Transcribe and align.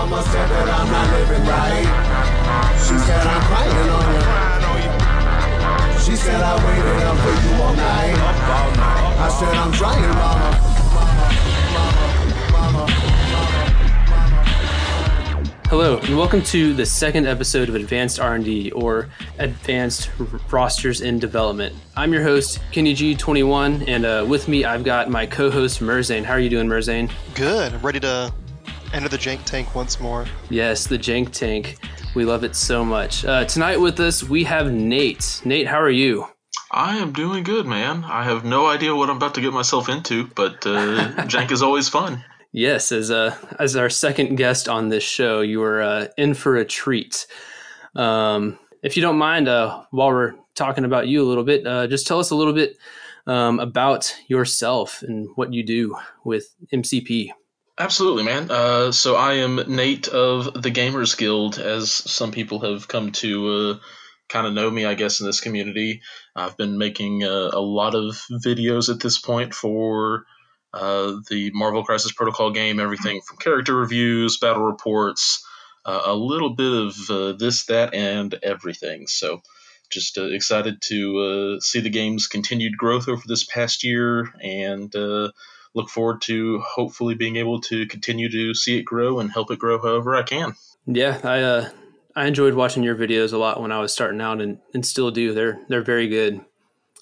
mama 0.00 0.22
said 0.22 0.48
that 0.48 0.64
I'm 0.66 0.90
not 0.90 1.12
living 1.12 1.44
right. 1.44 1.84
She 2.80 2.96
said 3.04 3.20
I'm 3.20 3.42
crying 3.52 3.90
on 3.92 4.06
you. 4.16 4.22
She 6.00 6.16
said 6.16 6.40
I 6.40 6.56
waited 6.64 7.02
up 7.04 7.18
for 7.20 7.34
you 7.44 7.52
all 7.60 7.74
night. 7.74 8.16
I 9.20 9.28
said 9.28 9.54
I'm 9.54 9.70
trying, 9.72 10.00
mama. 10.14 10.56
Hello, 15.68 15.98
and 15.98 16.16
welcome 16.16 16.42
to 16.44 16.72
the 16.72 16.86
second 16.86 17.26
episode 17.26 17.68
of 17.68 17.74
Advanced 17.74 18.18
R&D, 18.18 18.70
or 18.70 19.10
Advanced 19.38 20.10
Rosters 20.50 21.02
in 21.02 21.18
Development. 21.18 21.76
I'm 21.94 22.12
your 22.12 22.22
host, 22.22 22.58
Kenny 22.72 22.94
G21, 22.94 23.86
and 23.86 24.06
uh, 24.06 24.24
with 24.26 24.48
me 24.48 24.64
I've 24.64 24.82
got 24.82 25.10
my 25.10 25.26
co-host, 25.26 25.80
Merzane. 25.80 26.24
How 26.24 26.32
are 26.32 26.40
you 26.40 26.48
doing, 26.48 26.68
Merzane? 26.68 27.08
Good. 27.34 27.74
I'm 27.74 27.82
ready 27.82 28.00
to 28.00 28.32
enter 28.92 29.08
the 29.08 29.16
jank 29.16 29.44
tank 29.44 29.74
once 29.74 30.00
more. 30.00 30.26
Yes, 30.48 30.86
the 30.86 30.98
jank 30.98 31.32
tank. 31.32 31.78
We 32.14 32.24
love 32.24 32.44
it 32.44 32.56
so 32.56 32.84
much. 32.84 33.24
Uh, 33.24 33.44
tonight 33.44 33.80
with 33.80 34.00
us, 34.00 34.22
we 34.22 34.44
have 34.44 34.72
Nate. 34.72 35.40
Nate, 35.44 35.66
how 35.66 35.80
are 35.80 35.90
you? 35.90 36.26
I 36.72 36.96
am 36.96 37.12
doing 37.12 37.42
good, 37.44 37.66
man. 37.66 38.04
I 38.04 38.24
have 38.24 38.44
no 38.44 38.66
idea 38.66 38.94
what 38.94 39.10
I'm 39.10 39.16
about 39.16 39.34
to 39.36 39.40
get 39.40 39.52
myself 39.52 39.88
into, 39.88 40.26
but 40.34 40.66
uh, 40.66 41.12
jank 41.26 41.50
is 41.50 41.62
always 41.62 41.88
fun. 41.88 42.24
Yes, 42.52 42.90
as 42.90 43.10
uh, 43.10 43.36
as 43.60 43.76
our 43.76 43.88
second 43.88 44.36
guest 44.36 44.68
on 44.68 44.88
this 44.88 45.04
show, 45.04 45.40
you 45.40 45.62
are 45.62 45.80
uh, 45.80 46.06
in 46.16 46.34
for 46.34 46.56
a 46.56 46.64
treat. 46.64 47.26
Um, 47.94 48.58
if 48.82 48.96
you 48.96 49.02
don't 49.02 49.18
mind, 49.18 49.46
uh, 49.46 49.84
while 49.90 50.08
we're 50.08 50.34
talking 50.54 50.84
about 50.84 51.06
you 51.06 51.22
a 51.22 51.28
little 51.28 51.44
bit, 51.44 51.66
uh, 51.66 51.86
just 51.86 52.06
tell 52.06 52.18
us 52.18 52.30
a 52.30 52.34
little 52.34 52.52
bit 52.52 52.76
um, 53.26 53.60
about 53.60 54.14
yourself 54.26 55.02
and 55.02 55.28
what 55.36 55.52
you 55.52 55.62
do 55.62 55.96
with 56.24 56.54
MCP. 56.72 57.30
Absolutely, 57.80 58.24
man. 58.24 58.50
Uh, 58.50 58.92
so 58.92 59.16
I 59.16 59.36
am 59.36 59.56
Nate 59.66 60.06
of 60.08 60.52
the 60.62 60.70
Gamers 60.70 61.16
Guild, 61.16 61.58
as 61.58 61.90
some 61.90 62.30
people 62.30 62.60
have 62.60 62.86
come 62.86 63.10
to 63.12 63.48
uh, 63.48 63.78
kind 64.28 64.46
of 64.46 64.52
know 64.52 64.70
me, 64.70 64.84
I 64.84 64.92
guess, 64.92 65.20
in 65.20 65.26
this 65.26 65.40
community. 65.40 66.02
I've 66.36 66.58
been 66.58 66.76
making 66.76 67.24
uh, 67.24 67.48
a 67.54 67.60
lot 67.60 67.94
of 67.94 68.20
videos 68.30 68.92
at 68.92 69.00
this 69.00 69.16
point 69.16 69.54
for 69.54 70.26
uh, 70.74 71.20
the 71.30 71.52
Marvel 71.54 71.82
Crisis 71.82 72.12
Protocol 72.12 72.50
game, 72.50 72.80
everything 72.80 73.22
from 73.26 73.38
character 73.38 73.74
reviews, 73.74 74.36
battle 74.36 74.64
reports, 74.64 75.42
uh, 75.86 76.02
a 76.04 76.14
little 76.14 76.54
bit 76.54 76.70
of 76.70 77.10
uh, 77.10 77.32
this, 77.32 77.64
that, 77.64 77.94
and 77.94 78.34
everything. 78.42 79.06
So, 79.06 79.40
just 79.90 80.18
excited 80.18 80.82
to 80.82 81.58
see 81.62 81.80
the 81.80 81.88
game's 81.88 82.26
continued 82.26 82.76
growth 82.76 83.08
over 83.08 83.22
this 83.26 83.44
past 83.44 83.84
year 83.84 84.34
and 84.38 84.94
look 85.74 85.88
forward 85.88 86.20
to 86.22 86.60
hopefully 86.60 87.14
being 87.14 87.36
able 87.36 87.60
to 87.60 87.86
continue 87.86 88.28
to 88.30 88.54
see 88.54 88.78
it 88.78 88.82
grow 88.82 89.20
and 89.20 89.30
help 89.30 89.50
it 89.50 89.58
grow 89.58 89.80
however 89.80 90.16
I 90.16 90.22
can. 90.22 90.54
Yeah, 90.86 91.20
I 91.22 91.40
uh, 91.42 91.70
I 92.16 92.26
enjoyed 92.26 92.54
watching 92.54 92.82
your 92.82 92.96
videos 92.96 93.32
a 93.32 93.38
lot 93.38 93.60
when 93.60 93.72
I 93.72 93.80
was 93.80 93.92
starting 93.92 94.20
out 94.20 94.40
and, 94.40 94.58
and 94.74 94.84
still 94.84 95.10
do. 95.10 95.32
They're 95.32 95.60
they're 95.68 95.82
very 95.82 96.08
good. 96.08 96.40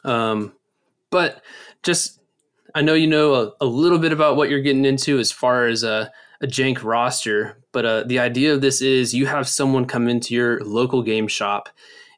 Um, 0.04 0.52
but 1.10 1.42
just 1.82 2.20
I 2.74 2.82
know 2.82 2.94
you 2.94 3.06
know 3.06 3.34
a, 3.34 3.52
a, 3.62 3.66
little 3.66 3.98
bit 3.98 4.12
about 4.12 4.36
what 4.36 4.50
you're 4.50 4.60
getting 4.60 4.84
into 4.84 5.18
as 5.18 5.32
far 5.32 5.66
as 5.66 5.82
a, 5.82 6.12
a 6.40 6.46
jank 6.46 6.84
roster, 6.84 7.58
but 7.72 7.84
uh, 7.84 8.04
the 8.04 8.18
idea 8.18 8.52
of 8.54 8.60
this 8.60 8.80
is 8.82 9.14
you 9.14 9.26
have 9.26 9.48
someone 9.48 9.86
come 9.86 10.08
into 10.08 10.34
your 10.34 10.60
local 10.60 11.02
game 11.02 11.26
shop 11.26 11.68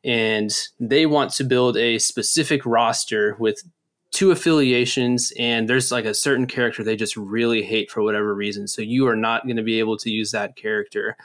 and 0.04 0.50
they 0.78 1.06
want 1.06 1.30
to 1.32 1.44
build 1.44 1.76
a 1.76 1.98
specific 1.98 2.64
roster 2.66 3.36
with 3.38 3.62
two 4.10 4.30
affiliations 4.30 5.32
and 5.38 5.68
there's 5.68 5.92
like 5.92 6.04
a 6.04 6.14
certain 6.14 6.46
character 6.46 6.82
they 6.82 6.96
just 6.96 7.16
really 7.16 7.62
hate 7.62 7.90
for 7.90 8.02
whatever 8.02 8.34
reason. 8.34 8.66
So 8.66 8.82
you 8.82 9.06
are 9.06 9.16
not 9.16 9.44
going 9.44 9.56
to 9.56 9.62
be 9.62 9.78
able 9.78 9.96
to 9.98 10.10
use 10.10 10.32
that 10.32 10.56
character. 10.56 11.16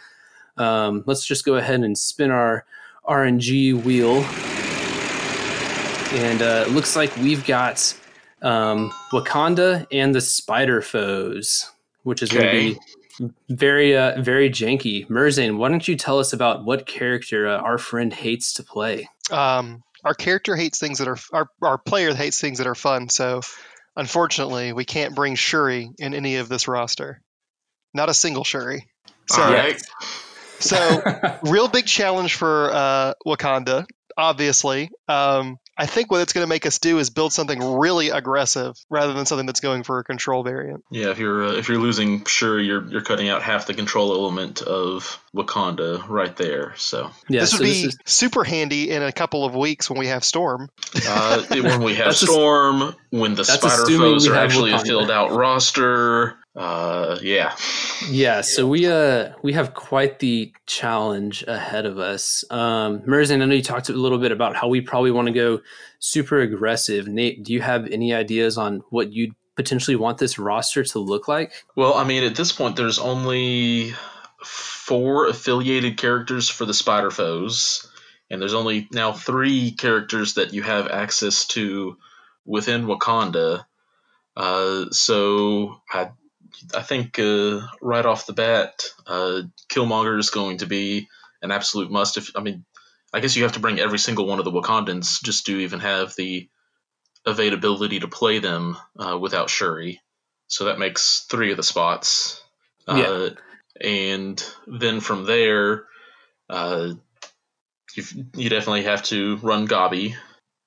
Um, 0.58 1.04
let's 1.06 1.26
just 1.26 1.46
go 1.46 1.56
ahead 1.56 1.82
and 1.82 1.98
spin 1.98 2.32
our 2.32 2.66
RNG 3.08 3.84
wheel. 3.84 4.24
And 6.22 6.42
uh, 6.42 6.66
it 6.68 6.72
looks 6.72 6.96
like 6.96 7.16
we've 7.18 7.46
got 7.46 7.94
um, 8.42 8.92
Wakanda 9.12 9.88
and 9.92 10.14
the 10.14 10.22
Spider 10.22 10.82
Foes, 10.82 11.70
which 12.04 12.22
is 12.22 12.32
okay. 12.32 12.40
going 12.40 12.76
to 12.76 13.28
be 13.28 13.34
very, 13.50 13.98
uh, 13.98 14.22
very 14.22 14.50
janky. 14.50 15.08
Merzane, 15.08 15.58
why 15.58 15.70
don't 15.70 15.88
you 15.88 15.96
tell 15.96 16.20
us 16.20 16.34
about 16.34 16.64
what 16.64 16.86
character 16.86 17.48
uh, 17.48 17.58
our 17.58 17.78
friend 17.78 18.14
hates 18.14 18.54
to 18.54 18.64
play? 18.64 19.10
Um, 19.32 19.84
our 20.06 20.14
character 20.14 20.56
hates 20.56 20.80
things 20.80 21.00
that 21.00 21.08
are 21.08 21.18
our 21.34 21.48
our 21.62 21.78
player 21.78 22.14
hates 22.14 22.40
things 22.40 22.60
that 22.60 22.68
are 22.68 22.76
fun. 22.76 23.10
So, 23.10 23.42
unfortunately, 23.96 24.72
we 24.72 24.86
can't 24.86 25.16
bring 25.16 25.36
Shuri 25.36 25.90
in 25.98 26.14
any 26.14 26.38
of 26.38 26.48
this 26.48 26.68
roster. 26.68 27.20
Not 27.94 28.10
a 28.10 28.14
single 28.14 28.44
Shuri. 28.44 28.88
So, 29.28 29.42
right. 29.42 29.82
so 30.60 31.38
real 31.44 31.68
big 31.68 31.88
challenge 31.88 32.36
for 32.36 32.70
uh, 32.72 33.14
Wakanda, 33.26 33.86
obviously. 34.16 34.92
Um, 35.08 35.58
I 35.78 35.86
think 35.86 36.10
what 36.10 36.22
it's 36.22 36.32
going 36.32 36.44
to 36.44 36.50
make 36.50 36.66
us 36.66 36.80
do 36.80 37.00
is 37.00 37.10
build 37.10 37.34
something 37.34 37.62
really 37.62 38.10
aggressive 38.10 38.76
rather 38.90 39.14
than 39.14 39.26
something 39.26 39.46
that's 39.46 39.60
going 39.60 39.84
for 39.84 40.00
a 40.00 40.04
control 40.04 40.44
variant. 40.44 40.84
Yeah, 40.90 41.10
if 41.10 41.20
you're 41.20 41.44
uh, 41.44 41.52
if 41.54 41.68
you're 41.68 41.80
losing, 41.80 42.24
sure 42.26 42.60
you're 42.60 42.86
you're 42.88 43.02
cutting 43.02 43.28
out 43.28 43.42
half 43.42 43.68
the 43.68 43.74
control 43.74 44.14
element 44.14 44.62
of 44.62 45.20
Wakanda 45.36 46.08
right 46.08 46.36
there. 46.36 46.74
So 46.78 47.12
yeah, 47.28 47.42
this 47.42 47.54
would 47.54 47.60
so 47.60 47.64
be 47.64 47.70
this 47.70 47.94
is... 47.94 47.98
super 48.06 48.44
handy 48.44 48.90
in 48.90 49.04
a 49.04 49.12
couple 49.12 49.44
of 49.44 49.54
weeks 49.54 49.90
when 49.90 50.00
we 50.00 50.08
have 50.08 50.24
Storm. 50.24 50.70
Uh, 51.08 51.44
when 51.50 51.84
we 51.84 51.96
have 51.96 52.16
Storm, 52.16 52.96
when 53.10 53.36
the 53.36 53.44
Spider 53.44 53.86
Foes 53.98 54.28
are 54.28 54.36
actually 54.36 54.72
Wakanda. 54.72 54.82
a 54.82 54.86
filled 54.86 55.12
out 55.12 55.32
roster. 55.32 56.38
Uh, 56.56 57.20
yeah. 57.22 57.56
Yeah, 58.10 58.42
so 58.42 58.66
we 58.68 58.88
uh 58.88 59.34
we 59.42 59.54
have 59.54 59.74
quite 59.74 60.20
the 60.20 60.54
challenge 60.66 61.44
ahead 61.48 61.86
of 61.86 61.98
us. 61.98 62.46
Um 62.50 63.02
Merzane, 63.02 63.42
I 63.42 63.46
know 63.46 63.56
you 63.56 63.62
talked 63.62 63.90
a 63.90 63.94
little 63.94 64.20
bit 64.20 64.32
about 64.32 64.56
how 64.56 64.68
we 64.68 64.82
probably 64.82 65.12
want 65.12 65.28
to 65.28 65.34
go 65.34 65.62
super 66.00 66.40
aggressive. 66.40 67.08
Nate, 67.08 67.44
do 67.44 67.52
you 67.52 67.62
have 67.62 67.88
any 67.88 68.14
ideas 68.14 68.58
on 68.58 68.84
what 68.90 69.12
you'd 69.12 69.36
potentially 69.56 69.96
want 69.96 70.18
this 70.18 70.38
roster 70.38 70.84
to 70.84 71.00
look 71.00 71.28
like? 71.28 71.66
Well, 71.76 71.94
I 71.94 72.04
mean, 72.04 72.24
at 72.24 72.36
this 72.36 72.52
point 72.52 72.76
there's 72.76 73.00
only 73.00 73.94
four 74.44 75.28
affiliated 75.28 75.98
characters 75.98 76.48
for 76.48 76.66
the 76.66 76.74
Spider 76.74 77.12
Foes, 77.12 77.88
and 78.30 78.42
there's 78.42 78.54
only 78.54 78.88
now 78.92 79.14
three 79.14 79.72
characters 79.72 80.36
that 80.36 80.54
you 80.54 80.62
have 80.62 80.88
access 80.88 81.48
to 81.48 81.98
within 82.46 82.86
Wakanda. 82.86 83.66
Uh, 84.38 84.86
so 84.92 85.82
I 85.92 86.12
I 86.74 86.82
think 86.82 87.20
uh, 87.20 87.62
right 87.82 88.06
off 88.06 88.26
the 88.26 88.34
bat, 88.34 88.84
uh, 89.08 89.42
Killmonger 89.70 90.20
is 90.20 90.30
going 90.30 90.60
to 90.60 90.66
be 90.66 91.08
an 91.42 91.52
absolute 91.52 91.92
must. 91.92 92.18
If 92.18 92.32
I 92.36 92.42
mean, 92.42 92.66
I 93.14 93.20
guess 93.20 93.36
you 93.36 93.44
have 93.44 93.54
to 93.54 93.60
bring 93.60 93.80
every 93.80 94.00
single 94.00 94.26
one 94.26 94.40
of 94.40 94.46
the 94.46 94.52
Wakandans 94.52 95.22
just 95.24 95.46
to 95.46 95.58
even 95.60 95.80
have 95.80 96.16
the 96.16 96.50
availability 97.26 98.00
to 98.00 98.08
play 98.08 98.40
them 98.40 98.78
uh, 99.00 99.18
without 99.18 99.50
Shuri. 99.50 100.02
So 100.48 100.66
that 100.66 100.80
makes 100.80 101.26
three 101.30 101.52
of 101.52 101.58
the 101.58 101.64
spots. 101.64 102.42
Uh, 102.88 102.96
yeah. 102.96 103.30
And 103.90 104.44
then 104.68 105.00
from 105.00 105.26
there, 105.26 105.86
uh, 106.50 106.94
you 107.96 108.50
definitely 108.50 108.84
have 108.84 109.04
to 109.04 109.38
run 109.38 109.68
Gabi. 109.68 110.16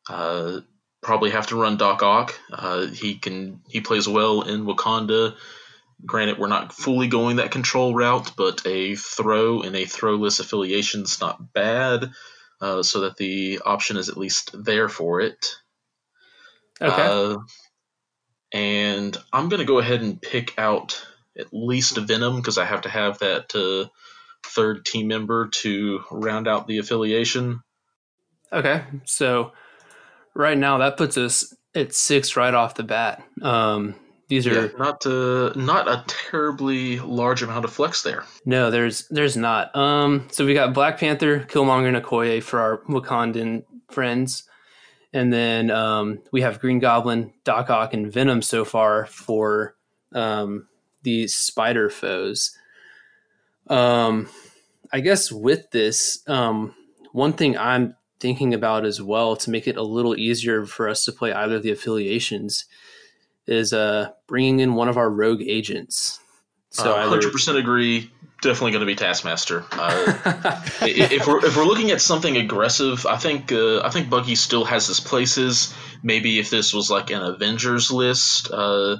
Uh, 0.08 0.60
probably 1.02 1.30
have 1.30 1.46
to 1.48 1.56
run 1.56 1.76
Doc 1.76 2.02
Ock. 2.02 2.38
he 2.92 3.16
can 3.16 3.60
he 3.68 3.80
plays 3.80 4.08
well 4.08 4.42
in 4.42 4.64
Wakanda 4.64 5.36
Granted, 6.04 6.38
we're 6.38 6.48
not 6.48 6.72
fully 6.72 7.08
going 7.08 7.36
that 7.36 7.50
control 7.50 7.94
route, 7.94 8.32
but 8.36 8.64
a 8.66 8.94
throw 8.94 9.62
and 9.62 9.74
a 9.74 9.84
throwless 9.84 10.38
affiliation 10.38 11.02
is 11.02 11.20
not 11.20 11.52
bad, 11.52 12.10
uh, 12.60 12.82
so 12.82 13.00
that 13.00 13.16
the 13.16 13.60
option 13.64 13.96
is 13.96 14.08
at 14.08 14.16
least 14.16 14.50
there 14.54 14.88
for 14.88 15.20
it. 15.20 15.56
Okay. 16.80 17.02
Uh, 17.02 17.38
and 18.52 19.16
I'm 19.32 19.48
going 19.48 19.60
to 19.60 19.66
go 19.66 19.78
ahead 19.78 20.00
and 20.00 20.22
pick 20.22 20.58
out 20.58 21.04
at 21.36 21.52
least 21.52 21.98
a 21.98 22.00
Venom 22.00 22.36
because 22.36 22.58
I 22.58 22.64
have 22.64 22.82
to 22.82 22.88
have 22.88 23.18
that 23.18 23.54
uh, 23.54 23.88
third 24.44 24.84
team 24.84 25.08
member 25.08 25.48
to 25.48 26.00
round 26.10 26.48
out 26.48 26.66
the 26.66 26.78
affiliation. 26.78 27.60
Okay. 28.52 28.84
So 29.04 29.52
right 30.34 30.56
now 30.56 30.78
that 30.78 30.96
puts 30.96 31.18
us 31.18 31.54
at 31.74 31.94
six 31.94 32.36
right 32.36 32.54
off 32.54 32.74
the 32.74 32.82
bat. 32.82 33.22
Um, 33.42 33.94
these 34.28 34.46
are 34.46 34.66
yeah, 34.66 34.68
not 34.78 35.06
uh, 35.06 35.52
not 35.56 35.88
a 35.88 36.04
terribly 36.06 36.98
large 37.00 37.42
amount 37.42 37.64
of 37.64 37.72
flex 37.72 38.02
there. 38.02 38.24
No, 38.44 38.70
there's 38.70 39.08
there's 39.08 39.36
not. 39.36 39.74
Um, 39.74 40.28
so 40.30 40.44
we 40.44 40.52
got 40.52 40.74
Black 40.74 40.98
Panther, 40.98 41.40
Killmonger, 41.40 41.88
and 41.88 42.04
Okoye 42.04 42.42
for 42.42 42.60
our 42.60 42.78
Wakandan 42.88 43.64
friends, 43.90 44.44
and 45.14 45.32
then 45.32 45.70
um, 45.70 46.18
we 46.30 46.42
have 46.42 46.60
Green 46.60 46.78
Goblin, 46.78 47.32
Doc 47.44 47.70
Ock, 47.70 47.94
and 47.94 48.12
Venom 48.12 48.42
so 48.42 48.66
far 48.66 49.06
for 49.06 49.74
um, 50.14 50.68
these 51.02 51.34
spider 51.34 51.88
foes. 51.88 52.54
Um, 53.68 54.28
I 54.92 55.00
guess 55.00 55.32
with 55.32 55.70
this, 55.70 56.22
um, 56.26 56.74
one 57.12 57.32
thing 57.32 57.56
I'm 57.56 57.96
thinking 58.20 58.52
about 58.52 58.84
as 58.84 59.00
well 59.00 59.36
to 59.36 59.50
make 59.50 59.66
it 59.66 59.76
a 59.76 59.82
little 59.82 60.16
easier 60.16 60.66
for 60.66 60.88
us 60.88 61.04
to 61.04 61.12
play 61.12 61.32
either 61.32 61.56
of 61.56 61.62
the 61.62 61.70
affiliations 61.70 62.66
is 63.48 63.72
uh, 63.72 64.10
bringing 64.26 64.60
in 64.60 64.74
one 64.74 64.88
of 64.88 64.96
our 64.96 65.10
rogue 65.10 65.42
agents. 65.42 66.20
So 66.70 66.94
uh, 66.94 67.10
100% 67.10 67.58
agree. 67.58 68.10
definitely 68.42 68.72
going 68.72 68.80
to 68.80 68.86
be 68.86 68.94
Taskmaster. 68.94 69.64
Uh, 69.72 70.62
if 70.82 71.26
we're 71.26 71.44
if 71.44 71.56
we're 71.56 71.64
looking 71.64 71.90
at 71.90 72.00
something 72.00 72.36
aggressive, 72.36 73.06
I 73.06 73.16
think 73.16 73.50
uh, 73.52 73.80
I 73.80 73.90
think 73.90 74.10
Bucky 74.10 74.34
still 74.34 74.64
has 74.64 74.86
his 74.86 75.00
places. 75.00 75.74
Maybe 76.02 76.38
if 76.38 76.50
this 76.50 76.72
was 76.72 76.90
like 76.90 77.10
an 77.10 77.22
Avengers 77.22 77.90
list, 77.90 78.50
uh, 78.52 78.98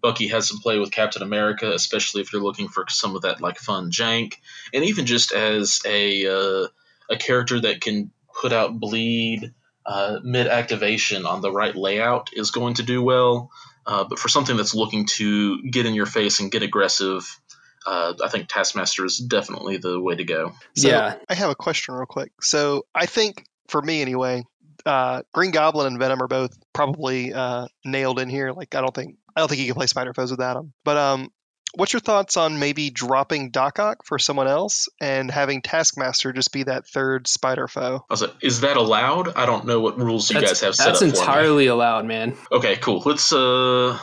Bucky 0.00 0.28
has 0.28 0.48
some 0.48 0.58
play 0.58 0.78
with 0.78 0.90
Captain 0.90 1.22
America, 1.22 1.70
especially 1.72 2.22
if 2.22 2.32
you're 2.32 2.42
looking 2.42 2.68
for 2.68 2.84
some 2.88 3.16
of 3.16 3.22
that 3.22 3.40
like 3.40 3.58
fun 3.58 3.90
jank, 3.90 4.34
and 4.72 4.84
even 4.84 5.06
just 5.06 5.32
as 5.32 5.80
a 5.86 6.26
uh, 6.26 6.66
a 7.10 7.16
character 7.16 7.60
that 7.60 7.80
can 7.80 8.10
put 8.40 8.52
out 8.52 8.78
bleed 8.78 9.52
uh, 9.86 10.18
mid 10.22 10.46
activation 10.46 11.26
on 11.26 11.40
the 11.40 11.52
right 11.52 11.76
layout 11.76 12.30
is 12.32 12.50
going 12.50 12.74
to 12.74 12.82
do 12.82 13.02
well. 13.02 13.50
Uh, 13.86 14.04
but 14.04 14.18
for 14.18 14.28
something 14.28 14.56
that's 14.56 14.74
looking 14.74 15.06
to 15.06 15.62
get 15.62 15.86
in 15.86 15.94
your 15.94 16.06
face 16.06 16.40
and 16.40 16.50
get 16.50 16.62
aggressive, 16.62 17.38
uh, 17.86 18.14
I 18.22 18.28
think 18.28 18.48
Taskmaster 18.48 19.04
is 19.04 19.18
definitely 19.18 19.76
the 19.76 20.00
way 20.00 20.16
to 20.16 20.24
go. 20.24 20.52
So 20.76 20.88
yeah. 20.88 21.16
I 21.28 21.34
have 21.34 21.50
a 21.50 21.54
question 21.54 21.94
real 21.94 22.06
quick. 22.06 22.32
So 22.40 22.86
I 22.94 23.06
think 23.06 23.44
for 23.68 23.82
me 23.82 24.00
anyway, 24.00 24.44
uh, 24.86 25.22
Green 25.32 25.50
Goblin 25.50 25.86
and 25.86 25.98
Venom 25.98 26.22
are 26.22 26.28
both 26.28 26.56
probably 26.72 27.32
uh, 27.32 27.66
nailed 27.84 28.18
in 28.20 28.28
here. 28.28 28.52
Like 28.52 28.74
I 28.74 28.80
don't 28.80 28.94
think 28.94 29.16
I 29.36 29.40
don't 29.40 29.48
think 29.48 29.60
you 29.60 29.66
can 29.66 29.74
play 29.74 29.86
Spider 29.86 30.14
Foes 30.14 30.30
without 30.30 30.54
them. 30.54 30.72
But 30.84 30.96
um, 30.96 31.30
what's 31.76 31.92
your 31.92 32.00
thoughts 32.00 32.36
on 32.36 32.58
maybe 32.58 32.90
dropping 32.90 33.50
Doc 33.50 33.78
Ock 33.78 34.04
for 34.04 34.18
someone 34.18 34.48
else 34.48 34.88
and 35.00 35.30
having 35.30 35.62
Taskmaster 35.62 36.32
just 36.32 36.52
be 36.52 36.62
that 36.64 36.86
third 36.86 37.26
Spider 37.26 37.68
Foe? 37.68 38.04
I 38.08 38.12
was 38.12 38.22
like, 38.22 38.32
is 38.42 38.60
that 38.60 38.76
allowed? 38.76 39.36
I 39.36 39.46
don't 39.46 39.66
know 39.66 39.80
what 39.80 39.98
rules 39.98 40.30
you 40.30 40.40
That's, 40.40 40.52
guys 40.52 40.60
have 40.60 40.74
set 40.74 40.86
that's 40.86 41.02
up 41.02 41.08
for 41.08 41.14
me. 41.14 41.18
entirely 41.20 41.66
allowed, 41.66 42.06
man. 42.06 42.36
Okay, 42.52 42.76
cool. 42.76 43.02
Let's 43.04 43.32
uh, 43.32 43.98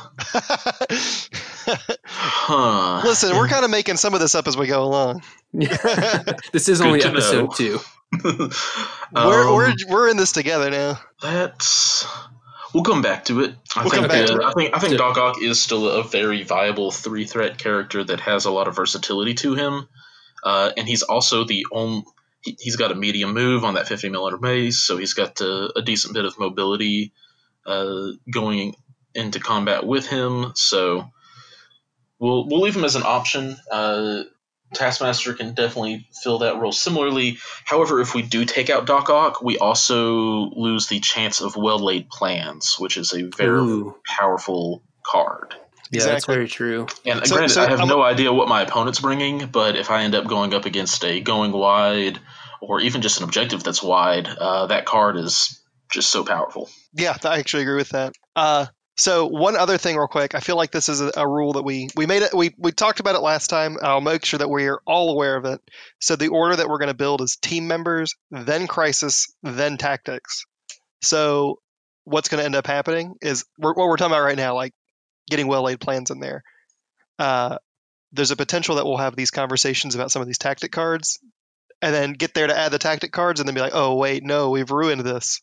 huh. 2.05 3.01
Listen, 3.05 3.35
we're 3.35 3.47
kind 3.47 3.65
of 3.65 3.71
making 3.71 3.97
some 3.97 4.13
of 4.13 4.19
this 4.19 4.35
up 4.35 4.47
as 4.47 4.57
we 4.57 4.67
go 4.67 4.83
along. 4.83 5.23
this 5.53 6.69
is 6.69 6.79
Good 6.79 6.87
only 6.87 7.03
episode 7.03 7.41
know. 7.41 7.47
two. 7.55 7.79
we're, 8.23 8.49
Um, 9.13 9.53
we're 9.55 9.73
we're 9.87 10.09
in 10.09 10.17
this 10.17 10.31
together 10.33 10.69
now. 10.69 10.99
That's. 11.21 12.05
We'll 12.73 12.83
come 12.83 13.01
back 13.01 13.25
to 13.25 13.41
it. 13.41 13.55
I 13.75 13.81
We'll 13.81 13.89
think 13.89 14.01
come 14.01 14.07
back 14.09 14.27
to 14.27 14.35
it. 14.35 14.43
I 14.43 14.51
think 14.53 14.75
I 14.75 14.79
think 14.79 14.97
Doc 14.97 15.17
Ock 15.17 15.41
is 15.41 15.61
still 15.61 15.89
a 15.89 16.03
very 16.03 16.43
viable 16.43 16.91
three 16.91 17.25
threat 17.25 17.57
character 17.57 18.03
that 18.03 18.21
has 18.21 18.45
a 18.45 18.51
lot 18.51 18.67
of 18.67 18.75
versatility 18.75 19.33
to 19.35 19.55
him, 19.55 19.87
uh, 20.43 20.71
and 20.77 20.87
he's 20.87 21.03
also 21.03 21.43
the 21.43 21.65
only. 21.71 22.03
He, 22.41 22.57
he's 22.59 22.75
got 22.75 22.91
a 22.91 22.95
medium 22.95 23.33
move 23.33 23.63
on 23.63 23.75
that 23.75 23.87
50 23.87 24.09
millimeter 24.09 24.37
base, 24.37 24.79
so 24.79 24.97
he's 24.97 25.13
got 25.13 25.41
uh, 25.41 25.69
a 25.75 25.81
decent 25.81 26.13
bit 26.15 26.25
of 26.25 26.39
mobility 26.39 27.13
uh, 27.65 28.07
going 28.31 28.75
into 29.13 29.39
combat 29.39 29.85
with 29.85 30.07
him. 30.07 30.53
So 30.55 31.11
we'll 32.19 32.47
we'll 32.47 32.61
leave 32.61 32.75
him 32.75 32.85
as 32.85 32.95
an 32.95 33.03
option. 33.03 33.57
Uh, 33.71 34.23
Taskmaster 34.73 35.33
can 35.33 35.53
definitely 35.53 36.07
fill 36.23 36.39
that 36.39 36.57
role 36.59 36.71
similarly. 36.71 37.37
However, 37.65 38.01
if 38.01 38.15
we 38.15 38.21
do 38.21 38.45
take 38.45 38.69
out 38.69 38.85
Doc 38.85 39.09
Ock, 39.09 39.41
we 39.41 39.57
also 39.57 40.49
lose 40.51 40.87
the 40.87 40.99
chance 40.99 41.41
of 41.41 41.55
well 41.55 41.79
laid 41.79 42.09
plans, 42.09 42.75
which 42.79 42.97
is 42.97 43.13
a 43.13 43.23
very 43.23 43.59
Ooh. 43.59 43.95
powerful 44.05 44.81
card. 45.05 45.55
Yeah, 45.91 46.05
that's 46.05 46.25
very 46.25 46.47
true. 46.47 46.87
And 47.05 47.27
So- 47.27 47.35
granted, 47.35 47.53
so 47.53 47.63
I 47.63 47.69
have 47.69 47.79
I'm- 47.79 47.89
no 47.89 48.01
idea 48.01 48.31
what 48.31 48.47
my 48.47 48.61
opponent's 48.61 48.99
bringing, 48.99 49.47
but 49.47 49.75
if 49.75 49.91
I 49.91 50.03
end 50.03 50.15
up 50.15 50.25
going 50.25 50.53
up 50.53 50.65
against 50.65 51.03
a 51.03 51.19
going 51.19 51.51
wide 51.51 52.19
or 52.61 52.79
even 52.79 53.01
just 53.01 53.17
an 53.17 53.25
objective 53.25 53.63
that's 53.63 53.83
wide, 53.83 54.27
uh, 54.27 54.67
that 54.67 54.85
card 54.85 55.17
is 55.17 55.59
just 55.91 56.09
so 56.09 56.23
powerful. 56.23 56.69
Yeah, 56.93 57.17
I 57.25 57.39
actually 57.39 57.63
agree 57.63 57.75
with 57.75 57.89
that. 57.89 58.13
Uh, 58.37 58.67
so 59.01 59.25
one 59.25 59.55
other 59.55 59.79
thing, 59.79 59.97
real 59.97 60.05
quick, 60.05 60.35
I 60.35 60.41
feel 60.41 60.57
like 60.57 60.69
this 60.69 60.87
is 60.87 61.01
a, 61.01 61.11
a 61.17 61.27
rule 61.27 61.53
that 61.53 61.63
we 61.63 61.89
we 61.95 62.05
made 62.05 62.21
it. 62.21 62.35
We 62.35 62.53
we 62.59 62.71
talked 62.71 62.99
about 62.99 63.15
it 63.15 63.21
last 63.21 63.47
time. 63.47 63.77
I'll 63.81 63.99
make 63.99 64.25
sure 64.25 64.37
that 64.37 64.47
we 64.47 64.67
are 64.67 64.79
all 64.85 65.09
aware 65.09 65.35
of 65.35 65.45
it. 65.45 65.59
So 65.99 66.15
the 66.15 66.27
order 66.27 66.55
that 66.55 66.69
we're 66.69 66.77
going 66.77 66.89
to 66.89 66.93
build 66.93 67.19
is 67.21 67.35
team 67.35 67.67
members, 67.67 68.13
then 68.29 68.67
crisis, 68.67 69.33
then 69.41 69.77
tactics. 69.77 70.45
So 71.01 71.61
what's 72.03 72.29
going 72.29 72.41
to 72.41 72.45
end 72.45 72.55
up 72.55 72.67
happening 72.67 73.15
is 73.23 73.43
we're, 73.57 73.73
what 73.73 73.87
we're 73.87 73.97
talking 73.97 74.13
about 74.13 74.23
right 74.23 74.37
now, 74.37 74.53
like 74.53 74.73
getting 75.27 75.47
well 75.47 75.63
laid 75.63 75.79
plans 75.79 76.11
in 76.11 76.19
there. 76.19 76.43
Uh, 77.17 77.57
there's 78.11 78.29
a 78.29 78.35
potential 78.35 78.75
that 78.75 78.85
we'll 78.85 78.97
have 78.97 79.15
these 79.15 79.31
conversations 79.31 79.95
about 79.95 80.11
some 80.11 80.21
of 80.21 80.27
these 80.27 80.37
tactic 80.37 80.71
cards, 80.71 81.17
and 81.81 81.91
then 81.91 82.13
get 82.13 82.35
there 82.35 82.45
to 82.45 82.55
add 82.55 82.71
the 82.71 82.77
tactic 82.77 83.11
cards, 83.11 83.39
and 83.39 83.47
then 83.47 83.55
be 83.55 83.61
like, 83.61 83.73
oh 83.73 83.95
wait, 83.95 84.23
no, 84.23 84.51
we've 84.51 84.69
ruined 84.69 85.01
this. 85.01 85.41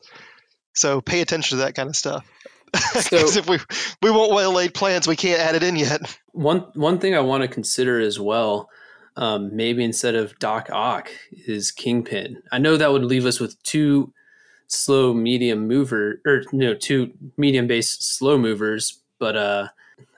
So 0.75 1.00
pay 1.00 1.22
attention 1.22 1.58
to 1.58 1.64
that 1.64 1.75
kind 1.75 1.88
of 1.88 1.96
stuff. 1.96 2.25
Because 2.73 3.09
So- 3.35 3.38
if 3.38 3.49
we 3.49 3.59
we 4.03 4.11
won't 4.11 4.32
well 4.32 4.53
laid 4.53 4.75
plans, 4.75 5.06
we 5.06 5.17
can't 5.17 5.41
add 5.41 5.55
it 5.55 5.62
in 5.62 5.76
yet. 5.76 6.19
One 6.32 6.61
one 6.75 6.99
thing 6.99 7.15
I 7.15 7.20
want 7.20 7.43
to 7.43 7.49
consider 7.49 8.00
as 8.00 8.19
well, 8.20 8.69
um, 9.17 9.55
maybe 9.55 9.82
instead 9.85 10.15
of 10.15 10.38
Doc 10.38 10.69
Ock 10.70 11.11
is 11.47 11.70
Kingpin. 11.70 12.43
I 12.53 12.59
know 12.59 12.76
that 12.76 12.93
would 12.93 13.05
leave 13.05 13.26
us 13.26 13.41
with 13.41 13.61
two 13.62 14.12
slow 14.67 15.15
medium 15.15 15.67
mover 15.67 16.20
or 16.26 16.43
no 16.53 16.75
two 16.75 17.12
medium 17.37 17.67
based 17.67 18.17
slow 18.17 18.37
movers, 18.38 19.00
but 19.19 19.37
uh, 19.37 19.69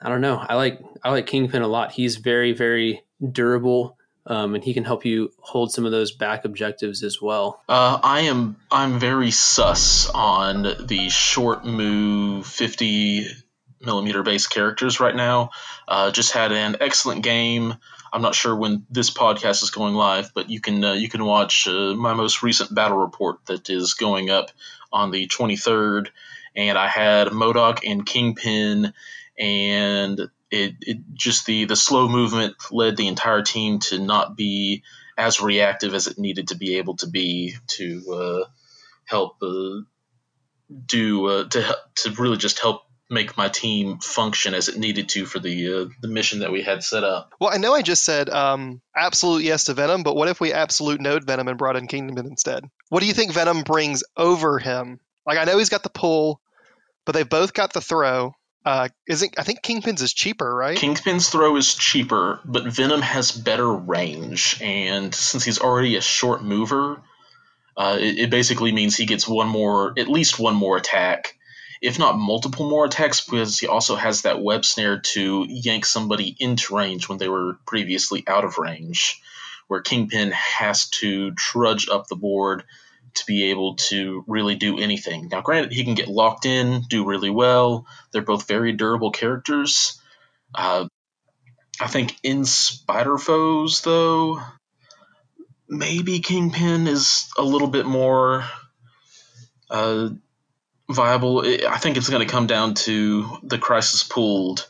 I 0.01 0.09
don't 0.09 0.21
know. 0.21 0.43
I 0.47 0.55
like 0.55 0.79
I 1.03 1.11
like 1.11 1.25
Kingpin 1.25 1.61
a 1.61 1.67
lot. 1.67 1.91
He's 1.91 2.17
very 2.17 2.51
very 2.53 3.01
durable. 3.31 3.97
Um, 4.27 4.53
and 4.53 4.63
he 4.63 4.73
can 4.73 4.83
help 4.83 5.03
you 5.03 5.31
hold 5.39 5.71
some 5.71 5.85
of 5.85 5.91
those 5.91 6.11
back 6.11 6.45
objectives 6.45 7.01
as 7.03 7.21
well. 7.21 7.61
Uh, 7.67 7.99
I 8.03 8.21
am 8.21 8.55
I'm 8.69 8.99
very 8.99 9.31
sus 9.31 10.09
on 10.09 10.63
the 10.79 11.09
short 11.09 11.65
move 11.65 12.45
50 12.45 13.25
millimeter 13.81 14.23
base 14.23 14.47
characters 14.47 14.99
right 14.99 15.15
now. 15.15 15.49
Uh, 15.87 16.11
just 16.11 16.31
had 16.31 16.51
an 16.51 16.77
excellent 16.79 17.23
game. 17.23 17.75
I'm 18.13 18.21
not 18.21 18.35
sure 18.35 18.55
when 18.55 18.85
this 18.89 19.09
podcast 19.09 19.63
is 19.63 19.69
going 19.69 19.93
live, 19.93 20.33
but 20.33 20.49
you 20.49 20.59
can 20.59 20.83
uh, 20.83 20.93
you 20.93 21.09
can 21.09 21.23
watch 21.25 21.67
uh, 21.67 21.93
my 21.95 22.13
most 22.13 22.43
recent 22.43 22.73
battle 22.73 22.97
report 22.97 23.45
that 23.45 23.69
is 23.69 23.93
going 23.93 24.29
up 24.29 24.51
on 24.91 25.11
the 25.11 25.27
23rd, 25.27 26.09
and 26.55 26.77
I 26.77 26.87
had 26.87 27.29
MODOK 27.29 27.79
and 27.89 28.05
Kingpin, 28.05 28.93
and 29.39 30.29
it, 30.51 30.75
it 30.81 30.97
just 31.13 31.45
the 31.45 31.65
the 31.65 31.75
slow 31.75 32.07
movement 32.07 32.55
led 32.71 32.97
the 32.97 33.07
entire 33.07 33.41
team 33.41 33.79
to 33.79 33.97
not 33.97 34.35
be 34.35 34.83
as 35.17 35.41
reactive 35.41 35.93
as 35.93 36.07
it 36.07 36.17
needed 36.17 36.49
to 36.49 36.55
be 36.55 36.77
able 36.77 36.97
to 36.97 37.07
be 37.07 37.55
to 37.67 38.13
uh, 38.13 38.49
help 39.05 39.37
uh, 39.41 39.81
do 40.85 41.25
uh, 41.27 41.47
to 41.49 41.77
to 41.95 42.11
really 42.11 42.37
just 42.37 42.59
help 42.59 42.83
make 43.09 43.35
my 43.35 43.49
team 43.49 43.99
function 43.99 44.53
as 44.53 44.69
it 44.69 44.77
needed 44.77 45.09
to 45.09 45.25
for 45.25 45.39
the 45.39 45.73
uh, 45.73 45.85
the 46.01 46.07
mission 46.07 46.39
that 46.39 46.51
we 46.51 46.61
had 46.61 46.83
set 46.83 47.03
up. 47.03 47.33
Well, 47.39 47.51
I 47.53 47.57
know 47.57 47.73
I 47.73 47.81
just 47.81 48.03
said 48.03 48.29
um, 48.29 48.81
absolute 48.95 49.43
yes 49.43 49.65
to 49.65 49.73
Venom, 49.73 50.03
but 50.03 50.15
what 50.15 50.29
if 50.29 50.39
we 50.39 50.53
absolute 50.53 51.01
node 51.01 51.25
Venom 51.25 51.47
and 51.47 51.57
brought 51.57 51.75
in 51.75 51.87
Kingpin 51.87 52.25
instead? 52.25 52.65
What 52.89 53.01
do 53.01 53.07
you 53.07 53.13
think 53.13 53.33
Venom 53.33 53.63
brings 53.63 54.03
over 54.17 54.59
him? 54.59 54.99
Like 55.25 55.37
I 55.37 55.43
know 55.43 55.57
he's 55.57 55.69
got 55.69 55.83
the 55.83 55.89
pull, 55.89 56.41
but 57.05 57.13
they've 57.13 57.29
both 57.29 57.53
got 57.53 57.73
the 57.73 57.81
throw. 57.81 58.33
Uh, 58.63 58.89
isn't 59.07 59.39
I 59.39 59.43
think 59.43 59.63
Kingpin's 59.63 60.01
is 60.01 60.13
cheaper, 60.13 60.53
right? 60.53 60.77
Kingpin's 60.77 61.29
throw 61.29 61.55
is 61.55 61.73
cheaper, 61.73 62.39
but 62.45 62.67
Venom 62.67 63.01
has 63.01 63.31
better 63.31 63.71
range, 63.71 64.59
and 64.61 65.13
since 65.15 65.43
he's 65.43 65.59
already 65.59 65.95
a 65.95 66.01
short 66.01 66.43
mover, 66.43 67.01
uh, 67.75 67.97
it, 67.99 68.19
it 68.19 68.29
basically 68.29 68.71
means 68.71 68.95
he 68.95 69.07
gets 69.07 69.27
one 69.27 69.47
more, 69.47 69.93
at 69.97 70.07
least 70.07 70.37
one 70.37 70.55
more 70.55 70.77
attack, 70.77 71.37
if 71.81 71.97
not 71.97 72.19
multiple 72.19 72.69
more 72.69 72.85
attacks, 72.85 73.25
because 73.25 73.57
he 73.57 73.65
also 73.65 73.95
has 73.95 74.21
that 74.21 74.43
web 74.43 74.63
snare 74.63 74.99
to 74.99 75.43
yank 75.49 75.83
somebody 75.83 76.35
into 76.39 76.75
range 76.75 77.09
when 77.09 77.17
they 77.17 77.29
were 77.29 77.57
previously 77.65 78.23
out 78.27 78.45
of 78.45 78.59
range, 78.59 79.19
where 79.67 79.81
Kingpin 79.81 80.31
has 80.31 80.87
to 80.89 81.31
trudge 81.31 81.89
up 81.89 82.07
the 82.07 82.15
board 82.15 82.63
to 83.15 83.25
be 83.25 83.51
able 83.51 83.75
to 83.75 84.23
really 84.27 84.55
do 84.55 84.79
anything. 84.79 85.29
Now, 85.29 85.41
granted, 85.41 85.71
he 85.71 85.83
can 85.83 85.95
get 85.95 86.07
locked 86.07 86.45
in, 86.45 86.83
do 86.89 87.05
really 87.05 87.29
well. 87.29 87.85
They're 88.11 88.21
both 88.21 88.47
very 88.47 88.73
durable 88.73 89.11
characters. 89.11 90.01
Uh, 90.53 90.87
I 91.79 91.87
think 91.87 92.15
in 92.23 92.45
Spider 92.45 93.17
Foes, 93.17 93.81
though, 93.81 94.41
maybe 95.67 96.19
Kingpin 96.19 96.87
is 96.87 97.29
a 97.37 97.43
little 97.43 97.69
bit 97.69 97.85
more 97.85 98.45
uh, 99.69 100.09
viable. 100.89 101.39
I 101.39 101.77
think 101.77 101.97
it's 101.97 102.09
going 102.09 102.25
to 102.25 102.31
come 102.31 102.47
down 102.47 102.75
to 102.75 103.37
the 103.43 103.57
Crisis 103.57 104.03
pooled. 104.03 104.67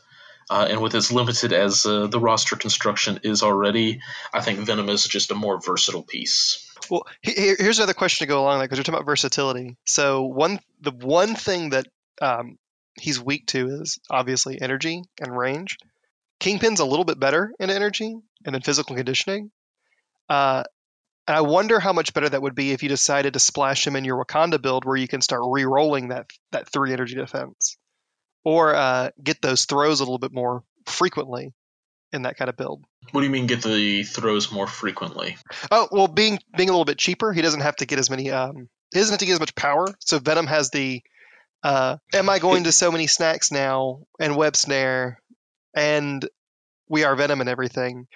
Uh, 0.50 0.66
and 0.68 0.82
with 0.82 0.94
as 0.94 1.10
limited 1.10 1.52
as 1.52 1.86
uh, 1.86 2.06
the 2.08 2.20
roster 2.20 2.56
construction 2.56 3.20
is 3.22 3.42
already, 3.42 4.00
I 4.34 4.42
think 4.42 4.58
Venom 4.60 4.88
is 4.88 5.04
just 5.04 5.30
a 5.30 5.34
more 5.34 5.60
versatile 5.60 6.02
piece. 6.02 6.71
Well, 6.90 7.04
here- 7.22 7.56
here's 7.58 7.78
another 7.78 7.94
question 7.94 8.26
to 8.26 8.28
go 8.28 8.40
along 8.40 8.58
that 8.58 8.64
because 8.64 8.78
you're 8.78 8.84
talking 8.84 8.96
about 8.96 9.06
versatility. 9.06 9.76
So 9.84 10.22
one, 10.22 10.60
the 10.80 10.90
one 10.90 11.34
thing 11.34 11.70
that 11.70 11.86
um, 12.20 12.58
he's 13.00 13.20
weak 13.20 13.46
to 13.48 13.68
is 13.80 13.98
obviously 14.10 14.60
energy 14.60 15.02
and 15.20 15.36
range. 15.36 15.78
Kingpin's 16.40 16.80
a 16.80 16.84
little 16.84 17.04
bit 17.04 17.20
better 17.20 17.52
in 17.60 17.70
energy 17.70 18.16
and 18.44 18.56
in 18.56 18.62
physical 18.62 18.96
conditioning. 18.96 19.50
Uh, 20.28 20.64
and 21.28 21.36
I 21.36 21.40
wonder 21.42 21.78
how 21.78 21.92
much 21.92 22.14
better 22.14 22.28
that 22.28 22.42
would 22.42 22.54
be 22.56 22.72
if 22.72 22.82
you 22.82 22.88
decided 22.88 23.34
to 23.34 23.38
splash 23.38 23.86
him 23.86 23.94
in 23.94 24.04
your 24.04 24.22
Wakanda 24.24 24.60
build, 24.60 24.84
where 24.84 24.96
you 24.96 25.06
can 25.06 25.20
start 25.20 25.42
re-rolling 25.44 26.08
that 26.08 26.26
that 26.50 26.68
three 26.68 26.92
energy 26.92 27.14
defense, 27.14 27.76
or 28.44 28.74
uh, 28.74 29.10
get 29.22 29.40
those 29.40 29.64
throws 29.66 30.00
a 30.00 30.02
little 30.02 30.18
bit 30.18 30.32
more 30.32 30.64
frequently. 30.86 31.52
In 32.12 32.22
that 32.22 32.36
kind 32.36 32.48
of 32.48 32.56
build. 32.56 32.84
What 33.10 33.20
do 33.20 33.26
you 33.26 33.32
mean 33.32 33.46
get 33.46 33.62
the 33.62 34.02
throws 34.04 34.52
more 34.52 34.66
frequently? 34.66 35.36
Oh 35.70 35.88
well, 35.90 36.08
being 36.08 36.38
being 36.56 36.68
a 36.68 36.72
little 36.72 36.84
bit 36.84 36.98
cheaper, 36.98 37.32
he 37.32 37.42
doesn't 37.42 37.60
have 37.60 37.76
to 37.76 37.86
get 37.86 37.98
as 37.98 38.10
many. 38.10 38.30
Um, 38.30 38.68
he 38.92 38.98
doesn't 38.98 39.12
have 39.12 39.20
to 39.20 39.26
get 39.26 39.34
as 39.34 39.40
much 39.40 39.54
power. 39.54 39.86
So 40.00 40.18
Venom 40.18 40.46
has 40.46 40.70
the. 40.70 41.02
Uh, 41.62 41.96
am 42.12 42.28
I 42.28 42.40
going 42.40 42.64
to 42.64 42.72
so 42.72 42.90
many 42.90 43.06
snacks 43.06 43.52
now 43.52 44.00
and 44.18 44.36
web 44.36 44.56
snare, 44.56 45.20
and 45.74 46.28
we 46.88 47.04
are 47.04 47.14
Venom 47.14 47.40
and 47.40 47.48
everything? 47.48 48.06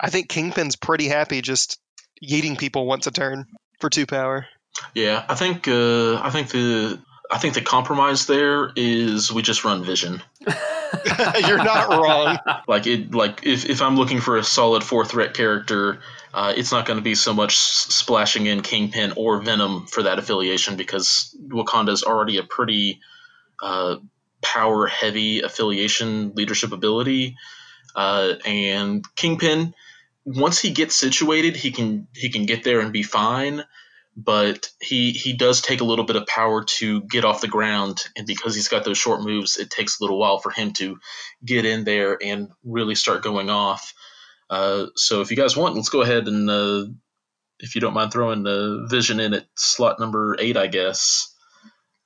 I 0.00 0.10
think 0.10 0.28
Kingpin's 0.28 0.76
pretty 0.76 1.06
happy 1.08 1.42
just 1.42 1.78
yeeting 2.24 2.58
people 2.58 2.86
once 2.86 3.06
a 3.06 3.10
turn 3.10 3.46
for 3.80 3.90
two 3.90 4.06
power. 4.06 4.46
Yeah, 4.94 5.24
I 5.28 5.34
think 5.34 5.68
uh, 5.68 6.20
I 6.20 6.30
think 6.30 6.50
the 6.50 7.02
I 7.30 7.38
think 7.38 7.54
the 7.54 7.60
compromise 7.60 8.26
there 8.26 8.72
is 8.74 9.32
we 9.32 9.42
just 9.42 9.64
run 9.64 9.84
Vision. 9.84 10.22
You're 11.46 11.62
not 11.62 11.88
wrong. 11.90 12.38
Like 12.66 12.86
it, 12.86 13.12
like 13.12 13.46
if, 13.46 13.68
if 13.68 13.82
I'm 13.82 13.96
looking 13.96 14.20
for 14.20 14.38
a 14.38 14.44
solid 14.44 14.82
four 14.82 15.04
threat 15.04 15.34
character, 15.34 16.00
uh, 16.32 16.54
it's 16.56 16.72
not 16.72 16.86
going 16.86 16.98
to 16.98 17.02
be 17.02 17.14
so 17.14 17.34
much 17.34 17.58
splashing 17.58 18.46
in 18.46 18.62
Kingpin 18.62 19.12
or 19.16 19.40
Venom 19.40 19.86
for 19.86 20.04
that 20.04 20.18
affiliation 20.18 20.76
because 20.76 21.36
Wakanda 21.48 21.90
is 21.90 22.02
already 22.02 22.38
a 22.38 22.42
pretty 22.44 23.00
uh, 23.62 23.96
power 24.40 24.86
heavy 24.86 25.42
affiliation 25.42 26.32
leadership 26.34 26.72
ability, 26.72 27.36
uh, 27.94 28.34
and 28.46 29.04
Kingpin 29.16 29.74
once 30.28 30.58
he 30.58 30.70
gets 30.70 30.94
situated, 30.94 31.56
he 31.56 31.70
can 31.70 32.06
he 32.14 32.28
can 32.28 32.44
get 32.44 32.62
there 32.64 32.80
and 32.80 32.92
be 32.92 33.02
fine 33.02 33.64
but 34.20 34.68
he 34.80 35.12
he 35.12 35.32
does 35.32 35.60
take 35.60 35.80
a 35.80 35.84
little 35.84 36.04
bit 36.04 36.16
of 36.16 36.26
power 36.26 36.64
to 36.64 37.02
get 37.02 37.24
off 37.24 37.40
the 37.40 37.46
ground 37.46 38.02
and 38.16 38.26
because 38.26 38.52
he's 38.52 38.66
got 38.66 38.84
those 38.84 38.98
short 38.98 39.22
moves 39.22 39.56
it 39.56 39.70
takes 39.70 40.00
a 40.00 40.02
little 40.02 40.18
while 40.18 40.38
for 40.38 40.50
him 40.50 40.72
to 40.72 40.98
get 41.44 41.64
in 41.64 41.84
there 41.84 42.18
and 42.20 42.48
really 42.64 42.96
start 42.96 43.22
going 43.22 43.48
off. 43.48 43.94
Uh, 44.50 44.86
so 44.96 45.20
if 45.20 45.30
you 45.30 45.36
guys 45.36 45.56
want 45.56 45.76
let's 45.76 45.88
go 45.88 46.02
ahead 46.02 46.26
and 46.26 46.50
uh, 46.50 46.84
if 47.60 47.76
you 47.76 47.80
don't 47.80 47.94
mind 47.94 48.12
throwing 48.12 48.42
the 48.42 48.88
vision 48.90 49.20
in 49.20 49.34
at 49.34 49.46
slot 49.54 50.00
number 50.00 50.36
eight 50.40 50.56
i 50.56 50.66
guess. 50.66 51.32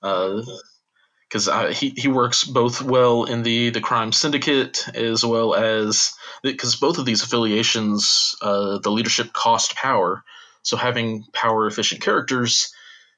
Because 0.03 1.49
uh, 1.49 1.69
he, 1.69 1.95
he 1.97 2.09
works 2.09 2.45
both 2.45 2.83
well 2.83 3.25
in 3.25 3.43
the, 3.43 3.71
the 3.71 3.81
crime 3.81 4.13
syndicate 4.13 4.87
as 4.95 5.25
well 5.25 5.55
as 5.55 6.13
because 6.43 6.77
both 6.77 6.99
of 6.99 7.07
these 7.07 7.23
affiliations 7.23 8.35
uh, 8.43 8.79
the 8.81 8.91
leadership 8.91 9.33
cost 9.33 9.75
power 9.77 10.23
so 10.63 10.77
having 10.77 11.25
power 11.33 11.67
efficient 11.67 12.01
characters, 12.01 12.73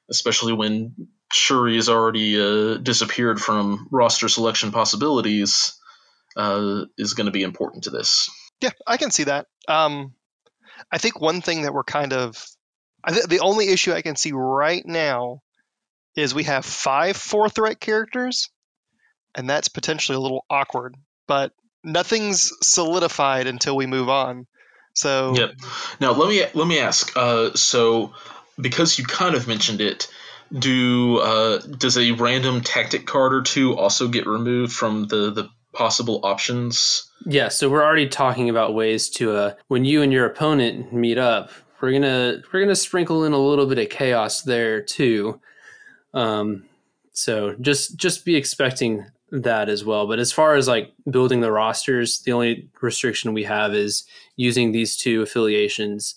especially 0.09 0.53
when 0.53 1.07
Shuri 1.31 1.75
has 1.75 1.89
already 1.89 2.39
uh, 2.39 2.77
disappeared 2.77 3.39
from 3.39 3.87
roster 3.91 4.27
selection 4.27 4.71
possibilities, 4.71 5.79
uh, 6.35 6.85
is 6.97 7.13
going 7.13 7.25
to 7.25 7.31
be 7.31 7.43
important 7.43 7.85
to 7.85 7.89
this. 7.89 8.29
Yeah, 8.61 8.71
I 8.85 8.97
can 8.97 9.11
see 9.11 9.23
that. 9.23 9.47
Um, 9.67 10.13
I 10.91 10.97
think 10.97 11.19
one 11.19 11.41
thing 11.41 11.63
that 11.63 11.73
we're 11.73 11.83
kind 11.83 12.13
of, 12.13 12.43
th- 13.07 13.25
the 13.25 13.39
only 13.39 13.69
issue 13.69 13.93
I 13.93 14.01
can 14.01 14.15
see 14.15 14.31
right 14.33 14.85
now 14.85 15.41
is 16.15 16.33
we 16.33 16.43
have 16.43 16.65
five 16.65 17.17
four 17.17 17.49
threat 17.49 17.79
characters, 17.79 18.49
and 19.35 19.49
that's 19.49 19.67
potentially 19.67 20.15
a 20.15 20.21
little 20.21 20.45
awkward. 20.49 20.95
But 21.27 21.51
nothing's 21.83 22.51
solidified 22.61 23.47
until 23.47 23.75
we 23.75 23.85
move 23.85 24.09
on. 24.09 24.47
So 24.95 25.35
Yep. 25.35 25.51
Now 25.99 26.13
let 26.13 26.29
me 26.29 26.43
let 26.53 26.67
me 26.67 26.79
ask. 26.79 27.15
Uh, 27.15 27.53
so 27.53 28.13
because 28.59 28.97
you 28.97 29.05
kind 29.05 29.35
of 29.35 29.47
mentioned 29.47 29.81
it, 29.81 30.07
do 30.57 31.17
uh, 31.17 31.59
does 31.59 31.97
a 31.97 32.11
random 32.11 32.61
tactic 32.61 33.05
card 33.05 33.33
or 33.33 33.41
two 33.41 33.77
also 33.77 34.07
get 34.07 34.25
removed 34.25 34.73
from 34.73 35.07
the 35.07 35.31
the 35.31 35.49
possible 35.73 36.21
options? 36.23 37.11
Yeah, 37.25 37.49
so 37.49 37.69
we're 37.69 37.83
already 37.83 38.07
talking 38.07 38.49
about 38.49 38.73
ways 38.73 39.09
to 39.11 39.35
uh 39.35 39.53
when 39.67 39.85
you 39.85 40.01
and 40.01 40.11
your 40.13 40.25
opponent 40.25 40.93
meet 40.93 41.17
up, 41.17 41.51
we're 41.81 41.91
gonna 41.91 42.41
we're 42.51 42.61
gonna 42.61 42.75
sprinkle 42.75 43.25
in 43.25 43.33
a 43.33 43.37
little 43.37 43.67
bit 43.67 43.77
of 43.77 43.89
chaos 43.89 44.41
there 44.41 44.81
too. 44.81 45.39
Um 46.13 46.63
so 47.11 47.55
just 47.59 47.97
just 47.97 48.23
be 48.25 48.35
expecting 48.35 49.05
that 49.43 49.69
as 49.69 49.83
well. 49.83 50.07
But 50.07 50.19
as 50.19 50.31
far 50.31 50.55
as 50.55 50.67
like 50.67 50.93
building 51.09 51.41
the 51.41 51.51
rosters, 51.51 52.19
the 52.19 52.31
only 52.31 52.69
restriction 52.81 53.33
we 53.33 53.43
have 53.43 53.73
is 53.73 54.05
using 54.35 54.71
these 54.71 54.97
two 54.97 55.21
affiliations. 55.21 56.15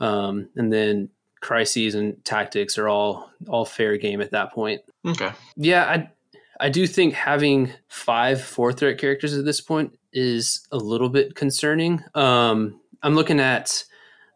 Um 0.00 0.48
and 0.56 0.72
then 0.72 1.10
crises 1.40 1.94
and 1.94 2.24
tactics 2.24 2.78
are 2.78 2.88
all 2.88 3.30
all 3.48 3.64
fair 3.64 3.96
game 3.96 4.20
at 4.20 4.32
that 4.32 4.52
point. 4.52 4.82
Okay. 5.06 5.32
Yeah, 5.56 5.84
I 5.84 6.10
I 6.58 6.68
do 6.70 6.86
think 6.86 7.14
having 7.14 7.72
five 7.88 8.40
four 8.42 8.72
threat 8.72 8.98
characters 8.98 9.36
at 9.36 9.44
this 9.44 9.60
point 9.60 9.98
is 10.12 10.66
a 10.72 10.76
little 10.76 11.08
bit 11.08 11.34
concerning. 11.34 12.02
Um, 12.14 12.80
I'm 13.02 13.14
looking 13.14 13.40
at 13.40 13.84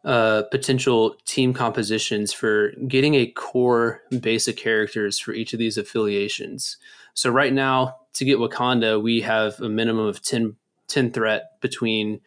uh, 0.03 0.43
potential 0.43 1.15
team 1.25 1.53
compositions 1.53 2.33
for 2.33 2.71
getting 2.87 3.15
a 3.15 3.27
core 3.27 4.01
base 4.19 4.47
of 4.47 4.55
characters 4.55 5.19
for 5.19 5.33
each 5.33 5.53
of 5.53 5.59
these 5.59 5.77
affiliations. 5.77 6.77
So 7.13 7.29
right 7.29 7.53
now, 7.53 7.97
to 8.13 8.25
get 8.25 8.37
Wakanda, 8.39 9.01
we 9.01 9.21
have 9.21 9.59
a 9.61 9.69
minimum 9.69 10.05
of 10.05 10.21
10, 10.21 10.55
10 10.87 11.11
threat 11.11 11.59
between 11.61 12.21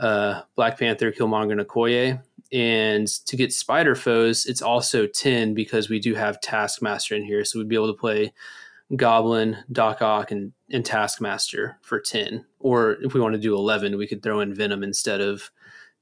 uh, 0.00 0.42
Black 0.56 0.78
Panther, 0.78 1.12
Killmonger, 1.12 1.52
and 1.52 1.60
Okoye. 1.60 2.20
And 2.52 3.06
to 3.26 3.36
get 3.36 3.52
Spider 3.52 3.94
Foes, 3.94 4.46
it's 4.46 4.60
also 4.62 5.06
10 5.06 5.54
because 5.54 5.88
we 5.88 5.98
do 6.00 6.14
have 6.14 6.40
Taskmaster 6.40 7.14
in 7.14 7.24
here. 7.24 7.44
So 7.44 7.58
we'd 7.58 7.68
be 7.68 7.76
able 7.76 7.92
to 7.92 7.98
play 7.98 8.32
Goblin, 8.94 9.56
Doc 9.70 10.02
Ock, 10.02 10.30
and, 10.32 10.52
and 10.70 10.84
Taskmaster 10.84 11.78
for 11.80 11.98
10. 12.00 12.44
Or 12.60 12.92
if 13.02 13.14
we 13.14 13.20
want 13.20 13.34
to 13.34 13.40
do 13.40 13.54
11, 13.54 13.96
we 13.96 14.06
could 14.06 14.22
throw 14.22 14.40
in 14.40 14.54
Venom 14.54 14.82
instead 14.82 15.20
of 15.20 15.50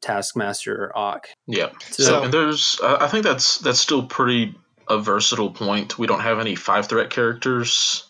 Taskmaster 0.01 0.75
or 0.87 0.99
Ock. 0.99 1.29
Yeah. 1.47 1.71
So- 1.91 2.03
So, 2.05 2.23
and 2.25 2.33
there's, 2.35 2.81
I 2.83 3.05
I 3.05 3.09
think 3.09 3.23
that's 3.25 3.59
that's 3.59 3.79
still 3.79 4.03
pretty 4.07 4.55
a 4.89 4.99
versatile 4.99 5.51
point. 5.51 5.99
We 5.99 6.07
don't 6.09 6.21
have 6.21 6.39
any 6.41 6.55
five 6.57 6.89
threat 6.89 7.11
characters 7.11 8.09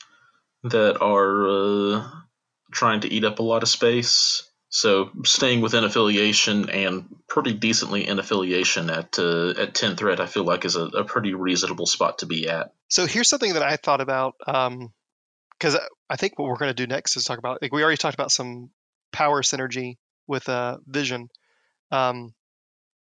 that 0.64 1.00
are 1.00 1.48
uh, 1.48 2.10
trying 2.72 3.00
to 3.00 3.12
eat 3.12 3.24
up 3.24 3.38
a 3.38 3.42
lot 3.42 3.62
of 3.62 3.68
space. 3.68 4.46
So 4.68 5.10
staying 5.24 5.62
within 5.62 5.82
affiliation 5.82 6.70
and 6.70 7.16
pretty 7.28 7.54
decently 7.54 8.06
in 8.06 8.20
affiliation 8.20 8.88
at 8.88 9.18
uh, 9.18 9.50
at 9.50 9.74
ten 9.74 9.96
threat, 9.96 10.20
I 10.20 10.26
feel 10.26 10.44
like 10.44 10.64
is 10.64 10.76
a, 10.76 10.84
a 10.84 11.04
pretty 11.04 11.34
reasonable 11.34 11.86
spot 11.86 12.18
to 12.18 12.26
be 12.26 12.48
at. 12.48 12.72
So 12.88 13.06
here's 13.06 13.28
something 13.28 13.54
that 13.54 13.64
I 13.64 13.76
thought 13.76 14.00
about 14.00 14.34
because 14.38 15.76
I 16.08 16.16
think 16.16 16.38
what 16.38 16.48
we're 16.48 16.56
going 16.56 16.70
to 16.70 16.74
do 16.74 16.86
next 16.86 17.16
is 17.16 17.24
talk 17.24 17.38
about 17.38 17.62
like 17.62 17.72
we 17.72 17.82
already 17.82 17.96
talked 17.96 18.14
about 18.14 18.30
some 18.30 18.70
power 19.12 19.42
synergy 19.42 19.96
with 20.28 20.48
uh, 20.48 20.78
Vision. 20.86 21.30
Um, 21.90 22.32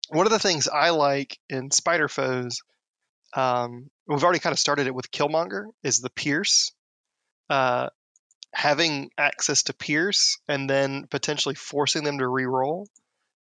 one 0.09 0.25
of 0.25 0.31
the 0.31 0.39
things 0.39 0.67
I 0.67 0.89
like 0.89 1.37
in 1.49 1.69
Spider 1.69 2.07
Foes, 2.07 2.63
um, 3.35 3.91
we've 4.07 4.23
already 4.23 4.39
kind 4.39 4.53
of 4.53 4.59
started 4.59 4.87
it 4.87 4.95
with 4.95 5.11
Killmonger, 5.11 5.65
is 5.83 5.99
the 5.99 6.09
Pierce. 6.09 6.71
Uh, 7.49 7.89
having 8.53 9.09
access 9.17 9.63
to 9.63 9.73
Pierce 9.73 10.37
and 10.47 10.69
then 10.69 11.05
potentially 11.07 11.55
forcing 11.55 12.03
them 12.03 12.17
to 12.17 12.27
re-roll 12.27 12.87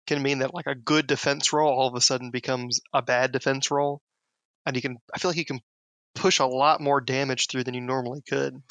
can 0.07 0.21
mean 0.21 0.39
that 0.39 0.53
like 0.53 0.67
a 0.67 0.75
good 0.75 1.07
defense 1.07 1.51
roll 1.53 1.71
all 1.71 1.87
of 1.87 1.95
a 1.95 2.01
sudden 2.01 2.31
becomes 2.31 2.79
a 2.93 3.01
bad 3.01 3.31
defense 3.31 3.69
roll, 3.71 4.01
and 4.65 4.75
you 4.75 4.81
can 4.81 4.97
I 5.13 5.19
feel 5.19 5.29
like 5.29 5.37
you 5.37 5.45
can 5.45 5.61
push 6.15 6.39
a 6.39 6.45
lot 6.45 6.81
more 6.81 7.01
damage 7.01 7.47
through 7.47 7.63
than 7.63 7.73
you 7.75 7.81
normally 7.81 8.21
could. 8.27 8.61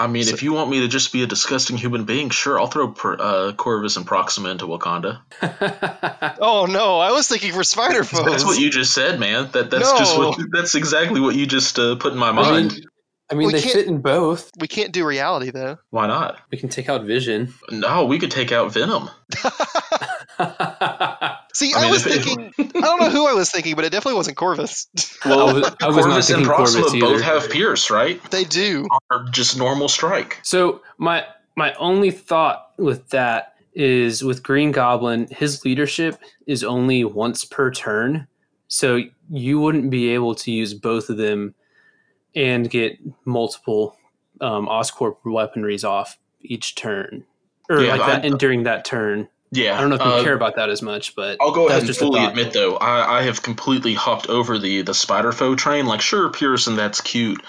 I 0.00 0.06
mean, 0.06 0.22
So- 0.24 0.34
if 0.34 0.42
you 0.44 0.52
want 0.52 0.70
me 0.70 0.80
to 0.80 0.88
just 0.88 1.12
be 1.12 1.24
a 1.24 1.26
disgusting 1.26 1.76
human 1.76 2.04
being, 2.04 2.30
sure, 2.30 2.60
I'll 2.60 2.68
throw 2.68 2.92
per, 2.92 3.16
uh, 3.18 3.52
Corvus 3.52 3.96
and 3.96 4.06
Proxima 4.06 4.50
into 4.50 4.66
Wakanda. 4.66 5.20
Oh 6.40 6.66
no, 6.66 6.98
I 7.00 7.10
was 7.10 7.26
thinking 7.26 7.52
for 7.52 7.64
Spider 7.64 8.04
Foes. 8.04 8.24
That's 8.24 8.44
what 8.44 8.58
you 8.60 8.70
just 8.70 8.92
said, 8.94 9.18
man. 9.18 9.50
That 9.52 9.70
that's 9.70 9.90
just 9.98 10.16
what, 10.16 10.38
that's 10.52 10.74
exactly 10.76 11.20
what 11.20 11.34
you 11.34 11.46
just 11.46 11.78
uh, 11.78 11.96
put 11.96 12.12
in 12.12 12.18
my 12.18 12.28
I 12.28 12.32
mind. 12.32 12.72
mean, 12.74 12.84
I 13.30 13.34
mean 13.34 13.48
We 13.48 13.52
they 13.54 13.60
can't- 13.60 13.74
fit 13.74 13.86
in 13.86 14.00
both. 14.00 14.50
we 14.58 14.68
can't 14.68 14.92
do 14.92 15.04
reality 15.06 15.50
though. 15.50 15.76
Why 15.90 16.06
not? 16.06 16.38
We 16.50 16.58
can 16.58 16.68
take 16.70 16.88
out 16.88 17.04
Vision. 17.04 17.52
No, 17.70 18.04
we 18.06 18.18
could 18.18 18.30
take 18.30 18.52
out 18.52 18.72
Venom. 18.72 19.10
See, 21.54 21.74
I 21.74 21.78
I, 21.78 21.82
mean, 21.82 21.90
was 21.90 22.06
if 22.06 22.16
it- 22.16 22.22
thinking. 22.24 22.52
I 22.76 22.80
don't 22.80 23.00
know 23.00 23.10
who 23.10 23.26
I 23.26 23.32
was 23.32 23.50
thinking, 23.50 23.74
but 23.74 23.84
it 23.84 23.90
definitely 23.90 24.16
wasn't 24.16 24.36
Corvus. 24.36 24.86
Well, 25.24 25.48
I 25.48 25.52
was- 25.52 25.76
I 25.82 25.88
was 25.88 25.96
not 25.96 26.04
Corvus 26.04 26.30
and 26.30 26.36
thinking 26.36 26.44
Proxima 26.46 26.82
Corvus 26.84 27.00
both 27.00 27.14
either. 27.16 27.22
have 27.24 27.50
Pierce, 27.50 27.90
right? 27.90 28.20
they 28.30 28.44
do. 28.44 28.86
Or 29.10 29.24
just 29.30 29.58
normal 29.58 29.88
strike. 29.88 30.38
So 30.42 30.82
my 30.98 31.24
my 31.56 31.74
only 31.74 32.10
thought 32.12 32.70
with 32.78 33.08
that 33.10 33.54
is 33.74 34.22
with 34.22 34.42
Green 34.42 34.70
Goblin, 34.72 35.26
his 35.30 35.64
leadership 35.64 36.18
is 36.46 36.62
only 36.64 37.04
once 37.04 37.44
per 37.44 37.70
turn. 37.72 38.26
So 38.68 39.00
you 39.30 39.58
wouldn't 39.60 39.90
be 39.90 40.10
able 40.10 40.34
to 40.36 40.50
use 40.52 40.72
both 40.74 41.10
of 41.10 41.16
them 41.16 41.54
and 42.34 42.68
get 42.68 42.98
multiple 43.24 43.96
um, 44.40 44.66
Oscorp 44.66 45.16
weaponries 45.24 45.88
off 45.88 46.18
each 46.40 46.74
turn. 46.74 47.24
Or 47.70 47.80
Yeah, 47.82 47.90
like 47.90 48.00
that 48.00 48.24
I- 48.24 48.26
and 48.26 48.38
during 48.38 48.64
that 48.64 48.84
turn. 48.84 49.28
Yeah, 49.50 49.78
I 49.78 49.80
don't 49.80 49.88
know 49.88 49.96
if 49.96 50.02
you 50.02 50.10
uh, 50.10 50.22
care 50.22 50.34
about 50.34 50.56
that 50.56 50.68
as 50.68 50.82
much, 50.82 51.16
but 51.16 51.38
I'll 51.40 51.52
go 51.52 51.68
ahead 51.68 51.78
and 51.78 51.86
just 51.86 52.00
fully 52.00 52.22
admit, 52.22 52.52
though, 52.52 52.76
I, 52.76 53.20
I 53.20 53.22
have 53.22 53.42
completely 53.42 53.94
hopped 53.94 54.28
over 54.28 54.58
the 54.58 54.82
the 54.82 54.92
Spider 54.92 55.32
Foe 55.32 55.54
train. 55.54 55.86
Like, 55.86 56.02
sure, 56.02 56.28
Pierce 56.30 56.66
and 56.66 56.76
that's 56.76 57.00
cute, 57.00 57.42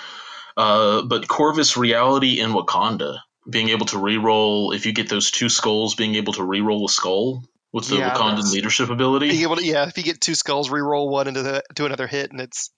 uh, 0.56 1.02
but 1.02 1.28
Corvus 1.28 1.76
reality 1.76 2.40
in 2.40 2.52
Wakanda 2.52 3.18
being 3.50 3.68
able 3.70 3.86
to 3.88 3.98
re-roll 3.98 4.72
if 4.72 4.86
you 4.86 4.94
get 4.94 5.10
those 5.10 5.30
two 5.30 5.50
skulls, 5.50 5.96
being 5.96 6.16
able 6.16 6.32
to 6.34 6.44
re-roll 6.44 6.86
a 6.86 6.90
skull 6.90 7.44
with 7.74 7.90
the 7.90 7.98
Yeah, 7.98 8.14
Wakandan 8.14 8.50
leadership 8.52 8.90
ability. 8.90 9.30
Being 9.30 9.42
able 9.42 9.58
to, 9.58 9.66
yeah, 9.66 9.86
if 9.88 9.98
you 9.98 10.04
get 10.04 10.22
two 10.22 10.36
skulls, 10.36 10.70
re-roll 10.70 11.10
one 11.10 11.28
into 11.28 11.44
the 11.44 11.64
to 11.76 11.86
another 11.86 12.08
hit, 12.08 12.32
and 12.32 12.40
it's 12.40 12.72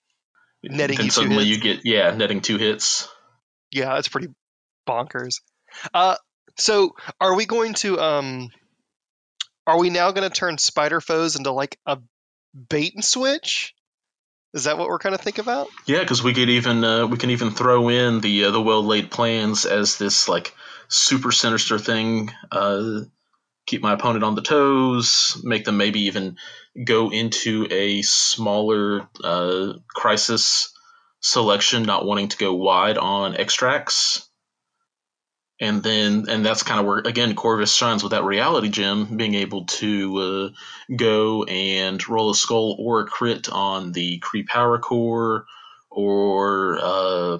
netting 0.63 0.97
then 0.97 1.05
you 1.05 1.11
two 1.11 1.21
suddenly 1.21 1.45
hits. 1.45 1.65
you 1.65 1.73
get 1.75 1.85
yeah, 1.85 2.11
netting 2.15 2.41
two 2.41 2.57
hits. 2.57 3.07
yeah, 3.71 3.95
that's 3.95 4.07
pretty 4.07 4.29
bonkers. 4.87 5.41
Uh, 5.93 6.15
so 6.57 6.95
are 7.19 7.35
we 7.35 7.45
going 7.45 7.73
to 7.75 7.99
um, 7.99 8.49
are 9.65 9.79
we 9.79 9.89
now 9.89 10.11
going 10.11 10.29
to 10.29 10.35
turn 10.35 10.57
spider 10.57 11.01
foes 11.01 11.35
into 11.35 11.51
like 11.51 11.77
a 11.85 11.99
bait 12.69 12.93
and 12.95 13.03
switch? 13.03 13.73
Is 14.53 14.65
that 14.65 14.77
what 14.77 14.89
we're 14.89 14.99
kind 14.99 15.15
of 15.15 15.21
thinking 15.21 15.43
about? 15.43 15.69
Yeah, 15.85 15.99
because 15.99 16.21
we 16.21 16.33
could 16.33 16.49
even 16.49 16.83
uh, 16.83 17.07
we 17.07 17.17
can 17.17 17.29
even 17.29 17.51
throw 17.51 17.89
in 17.89 18.19
the 18.19 18.45
uh, 18.45 18.51
the 18.51 18.61
well 18.61 18.83
laid 18.83 19.09
plans 19.09 19.65
as 19.65 19.97
this 19.97 20.27
like 20.27 20.53
super 20.89 21.31
sinister 21.31 21.79
thing. 21.79 22.31
Uh, 22.51 23.01
keep 23.65 23.81
my 23.81 23.93
opponent 23.93 24.23
on 24.23 24.35
the 24.35 24.41
toes. 24.41 25.39
Make 25.43 25.63
them 25.63 25.77
maybe 25.77 26.01
even 26.01 26.37
go 26.85 27.11
into 27.11 27.67
a 27.69 28.01
smaller 28.01 29.07
uh, 29.23 29.73
crisis 29.87 30.73
selection, 31.19 31.83
not 31.83 32.05
wanting 32.05 32.29
to 32.29 32.37
go 32.37 32.53
wide 32.53 32.97
on 32.97 33.35
extracts. 33.35 34.27
And 35.59 35.83
then, 35.83 36.25
and 36.27 36.43
that's 36.43 36.63
kind 36.63 36.79
of 36.79 36.87
where 36.87 36.97
again 36.97 37.35
Corvus 37.35 37.71
shines 37.71 38.01
with 38.01 38.13
that 38.13 38.23
reality 38.23 38.69
gem, 38.69 39.15
being 39.15 39.35
able 39.35 39.65
to 39.65 40.17
uh, 40.17 40.95
go 40.95 41.43
and 41.43 42.07
roll 42.09 42.31
a 42.31 42.35
skull 42.35 42.75
or 42.79 43.01
a 43.01 43.05
crit 43.05 43.47
on 43.47 43.91
the 43.91 44.19
Kree 44.19 44.47
Power 44.47 44.79
Core 44.79 45.45
or 45.91 46.79
uh, 46.81 47.37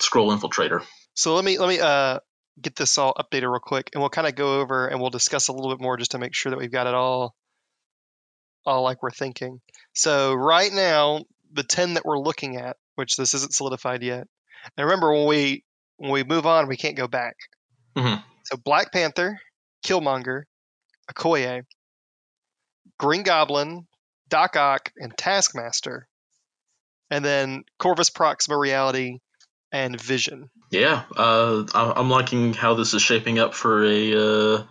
Scroll 0.00 0.34
Infiltrator. 0.34 0.82
So 1.12 1.34
let 1.34 1.44
me 1.44 1.58
let 1.58 1.68
me 1.68 1.78
uh 1.78 2.20
get 2.60 2.74
this 2.74 2.96
all 2.96 3.12
updated 3.14 3.50
real 3.50 3.60
quick, 3.60 3.90
and 3.92 4.00
we'll 4.00 4.08
kind 4.08 4.26
of 4.26 4.34
go 4.34 4.60
over 4.60 4.88
and 4.88 4.98
we'll 5.00 5.10
discuss 5.10 5.48
a 5.48 5.52
little 5.52 5.70
bit 5.70 5.82
more 5.82 5.98
just 5.98 6.12
to 6.12 6.18
make 6.18 6.34
sure 6.34 6.50
that 6.50 6.58
we've 6.58 6.72
got 6.72 6.86
it 6.86 6.94
all 6.94 7.34
all 8.68 8.82
like 8.82 9.02
we're 9.02 9.10
thinking. 9.10 9.60
So 9.94 10.34
right 10.34 10.72
now, 10.72 11.24
the 11.52 11.62
ten 11.62 11.94
that 11.94 12.04
we're 12.04 12.18
looking 12.18 12.56
at, 12.56 12.76
which 12.94 13.16
this 13.16 13.34
isn't 13.34 13.54
solidified 13.54 14.02
yet, 14.02 14.28
and 14.76 14.84
remember 14.84 15.12
when 15.12 15.26
we 15.26 15.64
when 15.96 16.10
we 16.12 16.22
move 16.22 16.46
on, 16.46 16.68
we 16.68 16.76
can't 16.76 16.96
go 16.96 17.08
back. 17.08 17.36
Mhm. 17.96 18.22
So 18.44 18.56
Black 18.56 18.92
Panther, 18.92 19.40
Killmonger, 19.84 20.44
Okoye, 21.12 21.64
Green 22.98 23.22
Goblin, 23.22 23.86
Doc 24.28 24.56
Ock, 24.56 24.92
and 24.96 25.16
Taskmaster, 25.16 26.06
and 27.10 27.24
then 27.24 27.64
Corvus 27.78 28.10
Proxima 28.10 28.58
Reality 28.58 29.18
and 29.72 30.00
Vision. 30.00 30.50
Yeah, 30.70 31.04
uh, 31.16 31.64
I'm 31.74 32.10
liking 32.10 32.52
how 32.52 32.74
this 32.74 32.92
is 32.92 33.02
shaping 33.02 33.38
up 33.38 33.54
for 33.54 33.84
a. 33.84 34.14
Uh... 34.14 34.64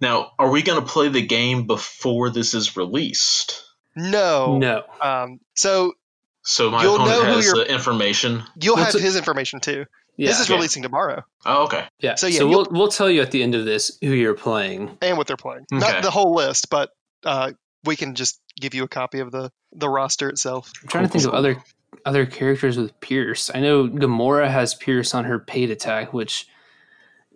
Now, 0.00 0.32
are 0.38 0.50
we 0.50 0.62
going 0.62 0.80
to 0.80 0.86
play 0.86 1.08
the 1.08 1.26
game 1.26 1.66
before 1.66 2.30
this 2.30 2.54
is 2.54 2.76
released? 2.76 3.64
No. 3.96 4.58
No. 4.58 4.84
Um, 5.00 5.40
so 5.54 5.94
So 6.42 6.70
my 6.70 6.82
You'll 6.82 6.98
know 6.98 7.04
opponent 7.04 7.26
who 7.26 7.32
has 7.36 7.44
you're- 7.46 7.60
uh, 7.62 7.64
information. 7.64 8.42
you'll 8.60 8.76
Well, 8.76 8.84
have 8.84 8.92
so- 8.94 8.98
his 9.00 9.16
information 9.16 9.60
too. 9.60 9.84
Yeah. 10.16 10.28
His 10.28 10.40
is 10.40 10.48
Yeah. 10.48 10.56
releasing 10.56 10.82
tomorrow, 10.82 11.22
Oh, 11.46 11.64
okay. 11.64 11.84
yeah. 12.00 12.14
so 12.16 12.28
So, 12.28 12.44
yeah, 12.44 12.50
we'll 12.50 12.66
we'll 12.72 12.88
tell 12.88 13.08
you 13.08 13.20
at 13.22 13.30
the 13.30 13.40
end 13.42 13.54
of 13.54 13.64
this 13.64 13.96
who 14.00 14.08
you're 14.10 14.34
playing. 14.34 14.96
and 15.00 15.16
what 15.16 15.26
they're 15.28 15.36
playing. 15.36 15.66
Okay. 15.72 15.78
Not 15.78 16.02
the 16.02 16.10
whole 16.10 16.34
list, 16.34 16.70
but 16.70 16.90
uh, 17.24 17.52
we 17.84 17.94
can 17.96 18.14
just 18.16 18.40
give 18.60 18.74
you 18.74 18.82
a 18.84 18.88
copy 18.88 19.20
of 19.20 19.30
the 19.30 19.50
the 19.72 19.88
roster 19.88 20.28
itself. 20.28 20.72
I'm 20.82 20.88
trying 20.88 21.04
to 21.04 21.10
think 21.10 21.24
of 21.24 21.34
other 21.34 21.62
other 22.04 22.26
characters 22.26 22.76
with 22.76 22.98
Pierce. 23.00 23.48
I 23.54 23.60
know 23.60 23.86
Gamora 23.86 24.50
has 24.50 24.74
Pierce 24.74 25.14
on 25.14 25.24
her 25.24 25.38
paid 25.38 25.70
attack, 25.70 26.12
which 26.12 26.46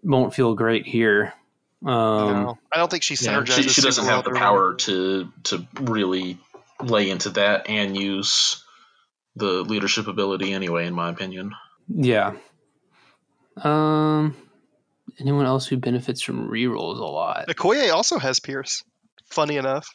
won't 0.02 0.34
feel 0.34 0.54
great 0.54 0.86
here. 0.86 1.34
Um, 1.84 2.44
no, 2.44 2.58
I 2.72 2.76
don't 2.78 2.90
think 2.90 3.02
she 3.02 3.14
Yeah, 3.14 3.40
synergizes. 3.40 3.62
she, 3.62 3.68
she 3.68 3.80
doesn't 3.82 4.04
have 4.04 4.24
the 4.24 4.30
through 4.30 4.38
power 4.38 4.74
to 4.74 5.32
to 5.44 5.66
really 5.80 6.38
lay 6.80 7.10
into 7.10 7.30
that 7.30 7.68
and 7.68 7.96
use 7.96 8.64
the 9.36 9.62
leadership 9.62 10.06
ability 10.06 10.52
anyway, 10.52 10.86
in 10.86 10.94
my 10.94 11.10
opinion. 11.10 11.52
Yeah. 11.88 12.34
Um. 13.62 14.36
Anyone 15.20 15.46
else 15.46 15.66
who 15.66 15.76
benefits 15.76 16.22
from 16.22 16.48
rerolls 16.48 16.98
a 16.98 17.04
lot? 17.04 17.48
Okoye 17.48 17.92
also 17.92 18.18
has 18.18 18.40
Pierce. 18.40 18.82
Funny 19.30 19.56
enough. 19.56 19.88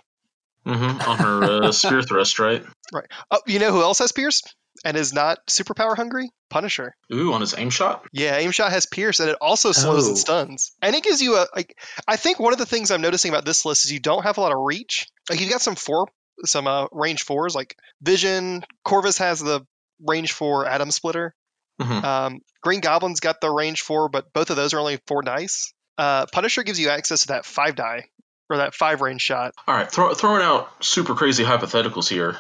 Mm 0.66 0.78
hmm 0.78 1.10
On 1.10 1.18
her 1.18 1.64
uh, 1.64 1.72
spear 1.72 2.02
thrust, 2.02 2.40
right? 2.40 2.64
right? 2.94 3.06
Oh, 3.32 3.40
you 3.48 3.60
know 3.60 3.72
who 3.72 3.82
else 3.82 4.00
has 4.00 4.12
Pierce 4.12 4.44
and 4.86 4.96
is 4.98 5.14
not 5.14 5.40
superpower 5.48 5.96
hungry? 5.96 6.30
Punisher. 6.50 6.96
Ooh, 7.14 7.34
on 7.34 7.42
his 7.42 7.54
aim 7.58 7.70
shot. 7.70 8.06
Yeah, 8.14 8.38
aim 8.38 8.52
shot 8.52 8.72
has 8.72 8.86
Pierce, 8.86 9.20
and 9.20 9.30
it 9.30 9.38
also 9.42 9.72
slows 9.72 10.06
Oh. 10.06 10.10
and 10.10 10.18
stuns. 10.18 10.72
And 10.82 10.96
it 10.96 11.04
gives 11.04 11.22
you 11.22 11.36
a 11.36 11.48
like. 11.56 11.78
I 12.08 12.16
think 12.16 12.40
one 12.40 12.54
of 12.54 12.60
the 12.60 12.66
things 12.66 12.90
I'm 12.92 13.02
noticing 13.02 13.32
about 13.32 13.46
this 13.46 13.66
list 13.66 13.86
is 13.86 13.92
you 13.92 14.00
don't 14.00 14.24
have 14.24 14.38
a 14.38 14.42
lot 14.42 14.52
of 14.54 14.60
reach. 14.60 15.08
Like 15.30 15.42
you've 15.42 15.50
got 15.52 15.62
some 15.62 15.76
four, 15.76 16.08
some 16.46 16.68
uh, 16.68 16.88
range 16.92 17.24
fours 17.24 17.54
like 17.56 17.76
Vision. 18.02 18.64
Corvus 18.86 19.18
has 19.18 19.40
the 19.40 19.66
range 20.06 20.32
four 20.32 20.66
Atom 20.66 20.92
Splitter. 20.92 21.34
Mhm. 21.82 22.04
Um, 22.04 22.40
Green 22.62 22.80
Goblin's 22.80 23.20
got 23.20 23.40
the 23.42 23.52
range 23.52 23.82
four, 23.82 24.10
but 24.10 24.32
both 24.34 24.50
of 24.50 24.56
those 24.56 24.74
are 24.74 24.80
only 24.80 25.00
four 25.08 25.22
dice. 25.22 25.74
Uh, 25.98 26.26
Punisher 26.32 26.64
gives 26.64 26.80
you 26.80 26.90
access 26.90 27.22
to 27.22 27.28
that 27.30 27.46
five 27.46 27.76
die 27.76 28.06
or 28.50 28.58
that 28.58 28.74
five 28.74 29.02
range 29.02 29.22
shot. 29.22 29.54
All 29.68 29.76
right, 29.76 29.92
throw, 29.92 30.14
throwing 30.14 30.42
out 30.42 30.70
super 30.84 31.14
crazy 31.16 31.44
hypotheticals 31.44 32.08
here. 32.08 32.38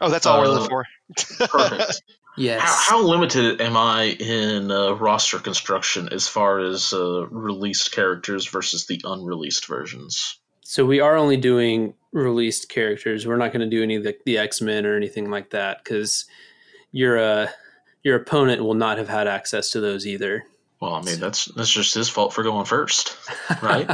Oh, 0.00 0.08
that's 0.08 0.26
all 0.26 0.40
we're 0.40 0.46
Uh, 0.46 0.50
looking 0.50 0.68
for. 0.68 0.84
Perfect. 1.48 2.02
Yes. 2.36 2.60
how, 2.62 2.98
how 2.98 3.02
limited 3.04 3.60
am 3.60 3.76
I 3.76 4.04
in 4.20 4.70
uh, 4.70 4.92
roster 4.92 5.40
construction 5.40 6.08
as 6.12 6.28
far 6.28 6.60
as 6.60 6.92
uh, 6.92 7.26
released 7.26 7.90
characters 7.90 8.46
versus 8.46 8.86
the 8.86 9.00
unreleased 9.02 9.66
versions? 9.66 10.38
So 10.62 10.86
we 10.86 11.00
are 11.00 11.16
only 11.16 11.36
doing 11.36 11.94
released 12.12 12.68
characters. 12.68 13.26
We're 13.26 13.38
not 13.38 13.52
going 13.52 13.68
to 13.68 13.76
do 13.76 13.82
any 13.82 13.96
of 13.96 14.04
the, 14.04 14.16
the 14.24 14.38
X 14.38 14.60
Men 14.60 14.86
or 14.86 14.94
anything 14.94 15.30
like 15.32 15.50
that 15.50 15.82
because 15.82 16.26
your 16.92 17.18
uh, 17.18 17.48
your 18.04 18.14
opponent 18.14 18.62
will 18.62 18.74
not 18.74 18.98
have 18.98 19.08
had 19.08 19.26
access 19.26 19.70
to 19.72 19.80
those 19.80 20.06
either. 20.06 20.44
Well, 20.80 20.94
I 20.94 21.02
mean 21.02 21.18
that's 21.18 21.46
that's 21.46 21.70
just 21.70 21.94
his 21.94 22.08
fault 22.08 22.32
for 22.32 22.44
going 22.44 22.64
first, 22.64 23.16
right? 23.62 23.86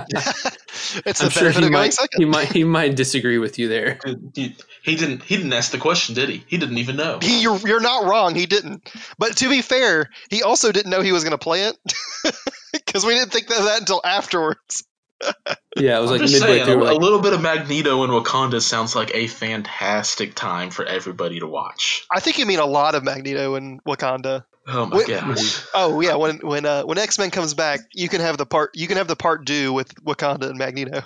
it's 1.06 1.22
I'm 1.22 1.30
sure 1.30 1.50
he 1.50 1.70
might, 1.70 1.96
he 2.16 2.24
might 2.26 2.52
he 2.52 2.64
might 2.64 2.94
disagree 2.94 3.38
with 3.38 3.58
you 3.58 3.68
there. 3.68 3.98
he, 4.34 4.54
he 4.82 4.94
didn't 4.94 5.22
he 5.22 5.38
didn't 5.38 5.52
ask 5.54 5.72
the 5.72 5.78
question, 5.78 6.14
did 6.14 6.28
he? 6.28 6.44
He 6.46 6.58
didn't 6.58 6.76
even 6.76 6.96
know. 6.96 7.20
He, 7.22 7.40
you're, 7.40 7.56
you're 7.58 7.80
not 7.80 8.04
wrong. 8.04 8.34
He 8.34 8.44
didn't. 8.44 8.90
But 9.18 9.38
to 9.38 9.48
be 9.48 9.62
fair, 9.62 10.10
he 10.28 10.42
also 10.42 10.72
didn't 10.72 10.90
know 10.90 11.00
he 11.00 11.12
was 11.12 11.24
going 11.24 11.32
to 11.32 11.38
play 11.38 11.62
it 11.62 11.76
because 12.72 13.06
we 13.06 13.14
didn't 13.14 13.32
think 13.32 13.48
of 13.50 13.64
that 13.64 13.80
until 13.80 14.00
afterwards. 14.04 14.84
Yeah, 15.76 15.98
it 15.98 16.02
was 16.02 16.12
I'm 16.12 16.18
like 16.18 16.30
midway 16.30 16.38
saying, 16.38 16.64
through. 16.66 16.74
a, 16.74 16.76
we're 16.76 16.82
a 16.82 16.92
like, 16.92 17.00
little 17.00 17.20
bit 17.20 17.32
of 17.32 17.42
Magneto 17.42 18.04
in 18.04 18.10
Wakanda 18.10 18.62
sounds 18.62 18.94
like 18.94 19.12
a 19.12 19.26
fantastic 19.26 20.36
time 20.36 20.70
for 20.70 20.84
everybody 20.84 21.40
to 21.40 21.48
watch. 21.48 22.06
I 22.12 22.20
think 22.20 22.38
you 22.38 22.46
mean 22.46 22.60
a 22.60 22.64
lot 22.64 22.94
of 22.94 23.02
Magneto 23.02 23.56
in 23.56 23.80
Wakanda. 23.80 24.44
Oh 24.66 24.86
my 24.86 24.96
Wait- 24.98 25.08
gosh! 25.08 25.62
Oh 25.74 26.00
yeah, 26.00 26.14
when 26.14 26.38
when 26.38 26.64
uh, 26.64 26.82
when 26.84 26.98
X 26.98 27.18
Men 27.18 27.30
comes 27.30 27.54
back, 27.54 27.80
you 27.92 28.08
can 28.08 28.20
have 28.20 28.38
the 28.38 28.46
part 28.46 28.70
you 28.74 28.86
can 28.86 28.96
have 28.96 29.08
the 29.08 29.16
part 29.16 29.44
due 29.44 29.72
with 29.72 29.94
Wakanda 30.04 30.48
and 30.48 30.58
Magneto 30.58 31.02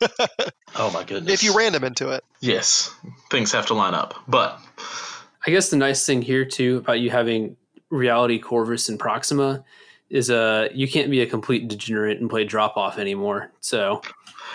Oh 0.76 0.90
my 0.90 1.04
goodness! 1.04 1.32
if 1.32 1.42
you 1.42 1.56
ran 1.56 1.74
him 1.74 1.84
into 1.84 2.10
it. 2.10 2.24
yes, 2.40 2.92
things 3.30 3.52
have 3.52 3.66
to 3.66 3.74
line 3.74 3.94
up. 3.94 4.14
But 4.28 4.60
I 5.46 5.50
guess 5.50 5.70
the 5.70 5.76
nice 5.76 6.04
thing 6.04 6.22
here 6.22 6.44
too 6.44 6.78
about 6.78 7.00
you 7.00 7.10
having 7.10 7.56
reality 7.90 8.38
Corvus 8.40 8.88
and 8.88 8.98
Proxima 8.98 9.64
is 10.10 10.28
uh 10.30 10.68
you 10.74 10.88
can't 10.88 11.10
be 11.10 11.20
a 11.22 11.26
complete 11.26 11.68
degenerate 11.68 12.20
and 12.20 12.28
play 12.28 12.44
drop 12.44 12.76
off 12.76 12.98
anymore. 12.98 13.50
So 13.60 14.02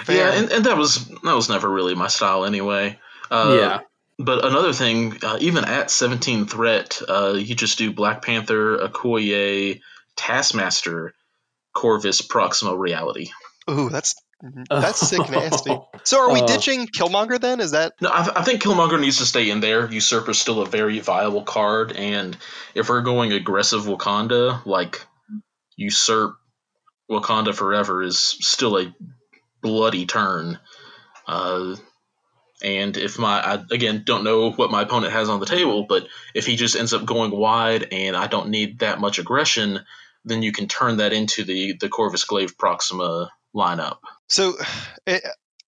Fair. 0.04 0.18
yeah, 0.18 0.34
and, 0.34 0.52
and 0.52 0.66
that 0.66 0.78
was 0.78 1.06
that 1.24 1.36
was 1.36 1.50
never 1.50 1.70
really 1.70 1.96
my 1.96 2.08
style 2.08 2.44
anyway. 2.46 3.00
Uh, 3.30 3.56
yeah, 3.58 3.80
But 4.24 4.46
another 4.46 4.74
thing, 4.74 5.18
uh, 5.24 5.38
even 5.42 5.66
at 5.66 5.90
17 5.92 6.46
threat, 6.46 7.02
uh, 7.08 7.34
you 7.34 7.56
just 7.56 7.78
do 7.78 7.92
Black 7.92 8.22
Panther, 8.22 8.78
Okoye, 8.78 9.82
Taskmaster, 10.16 11.14
Corvus, 11.74 12.22
Proxima, 12.22 12.76
Reality. 12.76 13.30
Ooh, 13.70 13.90
that's 13.90 14.16
that's 14.70 15.08
sick 15.08 15.30
nasty. 15.30 15.72
So 16.04 16.20
are 16.20 16.34
we 16.34 16.42
Uh, 16.42 16.48
ditching 16.48 16.88
Killmonger 16.88 17.40
then? 17.40 17.60
Is 17.60 17.72
that 17.72 17.94
No, 18.02 18.10
I, 18.10 18.40
I 18.40 18.44
think 18.44 18.62
Killmonger 18.64 19.00
needs 19.00 19.20
to 19.20 19.26
stay 19.26 19.52
in 19.52 19.60
there. 19.60 19.88
Usurper's 19.88 20.40
still 20.40 20.62
a 20.62 20.66
very 20.66 21.00
viable 21.00 21.44
card, 21.44 21.92
and 21.92 22.36
if 22.74 22.90
we're 22.90 23.02
going 23.02 23.32
aggressive 23.34 23.84
Wakanda, 23.84 24.66
like 24.66 25.06
Usurp 25.78 26.34
Wakanda 27.10 27.54
Forever 27.54 28.02
is 28.02 28.18
still 28.20 28.80
a 28.80 28.96
bloody 29.62 30.08
turn. 30.08 30.58
Uh, 31.28 31.76
and 32.64 32.98
if 32.98 33.18
my, 33.18 33.40
I, 33.40 33.64
again, 33.72 34.04
don't 34.06 34.24
know 34.24 34.52
what 34.52 34.72
my 34.72 34.84
opponent 34.84 35.14
has 35.14 35.30
on 35.30 35.40
the 35.40 35.46
table, 35.46 35.86
but 35.88 36.08
if 36.34 36.46
he 36.46 36.56
just 36.56 36.76
ends 36.76 36.94
up 36.94 37.06
going 37.06 37.32
wide 37.32 37.88
and 37.92 38.16
I 38.16 38.28
don't 38.28 38.50
need 38.50 38.80
that 38.80 39.00
much 39.00 39.20
aggression, 39.20 39.80
then 40.26 40.44
you 40.44 40.52
can 40.52 40.68
turn 40.68 40.98
that 40.98 41.14
into 41.14 41.44
the, 41.44 41.74
the 41.80 41.90
Corvus 41.90 42.24
Glaive 42.24 42.58
Proxima 42.58 43.30
lineup. 43.56 43.98
so? 44.28 44.54
It, 45.06 45.24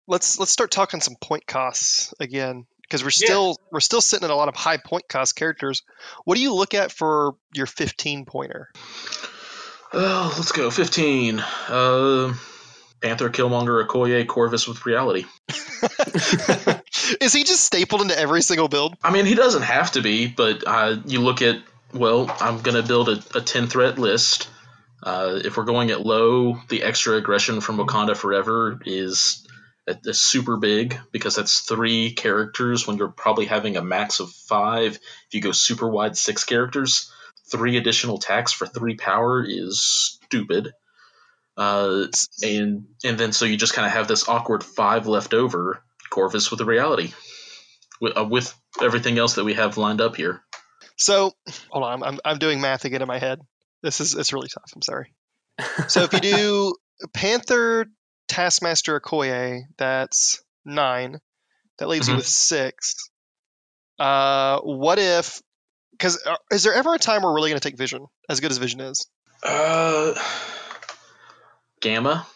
let's 0.07 0.39
let's 0.39 0.53
start 0.53 0.71
talking 0.71 1.01
some 1.01 1.17
point 1.21 1.47
costs 1.47 2.13
again 2.21 2.67
because 2.83 3.03
we're 3.03 3.11
still 3.11 3.57
we're 3.71 3.81
still 3.81 4.01
sitting 4.01 4.25
at 4.25 4.31
a 4.31 4.35
lot 4.35 4.49
of 4.49 4.55
high 4.55 4.77
point 4.77 5.09
cost 5.09 5.35
characters. 5.37 5.83
What 6.25 6.37
do 6.37 6.43
you 6.43 6.55
look 6.55 6.75
at 6.75 6.93
for 6.93 7.35
your 7.55 7.67
15 7.67 8.27
pointer? 8.27 8.69
Oh, 9.95 10.33
let's 10.37 10.53
go. 10.53 10.71
15. 10.71 11.41
Uh, 11.41 12.35
Panther, 13.03 13.31
Killmonger, 13.31 13.87
Okoye, 13.87 14.27
Corvus 14.27 14.67
with 14.67 14.87
reality. 14.87 15.25
Is 17.21 17.33
he 17.33 17.45
just 17.45 17.65
stapled 17.65 18.03
into 18.03 18.19
every 18.19 18.43
single 18.43 18.69
build? 18.69 18.97
I 19.03 19.11
mean, 19.11 19.27
he 19.27 19.35
doesn't 19.35 19.63
have 19.63 19.93
to 19.93 20.03
be, 20.03 20.27
but 20.27 20.65
uh, 20.67 20.97
you 21.07 21.21
look 21.21 21.43
at, 21.43 21.63
well, 21.93 22.35
I'm 22.41 22.61
going 22.63 22.81
to 22.81 22.87
build 22.87 23.09
a, 23.09 23.23
a 23.35 23.41
10 23.41 23.67
threat 23.67 23.99
list. 23.99 24.49
Uh, 25.03 25.41
if 25.45 25.57
we're 25.57 25.65
going 25.65 25.91
at 25.91 26.05
low, 26.07 26.61
the 26.69 26.83
extra 26.83 27.17
aggression 27.17 27.61
from 27.61 27.79
Wakanda 27.79 28.17
Forever 28.17 28.81
is 28.87 29.47
super 30.13 30.57
big 30.57 30.99
because 31.11 31.35
that's 31.35 31.61
three 31.61 32.13
characters 32.13 32.87
when 32.87 32.97
you're 32.97 33.09
probably 33.09 33.47
having 33.47 33.77
a 33.77 33.83
max 33.83 34.21
of 34.21 34.31
five. 34.31 34.95
If 34.95 35.35
you 35.35 35.41
go 35.41 35.53
super 35.53 35.89
wide, 35.89 36.17
six 36.17 36.45
characters, 36.45 37.11
three 37.51 37.77
additional 37.77 38.17
attacks 38.17 38.53
for 38.53 38.67
three 38.67 38.95
power 38.95 39.45
is 39.45 39.83
stupid. 39.83 40.73
Uh, 41.57 42.07
and 42.43 42.87
and 43.05 43.19
then 43.19 43.33
so 43.33 43.45
you 43.45 43.59
just 43.59 43.75
kind 43.75 43.87
of 43.87 43.93
have 43.93 44.09
this 44.09 44.29
awkward 44.29 44.65
five 44.65 45.07
left 45.07 45.35
over. 45.35 45.83
Corvus 46.13 46.51
with 46.51 46.59
the 46.59 46.67
reality, 46.67 47.13
with, 48.01 48.17
uh, 48.19 48.25
with 48.25 48.55
everything 48.83 49.19
else 49.19 49.37
that 49.37 49.45
we 49.45 49.55
have 49.55 49.79
lined 49.79 50.03
up 50.03 50.15
here. 50.15 50.43
So 50.99 51.33
hold 51.71 51.85
on, 51.85 52.03
I'm, 52.03 52.19
I'm 52.23 52.39
doing 52.39 52.61
math 52.61 52.85
again 52.85 53.01
in 53.01 53.09
my 53.09 53.19
head. 53.19 53.41
This 53.83 54.01
is 54.01 54.15
it's 54.15 54.33
really 54.33 54.49
tough. 54.49 54.71
I'm 54.77 54.83
sorry. 54.83 55.15
So 55.89 56.03
if 56.03 56.13
you 56.13 56.21
do 56.21 56.75
Panther, 57.15 57.87
Taskmaster, 58.29 59.01
Okoye, 59.01 59.63
that's 59.79 60.43
nine. 60.67 61.19
That 61.79 61.89
leaves 61.89 62.09
you 62.09 62.15
Mhm. 62.15 62.19
with 62.19 62.27
six. 62.27 62.95
Uh, 63.99 64.61
what 64.61 64.99
if? 64.99 65.41
Because 65.93 66.23
is 66.51 66.63
there 66.63 66.75
ever 66.75 66.95
a 66.95 66.99
time 66.99 67.23
we're 67.23 67.35
really 67.35 67.51
going 67.51 67.61
to 67.61 67.67
take 67.69 67.79
Vision 67.79 68.07
as 68.29 68.41
good 68.41 68.51
as 68.51 68.59
Vision 68.59 68.81
is? 68.81 69.09
Uh, 69.43 70.15
Gamma 71.81 72.27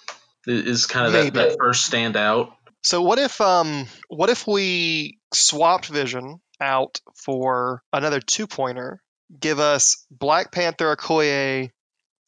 is 0.47 0.87
kind 0.87 1.07
of 1.07 1.13
that, 1.13 1.35
that 1.35 1.57
first 1.59 1.91
standout. 1.91 2.56
So 2.87 3.03
what 3.03 3.19
if 3.19 3.41
um 3.41 3.89
what 4.07 4.31
if 4.31 4.47
we 4.47 5.19
swapped 5.35 5.87
Vision 5.87 6.41
out 6.61 7.01
for 7.17 7.83
another 7.93 8.21
two 8.21 8.47
pointer? 8.47 9.03
Give 9.41 9.59
us 9.59 10.07
Black 10.09 10.53
Panther, 10.53 10.95
Okoye, 10.95 11.71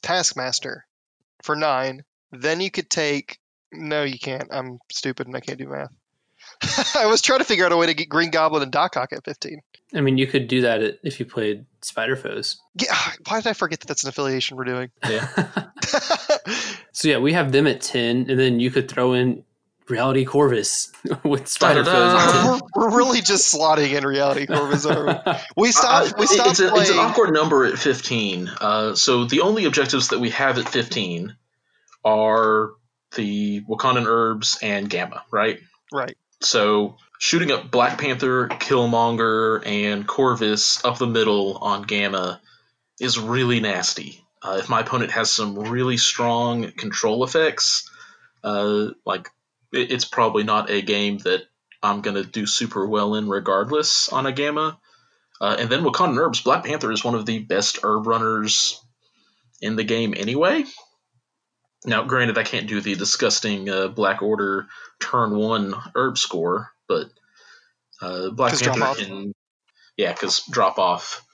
Taskmaster 0.03 0.85
for 1.45 1.55
nine. 1.55 2.03
Then 2.33 2.61
you 2.61 2.73
could 2.73 2.91
take. 2.91 3.39
No, 3.71 4.03
you 4.03 4.19
can't. 4.19 4.49
I'm 4.51 4.81
stupid 4.91 5.29
and 5.29 5.37
I 5.37 5.41
can't 5.41 5.61
do 5.61 5.69
math. 5.69 5.93
I 6.97 7.07
was 7.07 7.23
trying 7.23 7.39
to 7.39 7.45
figure 7.45 7.65
out 7.65 7.71
a 7.71 7.77
way 7.77 7.87
to 7.87 7.95
get 7.95 8.09
Green 8.09 8.31
Goblin 8.31 8.65
and 8.65 8.73
Doc 8.73 8.97
Ock 8.97 9.13
at 9.13 9.25
15. 9.25 9.61
I 9.95 10.01
mean, 10.01 10.19
you 10.19 10.27
could 10.27 10.49
do 10.49 10.63
that 10.63 10.99
if 11.05 11.21
you 11.21 11.27
played 11.27 11.67
Spider 11.83 12.17
Foes. 12.17 12.61
Yeah, 12.75 12.97
why 13.29 13.41
did 13.41 13.47
I 13.47 13.53
forget 13.53 13.79
that 13.79 13.87
that's 13.87 14.03
an 14.03 14.09
affiliation 14.09 14.57
we're 14.57 14.65
doing? 14.65 14.91
Yeah. 15.09 15.29
so 16.93 17.07
yeah, 17.07 17.19
we 17.19 17.33
have 17.33 17.53
them 17.53 17.69
at 17.69 17.81
ten, 17.81 18.29
and 18.29 18.41
then 18.41 18.59
you 18.59 18.73
could 18.73 18.89
throw 18.89 19.13
in 19.13 19.45
Reality 19.89 20.25
Corvus 20.25 20.93
with 21.25 21.49
Spider 21.49 21.85
Foes. 21.85 22.61
We're, 22.75 22.89
we're 22.89 22.97
really 22.97 23.21
just 23.21 23.55
slotting 23.55 23.93
in 23.93 24.07
reality 24.07 24.47
Corvus. 24.47 24.87
aren't 24.87 25.07
we? 25.07 25.33
10. 25.33 25.41
We 25.57 25.73
stopped. 25.73 26.13
Uh, 26.13 26.15
we 26.19 26.27
stopped 26.27 26.51
it's, 26.51 26.61
a, 26.61 26.69
playing. 26.69 26.83
it's 26.83 26.91
an 26.91 26.99
awkward 26.99 27.33
number 27.33 27.65
at 27.65 27.79
15. 27.79 28.49
Uh, 28.61 28.95
so 28.95 29.25
the 29.25 29.41
only 29.41 29.65
objectives 29.65 30.09
that 30.09 30.19
we 30.19 30.31
have 30.31 30.59
at 30.59 30.69
15 30.69 31.37
are 32.05 32.71
the 33.17 33.63
Wakandan 33.63 34.07
herbs 34.07 34.59
and 34.63 34.89
Gamma, 34.89 35.25
right? 35.31 35.61
Right. 35.93 36.17
So 36.41 36.97
shooting 37.19 37.51
up 37.51 37.71
Black 37.71 37.99
Panther, 37.99 38.49
Killmonger, 38.49 39.67
and 39.67 40.07
Corvus 40.07 40.85
up 40.85 40.99
the 40.99 41.07
middle 41.07 41.57
on 41.59 41.83
Gamma 41.83 42.41
is 43.01 43.19
really 43.19 43.61
nasty. 43.61 44.25
Uh, 44.43 44.59
if 44.61 44.69
my 44.69 44.81
opponent 44.81 45.11
has 45.13 45.31
some 45.31 45.59
really 45.59 45.97
strong 45.97 46.71
control 46.73 47.25
effects, 47.25 47.91
uh, 48.45 48.89
like 49.05 49.27
it, 49.27 49.33
it's 49.73 50.05
probably 50.05 50.45
not 50.45 50.71
a 50.71 50.83
game 50.83 51.19
that 51.19 51.43
I'm 51.83 52.01
gonna 52.01 52.25
do 52.25 52.47
super 52.47 52.87
well 52.87 53.15
in, 53.15 53.29
regardless 53.29 54.09
on 54.09 54.27
a 54.27 54.33
Gamma. 54.33 54.79
Uh, 55.41 55.57
and 55.59 55.71
then 55.71 55.85
Wakandan 55.85 56.19
herbs, 56.19 56.41
Black 56.41 56.65
Panther 56.65 56.91
is 56.91 57.05
one 57.05 57.15
of 57.15 57.25
the 57.25 57.39
best 57.39 57.79
herb 57.85 58.07
runners 58.07 58.83
in 59.61 59.77
the 59.77 59.85
game 59.85 60.15
anyway. 60.17 60.65
Now, 61.85 62.05
granted, 62.05 62.39
I 62.39 62.43
can't 62.43 62.67
do 62.67 62.81
the 62.81 62.97
disgusting 62.97 63.69
uh, 63.69 63.89
Black 63.89 64.21
Order 64.21 64.67
turn 65.01 65.37
one 65.37 65.75
herb 65.95 66.19
score, 66.19 66.71
but 66.89 67.07
uh, 68.03 68.31
Black 68.31 68.59
Panther 68.59 69.05
can, 69.05 69.33
yeah, 69.97 70.13
because 70.13 70.43
drop 70.51 70.79
off. 70.79 71.25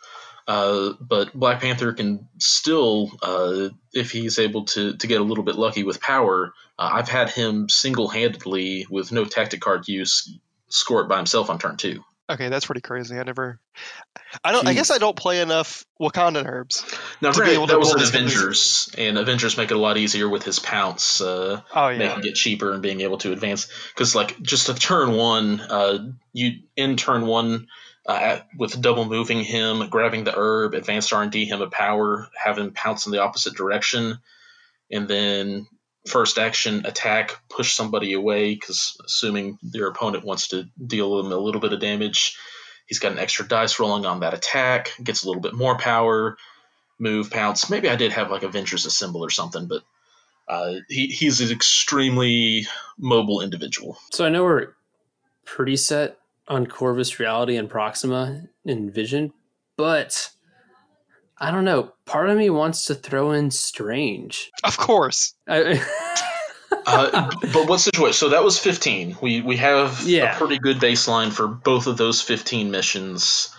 Uh, 0.46 0.92
but 1.00 1.32
Black 1.32 1.60
Panther 1.60 1.92
can 1.92 2.28
still, 2.38 3.10
uh, 3.22 3.68
if 3.92 4.10
he's 4.10 4.38
able 4.38 4.64
to 4.66 4.94
to 4.96 5.06
get 5.06 5.20
a 5.20 5.24
little 5.24 5.44
bit 5.44 5.56
lucky 5.56 5.84
with 5.84 6.00
power, 6.00 6.52
uh, 6.78 6.90
I've 6.92 7.08
had 7.08 7.30
him 7.30 7.68
single 7.68 8.08
handedly 8.08 8.86
with 8.90 9.10
no 9.12 9.24
tactic 9.24 9.60
card 9.60 9.88
use 9.88 10.36
score 10.68 11.00
it 11.02 11.08
by 11.08 11.16
himself 11.16 11.48
on 11.50 11.58
turn 11.58 11.76
two. 11.76 12.04
Okay, 12.28 12.48
that's 12.48 12.64
pretty 12.64 12.80
crazy. 12.80 13.18
I 13.18 13.22
never. 13.22 13.60
I 14.42 14.52
don't. 14.52 14.66
I 14.66 14.72
guess 14.72 14.90
I 14.90 14.96
don't 14.96 15.14
play 15.16 15.40
enough 15.42 15.84
Wakandan 16.00 16.46
herbs. 16.46 16.82
Now, 17.20 17.32
To 17.32 17.40
be 17.40 17.44
granted, 17.44 17.54
able 17.54 17.66
to 17.66 17.72
that 17.74 17.78
was 17.78 17.92
an. 17.92 18.00
Avengers, 18.02 18.88
and 18.96 19.18
Avengers 19.18 19.58
make 19.58 19.70
it 19.70 19.74
a 19.74 19.80
lot 19.80 19.98
easier 19.98 20.26
with 20.26 20.42
his 20.42 20.58
pounce. 20.58 21.20
Uh, 21.20 21.60
Oh 21.74 21.88
yeah. 21.88 21.98
making 21.98 22.24
it 22.24 22.34
cheaper 22.34 22.72
and 22.72 22.80
being 22.82 23.02
able 23.02 23.18
to 23.18 23.32
advance. 23.32 23.68
Because 23.94 24.14
like 24.14 24.40
just 24.40 24.70
a 24.70 24.74
turn 24.74 25.12
one, 25.12 25.60
uh, 25.60 25.98
you 26.32 26.60
in 26.76 26.96
turn 26.96 27.26
one 27.26 27.66
uh, 28.06 28.40
with 28.58 28.80
double 28.80 29.04
moving 29.06 29.42
him, 29.42 29.88
grabbing 29.88 30.24
the 30.24 30.36
herb, 30.36 30.74
advanced 30.74 31.12
R 31.12 31.22
and 31.22 31.32
D 31.32 31.46
him 31.46 31.62
a 31.62 31.70
power, 31.70 32.28
have 32.42 32.58
him 32.58 32.72
pounce 32.72 33.06
in 33.06 33.12
the 33.12 33.22
opposite 33.22 33.54
direction, 33.54 34.18
and 34.90 35.08
then 35.08 35.66
first 36.06 36.38
action 36.38 36.84
attack, 36.84 37.38
push 37.48 37.72
somebody 37.72 38.12
away. 38.12 38.54
Because 38.54 38.96
assuming 39.04 39.58
your 39.62 39.88
opponent 39.88 40.24
wants 40.24 40.48
to 40.48 40.68
deal 40.86 41.16
them 41.22 41.32
a 41.32 41.36
little 41.36 41.60
bit 41.60 41.72
of 41.72 41.80
damage, 41.80 42.36
he's 42.86 42.98
got 42.98 43.12
an 43.12 43.18
extra 43.18 43.48
dice 43.48 43.80
rolling 43.80 44.04
on 44.04 44.20
that 44.20 44.34
attack, 44.34 44.92
gets 45.02 45.24
a 45.24 45.26
little 45.26 45.42
bit 45.42 45.54
more 45.54 45.78
power. 45.78 46.36
Move, 46.96 47.28
pounce. 47.28 47.68
Maybe 47.68 47.88
I 47.88 47.96
did 47.96 48.12
have 48.12 48.30
like 48.30 48.44
Avengers 48.44 48.86
Assemble 48.86 49.24
or 49.24 49.30
something, 49.30 49.66
but 49.66 49.82
uh, 50.46 50.74
he, 50.88 51.08
he's 51.08 51.40
an 51.40 51.50
extremely 51.50 52.68
mobile 52.96 53.40
individual. 53.40 53.98
so 54.12 54.24
I 54.24 54.28
know 54.28 54.44
we're 54.44 54.74
pretty 55.44 55.76
set 55.76 56.18
on 56.48 56.66
Corvus 56.66 57.18
Reality 57.18 57.56
and 57.56 57.68
Proxima 57.70 58.42
and 58.66 58.92
Vision, 58.92 59.32
but 59.76 60.30
I 61.38 61.50
don't 61.50 61.64
know. 61.64 61.92
Part 62.06 62.30
of 62.30 62.36
me 62.38 62.50
wants 62.50 62.86
to 62.86 62.94
throw 62.94 63.32
in 63.32 63.50
Strange. 63.50 64.50
Of 64.62 64.76
course. 64.76 65.34
I, 65.48 65.82
Uh, 66.86 67.30
but 67.52 67.66
what's 67.68 67.84
the 67.84 67.92
what 67.98 68.12
situation? 68.12 68.12
So 68.14 68.28
that 68.30 68.44
was 68.44 68.58
15. 68.58 69.16
We 69.22 69.40
we 69.40 69.56
have 69.56 70.02
Yeah. 70.02 70.34
a 70.34 70.36
pretty 70.38 70.58
good 70.58 70.78
baseline 70.78 71.32
for 71.32 71.46
both 71.46 71.86
of 71.86 71.96
those 71.96 72.20
15 72.20 72.70
missions, 72.70 73.54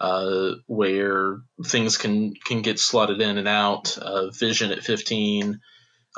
uh, 0.00 0.50
where 0.66 1.38
things 1.64 1.96
can 1.96 2.34
can 2.44 2.60
get 2.62 2.78
slotted 2.78 3.20
in 3.22 3.38
and 3.38 3.48
out. 3.48 3.96
Uh, 3.96 4.30
Vision 4.30 4.72
at 4.72 4.82
15, 4.82 5.58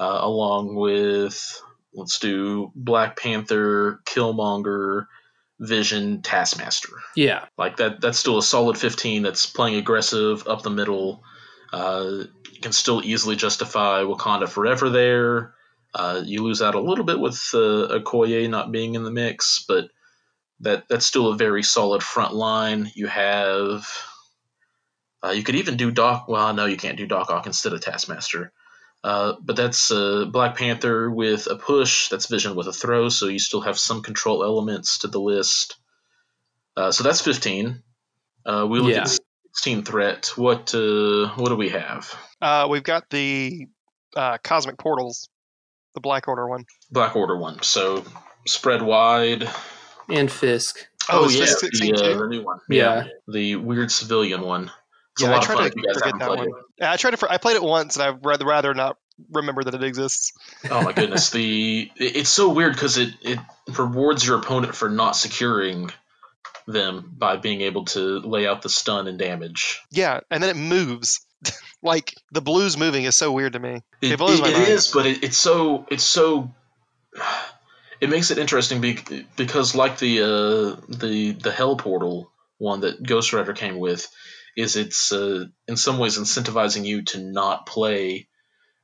uh, 0.00 0.18
along 0.20 0.74
with 0.74 1.62
let's 1.94 2.18
do 2.18 2.72
Black 2.74 3.16
Panther, 3.20 4.00
Killmonger, 4.07 5.04
Vision, 5.61 6.23
Taskmaster. 6.23 6.92
yeah, 7.16 7.47
Like 7.57 7.79
that 7.79 8.01
that's 8.01 8.18
still 8.18 8.38
a 8.38 8.42
solid 8.42 8.79
15 8.79 9.23
that's 9.23 9.47
playing 9.47 9.77
aggressive 9.77 10.47
up 10.47 10.62
the 10.62 10.71
middle. 10.71 11.23
Uh, 11.73 12.25
you 12.53 12.61
can 12.61 12.73
still 12.73 13.03
easily 13.05 13.37
justify 13.37 14.03
Wakanda 14.03 14.49
Forever 14.49 14.88
there. 14.88 15.55
Uh, 15.94 16.23
you 16.25 16.42
lose 16.42 16.62
out 16.62 16.75
a 16.75 16.81
little 16.81 17.05
bit 17.05 17.18
with 17.18 17.35
uh, 17.55 17.88
Okoye 17.90 18.49
not 18.49 18.71
being 18.71 18.94
in 18.94 19.03
the 19.03 19.11
mix, 19.11 19.64
but 19.66 19.88
that 20.61 20.85
that's 20.88 21.07
still 21.07 21.29
a 21.29 21.37
very 21.37 21.62
solid 21.62 22.03
front 22.03 22.35
line. 22.35 22.90
You 22.94 23.07
have 23.07 23.88
uh, 25.25 25.31
you 25.31 25.42
could 25.42 25.57
even 25.57 25.77
do 25.77 25.90
Doc. 25.90 26.27
Well, 26.29 26.53
no, 26.55 26.66
you 26.66 26.77
can't 26.77 26.97
do 26.99 27.07
Doc 27.07 27.31
Ock 27.31 27.47
instead 27.47 27.73
of 27.73 27.81
Taskmaster. 27.81 28.53
Uh, 29.04 29.34
but 29.40 29.56
that's 29.56 29.90
uh, 29.90 30.24
Black 30.30 30.56
Panther 30.56 31.11
with 31.11 31.46
a 31.46 31.56
push. 31.56 32.08
That's 32.08 32.26
Vision 32.26 32.56
with 32.56 32.66
a 32.66 32.72
throw. 32.72 33.08
So 33.08 33.26
you 33.26 33.38
still 33.38 33.61
have 33.61 33.78
some 33.78 34.02
control 34.02 34.42
elements 34.42 34.98
to 34.98 35.08
the 35.08 35.20
list. 35.20 35.76
Uh, 36.76 36.90
so 36.92 37.04
that's 37.04 37.20
15. 37.20 37.82
Uh, 38.44 38.66
we 38.68 38.80
look 38.80 38.92
Yeah. 38.92 39.02
at 39.02 39.18
16 39.54 39.84
threat. 39.84 40.32
What 40.37 40.74
uh, 40.74 41.28
what 41.37 41.48
do 41.48 41.56
we 41.56 41.68
have? 41.70 42.12
Uh, 42.40 42.66
we've 42.70 42.82
got 42.82 43.08
the 43.11 43.66
uh, 44.16 44.38
cosmic 44.42 44.78
portals, 44.78 45.28
the 45.94 46.00
Black 46.00 46.28
Order 46.28 46.48
one. 46.48 46.64
Black 46.90 47.14
Order 47.16 47.37
one. 47.37 47.62
So 47.62 48.04
spread 48.46 48.82
wide. 48.82 49.48
and 50.08 50.30
Fisk. 50.30 50.88
Oh, 51.11 51.24
is 51.26 51.37
yeah, 51.37 51.44
the, 51.46 51.92
uh, 51.94 52.18
the 52.18 52.26
new 52.28 52.42
one. 52.44 52.58
Yeah. 52.68 53.08
the 53.26 53.56
weird 53.56 53.90
civilian 53.90 54.42
one. 54.42 54.70
Yeah, 55.18 55.37
I 55.37 55.40
tried 55.40 55.57
to 55.57 55.64
if 55.66 55.72
you 55.76 55.83
guys 55.83 56.00
forget 56.02 56.18
that 56.18 56.28
one. 56.28 56.48
I 56.81 56.96
tried 56.96 57.12
to. 57.12 57.16
For, 57.16 57.31
I 57.31 57.38
played 57.38 57.57
it 57.57 57.62
once, 57.62 57.96
and 57.96 58.02
I'd 58.04 58.24
rather 58.24 58.44
rather 58.46 58.74
not 58.74 58.96
remember 59.33 59.64
that 59.64 59.74
it 59.74 59.83
exists. 59.83 60.33
Oh 60.70 60.83
my 60.83 60.92
goodness, 60.92 61.31
the 61.31 61.90
it's 61.96 62.31
so 62.31 62.50
weird 62.50 62.72
because 62.74 62.98
it 62.98 63.11
it 63.22 63.38
rewards 63.76 64.26
your 64.26 64.38
opponent 64.38 64.74
for 64.74 64.88
not 64.88 65.12
securing 65.16 65.90
them 66.66 67.12
by 67.16 67.37
being 67.37 67.62
able 67.62 67.87
to 67.87 68.20
lay 68.20 68.46
out 68.46 68.62
the 68.62 68.68
stun 68.68 69.09
and 69.09 69.18
damage. 69.18 69.81
Yeah, 69.90 70.20
and 70.31 70.42
then 70.42 70.50
it 70.50 70.57
moves. 70.57 71.24
like 71.83 72.14
the 72.33 72.40
blues 72.40 72.76
moving 72.76 73.04
is 73.04 73.14
so 73.14 73.31
weird 73.33 73.52
to 73.52 73.61
me. 73.61 73.83
It, 74.02 74.12
It 74.12 74.18
blows 74.18 74.38
it- 74.38 74.42
my 74.42 74.48
it 74.48 74.68
is, 74.68 74.88
but 74.88 75.07
it, 75.07 75.22
it's 75.24 75.37
so 75.37 75.87
it's 75.90 76.04
so 76.04 76.50
it 78.00 78.11
makes 78.11 78.31
it 78.31 78.38
interesting 78.38 78.81
be, 78.81 78.98
because 79.37 79.74
like 79.74 79.98
the 79.98 80.22
uh, 80.22 80.81
the 80.88 81.33
the 81.33 81.52
hell 81.52 81.76
portal 81.76 82.31
one 82.59 82.81
that 82.81 83.02
Ghost 83.02 83.33
Rider 83.33 83.52
came 83.52 83.78
with 83.78 84.09
is 84.59 84.77
it's 84.77 85.12
uh, 85.12 85.47
in 85.66 85.77
some 85.77 85.99
ways 85.99 86.18
incentivizing 86.18 86.85
you 86.85 87.03
to 87.03 87.18
not 87.18 87.66
play 87.66 88.29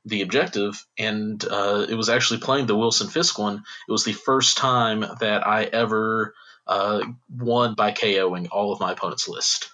the 0.05 0.21
objective 0.21 0.85
and 0.97 1.43
uh, 1.45 1.85
it 1.89 1.95
was 1.95 2.09
actually 2.09 2.39
playing 2.39 2.65
the 2.65 2.75
Wilson 2.75 3.07
Fisk 3.07 3.37
one 3.37 3.63
it 3.87 3.91
was 3.91 4.03
the 4.03 4.13
first 4.13 4.57
time 4.57 5.03
that 5.19 5.45
I 5.45 5.63
ever 5.63 6.33
uh, 6.67 7.05
won 7.29 7.75
by 7.75 7.91
KOing 7.91 8.47
all 8.51 8.71
of 8.71 8.79
my 8.79 8.91
opponent's 8.91 9.27
list 9.27 9.69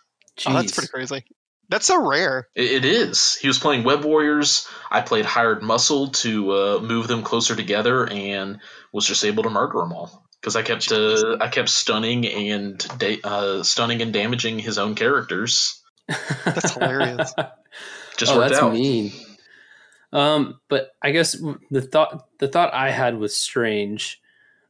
Oh, 0.45 0.53
that's 0.53 0.71
pretty 0.71 0.89
crazy. 0.89 1.25
That's 1.69 1.85
so 1.85 2.05
rare. 2.05 2.47
it, 2.55 2.71
it 2.71 2.85
is. 2.85 3.35
He 3.35 3.47
was 3.47 3.59
playing 3.59 3.83
Web 3.83 4.03
Warriors. 4.03 4.67
I 4.89 5.01
played 5.01 5.25
Hired 5.25 5.63
Muscle 5.63 6.09
to 6.09 6.51
uh, 6.51 6.79
move 6.81 7.07
them 7.07 7.23
closer 7.23 7.55
together, 7.55 8.07
and 8.07 8.59
was 8.91 9.05
just 9.05 9.23
able 9.23 9.43
to 9.43 9.49
murder 9.49 9.79
them 9.79 9.93
all 9.93 10.25
because 10.39 10.55
I 10.55 10.63
kept 10.63 10.91
uh, 10.91 11.37
I 11.39 11.47
kept 11.47 11.69
stunning 11.69 12.25
and 12.27 12.77
da- 12.97 13.21
uh, 13.23 13.63
stunning 13.63 14.01
and 14.01 14.11
damaging 14.11 14.59
his 14.59 14.77
own 14.77 14.95
characters. 14.95 15.80
That's 16.45 16.73
hilarious. 16.73 17.33
Just 18.17 18.33
oh, 18.33 18.37
worked 18.37 18.51
that's 18.51 18.61
out. 18.61 18.73
mean. 18.73 19.11
Um, 20.13 20.59
but 20.67 20.91
I 21.01 21.11
guess 21.11 21.41
the 21.71 21.81
thought 21.81 22.27
the 22.39 22.47
thought 22.47 22.73
I 22.73 22.91
had 22.91 23.17
with 23.17 23.31
Strange 23.31 24.21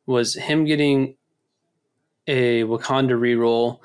was 0.06 0.36
him 0.36 0.66
getting 0.66 1.16
a 2.28 2.64
Wakanda 2.64 3.20
reroll, 3.20 3.80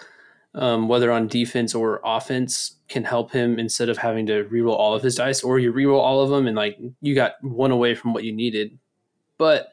um, 0.55 0.89
whether 0.89 1.11
on 1.11 1.27
defense 1.27 1.75
or 1.75 2.01
offense, 2.05 2.77
can 2.89 3.05
help 3.05 3.33
him 3.33 3.59
instead 3.59 3.89
of 3.89 3.99
having 3.99 4.27
to 4.27 4.45
reroll 4.45 4.77
all 4.77 4.95
of 4.95 5.03
his 5.03 5.17
dice, 5.17 5.43
or 5.43 5.59
you 5.59 5.73
reroll 5.73 6.01
all 6.01 6.21
of 6.21 6.31
them 6.31 6.47
and 6.47 6.57
like 6.57 6.79
you 7.01 7.15
got 7.15 7.43
one 7.43 7.71
away 7.71 7.95
from 7.95 8.13
what 8.13 8.25
you 8.25 8.33
needed. 8.33 8.79
But 9.39 9.73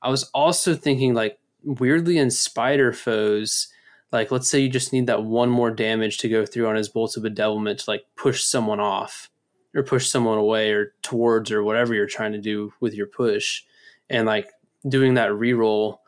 I 0.00 0.10
was 0.10 0.24
also 0.34 0.74
thinking 0.74 1.14
like 1.14 1.38
weirdly 1.64 2.18
in 2.18 2.30
spider 2.30 2.92
foes, 2.92 3.68
like 4.12 4.30
let's 4.30 4.48
say 4.48 4.60
you 4.60 4.68
just 4.68 4.92
need 4.92 5.06
that 5.06 5.22
one 5.22 5.50
more 5.50 5.70
damage 5.70 6.18
to 6.18 6.28
go 6.28 6.46
through 6.46 6.66
on 6.66 6.76
his 6.76 6.88
bolts 6.88 7.16
of 7.16 7.22
bedevilment 7.22 7.78
to 7.78 7.90
like 7.90 8.04
push 8.16 8.42
someone 8.42 8.80
off 8.80 9.30
or 9.74 9.82
push 9.82 10.08
someone 10.08 10.38
away 10.38 10.72
or 10.72 10.94
towards 11.02 11.50
or 11.50 11.62
whatever 11.62 11.94
you're 11.94 12.06
trying 12.06 12.32
to 12.32 12.40
do 12.40 12.72
with 12.80 12.94
your 12.94 13.06
push 13.06 13.62
and 14.08 14.26
like 14.26 14.50
doing 14.88 15.14
that 15.14 15.30
reroll 15.30 15.98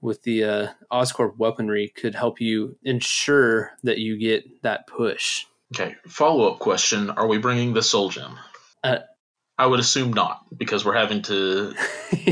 with 0.00 0.22
the 0.22 0.44
uh, 0.44 0.68
oscorp 0.92 1.36
weaponry 1.36 1.88
could 1.88 2.14
help 2.14 2.40
you 2.40 2.76
ensure 2.84 3.72
that 3.82 3.98
you 3.98 4.16
get 4.16 4.62
that 4.62 4.86
push 4.86 5.44
Okay. 5.74 5.96
Follow 6.06 6.52
up 6.52 6.58
question: 6.58 7.10
Are 7.10 7.26
we 7.26 7.38
bringing 7.38 7.74
the 7.74 7.82
Soul 7.82 8.08
Gem? 8.08 8.38
Uh, 8.82 8.98
I 9.58 9.66
would 9.66 9.80
assume 9.80 10.12
not, 10.12 10.44
because 10.56 10.84
we're 10.84 10.96
having 10.96 11.22
to 11.22 11.74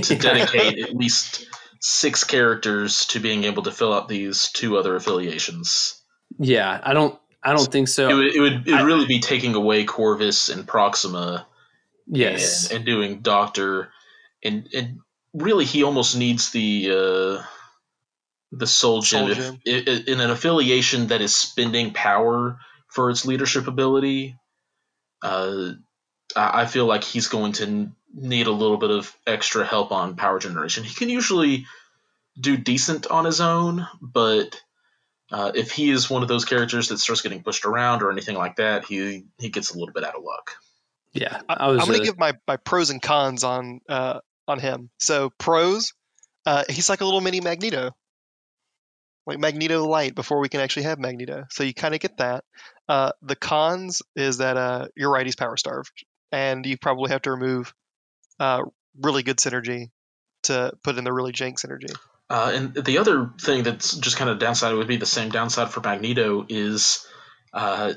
to 0.03 0.15
dedicate 0.19 0.79
at 0.79 0.95
least 0.95 1.47
six 1.81 2.25
characters 2.25 3.07
to 3.07 3.21
being 3.21 3.45
able 3.45 3.63
to 3.65 3.71
fill 3.73 3.93
out 3.93 4.09
these 4.09 4.51
two 4.53 4.77
other 4.77 4.97
affiliations. 4.97 6.01
yeah 6.39 6.81
i 6.83 6.93
don't 6.93 7.19
i 7.43 7.53
don't 7.53 7.71
think 7.71 7.89
so 7.89 8.09
It 8.09 8.15
would 8.15 8.35
it 8.35 8.41
would, 8.41 8.71
I- 8.73 8.83
really 8.83 9.07
be 9.07 9.21
taking 9.21 9.55
away 9.55 9.85
Corvus 9.85 10.49
and 10.49 10.67
Proxima 10.67 11.47
yes 12.07 12.69
and, 12.71 12.77
and 12.79 12.85
doing 12.87 13.21
Doctor, 13.21 13.91
and 14.43 14.69
and 14.75 15.01
really 15.35 15.65
he 15.65 15.83
almost 15.85 16.17
needs 16.17 16.51
the 16.51 16.91
uh, 16.91 17.43
the 18.53 18.67
Soul 18.67 19.03
Gem, 19.03 19.21
Soul 19.23 19.31
if- 19.31 19.39
Gem. 19.39 19.61
i- 19.67 19.91
i- 19.91 20.05
in 20.13 20.21
an 20.21 20.31
affiliation 20.31 21.09
that 21.09 21.21
is 21.21 21.35
spending 21.35 21.93
power 21.93 22.59
for 22.89 23.11
its 23.11 23.25
leadership 23.27 23.67
ability. 23.67 24.37
Uh, 25.23 25.73
I 26.35 26.67
feel 26.67 26.87
like 26.87 27.05
he's 27.05 27.29
going 27.29 27.53
to 27.55 27.91
need 28.15 28.47
a 28.47 28.53
little 28.53 28.77
bit 28.77 28.91
of 28.91 29.15
extra 29.27 29.65
help 29.65 29.93
on 29.93 30.17
power 30.17 30.39
generation. 30.39 30.85
He 30.85 30.95
can 30.95 31.09
usually 31.09 31.67
do 32.39 32.57
decent 32.57 33.07
on 33.07 33.25
his 33.25 33.41
own, 33.41 33.87
but 34.01 34.61
uh, 35.31 35.53
if 35.55 35.73
he 35.73 35.91
is 35.91 36.09
one 36.09 36.23
of 36.23 36.29
those 36.29 36.45
characters 36.45 36.89
that 36.89 36.99
starts 36.99 37.23
getting 37.23 37.43
pushed 37.43 37.65
around 37.65 38.03
or 38.03 38.11
anything 38.11 38.37
like 38.37 38.57
that, 38.57 38.85
he 38.85 39.25
he 39.39 39.49
gets 39.49 39.71
a 39.71 39.79
little 39.79 39.93
bit 39.93 40.05
out 40.05 40.15
of 40.15 40.23
luck. 40.23 40.53
yeah 41.13 41.41
I, 41.49 41.55
i 41.55 41.69
was 41.69 41.81
am 41.81 41.89
going 41.89 42.01
uh, 42.01 42.05
to 42.05 42.09
give 42.09 42.19
my, 42.19 42.33
my 42.47 42.57
pros 42.57 42.91
and 42.91 43.03
cons 43.03 43.43
on 43.45 43.81
uh, 43.89 44.21
on 44.47 44.59
him. 44.59 44.91
So 44.99 45.31
pros, 45.39 45.93
uh, 46.45 46.65
he's 46.69 46.89
like 46.89 47.01
a 47.01 47.05
little 47.05 47.21
mini 47.21 47.41
Magneto, 47.41 47.91
like 49.27 49.39
Magneto 49.39 49.85
Light 49.85 50.15
before 50.15 50.41
we 50.41 50.49
can 50.49 50.61
actually 50.61 50.85
have 50.85 50.99
Magneto. 50.99 51.45
So 51.51 51.65
you 51.65 51.75
kind 51.75 51.95
of 51.95 52.01
get 52.01 52.19
that. 52.19 52.45
Uh, 52.89 53.11
the 53.23 53.37
cons 53.37 54.03
is 54.15 54.39
that 54.39 54.57
uh, 54.57 54.87
you're 54.97 55.11
right, 55.11 55.27
he's 55.27 55.37
power 55.37 55.57
starved, 55.57 56.05
and 56.31 56.65
you 56.65 56.79
probably 56.79 57.11
have 57.11 57.23
to 57.23 57.33
remove 57.33 57.75
uh, 58.39 58.63
really 59.01 59.23
good 59.23 59.39
synergy 59.39 59.91
to 60.45 60.73
put 60.83 60.97
in 60.97 61.05
the 61.05 61.13
really 61.13 61.33
jank 61.33 61.55
synergy. 61.55 61.95
Uh, 62.29 62.53
and 62.55 62.75
the 62.75 62.99
other 62.99 63.31
thing 63.41 63.63
that's 63.63 63.97
just 63.97 64.17
kind 64.17 64.31
of 64.31 64.39
downside 64.39 64.75
would 64.75 64.89
be 64.89 64.97
the 64.97 65.07
same 65.07 65.29
downside 65.29 65.71
for 65.71 65.81
Magneto 65.81 66.45
is 66.49 67.07
uh, 67.53 67.93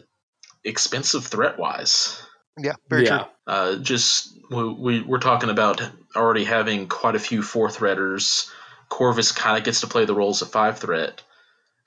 expensive 0.64 1.26
threat 1.26 1.58
wise. 1.58 2.22
Yeah, 2.58 2.74
very 2.90 3.06
yeah 3.06 3.18
true. 3.18 3.28
Uh, 3.48 3.76
just 3.78 4.38
we, 4.52 4.74
we 4.74 5.02
we're 5.02 5.20
talking 5.20 5.50
about 5.50 5.82
already 6.16 6.44
having 6.44 6.88
quite 6.88 7.16
a 7.16 7.20
few 7.20 7.42
four 7.42 7.70
threaders. 7.70 8.50
Corvus 8.90 9.32
kind 9.32 9.58
of 9.58 9.64
gets 9.64 9.82
to 9.82 9.88
play 9.88 10.06
the 10.06 10.16
roles 10.16 10.42
of 10.42 10.52
five 10.52 10.78
threat. 10.78 11.22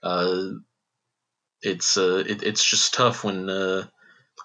Uh, 0.02 0.44
it's 1.60 1.96
uh, 1.96 2.24
it, 2.26 2.42
it's 2.42 2.64
just 2.64 2.94
tough 2.94 3.22
when 3.22 3.48
uh, 3.48 3.86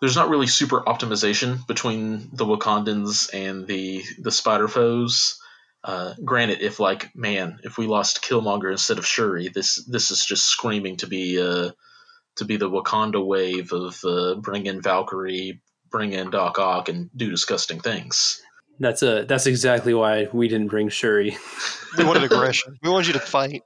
there's 0.02 0.16
not 0.16 0.30
really 0.30 0.48
super 0.48 0.82
optimization 0.82 1.66
between 1.68 2.30
the 2.34 2.46
Wakandans 2.46 3.34
and 3.34 3.68
the 3.68 4.04
the 4.20 4.32
spider 4.32 4.68
foes. 4.68 5.40
Uh, 5.84 6.14
granted, 6.24 6.62
if 6.62 6.80
like 6.80 7.16
man, 7.16 7.60
if 7.64 7.78
we 7.78 7.88
lost 7.88 8.24
Killmonger 8.24 8.72
instead 8.72 8.98
of 8.98 9.06
Shuri, 9.06 9.50
this 9.50 9.84
this 9.86 10.12
is 10.12 10.26
just 10.26 10.46
screaming 10.46 10.98
to 10.98 11.08
be 11.08 11.42
uh, 11.42 11.72
to 12.38 12.46
be 12.46 12.58
the 12.58 12.70
Wakanda 12.70 13.26
wave 13.26 13.72
of 13.74 14.00
uh, 14.04 14.36
bring 14.36 14.66
in 14.66 14.82
Valkyrie, 14.82 15.62
bring 15.90 16.14
in 16.14 16.30
Doc 16.30 16.60
Ock, 16.60 16.90
and 16.90 17.10
do 17.16 17.30
disgusting 17.30 17.80
things. 17.80 18.42
that's 18.80 19.02
a 19.02 19.26
that's 19.26 19.48
exactly 19.48 19.94
why 19.94 20.28
we 20.34 20.48
didn't 20.48 20.68
bring 20.68 20.90
shuri 20.90 21.38
We 21.98 22.04
wanted 22.04 22.24
aggression. 22.24 22.78
We 22.84 22.90
wanted 22.90 23.08
you 23.08 23.14
to 23.14 23.20
fight. 23.20 23.64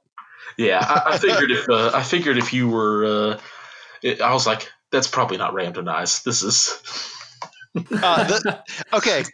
Yeah, 0.56 0.80
I, 0.80 1.14
I 1.14 1.18
figured 1.18 1.50
if 1.50 1.68
uh, 1.68 1.90
I 1.94 2.02
figured 2.02 2.38
if 2.38 2.52
you 2.52 2.68
were, 2.68 3.04
uh, 3.04 3.40
it, 4.02 4.20
I 4.20 4.32
was 4.32 4.46
like, 4.46 4.70
that's 4.92 5.08
probably 5.08 5.38
not 5.38 5.54
randomized. 5.54 6.22
This 6.22 6.42
is 6.42 6.78
Uh, 7.74 8.24
the, 8.24 8.62
okay, 8.92 9.24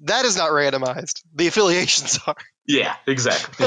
that 0.00 0.24
is 0.24 0.36
not 0.38 0.50
randomized. 0.50 1.22
The 1.34 1.48
affiliations 1.48 2.18
are. 2.26 2.34
yeah, 2.66 2.96
exactly. 3.06 3.66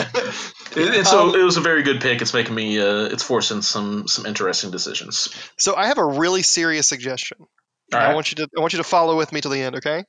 And, 0.75 0.95
and 0.95 1.07
so 1.07 1.35
it 1.35 1.43
was 1.43 1.57
a 1.57 1.61
very 1.61 1.83
good 1.83 2.01
pick. 2.01 2.19
It's 2.21 2.33
making 2.33 2.55
me, 2.55 2.79
uh, 2.79 3.05
it's 3.05 3.21
forcing 3.21 3.61
some 3.61 4.07
some 4.07 4.25
interesting 4.25 4.71
decisions. 4.71 5.29
So 5.57 5.75
I 5.75 5.87
have 5.87 5.99
a 5.99 6.05
really 6.05 6.41
serious 6.41 6.87
suggestion. 6.87 7.37
All 7.93 7.99
I 7.99 8.15
want 8.15 8.31
you 8.31 8.37
to 8.37 8.49
I 8.57 8.61
want 8.61 8.73
you 8.73 8.77
to 8.77 8.83
follow 8.83 9.17
with 9.17 9.31
me 9.31 9.41
to 9.41 9.49
the 9.49 9.61
end, 9.61 9.75
okay? 9.75 10.03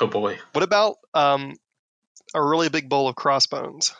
Oh 0.00 0.08
boy. 0.08 0.38
What 0.52 0.64
about 0.64 0.96
um, 1.14 1.54
a 2.34 2.42
really 2.42 2.70
big 2.70 2.88
bowl 2.88 3.06
of 3.06 3.14
crossbones? 3.14 3.94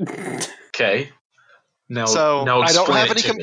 Okay. 0.00 1.10
Now, 1.92 2.06
So, 2.06 2.44
now 2.44 2.62
I 2.62 2.72
don't 2.72 2.90
have 2.90 3.10
any 3.10 3.20
com- 3.20 3.38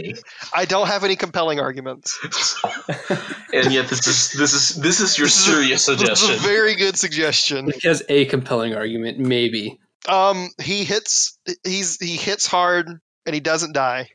I 0.55 0.65
don't 0.65 0.87
have 0.87 1.03
any 1.03 1.15
compelling 1.15 1.59
arguments. 1.59 2.17
and 3.53 3.71
yet 3.71 3.87
this 3.89 4.07
is 4.07 4.31
this 4.31 4.53
is 4.53 4.75
this 4.75 4.99
is 4.99 5.17
your 5.19 5.27
This 5.27 5.37
is 5.39 5.47
a- 5.47 5.51
serious 5.51 5.85
This 5.85 5.95
is 5.95 6.01
a 6.01 6.15
suggestion. 6.15 6.39
very 6.39 6.75
good 6.75 6.97
suggestion. 6.97 7.71
he 7.71 7.87
has 7.87 8.01
a 8.09 8.25
compelling 8.25 8.73
argument 8.73 9.19
maybe 9.19 9.79
Um, 10.07 10.49
he 10.59 10.83
hits 10.83 11.37
he's 11.63 11.97
he 12.01 12.15
hits 12.17 12.47
hard 12.47 12.87
and 13.25 13.33
he 13.35 13.39
doesn't 13.39 13.73
die. 13.73 14.09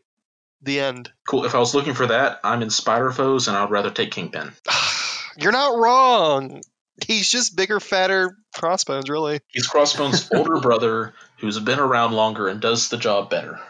The 0.63 0.81
end. 0.81 1.13
Cool. 1.29 1.45
If 1.45 1.55
I 1.55 1.59
was 1.59 1.75
looking 1.75 1.95
for 1.95 2.07
that, 2.07 2.41
I'm 2.43 2.63
in 2.63 2.71
Spider 2.71 3.13
Foes, 3.13 3.49
and 3.49 3.57
I'd 3.57 3.71
rather 3.71 3.91
take 3.91 4.11
Kingpin. 4.13 4.51
You're 5.37 5.53
not 5.53 5.77
wrong. 5.79 6.63
He's 7.07 7.31
just 7.31 7.55
bigger, 7.55 7.81
fatter 7.81 8.39
crossbones, 8.57 9.11
really. 9.11 9.41
He's 9.49 9.67
Crossbone's 9.67 10.31
older 10.35 10.59
brother 10.61 11.13
who's 11.39 11.59
been 11.61 11.79
around 11.81 12.13
longer 12.15 12.49
and 12.49 12.61
does 12.63 12.89
the 12.89 12.97
job 12.97 13.29
better. 13.29 13.61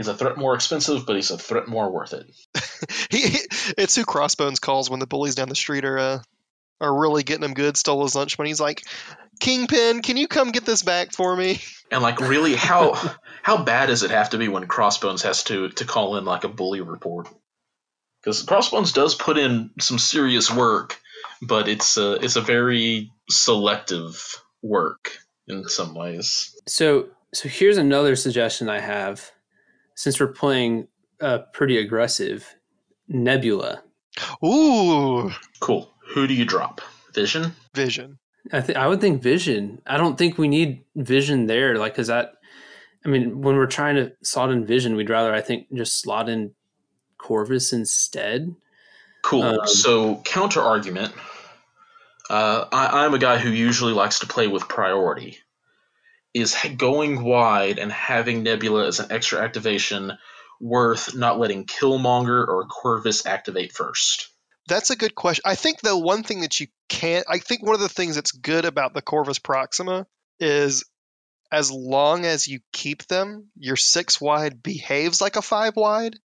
He's 0.00 0.08
a 0.08 0.16
threat 0.16 0.38
more 0.38 0.54
expensive, 0.54 1.04
but 1.04 1.16
he's 1.16 1.30
a 1.30 1.36
threat 1.36 1.68
more 1.68 1.90
worth 1.90 2.14
it. 2.14 2.24
He, 3.10 3.28
he 3.28 3.38
it's 3.76 3.94
who 3.94 4.06
Crossbones 4.06 4.58
calls 4.58 4.88
when 4.88 4.98
the 4.98 5.06
bullies 5.06 5.34
down 5.34 5.50
the 5.50 5.54
street 5.54 5.84
are 5.84 5.98
uh, 5.98 6.22
are 6.80 7.00
really 7.00 7.22
getting 7.22 7.44
him 7.44 7.52
good. 7.52 7.76
Stole 7.76 8.04
his 8.04 8.14
lunch 8.14 8.38
money. 8.38 8.48
He's 8.48 8.62
like, 8.62 8.82
Kingpin, 9.40 10.00
can 10.00 10.16
you 10.16 10.26
come 10.26 10.52
get 10.52 10.64
this 10.64 10.82
back 10.82 11.12
for 11.12 11.36
me? 11.36 11.60
And 11.90 12.02
like, 12.02 12.18
really, 12.18 12.54
how 12.54 12.94
how 13.42 13.62
bad 13.62 13.86
does 13.86 14.02
it 14.02 14.10
have 14.10 14.30
to 14.30 14.38
be 14.38 14.48
when 14.48 14.66
Crossbones 14.68 15.20
has 15.22 15.44
to 15.44 15.68
to 15.68 15.84
call 15.84 16.16
in 16.16 16.24
like 16.24 16.44
a 16.44 16.48
bully 16.48 16.80
report? 16.80 17.28
Because 18.22 18.42
Crossbones 18.42 18.92
does 18.92 19.14
put 19.14 19.36
in 19.36 19.70
some 19.80 19.98
serious 19.98 20.50
work, 20.50 20.98
but 21.42 21.68
it's 21.68 21.98
a 21.98 22.12
it's 22.14 22.36
a 22.36 22.40
very 22.40 23.12
selective 23.28 24.42
work 24.62 25.10
in 25.46 25.68
some 25.68 25.94
ways. 25.94 26.56
So 26.66 27.08
so 27.34 27.50
here's 27.50 27.76
another 27.76 28.16
suggestion 28.16 28.70
I 28.70 28.80
have. 28.80 29.30
Since 30.00 30.18
we're 30.18 30.28
playing 30.28 30.88
uh, 31.20 31.40
pretty 31.52 31.76
aggressive, 31.76 32.56
Nebula. 33.06 33.82
Ooh, 34.42 35.30
Cool. 35.60 35.92
Who 36.14 36.26
do 36.26 36.32
you 36.32 36.46
drop? 36.46 36.80
Vision. 37.12 37.54
Vision. 37.74 38.18
I 38.50 38.62
think 38.62 38.78
I 38.78 38.86
would 38.88 39.02
think 39.02 39.22
Vision. 39.22 39.82
I 39.86 39.98
don't 39.98 40.16
think 40.16 40.38
we 40.38 40.48
need 40.48 40.84
Vision 40.96 41.44
there, 41.44 41.76
like 41.76 41.92
because 41.92 42.06
that. 42.06 42.32
I 43.04 43.10
mean, 43.10 43.42
when 43.42 43.56
we're 43.56 43.66
trying 43.66 43.96
to 43.96 44.12
slot 44.22 44.50
in 44.50 44.64
Vision, 44.64 44.96
we'd 44.96 45.10
rather 45.10 45.34
I 45.34 45.42
think 45.42 45.66
just 45.70 46.00
slot 46.00 46.30
in 46.30 46.52
Corvus 47.18 47.74
instead. 47.74 48.56
Cool. 49.22 49.42
Um, 49.42 49.66
so 49.66 50.22
counter 50.24 50.62
argument. 50.62 51.12
Uh, 52.30 52.64
I, 52.72 53.04
I'm 53.04 53.12
a 53.12 53.18
guy 53.18 53.36
who 53.36 53.50
usually 53.50 53.92
likes 53.92 54.20
to 54.20 54.26
play 54.26 54.46
with 54.46 54.66
priority. 54.66 55.36
Is 56.32 56.56
going 56.76 57.24
wide 57.24 57.78
and 57.78 57.90
having 57.90 58.42
Nebula 58.42 58.86
as 58.86 59.00
an 59.00 59.10
extra 59.10 59.40
activation 59.40 60.12
worth 60.60 61.14
not 61.14 61.38
letting 61.38 61.66
Killmonger 61.66 62.46
or 62.46 62.66
Corvus 62.66 63.26
activate 63.26 63.72
first? 63.72 64.28
That's 64.68 64.90
a 64.90 64.96
good 64.96 65.14
question. 65.14 65.42
I 65.44 65.56
think 65.56 65.80
the 65.80 65.98
one 65.98 66.22
thing 66.22 66.42
that 66.42 66.60
you 66.60 66.68
can't. 66.88 67.26
I 67.28 67.38
think 67.38 67.64
one 67.64 67.74
of 67.74 67.80
the 67.80 67.88
things 67.88 68.14
that's 68.14 68.30
good 68.30 68.64
about 68.64 68.94
the 68.94 69.02
Corvus 69.02 69.40
Proxima 69.40 70.06
is 70.38 70.84
as 71.50 71.72
long 71.72 72.24
as 72.24 72.46
you 72.46 72.60
keep 72.72 73.06
them, 73.06 73.48
your 73.56 73.76
six 73.76 74.20
wide 74.20 74.62
behaves 74.62 75.20
like 75.20 75.36
a 75.36 75.42
five 75.42 75.74
wide. 75.74 76.16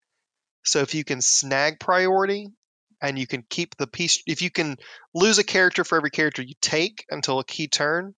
So 0.64 0.81
if 0.81 0.95
you 0.95 1.05
can 1.05 1.23
snag 1.23 1.81
priority 1.81 2.49
and 3.01 3.19
you 3.19 3.27
can 3.27 3.43
keep 3.49 3.77
the 3.77 3.87
piece, 3.87 4.23
if 4.27 4.43
you 4.43 4.51
can 4.51 4.77
lose 5.14 5.38
a 5.38 5.45
character 5.45 5.85
for 5.85 5.97
every 5.97 6.11
character 6.11 6.43
you 6.43 6.55
take 6.61 7.07
until 7.11 7.38
a 7.38 7.45
key 7.45 7.69
turn, 7.69 8.14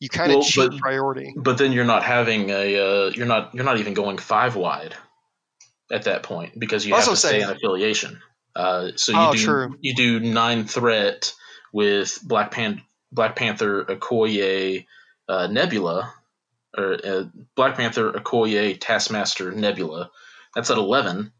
you 0.00 0.08
kind 0.08 0.32
of 0.32 0.36
Well, 0.38 0.44
cheat 0.44 0.70
but- 0.70 0.80
priority. 0.80 1.32
But 1.36 1.58
then 1.58 1.72
you're 1.72 1.84
not 1.84 2.02
having 2.02 2.50
a 2.50 2.78
uh, 3.06 3.10
you're 3.14 3.26
not 3.26 3.54
you're 3.54 3.64
not 3.64 3.78
even 3.78 3.94
going 3.94 4.18
five 4.18 4.56
wide 4.56 4.94
at 5.92 6.04
that 6.04 6.22
point 6.22 6.58
because 6.58 6.84
you 6.86 6.94
That's 6.94 7.06
have 7.06 7.18
to 7.18 7.26
I'm 7.26 7.30
stay 7.32 7.42
in 7.42 7.50
affiliation. 7.50 8.20
Uh, 8.56 8.90
so 8.96 9.12
you 9.12 9.18
Oh, 9.18 9.32
do 9.32 9.38
true. 9.38 9.76
you 9.80 9.94
do 9.94 10.18
nine 10.20 10.64
threat 10.66 11.32
with 11.72 12.18
Black 12.24 12.50
Pan 12.50 12.82
Black 13.12 13.36
Panther, 13.36 13.84
Okoye, 13.84 14.86
uh, 15.28 15.46
Nebula, 15.48 16.12
or 16.76 16.94
uh, 17.04 17.24
Black 17.56 17.76
Panther, 17.76 18.12
Okoye, 18.12 18.76
Taskmaster, 18.80 19.52
Nebula. 19.52 20.10
That's 20.54 20.70
at 20.70 20.78
eleven. 20.78 21.32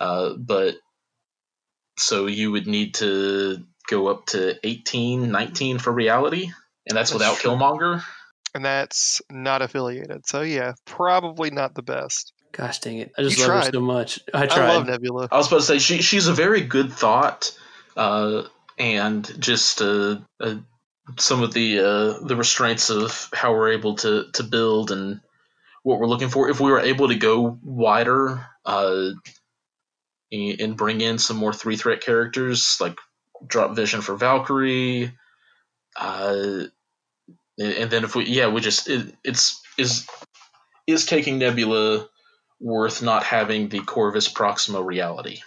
Uh, 0.00 0.34
but 0.34 0.76
so 1.96 2.26
you 2.26 2.52
would 2.52 2.66
need 2.68 2.94
to 2.94 3.64
go 3.88 4.06
up 4.08 4.26
to 4.26 4.54
18, 4.64 5.30
19 5.32 5.78
for 5.78 5.92
reality, 5.92 6.50
and 6.88 6.96
that's, 6.96 7.10
That's 7.10 7.12
without 7.12 7.36
true. 7.38 7.50
Killmonger. 7.52 8.02
And 8.54 8.64
that's 8.64 9.20
not 9.30 9.62
affiliated. 9.62 10.26
So 10.26 10.40
yeah, 10.40 10.72
probably 10.84 11.50
not 11.50 11.74
the 11.74 11.82
best. 11.82 12.32
Gosh 12.50 12.78
dang 12.80 12.98
it! 12.98 13.12
I 13.18 13.22
just 13.22 13.38
You 13.38 13.46
love 13.46 13.66
her 13.66 13.70
so 13.72 13.80
much. 13.80 14.20
I 14.32 14.44
I, 14.44 14.46
tried. 14.46 14.68
love 14.68 14.86
Nebula. 14.86 15.28
I 15.30 15.36
was 15.36 15.48
about 15.48 15.58
to 15.58 15.62
say 15.66 15.78
she 15.78 16.00
she's 16.00 16.28
a 16.28 16.32
very 16.32 16.62
good 16.62 16.90
thought, 16.92 17.56
uh, 17.94 18.44
and 18.78 19.30
just 19.38 19.82
uh, 19.82 20.16
uh, 20.40 20.54
some 21.18 21.42
of 21.42 21.52
the 21.52 21.78
uh, 21.80 22.26
the 22.26 22.36
restraints 22.36 22.88
of 22.88 23.28
how 23.34 23.52
we're 23.52 23.72
able 23.72 23.96
to 23.96 24.30
to 24.32 24.42
build 24.42 24.90
and 24.90 25.20
what 25.82 26.00
we're 26.00 26.06
looking 26.06 26.30
for. 26.30 26.48
If 26.48 26.58
we 26.58 26.70
were 26.70 26.80
able 26.80 27.08
to 27.08 27.16
go 27.16 27.58
wider 27.62 28.46
uh, 28.64 29.10
and 30.32 30.60
and 30.60 30.76
bring 30.76 31.02
in 31.02 31.18
some 31.18 31.36
more 31.36 31.52
three 31.52 31.76
threat 31.76 32.00
characters 32.00 32.78
like 32.80 32.96
drop 33.46 33.76
Vision 33.76 34.00
for 34.00 34.16
Valkyrie, 34.16 35.12
uh, 35.96 36.62
and, 37.58 37.72
and 37.72 37.90
then 37.90 38.04
if 38.04 38.14
we 38.14 38.24
yeah 38.26 38.48
we 38.48 38.60
just 38.60 38.88
it, 38.88 39.14
it's 39.24 39.60
is 39.76 40.06
is 40.86 41.06
taking 41.06 41.38
Nebula 41.38 42.08
worth 42.60 43.02
not 43.02 43.22
having 43.24 43.68
the 43.68 43.80
Corvus 43.80 44.28
Proxima 44.28 44.82
reality. 44.82 45.40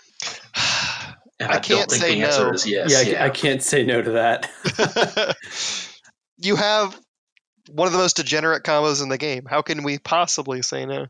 And 1.40 1.52
I 1.52 1.56
I, 1.56 1.60
can't 1.60 1.90
don't 1.90 1.90
think 1.90 2.02
say 2.02 2.16
the 2.20 2.28
answer 2.28 2.48
no. 2.48 2.54
is 2.54 2.68
yes. 2.68 2.92
yeah, 2.92 3.00
I, 3.00 3.02
Yeah, 3.02 3.26
I 3.26 3.30
can't 3.30 3.64
say 3.64 3.84
no 3.84 4.00
to 4.02 4.12
that. 4.12 5.36
you 6.38 6.56
have 6.56 6.98
one 7.72 7.88
of 7.88 7.94
the 7.94 8.00
most 8.00 8.18
degenerate 8.18 8.64
combos 8.64 9.02
in 9.02 9.10
the 9.10 9.18
game. 9.18 9.46
How 9.50 9.64
can 9.64 9.82
we 9.84 9.98
possibly 9.98 10.62
say 10.62 10.86
no? 10.86 11.08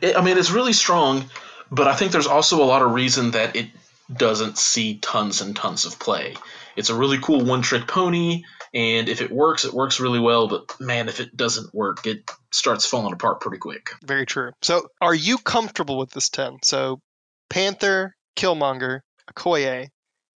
It- 0.00 0.16
I 0.16 0.22
mean, 0.22 0.38
it's 0.38 0.52
really 0.52 0.72
strong, 0.74 1.24
but 1.72 1.88
I 1.88 1.96
think 1.96 2.12
there's 2.12 2.28
also 2.28 2.62
a 2.62 2.66
lot 2.66 2.82
of 2.82 2.92
reason 2.92 3.32
that 3.32 3.56
it 3.56 3.66
doesn't 4.14 4.58
see 4.58 4.98
tons 4.98 5.40
and 5.40 5.56
tons 5.56 5.86
of 5.86 5.98
play. 5.98 6.36
It's 6.76 6.90
a 6.90 6.94
really 6.94 7.18
cool 7.18 7.44
one 7.44 7.62
trick 7.62 7.88
pony, 7.88 8.44
and 8.74 9.08
if 9.08 9.20
it 9.20 9.30
works, 9.30 9.64
it 9.64 9.72
works 9.72 10.00
really 10.00 10.18
well, 10.18 10.48
but 10.48 10.80
man, 10.80 11.08
if 11.08 11.20
it 11.20 11.36
doesn't 11.36 11.72
work, 11.72 12.06
it 12.06 12.28
starts 12.50 12.84
falling 12.84 13.12
apart 13.12 13.40
pretty 13.40 13.58
quick. 13.58 13.90
Very 14.04 14.26
true. 14.26 14.50
So, 14.62 14.88
are 15.00 15.14
you 15.14 15.38
comfortable 15.38 15.96
with 15.96 16.10
this 16.10 16.28
10? 16.28 16.58
So, 16.64 17.00
Panther, 17.48 18.16
Killmonger, 18.36 19.00
Okoye, 19.32 19.90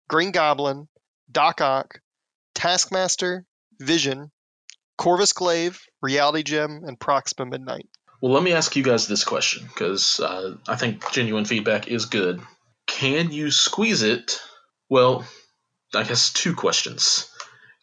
Green 0.08 0.32
Goblin, 0.32 0.88
Doc 1.30 1.60
Ock, 1.60 2.00
Taskmaster, 2.56 3.44
Vision, 3.80 4.32
Corvus 4.98 5.32
Glaive, 5.32 5.80
Reality 6.02 6.42
Gem, 6.42 6.82
and 6.84 6.98
Proxima 6.98 7.48
Midnight. 7.48 7.88
Well, 8.20 8.32
let 8.32 8.42
me 8.42 8.52
ask 8.52 8.74
you 8.74 8.82
guys 8.82 9.06
this 9.06 9.22
question 9.22 9.64
because 9.66 10.18
uh, 10.18 10.56
I 10.66 10.74
think 10.76 11.12
genuine 11.12 11.44
feedback 11.44 11.88
is 11.88 12.06
good. 12.06 12.40
Can 12.86 13.30
you 13.30 13.50
squeeze 13.50 14.02
it? 14.02 14.40
Well, 14.88 15.24
I 15.94 16.02
guess 16.02 16.32
two 16.32 16.54
questions. 16.54 17.30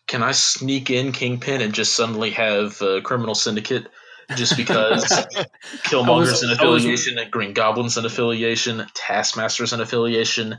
Can 0.07 0.23
I 0.23 0.31
sneak 0.31 0.89
in 0.89 1.11
Kingpin 1.13 1.61
and 1.61 1.73
just 1.73 1.95
suddenly 1.95 2.31
have 2.31 2.81
uh, 2.81 3.01
Criminal 3.01 3.35
Syndicate 3.35 3.87
just 4.35 4.57
because 4.57 5.03
Killmonger's 5.83 6.43
I 6.43 6.47
an 6.47 6.49
was- 6.51 6.59
I 6.59 6.65
was- 6.65 6.83
affiliation, 6.85 7.19
Green 7.31 7.53
Goblin's 7.53 7.97
an 7.97 8.05
affiliation, 8.05 8.85
Taskmaster's 8.93 9.73
an 9.73 9.81
affiliation, 9.81 10.57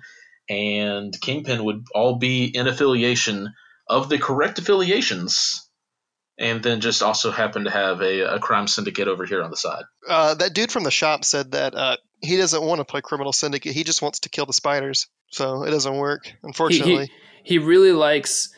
and 0.49 1.15
Kingpin 1.21 1.65
would 1.65 1.85
all 1.95 2.17
be 2.17 2.45
in 2.47 2.67
affiliation 2.67 3.53
of 3.89 4.09
the 4.09 4.19
correct 4.19 4.59
affiliations, 4.59 5.69
and 6.39 6.63
then 6.63 6.81
just 6.81 7.03
also 7.03 7.31
happen 7.31 7.65
to 7.65 7.71
have 7.71 8.01
a, 8.01 8.35
a 8.37 8.39
crime 8.39 8.67
syndicate 8.67 9.09
over 9.09 9.25
here 9.27 9.43
on 9.43 9.51
the 9.51 9.57
side. 9.57 9.85
Uh, 10.09 10.35
that 10.35 10.55
dude 10.55 10.73
from 10.73 10.85
the 10.85 10.91
shop 10.91 11.25
said 11.25 11.53
that 11.53 11.75
uh, 11.75 11.97
he 12.23 12.37
doesn't 12.37 12.63
want 12.63 12.79
to 12.81 12.85
play 12.85 13.01
Criminal 13.01 13.33
Syndicate. 13.33 13.73
He 13.75 13.85
just 13.85 14.01
wants 14.03 14.21
to 14.21 14.29
kill 14.31 14.47
the 14.47 14.53
spiders. 14.53 15.09
So, 15.31 15.63
it 15.65 15.71
doesn't 15.71 15.97
work, 15.97 16.27
he, 16.27 16.33
unfortunately. 16.43 17.11
he 17.43 17.55
he 17.55 17.59
really 17.59 17.93
likes 17.93 18.51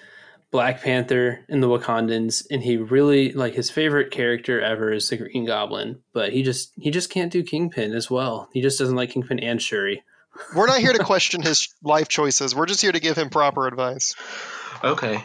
Black 0.55 0.83
Panther 0.83 1.45
and 1.49 1.61
the 1.61 1.67
Wakandans, 1.67 2.47
and 2.49 2.63
he 2.63 2.77
really 2.77 3.33
like 3.33 3.55
his 3.55 3.71
favorite 3.71 4.13
character 4.13 4.61
ever 4.61 4.93
is 4.93 5.09
the 5.09 5.17
Green 5.17 5.45
Goblin. 5.45 5.99
But 6.13 6.33
he 6.33 6.45
just 6.45 6.71
he 6.77 6.93
just 6.93 7.11
can't 7.11 7.33
do 7.33 7.43
Kingpin 7.43 7.93
as 7.93 8.09
well. 8.09 8.49
He 8.53 8.63
just 8.63 8.79
doesn't 8.79 8.95
like 8.95 9.11
Kingpin 9.11 9.41
and 9.41 9.61
Shuri. 9.61 10.05
We're 10.55 10.69
not 10.69 10.79
here 10.79 10.93
to 10.93 11.03
question 11.03 11.43
his 11.43 11.75
life 11.83 12.07
choices. 12.07 12.55
We're 12.55 12.67
just 12.67 12.81
here 12.81 12.93
to 12.93 13.01
give 13.01 13.19
him 13.19 13.31
proper 13.31 13.67
advice. 13.67 14.15
Okay. 14.85 15.25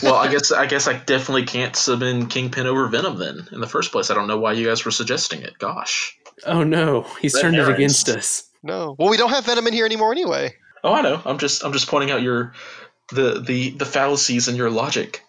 Well, 0.00 0.14
I 0.14 0.30
guess 0.30 0.52
I 0.52 0.66
guess 0.66 0.86
I 0.86 0.92
definitely 0.92 1.46
can't 1.46 1.74
sub 1.74 2.02
in 2.02 2.28
Kingpin 2.28 2.68
over 2.68 2.86
Venom 2.86 3.18
then. 3.18 3.48
In 3.50 3.60
the 3.60 3.66
first 3.66 3.90
place, 3.90 4.12
I 4.12 4.14
don't 4.14 4.28
know 4.28 4.38
why 4.38 4.52
you 4.52 4.64
guys 4.64 4.84
were 4.84 4.92
suggesting 4.92 5.42
it. 5.42 5.58
Gosh. 5.58 6.16
Oh 6.46 6.62
no, 6.62 7.02
he's 7.20 7.34
Red 7.34 7.42
turned 7.42 7.56
it 7.56 7.68
against 7.68 8.08
us. 8.08 8.48
No. 8.62 8.94
Well, 8.96 9.10
we 9.10 9.16
don't 9.16 9.30
have 9.30 9.44
Venom 9.44 9.66
in 9.66 9.72
here 9.72 9.86
anymore 9.86 10.12
anyway. 10.12 10.54
Oh, 10.84 10.94
I 10.94 11.02
know. 11.02 11.20
I'm 11.24 11.38
just 11.38 11.64
I'm 11.64 11.72
just 11.72 11.88
pointing 11.88 12.12
out 12.12 12.22
your 12.22 12.52
the 13.12 13.40
the 13.40 13.70
the 13.70 13.86
fallacies 13.86 14.48
in 14.48 14.56
your 14.56 14.70
logic. 14.70 15.22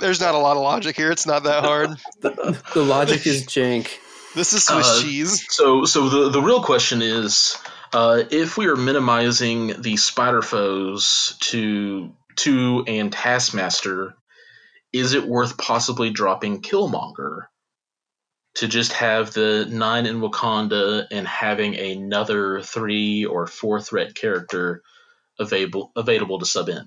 There's 0.00 0.20
not 0.20 0.34
a 0.34 0.38
lot 0.38 0.56
of 0.56 0.62
logic 0.62 0.96
here. 0.96 1.10
It's 1.10 1.26
not 1.26 1.44
that 1.44 1.64
hard. 1.64 1.90
The, 2.20 2.60
the 2.74 2.82
logic 2.82 3.26
is 3.26 3.46
jank. 3.46 3.88
This 4.34 4.52
is 4.52 4.64
Swiss 4.64 4.98
Uh, 4.98 5.02
cheese. 5.02 5.46
So 5.48 5.84
so 5.84 6.08
the 6.08 6.30
the 6.30 6.42
real 6.42 6.62
question 6.62 7.02
is, 7.02 7.56
uh, 7.92 8.24
if 8.30 8.56
we 8.56 8.66
are 8.66 8.76
minimizing 8.76 9.80
the 9.80 9.96
spider 9.96 10.42
foes 10.42 11.36
to 11.40 12.12
two 12.36 12.84
and 12.86 13.12
Taskmaster, 13.12 14.14
is 14.92 15.14
it 15.14 15.26
worth 15.26 15.56
possibly 15.56 16.10
dropping 16.10 16.62
Killmonger 16.62 17.46
to 18.56 18.68
just 18.68 18.92
have 18.94 19.32
the 19.32 19.66
nine 19.68 20.06
in 20.06 20.20
Wakanda 20.20 21.06
and 21.10 21.26
having 21.26 21.76
another 21.76 22.60
three 22.62 23.24
or 23.24 23.46
four 23.46 23.80
threat 23.80 24.14
character 24.14 24.82
available 25.38 25.92
available 25.96 26.38
to 26.38 26.46
sub 26.46 26.68
in? 26.68 26.84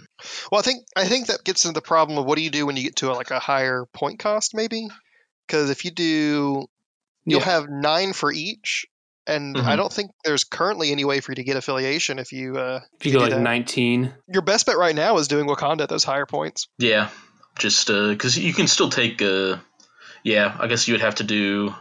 Well, 0.51 0.59
I 0.59 0.61
think 0.63 0.85
I 0.95 1.05
think 1.05 1.27
that 1.27 1.43
gets 1.43 1.65
into 1.65 1.73
the 1.73 1.81
problem 1.85 2.17
of 2.17 2.25
what 2.25 2.37
do 2.37 2.43
you 2.43 2.49
do 2.49 2.65
when 2.65 2.77
you 2.77 2.83
get 2.83 2.95
to 2.97 3.11
a, 3.11 3.13
like 3.13 3.31
a 3.31 3.39
higher 3.39 3.85
point 3.93 4.19
cost, 4.19 4.53
maybe? 4.55 4.87
Because 5.47 5.69
if 5.69 5.85
you 5.85 5.91
do, 5.91 6.65
you'll 7.25 7.39
Yeah. 7.39 7.45
have 7.45 7.69
nine 7.69 8.13
for 8.13 8.31
each, 8.31 8.85
and 9.25 9.57
I 9.57 9.73
Mhm. 9.73 9.77
don't 9.77 9.93
think 9.93 10.11
there's 10.25 10.43
currently 10.43 10.91
any 10.91 11.05
way 11.05 11.19
for 11.19 11.31
you 11.31 11.35
to 11.37 11.43
get 11.43 11.55
affiliation 11.57 12.19
if 12.19 12.31
you. 12.31 12.57
Uh, 12.57 12.81
If 12.99 13.05
you 13.05 13.11
go 13.13 13.19
do 13.19 13.23
like 13.25 13.33
that. 13.33 13.41
19, 13.41 14.13
your 14.27 14.41
best 14.41 14.65
bet 14.65 14.77
right 14.77 14.95
now 14.95 15.17
is 15.17 15.27
doing 15.27 15.47
Wakanda 15.47 15.81
at 15.81 15.89
those 15.89 16.03
higher 16.03 16.25
points. 16.25 16.67
Yeah, 16.77 17.09
just 17.59 17.87
because 17.87 18.37
you 18.37 18.53
can 18.53 18.67
still 18.67 18.89
take. 18.89 19.21
Uh, 19.21 19.57
yeah, 20.23 20.55
I 20.59 20.67
guess 20.67 20.87
you 20.87 20.93
would 20.93 21.01
have 21.01 21.15
to 21.15 21.23
do. 21.23 21.73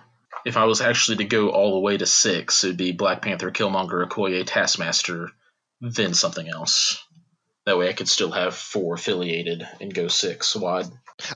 If 0.45 0.57
I 0.57 0.65
was 0.65 0.81
actually 0.81 1.17
to 1.17 1.25
go 1.25 1.49
all 1.51 1.73
the 1.73 1.81
way 1.81 1.97
to 1.97 2.07
six, 2.07 2.63
it'd 2.63 2.77
be 2.77 2.93
Black 2.93 3.21
Panther, 3.23 3.51
Killmonger, 3.51 4.07
Okoye, 4.07 4.45
Taskmaster, 4.47 5.31
then 5.81 6.15
something 6.15 6.49
else. 6.49 7.03
That 7.65 7.79
way, 7.79 7.89
I 7.89 7.93
could 7.95 8.09
still 8.09 8.31
have 8.31 8.55
four 8.55 8.95
affiliated 8.95 9.67
and 9.81 9.93
go 9.93 10.09
six 10.09 10.55
wide. 10.55 10.87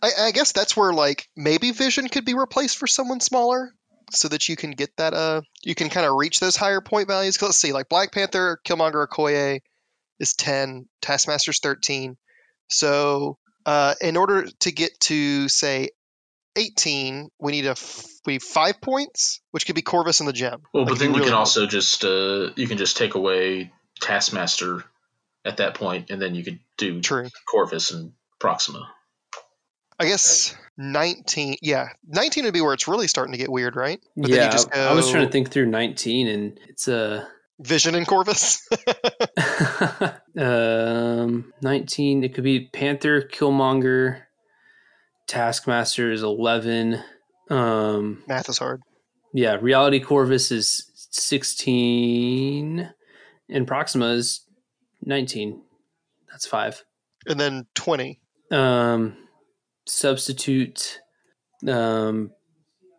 I, 0.03 0.11
I 0.21 0.31
guess 0.31 0.53
that's 0.53 0.77
where 0.77 0.93
like 0.93 1.27
maybe 1.37 1.73
Vision 1.73 2.09
could 2.09 2.25
be 2.25 2.35
replaced 2.35 2.79
for 2.79 2.87
someone 2.87 3.21
smaller, 3.21 3.73
so 4.13 4.29
that 4.29 4.49
you 4.49 4.55
can 4.57 4.71
get 4.73 4.91
that. 4.99 5.13
Uh, 5.15 5.41
you 5.65 5.75
can 5.75 5.89
kind 5.89 6.07
of 6.07 6.15
reach 6.15 6.39
those 6.39 6.55
higher 6.57 6.81
point 6.81 7.09
values. 7.09 7.37
'Cause 7.37 7.49
let's 7.49 7.59
see, 7.59 7.73
like 7.73 7.89
Black 7.89 8.13
Panther, 8.13 8.61
Killmonger, 8.65 9.07
Okoye, 9.09 9.61
is 10.21 10.35
10, 10.35 10.87
Taskmaster's 11.03 11.59
13. 11.61 12.17
So 12.69 13.39
uh, 13.67 13.95
in 14.01 14.17
order 14.17 14.47
to 14.61 14.71
get 14.73 14.99
to 15.01 15.49
say 15.49 15.91
18, 16.57 17.31
we 17.41 17.53
need 17.53 17.67
a 17.67 17.71
f- 17.71 18.07
we 18.27 18.35
need 18.35 18.43
five 18.43 18.81
points, 18.81 19.41
which 19.51 19.67
could 19.67 19.75
be 19.75 19.83
Corvus 19.83 20.21
and 20.21 20.29
the 20.29 20.33
gem. 20.33 20.63
Well, 20.73 20.85
Like, 20.85 20.91
but 20.93 20.99
then 20.99 21.11
you 21.11 21.17
really 21.17 21.29
can 21.31 21.35
also 21.35 21.67
just 21.67 22.05
uh, 22.05 22.51
you 22.57 22.69
can 22.69 22.79
just 22.79 22.97
take 22.97 23.15
away 23.15 23.73
Taskmaster 24.01 24.85
at 25.45 25.59
that 25.59 25.75
point, 25.75 26.11
and 26.11 26.21
then 26.21 26.35
you 26.35 26.45
could 26.45 26.59
do 26.77 27.01
true. 27.01 27.29
Corvus 27.51 27.91
and 27.93 28.13
Proxima. 28.39 28.91
I 29.99 30.07
guess 30.07 30.57
19. 30.79 31.57
Yeah, 31.61 31.89
19 32.09 32.45
would 32.45 32.55
be 32.55 32.63
where 32.63 32.73
it's 32.73 32.89
really 32.89 33.07
starting 33.07 33.33
to 33.33 33.39
get 33.39 33.51
weird, 33.51 33.77
right? 33.77 34.01
But 34.17 34.31
then 34.31 34.31
you 34.31 34.45
yeah, 34.45 34.51
just 34.51 34.75
I 34.75 34.95
was 34.95 35.11
trying 35.11 35.27
to 35.27 35.33
think 35.33 35.51
through 35.51 35.67
19, 35.67 36.27
and 36.29 36.61
it's 36.69 36.89
a 36.89 37.29
Vision 37.59 37.95
and 37.95 38.07
Corvus. 38.07 38.67
um 40.39 41.53
19. 41.61 42.25
It 42.25 42.35
could 42.35 42.45
be 42.45 42.71
Panther, 42.73 43.21
Killmonger, 43.21 44.23
Taskmaster 45.27 46.11
is 46.11 46.23
11. 46.23 47.03
Um, 47.51 48.23
Math 48.27 48.49
is 48.49 48.59
hard. 48.59 48.81
yeah, 49.35 49.59
Reality 49.61 50.01
Corvus 50.01 50.51
is 50.51 50.91
16, 51.11 52.91
and 53.51 53.67
Proxima 53.67 54.07
is 54.13 54.47
19. 55.03 55.61
That's 56.31 56.47
five. 56.47 56.83
And 57.27 57.39
then 57.39 57.67
20. 57.75 58.21
Um, 58.51 59.17
substitute 59.87 61.01
um, 61.69 62.31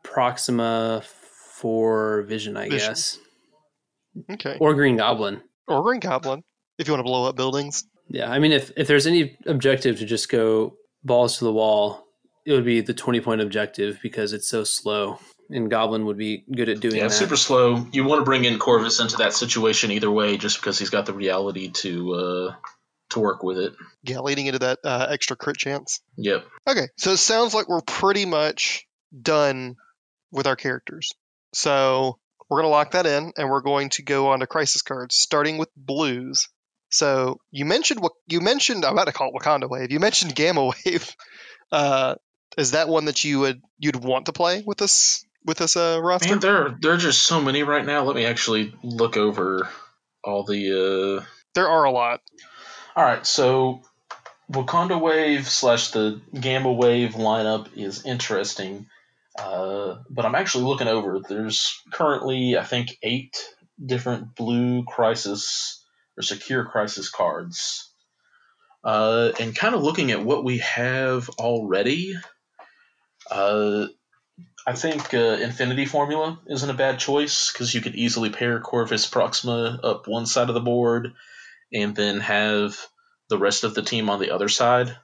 Proxima 0.03 1.03
for 1.55 2.23
Vision, 2.23 2.57
I 2.57 2.69
Vision. 2.69 2.89
guess, 2.89 3.17
Okay. 4.31 4.57
or 4.59 4.73
Green 4.73 4.97
Goblin. 4.97 5.41
Or 5.67 5.81
Green 5.83 5.99
Goblin, 5.99 6.43
if 6.77 6.87
you 6.87 6.93
want 6.93 6.99
to 6.99 7.09
blow 7.09 7.25
up 7.27 7.35
buildings. 7.35 7.83
Yeah, 8.09 8.29
I 8.29 8.39
mean, 8.39 8.51
if 8.51 8.71
if 8.75 8.87
there's 8.87 9.07
any 9.07 9.37
objective 9.45 9.97
to 9.99 10.05
just 10.05 10.29
go 10.29 10.73
balls 11.03 11.37
to 11.37 11.45
the 11.45 11.53
wall, 11.53 12.03
it 12.45 12.51
would 12.51 12.65
be 12.65 12.81
the 12.81 12.93
20 12.93 13.21
point 13.21 13.39
objective 13.41 13.99
because 14.03 14.33
it's 14.33 14.49
so 14.49 14.63
slow, 14.65 15.19
and 15.51 15.69
Goblin 15.69 16.05
would 16.05 16.17
be 16.17 16.43
good 16.53 16.69
at 16.69 16.79
doing 16.79 16.93
that. 16.95 16.99
Yeah, 16.99 17.07
that. 17.07 17.13
super 17.13 17.35
slow. 17.35 17.85
You 17.91 18.03
want 18.03 18.21
to 18.21 18.25
bring 18.25 18.45
in 18.45 18.59
Corvus 18.59 18.99
into 18.99 19.17
that 19.17 19.33
situation 19.33 19.91
either 19.91 20.09
way, 20.09 20.37
just 20.37 20.59
because 20.59 20.79
he's 20.79 20.89
got 20.89 21.05
the 21.05 21.13
reality 21.13 21.69
to 21.69 22.13
uh, 22.13 22.55
to 23.09 23.19
work 23.19 23.43
with 23.43 23.57
it. 23.57 23.73
Yeah, 24.03 24.19
leading 24.19 24.47
into 24.47 24.59
that 24.59 24.79
uh, 24.83 25.07
extra 25.09 25.35
crit 25.35 25.57
chance. 25.57 26.01
Yep. 26.17 26.45
Okay, 26.67 26.87
so 26.97 27.11
it 27.11 27.17
sounds 27.17 27.53
like 27.53 27.69
we're 27.69 27.81
pretty 27.81 28.25
much 28.25 28.85
done 29.19 29.75
with 30.31 30.47
our 30.47 30.55
characters. 30.55 31.11
So 31.53 32.17
we're 32.49 32.61
going 32.61 32.69
to 32.69 32.75
lock 32.75 32.91
that 32.91 33.05
in, 33.05 33.31
and 33.37 33.49
we're 33.49 33.61
going 33.61 33.89
to 33.91 34.03
go 34.03 34.29
on 34.29 34.39
to 34.39 34.47
crisis 34.47 34.81
cards, 34.81 35.15
starting 35.15 35.57
with 35.57 35.69
blues. 35.75 36.47
So 36.89 37.37
you 37.51 37.65
mentioned 37.65 38.01
what 38.01 38.13
you 38.27 38.41
mentioned. 38.41 38.85
I'm 38.85 38.93
about 38.93 39.07
to 39.07 39.13
call 39.13 39.31
it 39.33 39.41
Wakanda 39.41 39.69
Wave. 39.69 39.91
You 39.91 39.99
mentioned 39.99 40.35
Gamma 40.35 40.65
Wave. 40.85 41.15
Uh, 41.71 42.15
is 42.57 42.71
that 42.71 42.89
one 42.89 43.05
that 43.05 43.23
you 43.23 43.39
would 43.39 43.61
you'd 43.79 43.95
want 43.95 44.25
to 44.25 44.33
play 44.33 44.63
with 44.65 44.77
this 44.77 45.23
with 45.45 45.57
this 45.57 45.75
uh, 45.75 45.99
roster? 46.01 46.29
Man, 46.29 46.39
there 46.39 46.65
are, 46.65 46.77
there 46.81 46.93
are 46.93 46.97
just 46.97 47.23
so 47.23 47.41
many 47.41 47.63
right 47.63 47.85
now. 47.85 48.03
Let 48.03 48.15
me 48.15 48.25
actually 48.25 48.73
look 48.83 49.17
over 49.17 49.67
all 50.23 50.43
the. 50.43 51.19
Uh... 51.21 51.25
There 51.53 51.67
are 51.67 51.83
a 51.83 51.91
lot. 51.91 52.21
All 52.95 53.03
right, 53.03 53.25
so 53.25 53.81
Wakanda 54.51 54.99
Wave 54.99 55.47
slash 55.47 55.91
the 55.91 56.21
Gamma 56.37 56.71
Wave 56.71 57.11
lineup 57.11 57.77
is 57.77 58.05
interesting, 58.05 58.87
uh, 59.39 59.97
but 60.09 60.25
I'm 60.25 60.35
actually 60.35 60.65
looking 60.65 60.87
over. 60.87 61.19
There's 61.19 61.81
currently, 61.91 62.57
I 62.57 62.63
think, 62.63 62.97
eight 63.01 63.37
different 63.83 64.35
blue 64.35 64.83
crisis 64.83 65.83
or 66.17 66.23
secure 66.23 66.65
crisis 66.65 67.09
cards. 67.09 67.87
Uh, 68.83 69.31
and 69.39 69.55
kind 69.55 69.75
of 69.75 69.83
looking 69.83 70.11
at 70.11 70.25
what 70.25 70.43
we 70.43 70.57
have 70.57 71.29
already, 71.37 72.15
uh, 73.29 73.85
I 74.65 74.73
think 74.73 75.13
uh, 75.13 75.17
Infinity 75.41 75.85
Formula 75.85 76.39
isn't 76.47 76.69
a 76.69 76.73
bad 76.73 76.99
choice 76.99 77.51
because 77.51 77.73
you 77.73 77.81
could 77.81 77.95
easily 77.95 78.29
pair 78.29 78.59
Corvus 78.59 79.07
Proxima 79.07 79.79
up 79.83 80.07
one 80.07 80.25
side 80.25 80.49
of 80.49 80.53
the 80.53 80.61
board 80.61 81.13
and 81.73 81.95
then 81.95 82.19
have 82.19 82.77
the 83.29 83.37
rest 83.37 83.63
of 83.63 83.73
the 83.73 83.81
team 83.81 84.09
on 84.09 84.19
the 84.19 84.31
other 84.31 84.49
side. 84.49 84.95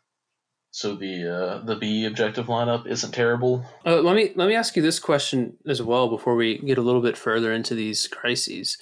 So 0.71 0.95
the 0.95 1.33
uh, 1.33 1.65
the 1.65 1.75
B 1.75 2.05
objective 2.05 2.47
lineup 2.47 2.85
isn't 2.85 3.13
terrible. 3.13 3.65
Uh, 3.85 4.01
let 4.01 4.15
me 4.15 4.31
let 4.35 4.47
me 4.47 4.53
ask 4.53 4.75
you 4.75 4.81
this 4.81 4.99
question 4.99 5.57
as 5.65 5.81
well 5.81 6.07
before 6.07 6.35
we 6.35 6.59
get 6.59 6.77
a 6.77 6.81
little 6.81 7.01
bit 7.01 7.17
further 7.17 7.51
into 7.51 7.73
these 7.73 8.07
crises. 8.07 8.77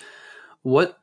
What 0.64 1.00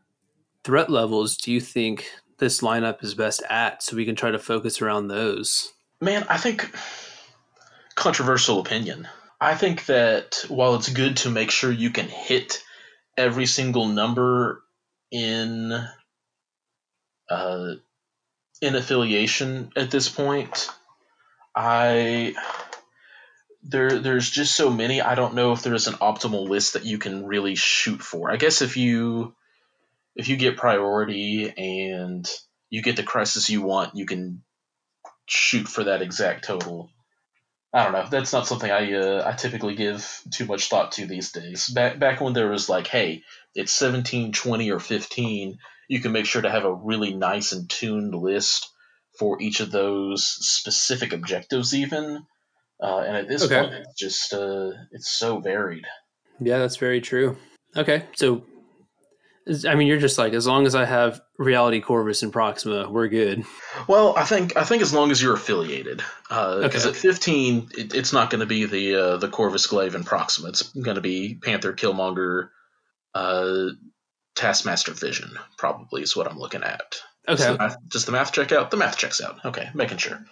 threat 0.65 0.91
levels 0.91 1.37
do 1.37 1.51
you 1.51 1.61
think 1.61 2.11
this 2.39 2.61
lineup 2.61 3.03
is 3.03 3.15
best 3.15 3.43
at, 3.49 3.83
so 3.83 3.97
we 3.97 4.05
can 4.05 4.17
try 4.17 4.33
to 4.33 4.39
focus 4.39 4.83
around 4.83 5.09
those? 5.09 5.73
Man, 6.01 6.27
I 6.29 6.37
think 6.37 6.75
controversial 7.95 8.61
opinion. 8.61 9.09
I 9.43 9.57
think 9.57 9.87
that 9.87 10.45
while 10.47 10.77
it's 10.77 10.89
good 10.89 11.17
to 11.19 11.31
make 11.31 11.51
sure 11.51 11.73
you 11.73 11.91
can 11.91 12.07
hit 12.07 12.63
every 13.19 13.47
single 13.47 13.89
number 13.89 14.63
in 15.11 15.73
uh, 17.29 17.73
in 18.61 18.77
affiliation 18.77 19.73
at 19.75 19.91
this 19.91 20.09
point, 20.09 20.69
I 21.57 22.37
there 23.65 23.99
there's 23.99 24.31
just 24.31 24.55
so 24.55 24.71
many. 24.71 25.01
I 25.01 25.17
don't 25.17 25.35
know 25.35 25.51
if 25.51 25.65
there's 25.65 25.89
an 25.89 25.95
optimal 25.95 26.49
list 26.49 26.75
that 26.75 26.85
you 26.85 26.99
can 26.99 27.27
really 27.27 27.57
shoot 27.57 28.01
for. 28.01 28.31
I 28.31 28.37
guess 28.37 28.63
if 28.63 28.77
you 28.77 29.35
if 30.15 30.29
you 30.29 30.37
get 30.37 30.57
priority 30.57 31.53
and 31.57 32.31
you 32.71 32.81
get 32.81 32.95
the 32.95 33.03
crisis 33.03 33.51
you 33.51 33.63
want, 33.63 33.97
you 33.97 34.07
can 34.07 34.45
shoot 35.27 35.67
for 35.67 35.83
that 35.83 36.01
exact 36.01 36.45
total. 36.45 36.91
I 37.75 37.85
don't 37.85 37.93
know. 37.93 38.07
That's 38.11 38.33
not 38.33 38.47
something 38.47 38.71
I 38.71 38.93
uh, 38.93 39.23
I 39.27 39.33
typically 39.33 39.75
give 39.75 40.23
too 40.31 40.45
much 40.45 40.69
thought 40.69 40.93
to 40.93 41.07
these 41.07 41.33
days. 41.33 41.69
Back 41.69 41.99
back 41.99 42.21
when 42.21 42.35
there 42.35 42.51
was 42.51 42.69
like, 42.69 42.87
hey, 42.87 43.23
it's 43.55 43.73
17, 43.73 44.33
20, 44.33 44.71
or 44.71 44.79
15, 44.79 45.59
you 45.89 46.01
can 46.01 46.13
make 46.13 46.27
sure 46.27 46.43
to 46.43 46.51
have 46.51 46.65
a 46.65 46.75
really 46.75 47.15
nice 47.15 47.53
and 47.53 47.69
tuned 47.69 48.15
list 48.15 48.69
for 49.19 49.41
each 49.41 49.61
of 49.61 49.71
those 49.71 50.25
specific 50.25 51.13
objectives, 51.13 51.75
even. 51.75 52.27
Uh, 52.83 52.99
and 52.99 53.17
at 53.17 53.29
this 53.29 53.45
Okay. 53.45 53.61
point, 53.61 53.75
it's 53.75 53.95
just 53.99 54.35
uh, 54.35 54.71
it's 54.91 55.11
so 55.11 55.39
varied. 55.39 55.85
Yeah, 56.41 56.59
that's 56.59 56.77
very 56.77 57.01
true. 57.01 57.37
Okay, 57.77 58.05
so 58.17 58.45
I 59.69 59.75
mean, 59.75 59.89
you're 59.89 59.99
just 59.99 60.19
like 60.19 60.33
as 60.35 60.47
long 60.47 60.67
as 60.67 60.75
I 60.75 60.85
have 60.85 61.21
Reality 61.37 61.81
Corvus 61.81 62.23
and 62.23 62.33
Proxima, 62.33 62.89
we're 62.89 63.09
good. 63.09 63.45
Well, 63.89 64.15
I 64.17 64.25
think 64.25 64.57
I 64.57 64.65
think 64.65 64.83
as 64.83 64.95
long 64.95 65.11
as 65.11 65.21
you're 65.23 65.35
affiliated, 65.35 66.03
because 66.29 66.87
Okay. 66.87 66.89
at 66.91 66.97
15, 66.97 67.71
it, 67.77 67.95
it's 67.95 68.13
not 68.13 68.31
going 68.31 68.41
to 68.41 68.47
be 68.47 68.67
the 68.67 68.95
uh, 68.95 69.17
the 69.17 69.29
Corvus 69.29 69.67
Glaive 69.67 69.95
and 69.95 70.07
Proxima. 70.07 70.49
It's 70.49 70.63
going 70.73 70.95
to 70.95 71.01
be 71.01 71.35
Panther, 71.35 71.73
Killmonger, 71.73 72.51
uh, 73.15 73.69
Taskmaster, 74.37 74.93
Vision. 74.93 75.31
Probably 75.59 76.03
is 76.03 76.17
what 76.17 76.31
I'm 76.31 76.39
looking 76.39 76.63
at. 76.63 76.97
Does 77.27 77.41
Okay, 77.41 77.53
the 77.53 77.59
math, 77.59 77.77
does 77.89 78.05
the 78.05 78.13
math 78.13 78.33
check 78.33 78.53
out? 78.53 78.71
The 78.71 78.77
math 78.77 78.97
checks 78.97 79.21
out. 79.21 79.45
Okay, 79.45 79.69
making 79.75 79.99
sure. 79.99 80.25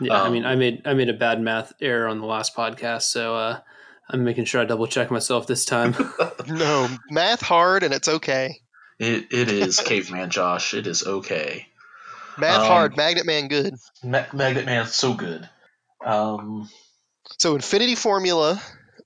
yeah. 0.00 0.14
I 0.14 0.26
um, 0.26 0.32
mean, 0.32 0.44
I 0.44 0.54
made 0.56 0.82
I 0.86 0.94
made 0.94 1.08
a 1.08 1.14
bad 1.14 1.40
math 1.40 1.72
error 1.80 2.08
on 2.08 2.20
the 2.20 2.26
last 2.26 2.54
podcast, 2.56 3.02
so 3.02 3.34
uh, 3.36 3.60
I'm 4.08 4.24
making 4.24 4.44
sure 4.44 4.60
I 4.60 4.64
double 4.64 4.86
check 4.86 5.10
myself 5.10 5.46
this 5.46 5.64
time. 5.64 5.94
No, 6.48 6.88
math 7.10 7.42
hard, 7.42 7.82
and 7.82 7.92
it's 7.92 8.06
okay. 8.06 8.60
It 9.00 9.32
it 9.32 9.50
is 9.50 9.80
caveman 9.80 10.30
Josh. 10.30 10.74
It 10.74 10.86
is 10.86 11.04
okay. 11.04 11.66
Math 12.38 12.60
Um, 12.60 12.66
hard, 12.66 12.96
Magnet 12.96 13.26
Man 13.26 13.48
good. 13.48 13.74
Ma- 14.04 14.26
Magnet 14.32 14.64
Man, 14.64 14.86
so 14.86 15.14
good. 15.14 15.48
Um, 16.04 16.68
So 17.38 17.56
Infinity 17.56 17.96
Formula. 17.96 18.62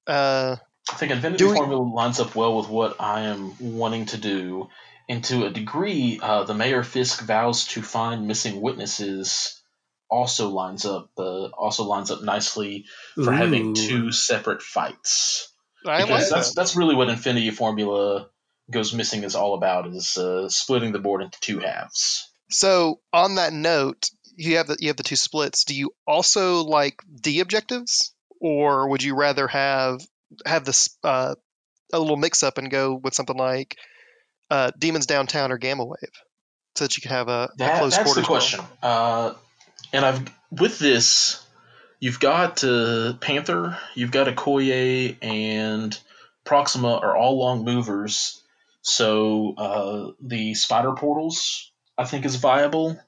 Uh, 0.07 0.57
I 0.90 0.94
think 0.96 1.12
Infinity 1.12 1.38
Do 1.38 1.48
we- 1.51 1.57
Formula 1.57 1.80
lines 1.82 2.20
up 2.20 2.34
well 2.34 2.57
with 2.59 2.68
what 2.68 3.01
I 3.01 3.22
am 3.22 3.55
wanting 3.59 4.07
to 4.07 4.18
do. 4.18 4.68
And 5.09 5.24
to 5.24 5.46
a 5.46 5.51
degree, 5.51 6.20
uh, 6.22 6.44
the 6.44 6.55
Mayor 6.55 6.84
Fisk 6.84 7.22
vows 7.22 7.64
to 7.68 7.80
find 7.82 8.26
missing 8.28 8.61
witnesses 8.61 9.59
also 10.11 10.48
lines 10.48 10.84
up 10.84 11.11
uh, 11.18 11.46
also 11.46 11.84
lines 11.84 12.11
up 12.11 12.22
nicely 12.22 12.86
for 13.14 13.32
having 13.32 13.74
two 13.74 14.12
separate 14.12 14.62
fights. 14.62 15.52
I 15.86 16.02
Because 16.02 16.11
like 16.11 16.28
that's 16.30 16.48
that. 16.54 16.61
that's 16.61 16.76
really 16.76 16.94
what 16.94 17.08
Infinity 17.08 17.50
Formula 17.50 18.28
goes 18.70 18.92
missing 18.94 19.24
is 19.24 19.34
all 19.34 19.54
about 19.54 19.86
is 19.88 20.16
uh, 20.16 20.48
splitting 20.48 20.92
the 20.92 20.98
board 20.98 21.22
into 21.22 21.40
two 21.40 21.58
halves. 21.61 22.30
So 22.50 23.00
on 23.12 23.36
that 23.36 23.52
note, 23.52 24.11
you 24.36 24.56
have 24.56 24.66
the 24.66 24.76
you 24.80 24.88
have 24.88 24.96
the 24.96 25.02
two 25.02 25.16
splits. 25.16 25.64
Do 25.64 25.74
you 25.74 25.92
also 26.06 26.64
like 26.64 27.00
D 27.22 27.40
objectives, 27.40 28.14
or 28.40 28.88
would 28.88 29.02
you 29.02 29.14
rather 29.14 29.46
have 29.48 30.00
have 30.44 30.64
this 30.64 30.96
uh, 31.04 31.34
a 31.92 31.98
little 31.98 32.16
mix 32.16 32.42
up 32.42 32.58
and 32.58 32.70
go 32.70 32.94
with 32.94 33.14
something 33.14 33.36
like 33.36 33.76
uh, 34.50 34.70
Demons 34.78 35.06
Downtown 35.06 35.52
or 35.52 35.58
Gamma 35.58 35.84
Wave, 35.84 35.96
so 36.74 36.84
that 36.84 36.96
you 36.96 37.02
can 37.02 37.11
have 37.11 37.28
a, 37.28 37.50
a 37.58 37.78
close 37.78 37.96
that's 37.96 38.04
quarters 38.04 38.14
the 38.14 38.20
battle? 38.20 38.24
question. 38.24 38.61
Uh, 38.82 39.34
and 39.93 40.05
I've 40.05 40.30
with 40.51 40.78
this, 40.78 41.45
you've 42.01 42.20
got 42.20 42.64
uh, 42.64 43.14
Panther, 43.20 43.78
you've 43.95 44.11
got 44.11 44.26
Okoye, 44.26 45.16
and 45.22 45.99
Proxima 46.45 46.97
are 46.99 47.16
all 47.16 47.38
long 47.38 47.64
movers. 47.64 48.43
So 48.82 49.55
uh, 49.57 50.12
the 50.20 50.55
spider 50.55 50.93
portals, 50.93 51.70
I 51.97 52.05
think 52.05 52.24
is 52.24 52.36
viable. 52.36 52.99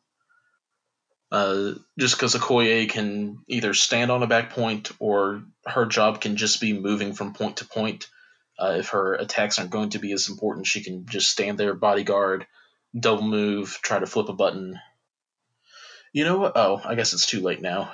Uh, 1.31 1.73
just 1.99 2.17
because 2.17 2.35
Okoye 2.35 2.91
can 2.91 3.39
either 3.49 3.73
stand 3.73 4.11
on 4.11 4.23
a 4.23 4.27
back 4.27 4.51
point 4.51 4.93
or 4.99 5.43
her 5.65 5.87
job 5.87 6.21
can 6.21 6.37
just 6.37 6.61
be 6.61 6.79
moving 6.79 7.15
from 7.15 7.33
point 7.33 7.57
to 7.59 7.65
point. 7.65 8.07
Uh, 8.59 8.77
if 8.79 8.91
her 8.91 9.15
attacks 9.15 9.59
aren't 9.59 9.71
going 9.71 9.91
to 9.91 9.99
be 9.99 10.13
as 10.13 10.29
important, 10.29 10.67
she 10.67 10.83
can 10.83 11.07
just 11.07 11.31
stand 11.31 11.57
there, 11.57 11.75
bodyguard, 11.75 12.47
double 12.99 13.23
move, 13.23 13.79
try 13.81 13.99
to 13.99 14.07
flip 14.07 14.29
a 14.29 14.35
button. 14.35 14.79
You 16.13 16.25
know 16.25 16.39
what? 16.39 16.53
Oh, 16.57 16.81
I 16.85 16.95
guess 16.95 17.13
it's 17.13 17.27
too 17.27 17.41
late 17.41 17.63
now. 17.63 17.91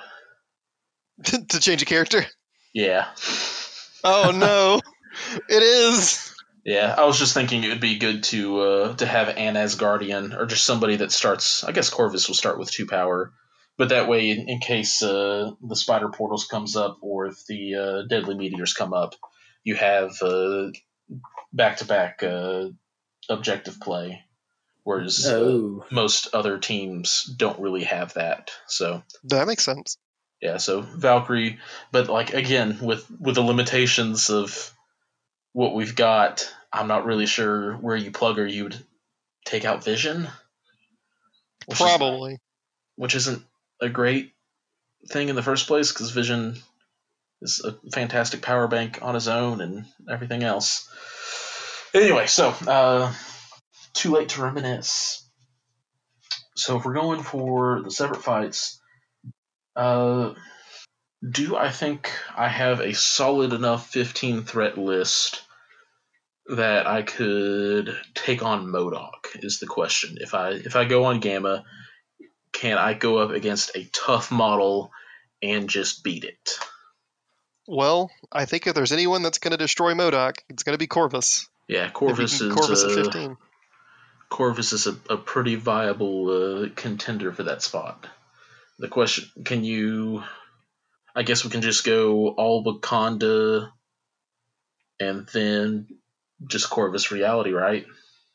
to 1.25 1.61
change 1.61 1.83
a 1.83 1.87
character. 1.87 2.25
Yeah. 2.75 3.07
Oh 4.05 4.33
no, 4.35 4.81
it 5.49 5.63
is. 5.63 6.35
Yeah, 6.65 6.95
I 6.97 7.05
was 7.05 7.19
just 7.19 7.35
thinking 7.35 7.65
it 7.65 7.69
would 7.69 7.81
be 7.81 7.99
good 7.99 8.25
to 8.25 8.61
uh, 8.61 8.97
to 8.97 9.07
have 9.07 9.29
an 9.29 9.55
Asgardian 9.55 10.37
or 10.39 10.47
just 10.47 10.65
somebody 10.65 10.97
that 10.97 11.13
starts. 11.13 11.65
I 11.65 11.73
guess 11.73 11.91
Corvus 11.91 12.29
will 12.29 12.35
start 12.35 12.59
with 12.59 12.71
two 12.71 12.87
power, 12.87 13.33
but 13.77 13.91
that 13.91 14.09
way, 14.09 14.31
in, 14.31 14.49
in 14.49 14.59
case 14.59 15.03
uh, 15.03 15.53
the 15.63 15.77
Spider 15.77 16.11
Portals 16.11 16.47
comes 16.47 16.77
up 16.77 16.99
or 17.01 17.27
if 17.27 17.47
the 17.47 17.75
uh, 17.75 18.03
Deadly 18.09 18.35
Meteors 18.35 18.75
come 18.75 18.93
up, 18.93 19.15
you 19.65 19.77
have 19.77 20.19
back 21.53 21.79
to 21.79 21.85
back 21.85 22.23
objective 23.31 23.81
play. 23.81 24.25
Whereas 24.89 25.27
Oh. 25.27 25.85
most 25.91 26.29
other 26.33 26.57
teams 26.57 27.25
don't 27.25 27.61
really 27.61 27.85
have 27.85 28.15
that. 28.15 28.51
So 28.69 29.03
That 29.25 29.47
makes 29.47 29.63
sense. 29.63 29.99
yeah, 30.41 30.57
so 30.57 30.81
Valkyrie, 30.81 31.59
but 31.93 32.09
like 32.09 32.33
again 32.33 32.79
with 32.81 33.05
with 33.21 33.35
the 33.35 33.43
limitations 33.43 34.31
of 34.31 34.73
what 35.53 35.75
we've 35.75 35.95
got, 35.95 36.51
I'm 36.73 36.89
not 36.89 37.05
really 37.05 37.27
sure 37.27 37.75
where 37.75 37.97
you 37.97 38.11
plug 38.11 38.39
her. 38.39 38.47
You 38.47 38.63
would 38.65 38.83
take 39.45 39.67
out 39.67 39.85
Vision, 39.85 40.27
which 41.67 41.79
is- 41.79 41.87
Probably. 41.87 42.39
which 42.97 43.15
isn't 43.15 43.45
a 43.83 43.91
great 43.91 44.33
thing 45.11 45.29
in 45.29 45.37
the 45.37 45.43
first 45.43 45.67
place 45.67 45.93
because 45.93 46.13
Vision 46.13 46.63
is 47.43 47.61
a 47.63 47.73
fantastic 47.93 48.41
power 48.41 48.69
bank 48.69 49.01
on 49.03 49.15
his 49.15 49.29
own 49.29 49.61
and 49.61 49.85
everything 50.11 50.43
else. 50.45 50.89
Anyway, 51.93 52.27
so 52.27 52.55
uh, 52.67 53.13
too 53.93 54.13
late 54.13 54.31
to 54.31 54.43
reminisce. 54.43 55.25
So 56.57 56.77
if 56.77 56.85
we're 56.85 56.95
going 56.95 57.23
for 57.23 57.83
the 57.83 57.91
separate 57.91 58.23
fights, 58.23 58.81
uh, 59.77 60.35
do 61.29 61.57
I 61.57 61.71
think 61.71 62.11
I 62.37 62.49
have 62.49 62.81
a 62.81 62.95
solid 62.95 63.53
enough 63.53 63.89
15 63.91 64.43
threat 64.43 64.79
list 64.79 65.43
that 66.47 66.87
I 66.87 67.03
could 67.03 67.97
take 68.15 68.43
on 68.43 68.67
MODOK? 68.67 69.45
Is 69.45 69.61
the 69.61 69.67
question. 69.67 70.19
If 70.21 70.35
I 70.35 70.51
if 70.51 70.75
I 70.77 70.85
go 70.85 71.05
on 71.05 71.21
Gamma, 71.21 71.65
can 72.53 72.79
I 72.79 72.95
go 72.95 73.19
up 73.19 73.31
against 73.31 73.77
a 73.77 73.89
tough 73.93 74.31
model 74.31 74.91
and 75.43 75.69
just 75.69 76.03
beat 76.03 76.25
it? 76.25 76.59
Well, 77.67 78.11
I 78.33 78.47
think 78.47 78.67
if 78.67 78.75
there's 78.75 78.93
anyone 78.93 79.23
that's 79.23 79.39
going 79.39 79.53
to 79.53 79.59
destroy 79.59 79.93
MODOK, 79.93 80.39
it's 80.49 80.63
going 80.63 80.75
to 80.75 80.79
be 80.79 80.87
Corvus. 80.87 81.49
Yeah, 81.69 81.91
Corvus 81.91 82.41
is 82.41 82.53
Corvus 82.53 82.83
at 82.83 82.93
uh, 82.93 82.95
15. 82.95 83.37
Corvus 84.29 84.73
is 84.73 84.87
a, 84.87 84.97
a 85.11 85.17
pretty 85.17 85.55
viable 85.55 86.31
uh, 86.65 86.69
contender 86.75 87.33
for 87.33 87.45
that 87.45 87.63
spot. 87.63 88.07
The 88.79 88.89
question: 88.89 89.29
Can 89.45 89.65
you? 89.65 90.23
I 91.15 91.23
guess 91.23 91.45
we 91.45 91.51
can 91.51 91.63
just 91.63 91.85
go 91.85 92.29
all 92.29 92.65
Wakanda, 92.65 93.71
and 95.01 95.27
then 95.33 95.89
just 96.47 96.71
Corvus 96.71 97.11
reality, 97.11 97.53
right? 97.53 97.87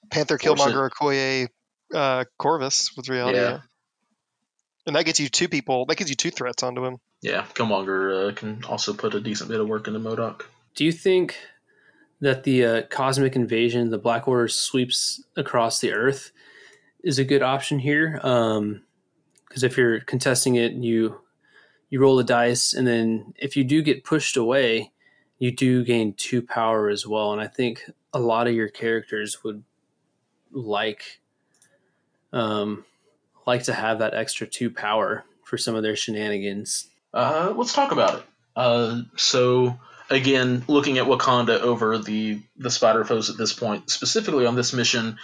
Panther. 0.10 0.38
Killmonger, 0.38 0.90
Okoye, 0.90 1.48
uh, 1.94 2.26
Corvus 2.38 2.96
with 2.98 3.10
reality. 3.10 3.38
Yeah. 3.38 3.50
Yeah. 3.50 3.60
And 4.86 4.96
that 4.98 5.06
gets 5.06 5.20
you 5.20 5.30
two 5.30 5.48
people. 5.48 5.86
That 5.86 5.96
gives 5.96 6.10
you 6.10 6.16
two 6.18 6.32
threats 6.32 6.62
onto 6.62 6.84
him. 6.84 6.98
Yeah, 7.22 7.46
Killmonger 7.54 8.32
uh, 8.32 8.36
can 8.36 8.66
also 8.66 8.94
put 8.94 9.16
a 9.16 9.22
decent 9.22 9.50
bit 9.50 9.62
of 9.62 9.68
work 9.68 9.88
into 9.88 10.00
MODOK. 10.00 10.44
Do 10.76 10.84
you 10.84 10.92
think 10.92 11.38
that 12.24 12.44
the 12.44 12.66
uh, 12.66 12.82
cosmic 12.84 13.36
invasion, 13.36 13.90
the 13.90 13.98
Black 13.98 14.28
Order 14.28 14.48
sweeps 14.48 15.22
across 15.36 15.80
the 15.80 15.92
Earth, 15.92 16.32
is 17.04 17.20
a 17.20 17.26
good 17.26 17.44
option 17.44 17.80
here? 17.80 18.14
Because 18.14 19.64
if 19.64 19.78
you're 19.78 20.00
contesting 20.00 20.56
it, 20.56 20.72
you 20.72 21.20
you 21.90 22.00
roll 22.00 22.16
the 22.16 22.24
dice, 22.24 22.74
and 22.74 22.88
then 22.88 23.34
if 23.38 23.56
you 23.56 23.64
do 23.64 23.84
get 23.84 24.04
pushed 24.04 24.38
away, 24.38 24.92
you 25.38 25.52
do 25.52 25.84
gain 25.84 26.14
two 26.14 26.42
power 26.42 26.90
as 26.90 27.06
well. 27.06 27.34
And 27.34 27.42
I 27.42 27.48
think 27.48 27.84
a 28.14 28.20
lot 28.20 28.48
of 28.48 28.56
your 28.56 28.70
characters 28.70 29.44
would 29.44 29.64
like 30.52 31.20
um, 32.32 32.86
like 33.46 33.64
to 33.64 33.74
have 33.74 34.00
that 34.00 34.14
extra 34.14 34.48
two 34.48 34.70
power 34.70 35.26
for 35.44 35.58
some 35.58 35.76
of 35.76 35.84
their 35.84 35.96
shenanigans. 35.96 36.88
Uh, 37.14 37.54
let's 37.56 37.74
talk 37.74 37.92
about 37.92 38.20
it. 38.20 38.24
Uh, 38.56 39.02
so 39.18 39.78
again, 40.14 40.64
looking 40.68 40.98
at 40.98 41.06
Wakanda 41.06 41.60
over 41.60 41.98
the 41.98 42.42
the 42.58 42.70
spider 42.72 43.04
foes 43.04 43.30
at 43.30 43.38
this 43.38 43.54
point, 43.54 43.90
specifically 43.90 44.46
on 44.46 44.56
this 44.56 44.74
mission, 44.74 45.18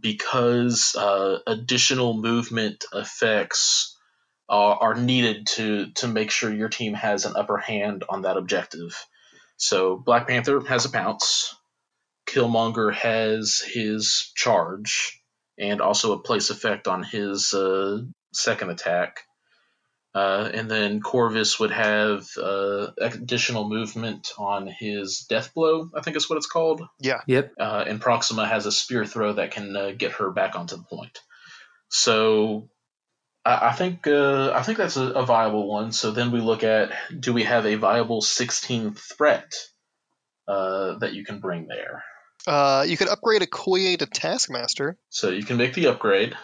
because 0.00 0.94
uh, 0.96 1.38
additional 1.46 2.14
movement 2.14 2.84
effects 2.92 3.96
are, 4.48 4.76
are 4.76 4.94
needed 4.94 5.46
to 5.46 5.92
to 5.94 6.08
make 6.08 6.30
sure 6.30 6.52
your 6.52 6.68
team 6.68 6.94
has 6.94 7.24
an 7.24 7.34
upper 7.36 7.56
hand 7.56 8.04
on 8.08 8.22
that 8.22 8.36
objective. 8.36 8.96
So 9.56 9.96
Black 9.96 10.28
Panther 10.28 10.60
has 10.60 10.84
a 10.84 10.90
pounce, 10.90 11.54
Killmonger 12.26 12.92
has 12.92 13.60
his 13.60 14.30
charge, 14.34 15.22
and 15.58 15.80
also 15.80 16.12
a 16.12 16.22
place 16.22 16.50
effect 16.50 16.88
on 16.88 17.02
his 17.02 17.54
uh, 17.54 18.02
second 18.32 18.70
attack. 18.70 19.25
Uh, 20.16 20.50
and 20.54 20.70
then 20.70 20.98
Corvus 21.02 21.60
would 21.60 21.72
have 21.72 22.26
uh, 22.38 22.86
additional 22.98 23.68
movement 23.68 24.32
on 24.38 24.66
his 24.66 25.26
death 25.28 25.52
blow, 25.52 25.90
I 25.94 26.00
think 26.00 26.16
is 26.16 26.30
what 26.30 26.38
it's 26.38 26.46
called. 26.46 26.80
Yeah. 26.98 27.20
Yep. 27.26 27.52
Uh, 27.60 27.84
and 27.86 28.00
Proxima 28.00 28.46
has 28.46 28.64
a 28.64 28.72
spear 28.72 29.04
throw 29.04 29.34
that 29.34 29.50
can 29.50 29.76
uh, 29.76 29.90
get 29.90 30.12
her 30.12 30.30
back 30.30 30.56
onto 30.56 30.76
the 30.76 30.84
point. 30.84 31.18
So 31.90 32.70
I, 33.44 33.68
I 33.68 33.72
think 33.72 34.06
uh, 34.06 34.52
I 34.54 34.62
think 34.62 34.78
that's 34.78 34.96
a, 34.96 35.04
a 35.10 35.26
viable 35.26 35.68
one. 35.68 35.92
So 35.92 36.12
then 36.12 36.32
we 36.32 36.40
look 36.40 36.64
at 36.64 36.92
do 37.20 37.34
we 37.34 37.42
have 37.42 37.66
a 37.66 37.74
viable 37.74 38.22
16 38.22 38.94
threat 38.94 39.52
uh, 40.48 40.96
that 41.00 41.12
you 41.12 41.26
can 41.26 41.40
bring 41.40 41.66
there? 41.66 42.02
Uh, 42.46 42.86
you 42.88 42.96
could 42.96 43.08
upgrade 43.08 43.42
Okoye 43.42 43.98
to 43.98 44.06
Taskmaster. 44.06 44.96
So 45.10 45.28
you 45.28 45.44
can 45.44 45.58
make 45.58 45.74
the 45.74 45.88
upgrade. 45.88 46.34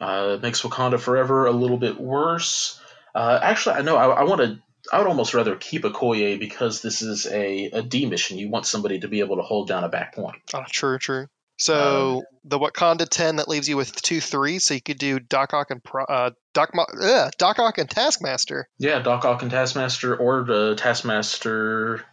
Uh, 0.00 0.34
it 0.34 0.42
makes 0.42 0.62
Wakanda 0.62 0.98
Forever 0.98 1.46
a 1.46 1.52
little 1.52 1.78
bit 1.78 2.00
worse. 2.00 2.80
Uh, 3.14 3.38
actually, 3.40 3.76
I 3.76 3.82
know 3.82 3.96
I, 3.96 4.08
I 4.08 4.22
want 4.24 4.40
to. 4.40 4.58
I 4.92 4.98
would 4.98 5.06
almost 5.06 5.32
rather 5.32 5.54
keep 5.54 5.82
Okoye 5.84 6.40
because 6.40 6.82
this 6.82 7.02
is 7.02 7.26
a, 7.26 7.66
a 7.66 7.82
D 7.82 8.06
mission. 8.06 8.38
You 8.38 8.48
want 8.48 8.66
somebody 8.66 8.98
to 9.00 9.08
be 9.08 9.20
able 9.20 9.36
to 9.36 9.42
hold 9.42 9.68
down 9.68 9.84
a 9.84 9.88
back 9.88 10.14
point. 10.14 10.36
Oh, 10.52 10.64
true, 10.68 10.98
true. 10.98 11.28
So 11.62 12.24
the 12.42 12.58
Wakanda 12.58 13.08
10 13.08 13.36
that 13.36 13.46
leaves 13.46 13.68
you 13.68 13.76
with 13.76 14.02
two 14.02 14.20
threes. 14.20 14.64
So 14.64 14.74
you 14.74 14.80
could 14.80 14.98
do 14.98 15.20
Doc 15.20 15.54
Ock 15.54 15.70
and 15.70 15.82
Pro, 15.82 16.04
uh, 16.04 16.30
Doc, 16.54 16.72
ugh, 16.76 17.30
Doc 17.38 17.60
Ock 17.60 17.78
and 17.78 17.88
Taskmaster. 17.88 18.68
Yeah, 18.78 18.98
Doc 18.98 19.24
Ock 19.24 19.42
and 19.42 19.50
Taskmaster, 19.50 20.16
or 20.16 20.42
the 20.42 20.74
Taskmaster. 20.74 22.04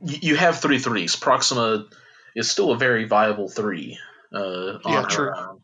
You 0.00 0.36
have 0.36 0.58
three 0.58 0.80
threes. 0.80 1.14
Proxima 1.14 1.86
is 2.34 2.50
still 2.50 2.72
a 2.72 2.76
very 2.76 3.04
viable 3.04 3.48
three. 3.48 3.98
Uh, 4.34 4.78
on 4.84 4.92
Yeah, 4.92 5.02
true. 5.02 5.32
own. 5.32 5.60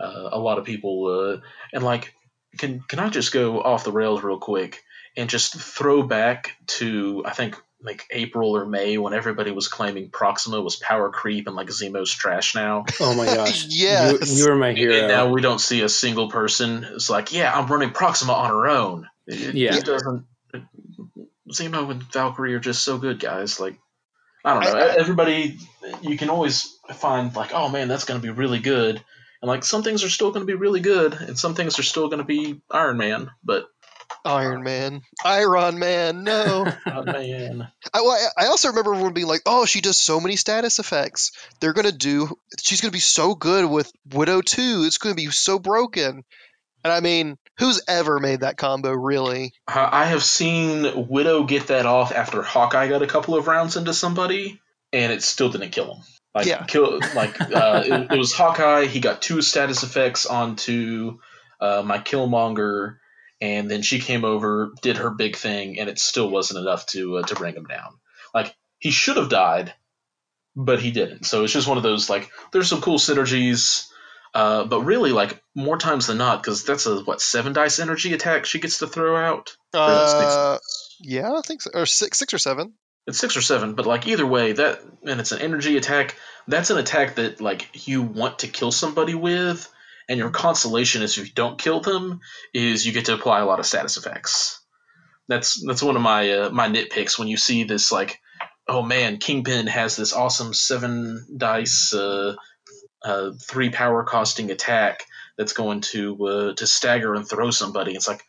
Uh, 0.00 0.30
a 0.32 0.38
lot 0.38 0.58
of 0.58 0.64
people 0.64 1.06
uh, 1.06 1.40
and 1.74 1.84
like 1.84 2.14
can 2.58 2.80
can 2.88 2.98
I 2.98 3.08
just 3.10 3.32
go 3.32 3.60
off 3.60 3.84
the 3.84 3.92
rails 3.92 4.22
real 4.22 4.38
quick 4.38 4.82
and 5.16 5.28
just 5.28 5.54
throw 5.60 6.02
back 6.02 6.56
to 6.78 7.22
I 7.26 7.32
think 7.32 7.56
like 7.82 8.04
April 8.10 8.56
or 8.56 8.66
May 8.66 8.98
when 8.98 9.14
everybody 9.14 9.50
was 9.50 9.68
claiming 9.68 10.10
Proxima 10.10 10.60
was 10.60 10.76
power 10.76 11.10
creep 11.10 11.46
and 11.46 11.56
like 11.56 11.68
Zemo's 11.68 12.12
trash 12.12 12.54
now. 12.54 12.84
Oh 13.00 13.14
my 13.14 13.24
gosh. 13.26 13.66
Yes. 13.68 14.30
You, 14.38 14.44
you 14.44 14.52
are 14.52 14.56
my 14.56 14.72
hero. 14.74 14.94
And 14.94 15.08
now 15.08 15.28
we 15.30 15.40
don't 15.40 15.60
see 15.60 15.80
a 15.82 15.88
single 15.88 16.28
person 16.28 16.82
who's 16.82 17.08
like, 17.08 17.32
yeah, 17.32 17.50
I'm 17.54 17.66
running 17.68 17.90
Proxima 17.90 18.32
on 18.34 18.50
her 18.50 18.68
own. 18.68 19.08
It, 19.26 19.54
Yeah. 19.54 19.76
it 19.76 19.84
doesn't. 19.86 20.26
Zemo 21.50 21.90
and 21.90 22.02
Valkyrie 22.02 22.54
are 22.54 22.60
just 22.60 22.82
so 22.82 22.98
good, 22.98 23.18
guys. 23.18 23.58
Like, 23.58 23.76
I 24.44 24.54
don't 24.54 24.62
know. 24.72 24.78
I- 24.78 24.82
I- 24.92 24.96
Everybody, 24.98 25.58
you 26.02 26.16
can 26.16 26.30
always 26.30 26.76
find 26.94 27.34
like, 27.34 27.52
oh 27.52 27.68
man, 27.68 27.88
that's 27.88 28.04
going 28.04 28.20
to 28.20 28.26
be 28.26 28.32
really 28.32 28.58
good. 28.60 29.02
And 29.42 29.48
like, 29.48 29.64
some 29.64 29.82
things 29.82 30.04
are 30.04 30.10
still 30.10 30.30
going 30.30 30.46
to 30.46 30.52
be 30.52 30.58
really 30.58 30.80
good, 30.80 31.14
and 31.14 31.38
some 31.38 31.54
things 31.54 31.78
are 31.78 31.84
still 31.84 32.08
going 32.08 32.18
to 32.18 32.24
be 32.24 32.60
Iron 32.70 32.98
Man. 32.98 33.30
But 33.42 33.66
Iron 34.24 34.62
Man. 34.62 35.02
Iron 35.24 35.78
Man, 35.78 36.24
no. 36.24 36.66
oh, 36.86 37.04
man, 37.04 37.68
I, 37.94 38.00
well, 38.02 38.32
I 38.36 38.46
also 38.46 38.68
remember 38.68 38.92
everyone 38.92 39.14
being 39.14 39.26
like, 39.26 39.42
"Oh, 39.46 39.64
she 39.64 39.80
does 39.80 39.96
so 39.96 40.20
many 40.20 40.36
status 40.36 40.78
effects. 40.78 41.32
They're 41.60 41.72
gonna 41.72 41.92
do. 41.92 42.36
She's 42.60 42.80
gonna 42.80 42.92
be 42.92 42.98
so 42.98 43.34
good 43.34 43.70
with 43.70 43.90
Widow 44.12 44.42
2. 44.42 44.84
It's 44.86 44.98
gonna 44.98 45.14
be 45.14 45.30
so 45.30 45.58
broken." 45.58 46.24
And 46.82 46.92
I 46.92 47.00
mean, 47.00 47.36
who's 47.58 47.82
ever 47.88 48.18
made 48.20 48.40
that 48.40 48.56
combo 48.56 48.92
really? 48.92 49.52
I 49.66 50.06
have 50.06 50.24
seen 50.24 51.08
Widow 51.08 51.44
get 51.44 51.66
that 51.66 51.86
off 51.86 52.12
after 52.12 52.42
Hawkeye 52.42 52.88
got 52.88 53.02
a 53.02 53.06
couple 53.06 53.34
of 53.34 53.46
rounds 53.46 53.76
into 53.76 53.92
somebody, 53.92 54.60
and 54.92 55.12
it 55.12 55.22
still 55.22 55.50
didn't 55.50 55.70
kill 55.70 55.94
him. 55.94 56.02
Like 56.34 56.46
Yeah. 56.46 56.64
kill 56.64 57.00
like 57.14 57.40
uh, 57.40 57.82
it, 57.84 58.12
it 58.12 58.16
was 58.16 58.32
Hawkeye. 58.32 58.86
He 58.86 59.00
got 59.00 59.20
two 59.20 59.42
status 59.42 59.82
effects 59.82 60.26
onto 60.26 61.18
uh, 61.60 61.82
my 61.84 61.98
Killmonger, 61.98 62.98
and 63.40 63.70
then 63.70 63.82
she 63.82 63.98
came 63.98 64.24
over, 64.24 64.72
did 64.80 64.98
her 64.98 65.10
big 65.10 65.36
thing, 65.36 65.80
and 65.80 65.88
it 65.88 65.98
still 65.98 66.30
wasn't 66.30 66.60
enough 66.60 66.86
to 66.86 67.18
uh, 67.18 67.22
to 67.24 67.34
bring 67.34 67.54
him 67.54 67.64
down. 67.64 67.98
Like 68.32 68.54
he 68.78 68.92
should 68.92 69.16
have 69.16 69.28
died, 69.28 69.74
but 70.54 70.80
he 70.80 70.92
didn't. 70.92 71.24
So 71.24 71.42
it's 71.42 71.52
just 71.52 71.66
one 71.66 71.78
of 71.78 71.82
those 71.82 72.08
like 72.08 72.30
there's 72.52 72.68
some 72.68 72.80
cool 72.80 72.98
synergies. 72.98 73.86
Uh, 74.32 74.64
but 74.64 74.82
really, 74.82 75.10
like 75.10 75.42
more 75.56 75.76
times 75.76 76.06
than 76.06 76.18
not, 76.18 76.40
because 76.40 76.62
that's 76.62 76.86
a 76.86 77.00
what 77.00 77.20
seven 77.20 77.52
dice 77.52 77.80
energy 77.80 78.12
attack 78.12 78.46
she 78.46 78.60
gets 78.60 78.78
to 78.78 78.86
throw 78.86 79.16
out. 79.16 79.56
Or 79.74 79.94
that's 79.94 80.16
six 80.16 80.32
Uh, 80.32 80.58
yeah, 81.00 81.32
I 81.32 81.40
think 81.40 81.62
so. 81.62 81.70
Or 81.74 81.86
six, 81.86 82.18
six 82.18 82.32
or 82.32 82.38
seven. 82.38 82.74
It's 83.06 83.18
six 83.18 83.36
or 83.36 83.42
seven, 83.42 83.74
but 83.74 83.86
like 83.86 84.06
either 84.06 84.26
way, 84.26 84.52
that 84.52 84.80
and 85.06 85.20
it's 85.20 85.32
an 85.32 85.40
energy 85.40 85.76
attack. 85.76 86.16
That's 86.46 86.70
an 86.70 86.78
attack 86.78 87.16
that 87.16 87.40
like 87.40 87.86
you 87.88 88.02
want 88.02 88.40
to 88.40 88.48
kill 88.48 88.72
somebody 88.72 89.14
with, 89.14 89.68
and 90.08 90.18
your 90.18 90.30
consolation 90.30 91.02
is 91.02 91.16
if 91.16 91.26
you 91.28 91.32
don't 91.34 91.58
kill 91.58 91.80
them, 91.80 92.20
is 92.52 92.86
you 92.86 92.92
get 92.92 93.06
to 93.06 93.14
apply 93.14 93.40
a 93.40 93.46
lot 93.46 93.58
of 93.58 93.66
status 93.66 93.96
effects. 93.96 94.60
That's 95.28 95.64
that's 95.64 95.82
one 95.82 95.96
of 95.96 96.02
my 96.02 96.30
uh, 96.30 96.50
my 96.50 96.68
nitpicks 96.68 97.18
when 97.18 97.28
you 97.28 97.36
see 97.36 97.64
this 97.64 97.90
like, 97.90 98.20
oh 98.68 98.82
man, 98.82 99.18
Kingpin 99.18 99.66
has 99.66 99.96
this 99.96 100.12
awesome 100.12 100.52
seven 100.52 101.26
dice, 101.36 101.94
uh, 101.94 102.34
uh, 103.02 103.30
three 103.40 103.70
power 103.70 104.04
costing 104.04 104.50
attack 104.50 105.04
that's 105.38 105.52
going 105.52 105.80
to 105.80 106.26
uh, 106.26 106.54
to 106.54 106.66
stagger 106.66 107.14
and 107.14 107.28
throw 107.28 107.50
somebody. 107.50 107.94
It's 107.94 108.08
like, 108.08 108.24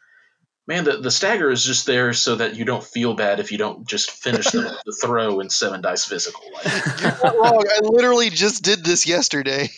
man, 0.71 0.83
the, 0.85 0.97
the 0.97 1.11
stagger 1.11 1.51
is 1.51 1.63
just 1.65 1.85
there 1.85 2.13
so 2.13 2.35
that 2.37 2.55
you 2.55 2.63
don't 2.63 2.83
feel 2.83 3.13
bad 3.13 3.39
if 3.41 3.51
you 3.51 3.57
don't 3.57 3.85
just 3.85 4.09
finish 4.11 4.51
the, 4.51 4.61
the 4.85 4.93
throw 5.01 5.39
in 5.41 5.49
seven 5.49 5.81
dice 5.81 6.05
physical. 6.05 6.41
Like, 6.53 6.65
You're 7.01 7.11
not 7.11 7.35
wrong. 7.37 7.65
I 7.67 7.79
literally 7.83 8.29
just 8.29 8.63
did 8.63 8.85
this 8.85 9.05
yesterday. 9.05 9.69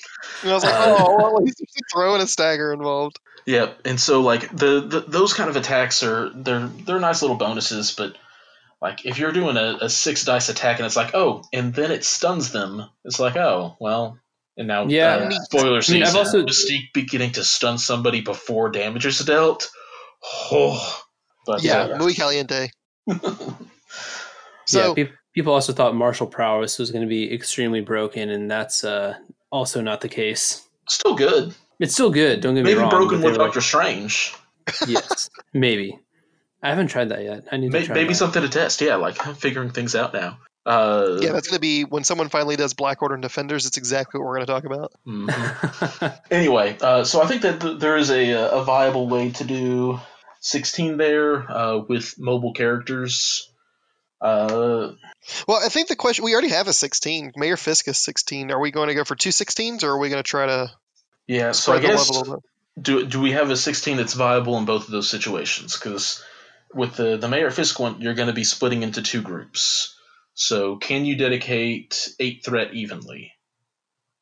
And 0.43 0.51
I 0.51 0.53
was 0.53 0.63
like, 0.63 0.73
Uh, 0.73 0.95
oh, 0.99 1.15
well, 1.17 1.37
at 1.37 1.43
least 1.43 1.57
there's 1.59 1.75
a 1.75 1.81
throw 1.93 2.13
and 2.13 2.21
a 2.23 2.27
stagger 2.27 2.71
involved. 2.73 3.17
yeah, 3.45 3.71
and 3.85 3.99
so 3.99 4.21
like 4.21 4.49
the, 4.55 4.81
the 4.87 5.03
those 5.07 5.33
kind 5.33 5.49
of 5.49 5.55
attacks 5.55 6.03
are 6.03 6.29
they're 6.35 6.67
they're 6.85 6.99
nice 6.99 7.21
little 7.21 7.37
bonuses, 7.37 7.91
but 7.91 8.15
like 8.81 9.05
if 9.05 9.17
you're 9.17 9.31
doing 9.31 9.57
a, 9.57 9.77
a 9.81 9.89
six 9.89 10.23
dice 10.25 10.49
attack 10.49 10.77
and 10.79 10.85
it's 10.85 10.95
like 10.95 11.11
oh, 11.15 11.43
and 11.51 11.73
then 11.73 11.91
it 11.91 12.03
stuns 12.05 12.51
them, 12.51 12.83
it's 13.03 13.19
like 13.19 13.35
oh 13.35 13.75
well. 13.79 14.19
And 14.55 14.67
now, 14.67 14.85
Yeah. 14.85 15.15
uh, 15.15 15.31
spoiler 15.45 15.79
I 15.81 15.91
mean, 15.91 16.03
I've 16.03 16.09
season, 16.09 16.17
also- 16.19 16.45
Mystique 16.45 16.93
beginning 16.93 17.31
to 17.31 17.43
stun 17.43 17.79
somebody 17.79 18.21
before 18.21 18.69
damage 18.69 19.03
is 19.07 19.17
dealt. 19.19 19.71
Oh, 20.51 21.01
but 21.45 21.63
Yeah, 21.63 21.81
uh, 21.83 21.97
muy 21.97 22.13
caliente. 22.13 22.69
yeah, 23.07 23.17
So 24.65 24.95
pe- 24.95 25.09
people 25.33 25.53
also 25.53 25.73
thought 25.73 25.95
martial 25.95 26.27
prowess 26.27 26.79
was 26.79 26.91
going 26.91 27.01
to 27.03 27.09
be 27.09 27.33
extremely 27.33 27.81
broken, 27.81 28.29
and 28.29 28.49
that's 28.49 28.83
uh, 28.83 29.15
also 29.51 29.81
not 29.81 30.01
the 30.01 30.09
case. 30.09 30.67
still 30.87 31.15
good. 31.15 31.53
It's 31.79 31.93
still 31.93 32.11
good. 32.11 32.41
Don't 32.41 32.55
get 32.55 32.63
me 32.63 32.73
wrong. 32.73 32.83
Maybe 32.83 32.89
broken 32.89 33.21
but 33.21 33.25
with 33.25 33.33
they 33.33 33.39
were 33.39 33.45
Doctor 33.47 33.61
Strange. 33.61 34.33
yes, 34.87 35.29
maybe. 35.53 35.99
I 36.61 36.69
haven't 36.69 36.87
tried 36.87 37.09
that 37.09 37.23
yet. 37.23 37.45
I 37.51 37.57
need 37.57 37.67
to 37.67 37.73
Maybe, 37.73 37.85
try 37.87 37.95
maybe 37.95 38.09
that. 38.09 38.15
something 38.15 38.41
to 38.41 38.47
test. 38.47 38.79
Yeah, 38.79 38.95
like 38.95 39.25
I'm 39.27 39.35
figuring 39.45 39.71
things 39.71 39.95
out 39.95 40.13
now. 40.13 40.37
Uh, 40.65 41.17
yeah, 41.19 41.33
that's 41.33 41.49
going 41.49 41.57
to 41.57 41.59
be 41.59 41.83
when 41.83 42.05
someone 42.05 42.29
finally 42.29 42.55
does 42.55 42.73
Black 42.73 43.01
Order 43.01 43.15
and 43.15 43.21
Defenders. 43.21 43.65
It's 43.65 43.75
exactly 43.77 44.17
what 44.21 44.27
we're 44.27 44.35
going 44.37 44.45
to 44.47 44.53
talk 44.53 44.63
about. 44.63 44.93
mhm. 45.05 46.19
Anyway, 46.31 46.77
uh, 46.79 47.03
so 47.03 47.21
I 47.21 47.27
think 47.27 47.41
that 47.41 47.59
th- 47.59 47.79
there 47.79 47.97
is 47.97 48.09
a, 48.09 48.31
a 48.31 48.63
viable 48.63 49.09
way 49.09 49.31
to 49.31 49.43
do 49.43 49.99
16 50.43 50.97
there 50.97 51.51
uh, 51.51 51.77
with 51.79 52.19
mobile 52.19 52.53
characters. 52.53 53.49
Uh, 54.21 54.91
Well, 55.47 55.61
I 55.63 55.69
think 55.69 55.87
the 55.87 55.95
question 55.95 56.23
we 56.23 56.33
already 56.33 56.49
have 56.49 56.67
a 56.67 56.73
16. 56.73 57.33
Mayor 57.35 57.57
Fisk 57.57 57.87
is 57.87 57.97
16. 57.97 58.51
Are 58.51 58.59
we 58.59 58.71
going 58.71 58.89
to 58.89 58.93
go 58.93 59.03
for 59.03 59.15
two 59.15 59.29
16s, 59.29 59.83
or 59.83 59.91
are 59.91 59.97
we 59.97 60.09
going 60.09 60.21
to 60.21 60.27
try 60.27 60.45
to 60.45 60.71
yeah, 61.27 61.53
so 61.53 61.73
I 61.73 61.79
guess 61.79 62.09
love 62.09 62.09
a 62.09 62.19
little 62.19 62.35
bit? 62.35 62.43
do 62.81 63.05
do 63.05 63.21
we 63.21 63.31
have 63.31 63.49
a 63.49 63.55
16 63.55 63.97
that's 63.97 64.13
viable 64.13 64.57
in 64.57 64.65
both 64.65 64.85
of 64.85 64.91
those 64.91 65.09
situations? 65.09 65.77
Because 65.77 66.23
with 66.73 66.95
the 66.95 67.17
the 67.17 67.27
Mayor 67.27 67.51
Fisk 67.51 67.79
one, 67.79 68.01
you're 68.01 68.13
going 68.13 68.27
to 68.27 68.33
be 68.33 68.43
splitting 68.43 68.83
into 68.83 69.01
two 69.01 69.21
groups. 69.21 69.95
So 70.33 70.77
can 70.77 71.05
you 71.05 71.15
dedicate 71.15 72.09
eight 72.19 72.43
threat 72.43 72.73
evenly? 72.73 73.31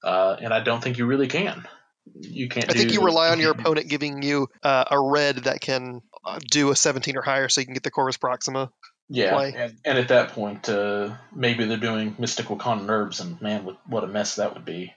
Uh, 0.04 0.36
and 0.42 0.54
I 0.54 0.60
don't 0.62 0.84
think 0.84 0.98
you 0.98 1.06
really 1.06 1.28
can. 1.28 1.68
You 2.20 2.50
can't. 2.50 2.70
I 2.70 2.74
think 2.74 2.92
you 2.92 3.04
rely 3.04 3.30
on 3.32 3.40
your 3.40 3.52
opponent 3.52 3.88
giving 3.88 4.22
you 4.22 4.50
uh, 4.64 4.86
a 4.92 5.00
red 5.00 5.38
that 5.46 5.62
can 5.62 6.02
do 6.50 6.72
a 6.72 6.76
17 6.76 7.18
or 7.18 7.22
higher, 7.22 7.50
so 7.50 7.62
you 7.62 7.66
can 7.66 7.74
get 7.74 7.84
the 7.84 7.92
Corvus 7.92 8.18
Proxima. 8.18 8.72
Yeah, 9.10 9.36
play. 9.36 9.54
and, 9.56 9.78
and 9.84 9.98
at 9.98 10.08
that 10.08 10.30
point, 10.30 10.70
uh, 10.70 11.16
maybe 11.36 11.66
they're 11.66 11.78
doing 11.78 12.16
Mystic 12.18 12.46
Wakanda 12.46 12.86
Nerves, 12.86 13.20
and 13.20 13.42
man, 13.42 13.66
what, 13.66 13.78
what 13.86 14.04
a 14.04 14.08
mess 14.08 14.36
that 14.36 14.54
would 14.54 14.64
be. 14.64 14.94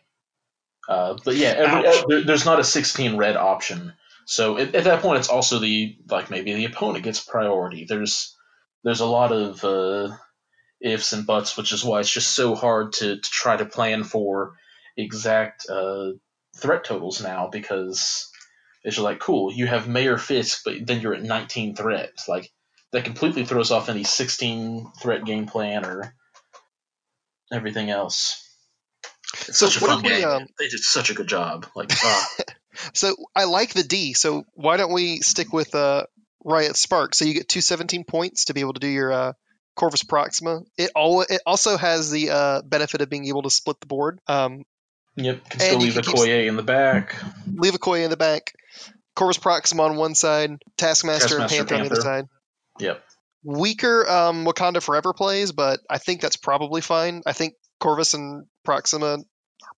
Uh, 0.89 1.17
but 1.25 1.35
yeah, 1.37 1.49
every, 1.49 1.89
Ouch. 1.89 2.05
there, 2.09 2.25
there's 2.25 2.45
not 2.45 2.61
a 2.61 2.65
16 2.65 3.17
red 3.17 3.37
option. 3.37 3.93
So 4.27 4.59
at, 4.59 4.75
at 4.75 4.85
that 4.85 5.03
point, 5.03 5.19
it's 5.19 5.29
also 5.29 5.59
the 5.59 5.97
like 6.09 6.31
maybe 6.31 6.55
the 6.55 6.67
opponent 6.67 7.05
gets 7.05 7.21
priority. 7.21 7.87
There's 7.89 8.37
there's 8.83 9.01
a 9.01 9.07
lot 9.07 9.33
of 9.33 9.65
uh, 9.65 10.15
ifs 10.81 11.13
and 11.13 11.27
buts, 11.27 11.57
which 11.57 11.73
is 11.73 11.85
why 11.85 12.01
it's 12.01 12.13
just 12.13 12.33
so 12.33 12.55
hard 12.55 12.93
to, 12.95 13.17
to 13.17 13.31
try 13.31 13.57
to 13.57 13.65
plan 13.65 14.05
for 14.05 14.55
exact 14.97 15.69
uh, 15.69 16.13
threat 16.57 16.85
totals 16.85 17.23
now 17.23 17.49
because 17.49 18.31
it's 18.85 18.97
just 18.97 19.05
like 19.05 19.19
cool, 19.19 19.53
you 19.53 19.67
have 19.67 19.89
Mayor 19.89 20.19
Fisk, 20.19 20.63
but 20.65 20.87
then 20.87 21.01
you're 21.01 21.15
at 21.15 21.23
19 21.23 21.75
threats. 21.75 22.29
Like 22.29 22.51
that 22.93 23.05
completely 23.05 23.45
throws 23.45 23.71
off 23.71 23.89
any 23.89 24.05
16 24.05 24.93
threat 25.01 25.25
game 25.25 25.47
plan 25.47 25.85
or 25.85 26.15
everything 27.53 27.91
else. 27.91 28.41
It's 29.49 29.59
such 29.59 29.77
a 29.77 29.81
fun 29.81 29.99
if 29.99 30.05
we, 30.05 30.09
game. 30.11 30.29
um, 30.29 30.47
they 30.59 30.69
did 30.69 30.81
such 30.81 31.11
a 31.11 31.15
good 31.15 31.27
job. 31.27 31.67
Like, 31.75 31.91
ah, 32.05 32.29
So 32.93 33.17
I 33.35 33.45
like 33.45 33.73
the 33.73 33.83
D. 33.83 34.13
So 34.13 34.45
why 34.55 34.77
don't 34.77 34.93
we 34.93 35.21
stick 35.21 35.53
with 35.53 35.75
uh, 35.75 36.05
Riot 36.45 36.77
Spark? 36.77 37.15
So 37.15 37.25
you 37.25 37.35
get 37.35 37.49
two 37.49 37.61
17 37.61 38.05
points 38.05 38.47
to 38.47 38.55
be 38.55 38.61
able 38.61 38.75
to 38.75 38.81
do 38.81 38.89
your 38.89 39.13
uh, 39.13 39.33
Corvus 39.77 40.03
Proxima. 40.03 40.63
It 40.77 40.91
all 40.95 41.23
it 41.23 41.41
also 41.47 41.77
has 41.77 42.11
the 42.11 42.31
uh, 42.31 42.63
benefit 42.63 43.01
of 43.01 43.11
being 43.11 43.27
able 43.27 43.43
to 43.43 43.51
split 43.51 43.81
the 43.81 43.87
board. 43.87 44.19
Um, 44.27 44.65
yep, 45.17 45.49
can 45.49 45.61
still 45.61 45.79
leave 45.79 45.95
Okoye 45.95 46.47
in 46.47 46.57
the 46.57 46.63
back. 46.63 47.17
leave 47.47 47.73
Okoye 47.73 48.05
in 48.05 48.11
the 48.11 48.17
back. 48.17 48.53
Corvus 49.15 49.39
Proxima 49.39 49.85
on 49.85 49.97
one 49.97 50.15
side, 50.15 50.51
Taskmaster, 50.77 51.39
and 51.39 51.49
Taskmaster, 51.49 51.65
Panther, 51.65 51.75
on 51.75 51.81
the 51.81 51.87
other 51.93 52.01
side. 52.01 52.25
Yep. 52.81 53.05
Weaker 53.45 54.09
um, 54.09 54.45
Wakanda 54.45 54.83
Forever 54.83 55.13
plays, 55.13 55.53
but 55.53 55.81
I 55.89 55.99
think 55.99 56.21
that's 56.21 56.37
probably 56.37 56.81
fine. 56.81 57.23
I 57.27 57.33
think 57.33 57.55
Corvus 57.79 58.15
and 58.15 58.47
Proxima 58.65 59.19
are 59.19 59.19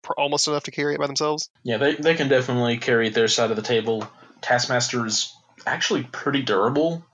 pr- 0.01 0.13
almost 0.17 0.47
enough 0.47 0.63
to 0.63 0.71
carry 0.71 0.95
it 0.95 0.99
by 0.99 1.07
themselves. 1.07 1.49
Yeah, 1.63 1.77
they, 1.77 1.95
they 1.95 2.15
can 2.15 2.29
definitely 2.29 2.77
carry 2.77 3.09
their 3.09 3.27
side 3.27 3.49
of 3.49 3.55
the 3.57 3.61
table. 3.61 4.09
Taskmaster 4.41 5.05
is 5.05 5.33
actually 5.65 6.03
pretty 6.03 6.41
durable, 6.41 7.05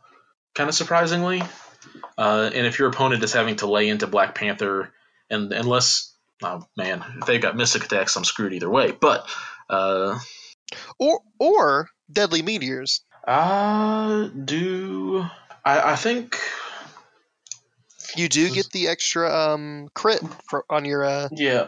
kind 0.54 0.70
of 0.70 0.76
surprisingly. 0.76 1.42
Uh, 2.18 2.52
and 2.54 2.68
if 2.68 2.80
your 2.80 2.90
opponent 2.90 3.24
is 3.24 3.34
having 3.34 3.56
to 3.58 3.68
lay 3.68 3.90
into 3.90 4.08
Black 4.08 4.36
Panther, 4.36 4.94
and 5.30 5.52
unless, 5.52 6.16
oh 6.44 6.64
man, 6.78 7.04
if 7.20 7.26
they've 7.26 7.42
got 7.42 7.58
Mystic 7.58 7.86
attacks, 7.86 8.16
I'm 8.16 8.24
screwed 8.24 8.54
either 8.54 8.70
way. 8.70 8.92
But 8.92 9.28
uh, 9.70 10.20
Or 11.00 11.22
or 11.40 11.90
Deadly 12.12 12.42
Meteors. 12.42 13.02
I 13.28 14.30
do. 14.44 15.26
I, 15.66 15.94
I 15.94 15.96
think. 15.96 16.38
You 18.16 18.30
do 18.30 18.52
get 18.52 18.70
the 18.72 18.90
extra 18.90 19.34
um, 19.34 19.90
crit 19.94 20.22
for, 20.50 20.66
on 20.70 20.86
your. 20.86 21.04
Uh, 21.04 21.30
Yeah, 21.32 21.68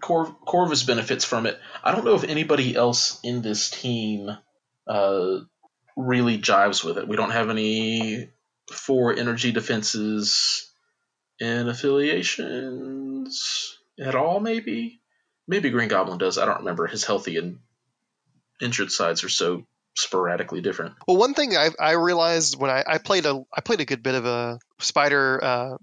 Cor- 0.00 0.36
Corvus 0.44 0.82
benefits 0.82 1.24
from 1.24 1.46
it. 1.46 1.58
I 1.82 1.92
don't 1.92 2.04
know 2.04 2.14
if 2.14 2.24
anybody 2.24 2.74
else 2.74 3.20
in 3.22 3.42
this 3.42 3.70
team 3.70 4.30
uh, 4.86 5.38
really 5.96 6.38
jives 6.38 6.84
with 6.84 6.98
it. 6.98 7.08
We 7.08 7.16
don't 7.16 7.30
have 7.30 7.48
any 7.48 8.28
four 8.70 9.14
energy 9.14 9.52
defenses 9.52 10.70
in 11.40 11.68
affiliations 11.68 13.78
at 14.00 14.14
all. 14.14 14.40
Maybe, 14.40 15.00
maybe 15.46 15.70
Green 15.70 15.88
Goblin 15.88 16.18
does. 16.18 16.38
I 16.38 16.44
don't 16.44 16.58
remember. 16.58 16.86
His 16.86 17.04
healthy 17.04 17.38
and 17.38 17.58
injured 18.60 18.90
sides 18.90 19.24
are 19.24 19.28
so 19.28 19.64
sporadically 19.96 20.60
different. 20.60 20.94
well, 21.06 21.16
one 21.16 21.34
thing 21.34 21.56
I, 21.56 21.70
I 21.78 21.92
realized 21.92 22.58
when 22.58 22.70
I, 22.70 22.84
I 22.86 22.98
played 22.98 23.26
a 23.26 23.42
I 23.54 23.60
played 23.60 23.80
a 23.80 23.84
good 23.84 24.02
bit 24.02 24.14
of 24.14 24.26
a 24.26 24.58
spider 24.80 25.42
uh, 25.42 25.76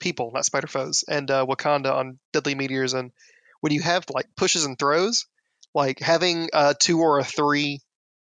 people, 0.00 0.32
not 0.34 0.44
spider 0.44 0.66
foes, 0.66 1.04
and 1.08 1.30
uh, 1.30 1.46
Wakanda 1.46 1.92
on 1.92 2.18
Deadly 2.32 2.54
Meteors, 2.54 2.94
and 2.94 3.12
when 3.60 3.72
you 3.72 3.82
have 3.82 4.04
like 4.12 4.26
pushes 4.36 4.64
and 4.64 4.78
throws, 4.78 5.26
like 5.74 6.00
having 6.00 6.48
a 6.52 6.74
two 6.74 7.00
or 7.00 7.18
a 7.18 7.24
three 7.24 7.80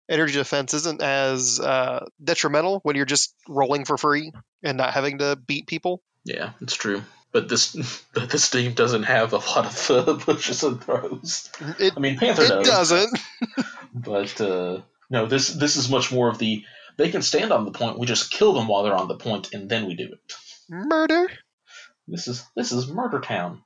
energy 0.10 0.34
defense 0.34 0.74
isn't 0.74 1.01
as 1.01 1.60
uh, 1.60 2.06
detrimental 2.24 2.80
when 2.84 2.95
you're 2.95 3.06
just 3.06 3.34
rolling 3.47 3.86
for 3.86 3.97
free 3.97 4.32
and 4.62 4.78
not 4.78 4.93
having 4.93 5.18
to 5.20 5.36
beat 5.36 5.68
people. 5.68 6.01
Yeah, 6.26 6.51
it's 6.62 6.76
true. 6.76 7.04
But 7.32 7.49
this, 7.49 7.76
but 8.14 8.30
this 8.30 8.49
team 8.49 8.74
doesn't 8.74 9.04
have 9.04 9.34
a 9.34 9.38
lot 9.38 9.66
of 9.66 9.91
uh, 9.91 10.14
pushes 10.20 10.64
and 10.64 10.82
throws. 10.82 11.49
It 11.80 11.93
I 11.97 11.99
mean, 11.99 12.18
Panther 12.18 12.43
it 12.43 12.49
does. 12.49 12.68
doesn't. 12.68 13.20
But 13.94 14.39
uh, 14.41 14.82
no, 15.10 15.26
this 15.28 15.50
this 15.50 15.76
is 15.76 15.89
much 15.89 16.12
more 16.12 16.30
of 16.30 16.38
the 16.39 16.64
they 16.98 17.10
can 17.10 17.22
stand 17.22 17.52
on 17.52 17.66
the 17.66 17.72
point. 17.72 18.00
We 18.00 18.08
just 18.08 18.32
kill 18.32 18.54
them 18.54 18.68
while 18.68 18.84
they're 18.84 18.96
on 18.96 19.08
the 19.08 19.18
point, 19.18 19.54
and 19.54 19.70
then 19.70 19.86
we 19.88 19.96
do 19.96 20.06
it. 20.14 20.34
Murder. 20.70 21.28
This 22.08 22.28
is 22.28 22.44
this 22.56 22.72
is 22.72 22.88
Murder 22.88 23.20
Town. 23.20 23.62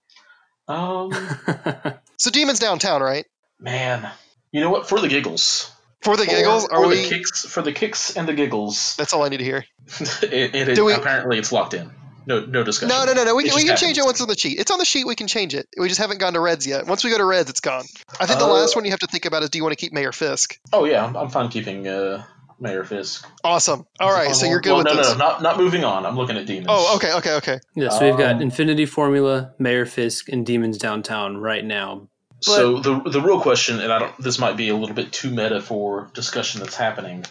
Um, 0.68 1.12
So 2.18 2.32
demons 2.32 2.60
downtown, 2.60 3.02
right? 3.02 3.26
man, 3.60 4.10
you 4.52 4.60
know 4.62 4.70
what? 4.70 4.90
For 4.90 5.00
the 5.00 5.08
giggles, 5.08 5.72
For 6.02 6.18
the 6.18 6.26
giggles, 6.26 6.66
for, 6.66 6.74
are 6.74 6.84
for 6.84 6.90
we? 6.90 7.04
the 7.04 7.10
kicks, 7.10 7.46
for 7.46 7.62
the 7.62 7.72
kicks 7.72 8.18
and 8.18 8.28
the 8.28 8.34
giggles, 8.34 8.96
That's 8.98 9.14
all 9.14 9.24
I 9.24 9.30
need 9.30 9.38
to 9.38 9.44
hear. 9.44 9.66
it, 10.24 10.56
it, 10.56 10.76
Do 10.76 10.86
we- 10.86 10.94
apparently 10.94 11.38
it's 11.40 11.52
locked 11.52 11.74
in. 11.74 11.92
No, 12.28 12.42
no 12.46 12.64
discussion. 12.64 12.90
No, 12.90 13.06
no, 13.06 13.14
no, 13.14 13.24
no. 13.24 13.36
We, 13.36 13.46
It 13.46 13.48
can- 13.48 13.56
we 13.56 13.62
just 13.64 13.82
can 13.82 13.88
change 13.88 13.98
it 13.98 14.04
once 14.06 14.20
on 14.22 14.28
the 14.28 14.38
sheet. 14.38 14.60
It's 14.60 14.70
on 14.70 14.78
the 14.80 14.86
sheet. 14.86 15.08
We 15.08 15.16
can 15.16 15.28
change 15.28 15.56
it. 15.56 15.68
We 15.80 15.88
just 15.88 16.00
haven't 16.00 16.20
gone 16.20 16.34
to 16.34 16.40
Reds 16.42 16.68
yet. 16.68 16.86
Once 16.86 17.04
we 17.04 17.10
go 17.10 17.18
to 17.18 17.26
Reds, 17.26 17.50
it's 17.50 17.62
gone. 17.62 17.86
I 18.20 18.26
think 18.26 18.40
the 18.40 18.46
Uh, 18.46 18.50
last 18.50 18.76
one 18.76 18.84
you 18.86 18.92
have 18.92 19.00
to 19.00 19.08
think 19.08 19.26
about 19.26 19.44
is: 19.44 19.50
Do 19.50 19.58
you 19.58 19.64
want 19.64 19.72
to 19.72 19.82
keep 19.84 19.94
Mayor 19.94 20.12
Fisk? 20.12 20.60
Oh 20.74 20.84
yeah, 20.86 21.06
I'm, 21.06 21.16
I'm 21.16 21.30
fine 21.30 21.48
keeping 21.50 21.88
uh, 21.88 22.24
Mayor 22.60 22.84
Fisk. 22.84 23.26
Awesome. 23.44 23.86
All 24.00 24.12
right, 24.12 24.36
so 24.36 24.46
you're 24.46 24.60
good 24.60 24.72
well, 24.72 24.78
with 24.80 24.88
no, 24.88 24.96
this. 24.96 25.08
No, 25.14 25.14
no, 25.14 25.26
not 25.26 25.42
not 25.42 25.58
moving 25.58 25.84
on. 25.86 26.06
I'm 26.06 26.18
looking 26.18 26.36
at 26.38 26.46
demons. 26.46 26.68
Oh, 26.70 26.98
okay, 26.98 27.14
okay, 27.14 27.34
okay. 27.36 27.60
yeah, 27.76 27.90
so 27.90 28.06
we've 28.10 28.18
got 28.18 28.36
Um, 28.36 28.42
Infinity 28.42 28.86
Formula, 28.86 29.54
Mayor 29.58 29.86
Fisk, 29.86 30.28
and 30.28 30.46
Demons 30.46 30.78
Downtown 30.78 31.38
right 31.38 31.64
now. 31.64 32.10
So 32.42 32.80
the 32.80 33.00
the 33.10 33.22
real 33.22 33.40
question, 33.40 33.80
and 33.80 33.92
I 33.94 34.00
don't. 34.00 34.18
This 34.22 34.38
might 34.38 34.58
be 34.58 34.68
a 34.70 34.76
little 34.76 34.96
bit 34.96 35.14
too 35.14 35.30
meta 35.32 35.62
for 35.62 36.10
discussion 36.14 36.60
that's 36.62 36.76
happening. 36.76 37.26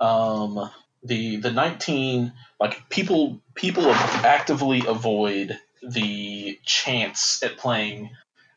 Um, 0.00 0.70
the 1.04 1.36
the 1.36 1.50
19 1.52 2.32
like 2.60 2.88
people 2.90 3.40
people 3.54 3.90
actively 3.90 4.82
avoid 4.86 5.58
the 5.82 6.58
chance 6.64 7.42
at 7.42 7.56
playing 7.56 8.10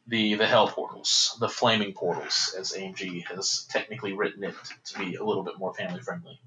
the 0.07 0.35
the 0.35 0.45
hell 0.45 0.67
portals, 0.67 1.37
the 1.39 1.47
flaming 1.47 1.93
portals, 1.93 2.53
as 2.59 2.73
AMG 2.73 3.25
has 3.27 3.65
technically 3.69 4.13
written 4.13 4.43
it 4.43 4.55
to 4.85 4.99
be 4.99 5.15
a 5.15 5.23
little 5.23 5.43
bit 5.43 5.57
more 5.57 5.73
family 5.73 6.01
friendly. 6.01 6.39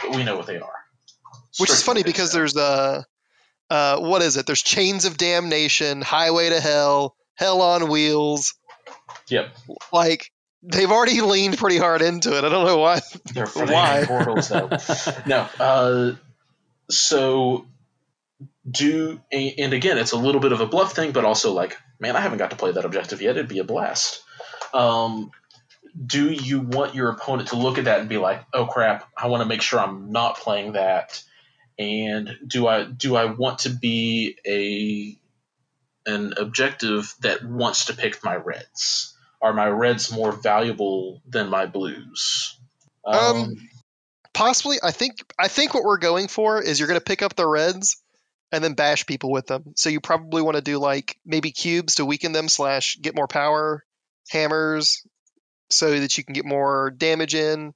But 0.00 0.14
we 0.16 0.22
know 0.24 0.36
what 0.36 0.46
they 0.46 0.58
are. 0.58 0.72
Which 1.58 1.70
is 1.70 1.82
funny 1.82 2.02
because 2.04 2.32
there's 2.32 2.56
uh, 2.56 3.02
uh, 3.68 3.98
what 3.98 4.22
is 4.22 4.36
it? 4.36 4.46
There's 4.46 4.62
Chains 4.62 5.04
of 5.04 5.16
Damnation, 5.16 6.02
Highway 6.02 6.50
to 6.50 6.60
Hell, 6.60 7.16
Hell 7.34 7.60
on 7.60 7.88
Wheels. 7.88 8.54
yep 9.28 9.54
Like 9.92 10.30
they've 10.62 10.90
already 10.90 11.20
leaned 11.20 11.58
pretty 11.58 11.78
hard 11.78 12.02
into 12.02 12.36
it. 12.36 12.44
I 12.44 12.48
don't 12.48 12.66
know 12.66 12.78
why. 12.78 13.00
They're 13.34 13.46
Why? 13.46 14.04
flaming 14.04 14.06
portals, 14.06 14.48
though. 14.48 14.68
no. 15.26 15.48
Uh, 15.58 16.12
so 16.92 17.66
do 18.68 19.20
and 19.30 19.72
again, 19.72 19.98
it's 19.98 20.12
a 20.12 20.16
little 20.16 20.40
bit 20.40 20.52
of 20.52 20.60
a 20.60 20.66
bluff 20.66 20.94
thing, 20.94 21.12
but 21.12 21.24
also 21.24 21.52
like, 21.52 21.76
man, 21.98 22.16
I 22.16 22.20
haven't 22.20 22.38
got 22.38 22.50
to 22.50 22.56
play 22.56 22.72
that 22.72 22.84
objective 22.84 23.20
yet. 23.20 23.36
It'd 23.36 23.48
be 23.48 23.58
a 23.58 23.64
blast. 23.64 24.22
Um, 24.72 25.30
do 26.06 26.30
you 26.30 26.60
want 26.60 26.94
your 26.94 27.10
opponent 27.10 27.50
to 27.50 27.56
look 27.56 27.78
at 27.78 27.84
that 27.84 28.00
and 28.00 28.08
be 28.08 28.18
like, 28.18 28.44
oh 28.54 28.66
crap, 28.66 29.08
I 29.16 29.26
want 29.26 29.42
to 29.42 29.48
make 29.48 29.62
sure 29.62 29.80
I'm 29.80 30.10
not 30.10 30.38
playing 30.38 30.72
that? 30.72 31.22
And 31.78 32.30
do 32.46 32.66
I 32.66 32.84
do 32.84 33.16
I 33.16 33.26
want 33.26 33.60
to 33.60 33.70
be 33.70 34.36
a 34.46 35.18
an 36.10 36.34
objective 36.36 37.14
that 37.20 37.44
wants 37.44 37.86
to 37.86 37.94
pick 37.94 38.22
my 38.24 38.36
reds? 38.36 39.16
Are 39.40 39.52
my 39.52 39.66
reds 39.66 40.12
more 40.12 40.32
valuable 40.32 41.20
than 41.28 41.48
my 41.48 41.66
blues? 41.66 42.56
Um, 43.04 43.56
Possibly, 44.34 44.78
I 44.82 44.90
think. 44.90 45.22
I 45.38 45.48
think 45.48 45.74
what 45.74 45.84
we're 45.84 45.98
going 45.98 46.28
for 46.28 46.60
is 46.60 46.78
you're 46.78 46.88
going 46.88 47.00
to 47.00 47.04
pick 47.04 47.22
up 47.22 47.36
the 47.36 47.46
Reds 47.46 48.02
and 48.50 48.62
then 48.62 48.74
bash 48.74 49.06
people 49.06 49.30
with 49.30 49.46
them. 49.46 49.72
So 49.76 49.88
you 49.88 50.00
probably 50.00 50.42
want 50.42 50.56
to 50.56 50.62
do 50.62 50.78
like 50.78 51.16
maybe 51.24 51.50
cubes 51.50 51.96
to 51.96 52.04
weaken 52.04 52.32
them 52.32 52.48
slash 52.48 52.98
get 53.00 53.16
more 53.16 53.26
power, 53.26 53.84
hammers, 54.30 55.06
so 55.70 55.98
that 55.98 56.16
you 56.16 56.24
can 56.24 56.34
get 56.34 56.44
more 56.44 56.90
damage 56.90 57.34
in, 57.34 57.72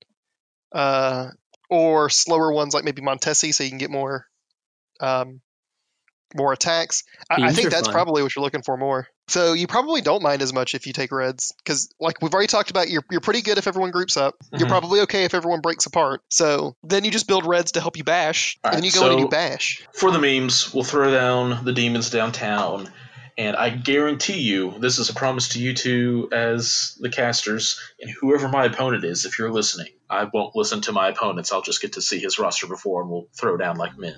uh, 0.72 1.28
or 1.70 2.10
slower 2.10 2.52
ones 2.52 2.74
like 2.74 2.84
maybe 2.84 3.02
Montesi, 3.02 3.54
so 3.54 3.64
you 3.64 3.70
can 3.70 3.78
get 3.78 3.90
more, 3.90 4.26
um, 5.00 5.40
more 6.34 6.52
attacks. 6.52 7.04
I, 7.30 7.46
I 7.46 7.52
think 7.52 7.70
that's 7.70 7.86
fun. 7.86 7.94
probably 7.94 8.22
what 8.22 8.36
you're 8.36 8.44
looking 8.44 8.62
for 8.62 8.76
more. 8.76 9.08
So 9.28 9.54
you 9.54 9.66
probably 9.66 10.00
don't 10.02 10.22
mind 10.22 10.40
as 10.42 10.52
much 10.52 10.74
if 10.74 10.86
you 10.86 10.92
take 10.92 11.10
Reds 11.10 11.52
because, 11.58 11.92
like 11.98 12.22
we've 12.22 12.32
already 12.32 12.46
talked 12.46 12.70
about, 12.70 12.88
you're 12.88 13.04
you're 13.10 13.20
pretty 13.20 13.42
good 13.42 13.58
if 13.58 13.66
everyone 13.66 13.90
groups 13.90 14.16
up. 14.16 14.34
You're 14.52 14.66
Mhm. 14.66 14.70
probably 14.70 15.00
okay 15.00 15.24
if 15.24 15.34
everyone 15.34 15.60
breaks 15.60 15.86
apart. 15.86 16.22
So 16.30 16.76
then 16.84 17.04
you 17.04 17.10
just 17.10 17.26
build 17.26 17.44
Reds 17.44 17.72
to 17.72 17.80
help 17.80 17.96
you 17.96 18.04
bash, 18.04 18.56
and 18.62 18.74
then 18.76 18.84
you 18.84 18.92
go 18.92 19.06
in 19.06 19.12
and 19.12 19.20
you 19.20 19.28
bash. 19.28 19.82
for 19.92 20.10
the 20.10 20.18
memes, 20.20 20.72
we'll 20.72 20.84
throw 20.84 21.10
down 21.10 21.64
the 21.64 21.72
demons 21.72 22.08
downtown, 22.10 22.88
and 23.36 23.56
I 23.56 23.70
guarantee 23.70 24.38
you, 24.40 24.74
this 24.78 24.98
is 24.98 25.10
a 25.10 25.14
promise 25.14 25.48
to 25.50 25.58
you 25.60 25.74
two 25.74 26.28
as 26.32 26.96
the 27.00 27.08
casters, 27.10 27.80
and 28.00 28.08
whoever 28.10 28.48
my 28.48 28.64
opponent 28.66 29.04
is, 29.04 29.24
if 29.24 29.38
you're 29.40 29.50
listening. 29.52 29.88
I 30.08 30.28
won't 30.32 30.54
listen 30.54 30.82
to 30.82 30.92
my 30.92 31.08
opponents. 31.08 31.52
I'll 31.52 31.62
just 31.62 31.82
get 31.82 31.94
to 31.94 32.00
see 32.00 32.20
his 32.20 32.38
roster 32.38 32.68
before, 32.68 33.02
and 33.02 33.10
we'll 33.10 33.26
throw 33.36 33.56
down 33.56 33.76
like 33.76 33.98
men. 33.98 34.14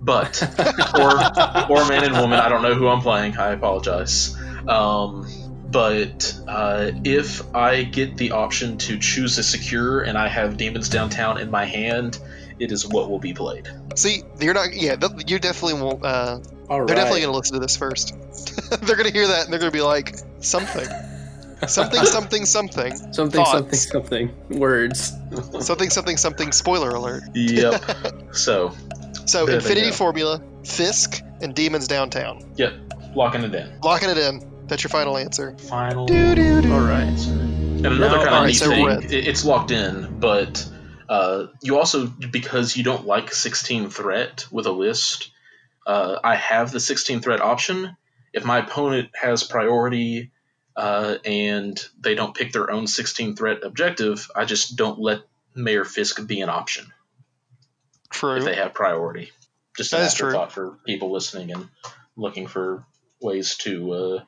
But 0.00 0.42
or 0.98 1.20
or 1.68 1.84
man 1.86 2.04
and 2.04 2.18
woman, 2.18 2.40
I 2.40 2.48
don't 2.48 2.62
know 2.62 2.74
who 2.74 2.88
I'm 2.88 3.00
playing. 3.02 3.36
I 3.36 3.50
apologize. 3.50 4.34
Um, 4.68 5.26
but 5.70 6.38
uh, 6.46 6.92
if 7.04 7.54
I 7.54 7.82
get 7.82 8.16
the 8.16 8.32
option 8.32 8.78
to 8.78 8.98
choose 8.98 9.36
a 9.38 9.42
secure, 9.42 10.02
and 10.02 10.16
I 10.16 10.28
have 10.28 10.56
demons 10.56 10.88
downtown 10.88 11.38
in 11.38 11.50
my 11.50 11.64
hand, 11.64 12.18
it 12.58 12.72
is 12.72 12.86
what 12.86 13.10
will 13.10 13.18
be 13.18 13.34
played. 13.34 13.68
See, 13.94 14.22
you're 14.40 14.54
not. 14.54 14.74
Yeah, 14.74 14.96
you 15.26 15.38
definitely 15.38 15.82
won't. 15.82 16.04
Uh, 16.04 16.40
All 16.68 16.86
they're 16.86 16.96
definitely 16.96 17.20
going 17.20 17.32
to 17.32 17.36
listen 17.36 17.54
to 17.54 17.60
this 17.60 17.76
first. 17.76 18.14
they're 18.86 18.96
going 18.96 19.08
to 19.08 19.12
hear 19.12 19.26
that 19.26 19.44
and 19.44 19.52
they're 19.52 19.60
going 19.60 19.70
to 19.70 19.76
be 19.76 19.82
like, 19.82 20.16
something, 20.40 20.86
something, 21.66 22.04
something, 22.04 22.44
something, 22.44 22.96
something, 22.96 23.30
thoughts. 23.30 23.50
something, 23.50 24.30
something. 24.30 24.58
Words. 24.58 25.12
something, 25.60 25.90
something, 25.90 26.16
something. 26.16 26.52
Spoiler 26.52 26.90
alert. 26.90 27.24
Yep. 27.34 27.82
so, 28.32 28.72
So 29.26 29.46
Infinity. 29.46 29.90
Formula, 29.90 30.42
Fisk, 30.64 31.22
and 31.40 31.54
Demons 31.54 31.88
Downtown. 31.88 32.42
yep, 32.56 32.74
locking 33.14 33.42
it 33.42 33.54
in. 33.54 33.78
Locking 33.82 34.10
it 34.10 34.18
in. 34.18 34.55
That's 34.68 34.82
your 34.82 34.90
final 34.90 35.16
answer. 35.16 35.56
Final. 35.58 36.02
All 36.02 36.80
right. 36.80 37.26
And 37.26 37.86
another 37.86 38.16
Now- 38.18 38.24
kind 38.24 38.28
of 38.28 38.32
alright, 38.32 38.46
neat 38.48 38.54
so 38.54 38.68
thing. 38.70 38.86
Red. 38.86 39.12
It's 39.12 39.44
locked 39.44 39.70
in, 39.70 40.18
but 40.18 40.68
uh, 41.08 41.46
you 41.62 41.78
also, 41.78 42.06
because 42.06 42.76
you 42.76 42.82
don't 42.82 43.06
like 43.06 43.32
16 43.32 43.90
threat 43.90 44.46
with 44.50 44.66
a 44.66 44.72
list, 44.72 45.30
uh, 45.86 46.18
I 46.22 46.34
have 46.34 46.72
the 46.72 46.80
16 46.80 47.20
threat 47.20 47.40
option. 47.40 47.96
If 48.32 48.44
my 48.44 48.58
opponent 48.58 49.10
has 49.14 49.44
priority 49.44 50.32
uh, 50.74 51.18
and 51.24 51.80
they 52.00 52.14
don't 52.14 52.34
pick 52.34 52.52
their 52.52 52.70
own 52.70 52.86
16 52.86 53.36
threat 53.36 53.58
objective, 53.62 54.28
I 54.34 54.44
just 54.44 54.76
don't 54.76 54.98
let 54.98 55.20
Mayor 55.54 55.84
Fisk 55.84 56.26
be 56.26 56.40
an 56.40 56.48
option 56.50 56.92
True. 58.10 58.36
if 58.36 58.44
they 58.44 58.56
have 58.56 58.74
priority. 58.74 59.30
Just 59.76 59.92
an 59.92 60.00
That 60.00 60.06
is 60.06 60.12
afterthought 60.14 60.52
for 60.52 60.78
people 60.84 61.12
listening 61.12 61.52
and 61.52 61.68
looking 62.16 62.46
for 62.46 62.84
ways 63.20 63.56
to 63.58 63.92
uh, 63.92 64.24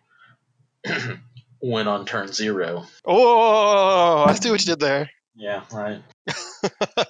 win 1.62 1.88
on 1.88 2.04
turn 2.06 2.32
zero. 2.32 2.84
Oh, 3.04 4.24
I 4.26 4.34
see 4.34 4.50
what 4.50 4.60
you 4.60 4.66
did 4.66 4.80
there. 4.80 5.10
Yeah, 5.34 5.62
right. 5.72 6.02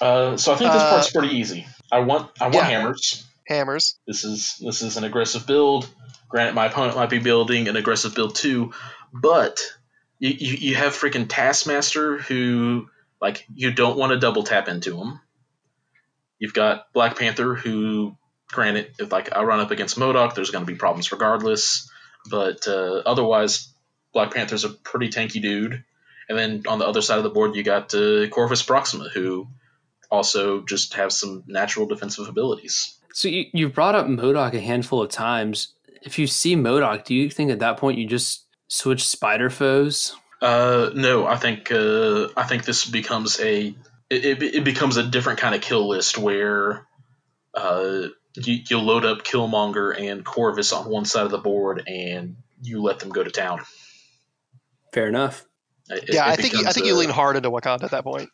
Uh, 0.00 0.36
so 0.36 0.52
I 0.52 0.56
think 0.56 0.72
this 0.72 0.80
Uh, 0.80 0.90
part's 0.90 1.10
pretty 1.10 1.34
easy. 1.36 1.66
I 1.90 1.98
want 2.00 2.30
I 2.40 2.44
want 2.44 2.54
yeah. 2.54 2.64
hammers. 2.66 3.26
Hammers. 3.48 3.98
This 4.06 4.22
is 4.22 4.54
this 4.60 4.80
is 4.80 4.96
an 4.96 5.02
aggressive 5.02 5.44
build. 5.44 5.88
Granted, 6.28 6.54
my 6.54 6.66
opponent 6.66 6.96
might 6.96 7.10
be 7.10 7.18
building 7.18 7.66
an 7.66 7.74
aggressive 7.74 8.14
build 8.14 8.36
too, 8.36 8.72
but 9.12 9.58
you, 10.20 10.30
you, 10.30 10.54
you 10.70 10.74
have 10.76 10.92
freaking 10.92 11.26
Taskmaster 11.28 12.18
who 12.18 12.88
like 13.20 13.44
you 13.52 13.72
don't 13.72 13.98
want 13.98 14.12
to 14.12 14.20
double 14.20 14.44
tap 14.44 14.68
into 14.68 14.96
him. 14.96 15.18
You've 16.38 16.54
got 16.54 16.92
Black 16.92 17.18
Panther 17.18 17.56
who, 17.56 18.16
granted, 18.46 18.92
if 19.00 19.10
like 19.10 19.34
I 19.34 19.42
run 19.42 19.58
up 19.58 19.72
against 19.72 19.98
MODOK, 19.98 20.36
there's 20.36 20.50
going 20.50 20.64
to 20.64 20.70
be 20.72 20.78
problems 20.78 21.10
regardless. 21.10 21.90
But 22.28 22.66
uh, 22.68 23.02
otherwise, 23.06 23.68
Black 24.12 24.34
Panther's 24.34 24.64
a 24.64 24.70
pretty 24.70 25.08
tanky 25.08 25.40
dude. 25.40 25.84
And 26.28 26.38
then 26.38 26.62
on 26.68 26.78
the 26.78 26.86
other 26.86 27.00
side 27.00 27.18
of 27.18 27.24
the 27.24 27.30
board, 27.30 27.54
you 27.54 27.62
got 27.62 27.94
uh, 27.94 28.28
Corvus 28.28 28.62
Proxima, 28.62 29.08
who 29.08 29.48
also 30.10 30.62
just 30.62 30.94
have 30.94 31.12
some 31.12 31.44
natural 31.46 31.86
defensive 31.86 32.28
abilities. 32.28 32.98
so 33.12 33.28
you, 33.28 33.46
you 33.52 33.68
brought 33.68 33.94
up 33.94 34.06
MODOK 34.06 34.54
a 34.54 34.60
handful 34.60 35.02
of 35.02 35.10
times. 35.10 35.74
If 36.02 36.18
you 36.18 36.26
see 36.26 36.54
MODOK, 36.54 37.04
do 37.04 37.14
you 37.14 37.30
think 37.30 37.50
at 37.50 37.60
that 37.60 37.78
point 37.78 37.98
you 37.98 38.06
just 38.06 38.44
switch 38.68 39.06
spider 39.06 39.50
foes? 39.50 40.14
Uh, 40.40 40.90
no, 40.94 41.26
I 41.26 41.36
think 41.36 41.72
uh, 41.72 42.28
I 42.36 42.44
think 42.44 42.64
this 42.64 42.88
becomes 42.88 43.40
a 43.40 43.74
it, 44.10 44.24
it, 44.24 44.42
it 44.42 44.64
becomes 44.64 44.96
a 44.96 45.02
different 45.02 45.40
kind 45.40 45.54
of 45.54 45.60
kill 45.60 45.88
list 45.88 46.16
where 46.16 46.86
uh, 47.54 48.08
you, 48.46 48.62
you 48.68 48.78
load 48.78 49.04
up 49.04 49.22
Killmonger 49.24 49.98
and 49.98 50.24
Corvus 50.24 50.72
on 50.72 50.90
one 50.90 51.04
side 51.04 51.24
of 51.24 51.30
the 51.30 51.38
board 51.38 51.82
and 51.86 52.36
you 52.62 52.82
let 52.82 52.98
them 53.00 53.10
go 53.10 53.22
to 53.22 53.30
town. 53.30 53.60
Fair 54.92 55.08
enough. 55.08 55.44
It- 55.90 56.14
yeah, 56.14 56.26
it 56.26 56.32
I 56.32 56.36
think 56.36 56.52
you, 56.52 56.58
I 56.58 56.62
becomes 56.62 56.74
think 56.74 56.86
you 56.86 56.96
lean 56.96 57.10
hard 57.10 57.36
into 57.36 57.50
Wakanda 57.50 57.84
at 57.84 57.90
that 57.92 58.04
point. 58.04 58.28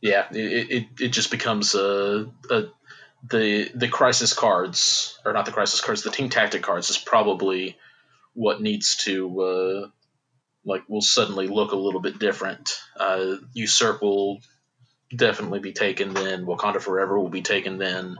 Yeah, 0.00 0.26
it, 0.30 0.70
it, 0.70 0.84
it 1.00 1.08
just 1.08 1.30
becomes 1.30 1.74
a, 1.74 2.30
a 2.50 2.64
the 3.28 3.70
the 3.74 3.88
crisis 3.88 4.32
cards 4.32 5.18
or 5.24 5.32
not 5.32 5.46
the 5.46 5.52
crisis 5.52 5.80
cards, 5.80 6.02
the 6.02 6.10
team 6.10 6.28
tactic 6.28 6.62
cards 6.62 6.90
is 6.90 6.98
probably 6.98 7.76
what 8.34 8.60
needs 8.60 8.96
to 8.96 9.40
uh, 9.40 9.88
like 10.64 10.88
will 10.88 11.00
suddenly 11.00 11.48
look 11.48 11.72
a 11.72 11.76
little 11.76 12.00
bit 12.00 12.18
different. 12.18 12.78
Uh, 12.98 13.36
Usurp 13.54 14.02
will 14.02 14.40
definitely 15.14 15.60
be 15.60 15.72
taken 15.72 16.14
then. 16.14 16.44
Wakanda 16.46 16.80
Forever 16.80 17.18
will 17.18 17.30
be 17.30 17.42
taken 17.42 17.78
then. 17.78 18.16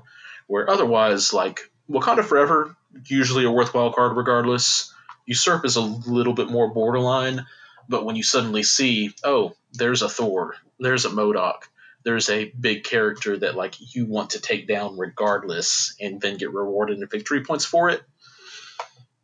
Where 0.49 0.69
otherwise, 0.69 1.33
like 1.33 1.61
Wakanda 1.89 2.25
Forever, 2.25 2.75
usually 3.07 3.45
a 3.45 3.51
worthwhile 3.51 3.93
card 3.93 4.17
regardless. 4.17 4.93
Usurp 5.27 5.65
is 5.65 5.77
a 5.77 5.81
little 5.83 6.33
bit 6.33 6.51
more 6.51 6.73
borderline, 6.73 7.47
but 7.89 8.05
when 8.05 8.17
you 8.17 8.23
suddenly 8.23 8.63
see, 8.63 9.15
oh, 9.23 9.55
there's 9.75 10.01
a 10.03 10.09
Thor, 10.09 10.55
there's 10.81 11.05
a 11.05 11.11
MODOK, 11.11 11.69
there's 12.03 12.31
a 12.31 12.47
big 12.59 12.85
character 12.85 13.37
that 13.37 13.55
like 13.55 13.75
you 13.95 14.07
want 14.07 14.31
to 14.31 14.41
take 14.41 14.67
down 14.67 14.97
regardless, 14.97 15.95
and 16.01 16.19
then 16.21 16.39
get 16.39 16.53
rewarded 16.53 16.99
in 16.99 17.07
victory 17.09 17.45
points 17.45 17.67
for 17.67 17.91
it. 17.91 18.03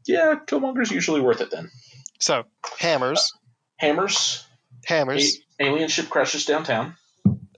Yeah, 0.04 0.34
Killmonger's 0.46 0.90
usually 0.90 1.22
worth 1.22 1.40
it 1.40 1.50
then. 1.50 1.70
So 2.18 2.44
hammers, 2.78 3.32
uh, 3.34 3.38
Hammers, 3.76 4.44
hammers, 4.84 5.38
a- 5.58 5.64
alien 5.64 5.88
ship 5.88 6.10
crashes 6.10 6.44
downtown. 6.44 6.96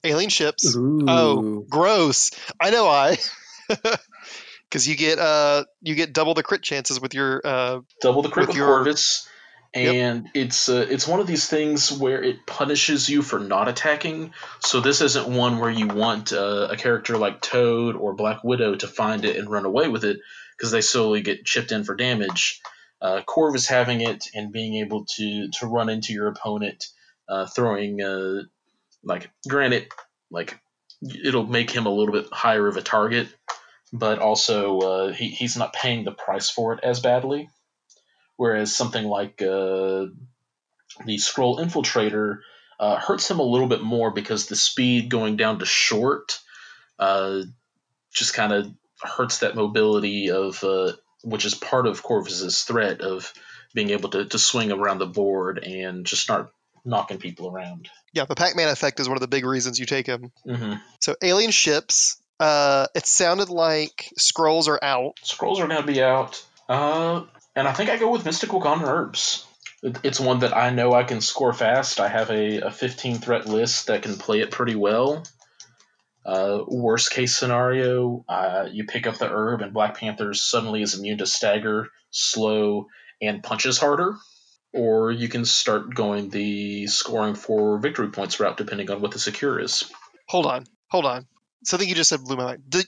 alien 0.04 0.30
ships. 0.30 0.76
Ooh. 0.76 1.04
Oh, 1.08 1.66
gross! 1.68 2.30
I 2.60 2.70
know 2.70 2.84
why. 2.84 3.16
Because 3.68 4.88
you 4.88 4.96
get 4.96 5.18
uh 5.18 5.64
you 5.80 5.94
get 5.94 6.12
double 6.12 6.34
the 6.34 6.42
crit 6.42 6.62
chances 6.62 7.00
with 7.00 7.14
your 7.14 7.40
uh 7.44 7.80
double 8.00 8.22
the 8.22 8.28
crit 8.28 8.48
With 8.48 8.48
with, 8.48 8.56
your- 8.56 8.66
Corvus, 8.66 9.28
and 9.74 10.28
it's 10.34 10.68
uh, 10.68 10.86
it's 10.88 11.06
one 11.06 11.20
of 11.20 11.26
these 11.26 11.48
things 11.48 11.92
where 11.92 12.22
it 12.22 12.46
punishes 12.46 13.08
you 13.08 13.22
for 13.22 13.38
not 13.38 13.68
attacking. 13.68 14.32
So 14.60 14.80
this 14.80 15.00
isn't 15.00 15.28
one 15.28 15.58
where 15.58 15.70
you 15.70 15.86
want 15.86 16.32
uh, 16.32 16.68
a 16.70 16.76
character 16.76 17.18
like 17.18 17.40
Toad 17.42 17.94
or 17.94 18.14
Black 18.14 18.42
Widow 18.42 18.76
to 18.76 18.88
find 18.88 19.24
it 19.24 19.36
and 19.36 19.50
run 19.50 19.66
away 19.66 19.88
with 19.88 20.04
it 20.04 20.18
because 20.56 20.70
they 20.70 20.80
slowly 20.80 21.20
get 21.20 21.44
chipped 21.44 21.72
in 21.72 21.84
for 21.84 21.94
damage. 21.94 22.60
Uh, 23.02 23.20
Corvus 23.22 23.66
having 23.66 24.00
it 24.00 24.24
and 24.34 24.52
being 24.52 24.76
able 24.76 25.04
to 25.16 25.48
to 25.60 25.66
run 25.66 25.90
into 25.90 26.14
your 26.14 26.28
opponent, 26.28 26.86
uh, 27.28 27.46
throwing 27.46 28.00
uh, 28.00 28.42
like 29.04 29.30
granted 29.46 29.88
like 30.30 30.58
it'll 31.02 31.46
make 31.46 31.70
him 31.70 31.84
a 31.86 31.90
little 31.90 32.12
bit 32.12 32.26
higher 32.32 32.66
of 32.66 32.78
a 32.78 32.82
target, 32.82 33.28
but 33.92 34.18
also 34.18 34.78
uh, 34.80 35.12
he, 35.12 35.28
he's 35.28 35.56
not 35.56 35.72
paying 35.72 36.04
the 36.04 36.12
price 36.12 36.50
for 36.50 36.72
it 36.74 36.80
as 36.82 37.00
badly. 37.00 37.48
Whereas 38.36 38.74
something 38.74 39.04
like 39.04 39.40
uh, 39.40 40.06
the 41.04 41.16
Skrull 41.16 41.58
Infiltrator 41.58 42.38
uh, 42.78 42.98
hurts 42.98 43.30
him 43.30 43.38
a 43.38 43.44
little 43.44 43.68
bit 43.68 43.82
more 43.82 44.10
because 44.10 44.46
the 44.46 44.56
speed 44.56 45.08
going 45.08 45.36
down 45.36 45.60
to 45.60 45.66
short 45.66 46.38
uh, 46.98 47.42
just 48.12 48.34
kind 48.34 48.52
of 48.52 48.70
hurts 49.00 49.38
that 49.38 49.54
mobility 49.54 50.30
of 50.30 50.62
uh, 50.64 50.92
which 51.22 51.44
is 51.44 51.54
part 51.54 51.86
of 51.86 52.02
Corvus's 52.02 52.62
threat 52.62 53.00
of 53.00 53.32
being 53.74 53.90
able 53.90 54.10
to, 54.10 54.24
to 54.26 54.38
swing 54.38 54.72
around 54.72 54.98
the 54.98 55.06
board 55.06 55.58
and 55.58 56.06
just 56.06 56.22
start 56.22 56.50
knocking 56.84 57.18
people 57.18 57.48
around. 57.48 57.88
yeah 58.12 58.24
the 58.26 58.34
Pac-Man 58.36 58.68
effect 58.68 59.00
is 59.00 59.08
one 59.08 59.16
of 59.16 59.20
the 59.20 59.28
big 59.28 59.44
reasons 59.44 59.78
you 59.78 59.86
take 59.86 60.06
him. 60.06 60.30
hmm 60.44 60.74
So 61.00 61.16
alien 61.22 61.50
ships. 61.50 62.20
Uh, 62.38 62.86
it 62.94 63.06
sounded 63.06 63.48
like 63.48 64.10
Skrulls 64.18 64.68
are 64.68 64.82
out. 64.82 65.16
Skrulls 65.24 65.58
are 65.58 65.66
going 65.66 65.80
to 65.80 65.86
be 65.86 66.02
out. 66.02 66.44
Uh, 66.68 67.24
and 67.54 67.66
I 67.66 67.72
think 67.72 67.90
I 67.90 67.96
go 67.96 68.10
with 68.10 68.24
Mystical 68.24 68.60
Gone 68.60 68.84
Herbs. 68.84 69.46
It's 69.82 70.20
one 70.20 70.40
that 70.40 70.56
I 70.56 70.70
know 70.70 70.92
I 70.92 71.04
can 71.04 71.20
score 71.20 71.52
fast. 71.52 72.00
I 72.00 72.08
have 72.08 72.30
a, 72.30 72.60
a 72.60 72.70
15 72.70 73.18
threat 73.18 73.46
list 73.46 73.86
that 73.86 74.02
can 74.02 74.16
play 74.16 74.40
it 74.40 74.50
pretty 74.50 74.74
well. 74.74 75.24
Uh, 76.24 76.64
worst 76.66 77.12
case 77.12 77.36
scenario, 77.36 78.24
uh, 78.28 78.66
you 78.70 78.84
pick 78.84 79.06
up 79.06 79.16
the 79.16 79.28
herb 79.28 79.62
and 79.62 79.72
Black 79.72 79.96
Panther 79.96 80.34
suddenly 80.34 80.82
is 80.82 80.98
immune 80.98 81.18
to 81.18 81.26
stagger, 81.26 81.88
slow, 82.10 82.88
and 83.22 83.42
punches 83.42 83.78
harder. 83.78 84.16
Or 84.72 85.12
you 85.12 85.28
can 85.28 85.44
start 85.44 85.94
going 85.94 86.28
the 86.28 86.88
scoring 86.88 87.34
for 87.34 87.78
victory 87.78 88.08
points 88.08 88.40
route 88.40 88.56
depending 88.56 88.90
on 88.90 89.00
what 89.00 89.12
the 89.12 89.18
secure 89.18 89.60
is. 89.60 89.90
Hold 90.28 90.46
on, 90.46 90.64
hold 90.90 91.06
on. 91.06 91.26
Something 91.64 91.88
you 91.88 91.94
just 91.94 92.10
said 92.10 92.22
blew 92.24 92.36
my 92.36 92.44
mind. 92.44 92.62
Did, 92.68 92.86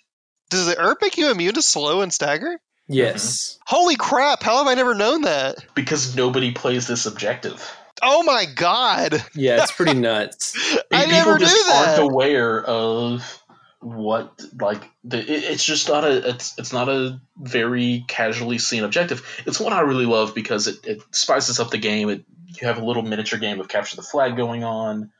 does 0.51 0.66
the 0.66 0.79
herb 0.79 0.99
make 1.01 1.19
you 1.19 1.31
immune 1.31 1.55
to 1.55 1.62
slow 1.62 2.01
and 2.01 2.12
stagger? 2.12 2.59
Yes. 2.89 3.25
Mm-hmm. 3.55 3.77
Holy 3.77 3.97
crap! 3.97 4.43
How 4.43 4.59
have 4.59 4.66
I 4.66 4.75
never 4.75 4.95
known 4.95 5.23
that? 5.23 5.57
Because 5.75 6.16
nobody 6.16 6.53
plays 6.53 6.87
this 6.87 7.07
objective. 7.07 7.71
Oh 8.01 8.23
my 8.23 8.47
god! 8.55 9.23
Yeah, 9.35 9.62
it's 9.62 9.73
pretty 9.73 9.95
nuts. 9.99 10.57
I 10.93 11.05
People 11.05 11.12
never 11.12 11.33
knew 11.39 11.45
just 11.45 11.66
that. 11.66 11.99
aren't 11.99 12.12
aware 12.12 12.64
of 12.64 13.43
what 13.81 14.41
like 14.61 14.83
the, 15.05 15.19
it, 15.19 15.45
it's 15.45 15.64
just 15.64 15.89
not 15.89 16.05
a 16.05 16.31
it's 16.31 16.59
it's 16.59 16.73
not 16.73 16.89
a 16.89 17.21
very 17.37 18.05
casually 18.09 18.59
seen 18.59 18.85
objective. 18.85 19.23
It's 19.47 19.61
one 19.61 19.73
I 19.73 19.81
really 19.81 20.07
love 20.07 20.35
because 20.35 20.66
it, 20.66 20.85
it 20.87 21.03
spices 21.11 21.61
up 21.61 21.71
the 21.71 21.79
game. 21.79 22.09
It 22.09 22.25
you 22.47 22.66
have 22.66 22.79
a 22.79 22.85
little 22.85 23.03
miniature 23.03 23.39
game 23.39 23.61
of 23.61 23.69
capture 23.69 23.97
the 23.97 24.03
flag 24.03 24.37
going 24.37 24.64
on, 24.64 25.11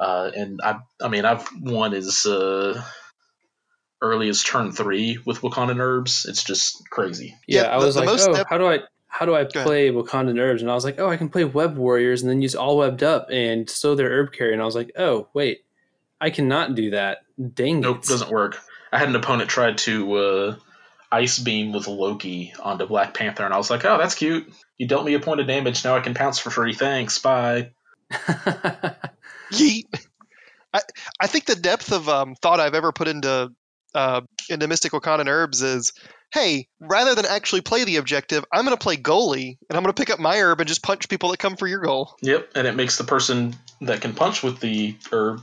uh, 0.00 0.30
and 0.34 0.60
I 0.64 0.80
I 1.00 1.08
mean 1.08 1.24
I've 1.24 1.46
won 1.60 1.94
as 1.94 2.26
uh, 2.26 2.82
early 4.02 4.28
as 4.28 4.42
turn 4.42 4.72
three 4.72 5.18
with 5.24 5.42
Wakandan 5.42 5.78
herbs. 5.78 6.26
It's 6.28 6.42
just 6.42 6.88
crazy. 6.90 7.36
Yeah, 7.46 7.62
Yeah, 7.62 7.68
I 7.68 7.76
was 7.76 7.94
the 7.94 8.00
like, 8.00 8.06
most 8.08 8.28
oh, 8.28 8.32
ep- 8.32 8.48
how 8.48 8.58
do 8.58 8.66
I 8.66 8.80
how 9.06 9.26
do 9.26 9.34
I 9.34 9.44
play 9.44 9.90
Wakanda 9.90 10.38
Herbs? 10.38 10.62
And 10.62 10.70
I 10.70 10.74
was 10.74 10.84
like, 10.84 10.98
oh, 10.98 11.08
I 11.08 11.16
can 11.16 11.28
play 11.28 11.44
Web 11.44 11.76
Warriors 11.76 12.22
and 12.22 12.30
then 12.30 12.40
use 12.40 12.54
all 12.54 12.78
webbed 12.78 13.02
up 13.02 13.28
and 13.30 13.68
slow 13.68 13.94
their 13.94 14.08
herb 14.08 14.32
carry. 14.32 14.52
And 14.52 14.62
I 14.62 14.64
was 14.64 14.76
like, 14.76 14.92
oh, 14.96 15.28
wait, 15.34 15.64
I 16.20 16.30
cannot 16.30 16.76
do 16.76 16.90
that. 16.90 17.18
Dang 17.54 17.80
Nope, 17.80 17.98
it. 17.98 18.04
doesn't 18.04 18.30
work. 18.30 18.58
I 18.92 18.98
had 18.98 19.08
an 19.08 19.16
opponent 19.16 19.50
try 19.50 19.72
to 19.72 20.14
uh, 20.14 20.56
ice 21.10 21.38
beam 21.38 21.72
with 21.72 21.88
Loki 21.88 22.54
onto 22.60 22.86
Black 22.86 23.14
Panther, 23.14 23.44
and 23.44 23.52
I 23.52 23.56
was 23.56 23.70
like, 23.70 23.84
"Oh, 23.84 23.98
that's 23.98 24.14
cute. 24.14 24.52
You 24.78 24.86
dealt 24.86 25.04
me 25.04 25.14
a 25.14 25.20
point 25.20 25.40
of 25.40 25.46
damage. 25.46 25.84
Now 25.84 25.96
I 25.96 26.00
can 26.00 26.14
pounce 26.14 26.38
for 26.38 26.50
free. 26.50 26.74
Thanks. 26.74 27.18
Bye." 27.18 27.70
Yeet. 29.52 29.84
I 30.72 30.80
I 31.20 31.26
think 31.26 31.46
the 31.46 31.56
depth 31.56 31.92
of 31.92 32.08
um, 32.08 32.34
thought 32.36 32.60
I've 32.60 32.74
ever 32.74 32.92
put 32.92 33.08
into 33.08 33.50
uh, 33.94 34.20
into 34.48 34.68
Mystic 34.68 34.92
Wakanda 34.92 35.26
herbs 35.26 35.62
is, 35.62 35.92
hey, 36.32 36.68
rather 36.80 37.14
than 37.14 37.26
actually 37.26 37.60
play 37.60 37.84
the 37.84 37.96
objective, 37.96 38.44
I'm 38.52 38.64
going 38.64 38.76
to 38.76 38.82
play 38.82 38.96
goalie 38.96 39.58
and 39.68 39.76
I'm 39.76 39.82
going 39.82 39.92
to 39.92 40.00
pick 40.00 40.10
up 40.10 40.20
my 40.20 40.40
herb 40.40 40.60
and 40.60 40.68
just 40.68 40.82
punch 40.82 41.08
people 41.08 41.30
that 41.30 41.38
come 41.38 41.56
for 41.56 41.66
your 41.66 41.80
goal. 41.80 42.14
Yep, 42.22 42.52
and 42.54 42.66
it 42.66 42.76
makes 42.76 42.98
the 42.98 43.04
person 43.04 43.56
that 43.80 44.00
can 44.00 44.14
punch 44.14 44.42
with 44.42 44.60
the 44.60 44.96
herb 45.12 45.42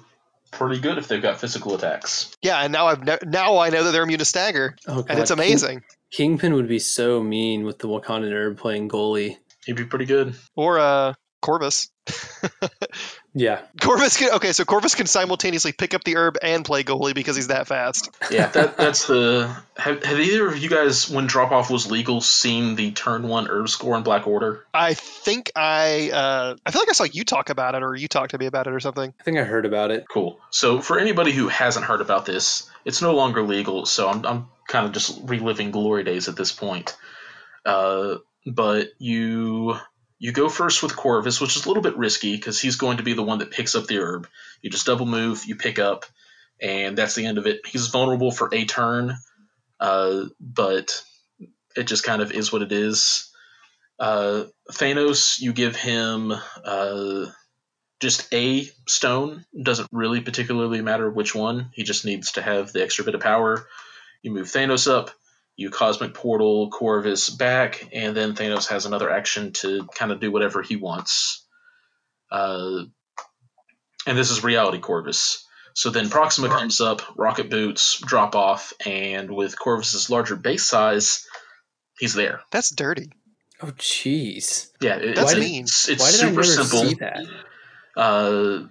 pretty 0.52 0.80
good 0.80 0.98
if 0.98 1.08
they've 1.08 1.22
got 1.22 1.40
physical 1.40 1.76
attacks. 1.76 2.36
Yeah, 2.42 2.60
and 2.60 2.72
now 2.72 2.88
I've 2.88 3.04
ne- 3.04 3.18
now 3.26 3.58
I 3.58 3.70
know 3.70 3.84
that 3.84 3.92
they're 3.92 4.04
immune 4.04 4.20
to 4.20 4.26
stagger, 4.26 4.76
oh, 4.88 5.06
and 5.08 5.20
it's 5.20 5.32
amazing. 5.32 5.80
King- 5.80 6.38
Kingpin 6.38 6.54
would 6.54 6.70
be 6.70 6.80
so 6.80 7.22
mean 7.22 7.66
with 7.66 7.80
the 7.80 7.88
Wakandan 7.90 8.32
herb 8.32 8.58
playing 8.58 8.88
goalie. 8.88 9.36
He'd 9.66 9.76
be 9.76 9.84
pretty 9.84 10.06
good. 10.06 10.36
Or 10.56 10.80
uh, 10.80 11.14
Corvus. 11.42 11.90
Yeah. 13.38 13.62
Corvus 13.80 14.18
can 14.18 14.34
okay, 14.34 14.52
so 14.52 14.66
Corvus 14.66 14.96
can 14.96 15.06
simultaneously 15.06 15.72
pick 15.72 15.94
up 15.94 16.04
the 16.04 16.18
herb 16.18 16.38
and 16.42 16.66
play 16.66 16.84
goalie 16.84 17.14
because 17.14 17.36
he's 17.36 17.48
that 17.48 17.68
fast. 17.68 18.10
Yeah, 18.32 18.48
that 18.48 18.78
that's 18.78 19.06
the. 19.06 19.56
Have, 19.78 20.04
have 20.04 20.20
either 20.20 20.48
of 20.48 20.58
you 20.58 20.70
guys, 20.70 21.08
when 21.08 21.28
drop 21.28 21.52
off 21.52 21.70
was 21.70 21.92
legal, 21.92 22.20
seen 22.20 22.76
the 22.76 22.92
turn 22.92 23.28
one 23.28 23.48
herb 23.48 23.70
score 23.70 23.96
in 23.96 24.02
Black 24.02 24.26
Order? 24.26 24.66
I 24.74 24.96
think 24.96 25.52
I 25.56 26.10
uh, 26.12 26.56
I 26.66 26.72
feel 26.72 26.82
like 26.82 26.90
I 26.90 26.94
saw 26.94 27.04
you 27.04 27.24
talk 27.24 27.52
about 27.52 27.76
it, 27.76 27.84
or 27.84 27.96
you 27.96 28.08
talked 28.08 28.32
to 28.32 28.40
me 28.40 28.48
about 28.48 28.66
it, 28.66 28.74
or 28.74 28.80
something. 28.80 29.14
I 29.20 29.24
think 29.24 29.38
I 29.38 29.44
heard 29.44 29.68
about 29.68 29.92
it. 29.92 30.06
Cool. 30.12 30.40
So 30.50 30.82
for 30.82 30.98
anybody 30.98 31.32
who 31.32 31.48
hasn't 31.48 31.86
heard 31.86 32.02
about 32.02 32.26
this, 32.26 32.68
it's 32.86 33.04
no 33.04 33.14
longer 33.14 33.44
legal. 33.44 33.86
So 33.86 34.10
I'm 34.10 34.26
I'm 34.26 34.48
kind 34.68 34.88
of 34.88 34.94
just 34.94 35.20
reliving 35.24 35.70
glory 35.70 36.04
days 36.04 36.28
at 36.28 36.36
this 36.36 36.52
point. 36.52 36.98
Uh, 37.64 38.16
but 38.48 38.88
you 38.98 39.78
you 40.20 40.32
go 40.32 40.50
first 40.50 40.82
with 40.82 40.96
Corvus, 40.96 41.40
which 41.40 41.56
is 41.56 41.66
a 41.66 41.68
little 41.68 41.84
bit 41.84 41.98
risky 41.98 42.36
because 42.36 42.60
he's 42.60 42.76
going 42.76 42.98
to 42.98 43.04
be 43.04 43.14
the 43.14 43.24
one 43.24 43.40
that 43.40 43.52
picks 43.52 43.76
up 43.76 43.88
the 43.88 44.00
herb. 44.00 44.28
You 44.62 44.70
just 44.70 44.86
double 44.86 45.06
move, 45.06 45.46
you 45.46 45.56
pick 45.56 45.80
up, 45.80 46.06
and 46.62 46.98
that's 46.98 47.16
the 47.16 47.26
end 47.26 47.38
of 47.38 47.46
it. 47.46 47.62
He's 47.66 47.88
vulnerable 47.88 48.32
for 48.32 48.50
a 48.54 48.66
turn, 48.66 49.16
uh, 49.80 50.26
but 50.40 51.04
it 51.76 51.84
just 51.84 52.04
kind 52.04 52.22
of 52.22 52.32
is 52.32 52.52
what 52.52 52.64
it 52.64 52.72
is. 52.72 53.32
Uh, 54.00 54.46
Thanos, 54.72 55.40
you 55.40 55.54
give 55.54 55.76
him 55.76 56.34
uh, 56.64 57.26
just 58.00 58.34
a 58.34 58.68
stone. 58.88 59.46
Doesn't 59.60 59.90
really 59.92 60.22
particularly 60.22 60.82
matter 60.82 61.10
which 61.10 61.36
one. 61.36 61.70
He 61.74 61.84
just 61.84 62.06
needs 62.06 62.34
to 62.34 62.42
have 62.42 62.74
the 62.74 62.84
extra 62.84 63.06
bit 63.06 63.16
of 63.16 63.22
power. 63.22 63.68
You 64.24 64.32
move 64.32 64.48
Thanos 64.48 64.92
up. 64.92 65.12
You 65.58 65.70
cosmic 65.72 66.14
portal 66.14 66.70
Corvus 66.70 67.30
back, 67.30 67.90
and 67.92 68.16
then 68.16 68.36
Thanos 68.36 68.68
has 68.68 68.86
another 68.86 69.10
action 69.10 69.52
to 69.54 69.86
kind 69.96 70.12
of 70.12 70.20
do 70.20 70.32
whatever 70.32 70.62
he 70.62 70.76
wants. 70.76 71.46
Uh, 72.32 72.84
and 74.06 74.18
this 74.18 74.30
is 74.32 74.44
reality 74.44 74.80
Corvus. 74.80 75.44
So 75.74 75.90
then 75.90 76.10
Proxima 76.10 76.50
comes 76.50 76.80
up, 76.80 77.02
rocket 77.18 77.50
boots, 77.50 78.00
drop 78.00 78.36
off, 78.36 78.72
and 78.86 79.30
with 79.32 79.58
Corvus's 79.60 80.10
larger 80.10 80.36
base 80.36 80.64
size, 80.66 81.26
he's 82.00 82.14
there. 82.14 82.42
That's 82.52 82.70
dirty. 82.70 83.10
Oh, 83.62 83.68
jeez. 83.72 84.70
Yeah, 84.80 84.96
it- 84.98 85.16
That's 85.16 85.32
it's, 85.34 85.40
mean. 85.40 85.64
It's, 85.64 85.90
it's 85.90 86.02
Why 86.02 86.12
did 86.12 86.20
I 86.20 86.24
super 86.24 86.42
never 86.42 86.44
simple. 86.44 86.90
see 86.90 86.94
that? 86.96 87.26
Uh, 87.96 88.68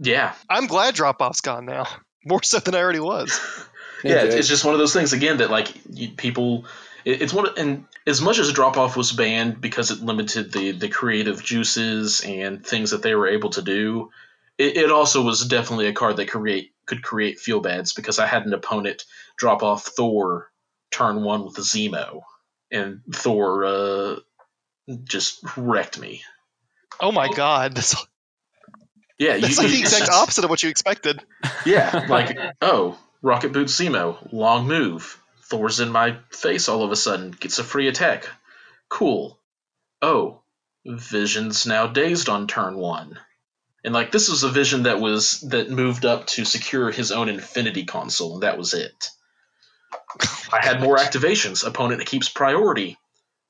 yeah, 0.00 0.34
I'm 0.50 0.66
glad 0.66 0.94
drop 0.96 1.20
off's 1.20 1.40
gone 1.40 1.66
now, 1.66 1.86
more 2.24 2.42
so 2.42 2.58
than 2.58 2.74
I 2.74 2.78
already 2.80 2.98
was. 3.00 3.38
yeah, 4.04 4.22
it's, 4.24 4.34
it's 4.34 4.48
just 4.48 4.64
one 4.64 4.74
of 4.74 4.78
those 4.78 4.92
things 4.92 5.12
again 5.12 5.38
that 5.38 5.50
like 5.50 5.72
you, 5.90 6.10
people. 6.10 6.66
It, 7.04 7.22
it's 7.22 7.32
one 7.32 7.48
of, 7.48 7.56
and 7.56 7.86
as 8.06 8.20
much 8.20 8.38
as 8.38 8.52
drop 8.52 8.76
off 8.76 8.96
was 8.96 9.12
banned 9.12 9.60
because 9.60 9.90
it 9.90 10.00
limited 10.00 10.52
the 10.52 10.72
the 10.72 10.88
creative 10.88 11.42
juices 11.42 12.22
and 12.24 12.64
things 12.64 12.90
that 12.90 13.02
they 13.02 13.14
were 13.14 13.28
able 13.28 13.50
to 13.50 13.62
do. 13.62 14.10
It, 14.56 14.76
it 14.76 14.90
also 14.90 15.22
was 15.22 15.44
definitely 15.46 15.88
a 15.88 15.92
card 15.92 16.16
that 16.18 16.28
create 16.28 16.72
could 16.86 17.02
create 17.02 17.38
feel 17.40 17.60
bads 17.60 17.92
because 17.92 18.18
I 18.18 18.26
had 18.26 18.46
an 18.46 18.52
opponent 18.52 19.04
drop 19.36 19.62
off 19.62 19.84
Thor 19.84 20.50
turn 20.90 21.22
one 21.22 21.44
with 21.44 21.58
a 21.58 21.62
Zemo, 21.62 22.22
and 22.70 23.00
Thor 23.12 23.64
uh, 23.64 24.16
just 25.04 25.40
wrecked 25.56 25.98
me. 25.98 26.22
Oh 27.00 27.12
my 27.12 27.28
god, 27.28 27.74
that's, 27.74 28.06
Yeah, 29.18 29.36
that's 29.38 29.56
you, 29.56 29.62
like 29.62 29.72
the 29.72 29.78
exact 29.80 30.10
opposite 30.10 30.44
of 30.44 30.50
what 30.50 30.62
you 30.62 30.68
expected. 30.68 31.22
Yeah, 31.66 32.06
like 32.08 32.38
oh, 32.60 32.98
Rocket 33.24 33.54
Boot 33.54 33.68
Zemo, 33.68 34.18
long 34.32 34.68
move. 34.68 35.18
Thor's 35.44 35.80
in 35.80 35.90
my 35.90 36.18
face 36.30 36.68
all 36.68 36.84
of 36.84 36.92
a 36.92 36.96
sudden, 36.96 37.30
gets 37.30 37.58
a 37.58 37.64
free 37.64 37.88
attack. 37.88 38.28
Cool. 38.90 39.40
Oh, 40.02 40.42
Vision's 40.84 41.64
now 41.64 41.86
dazed 41.86 42.28
on 42.28 42.46
turn 42.46 42.76
one. 42.76 43.18
And 43.82 43.94
like 43.94 44.12
this 44.12 44.28
was 44.28 44.42
a 44.42 44.50
vision 44.50 44.82
that 44.82 45.00
was 45.00 45.40
that 45.40 45.70
moved 45.70 46.04
up 46.04 46.26
to 46.28 46.44
secure 46.44 46.90
his 46.90 47.12
own 47.12 47.30
Infinity 47.30 47.86
console, 47.86 48.34
and 48.34 48.42
that 48.42 48.58
was 48.58 48.74
it. 48.74 49.08
I 50.52 50.62
had 50.62 50.82
more 50.82 50.98
activations. 50.98 51.66
Opponent 51.66 52.04
keeps 52.04 52.28
priority. 52.28 52.98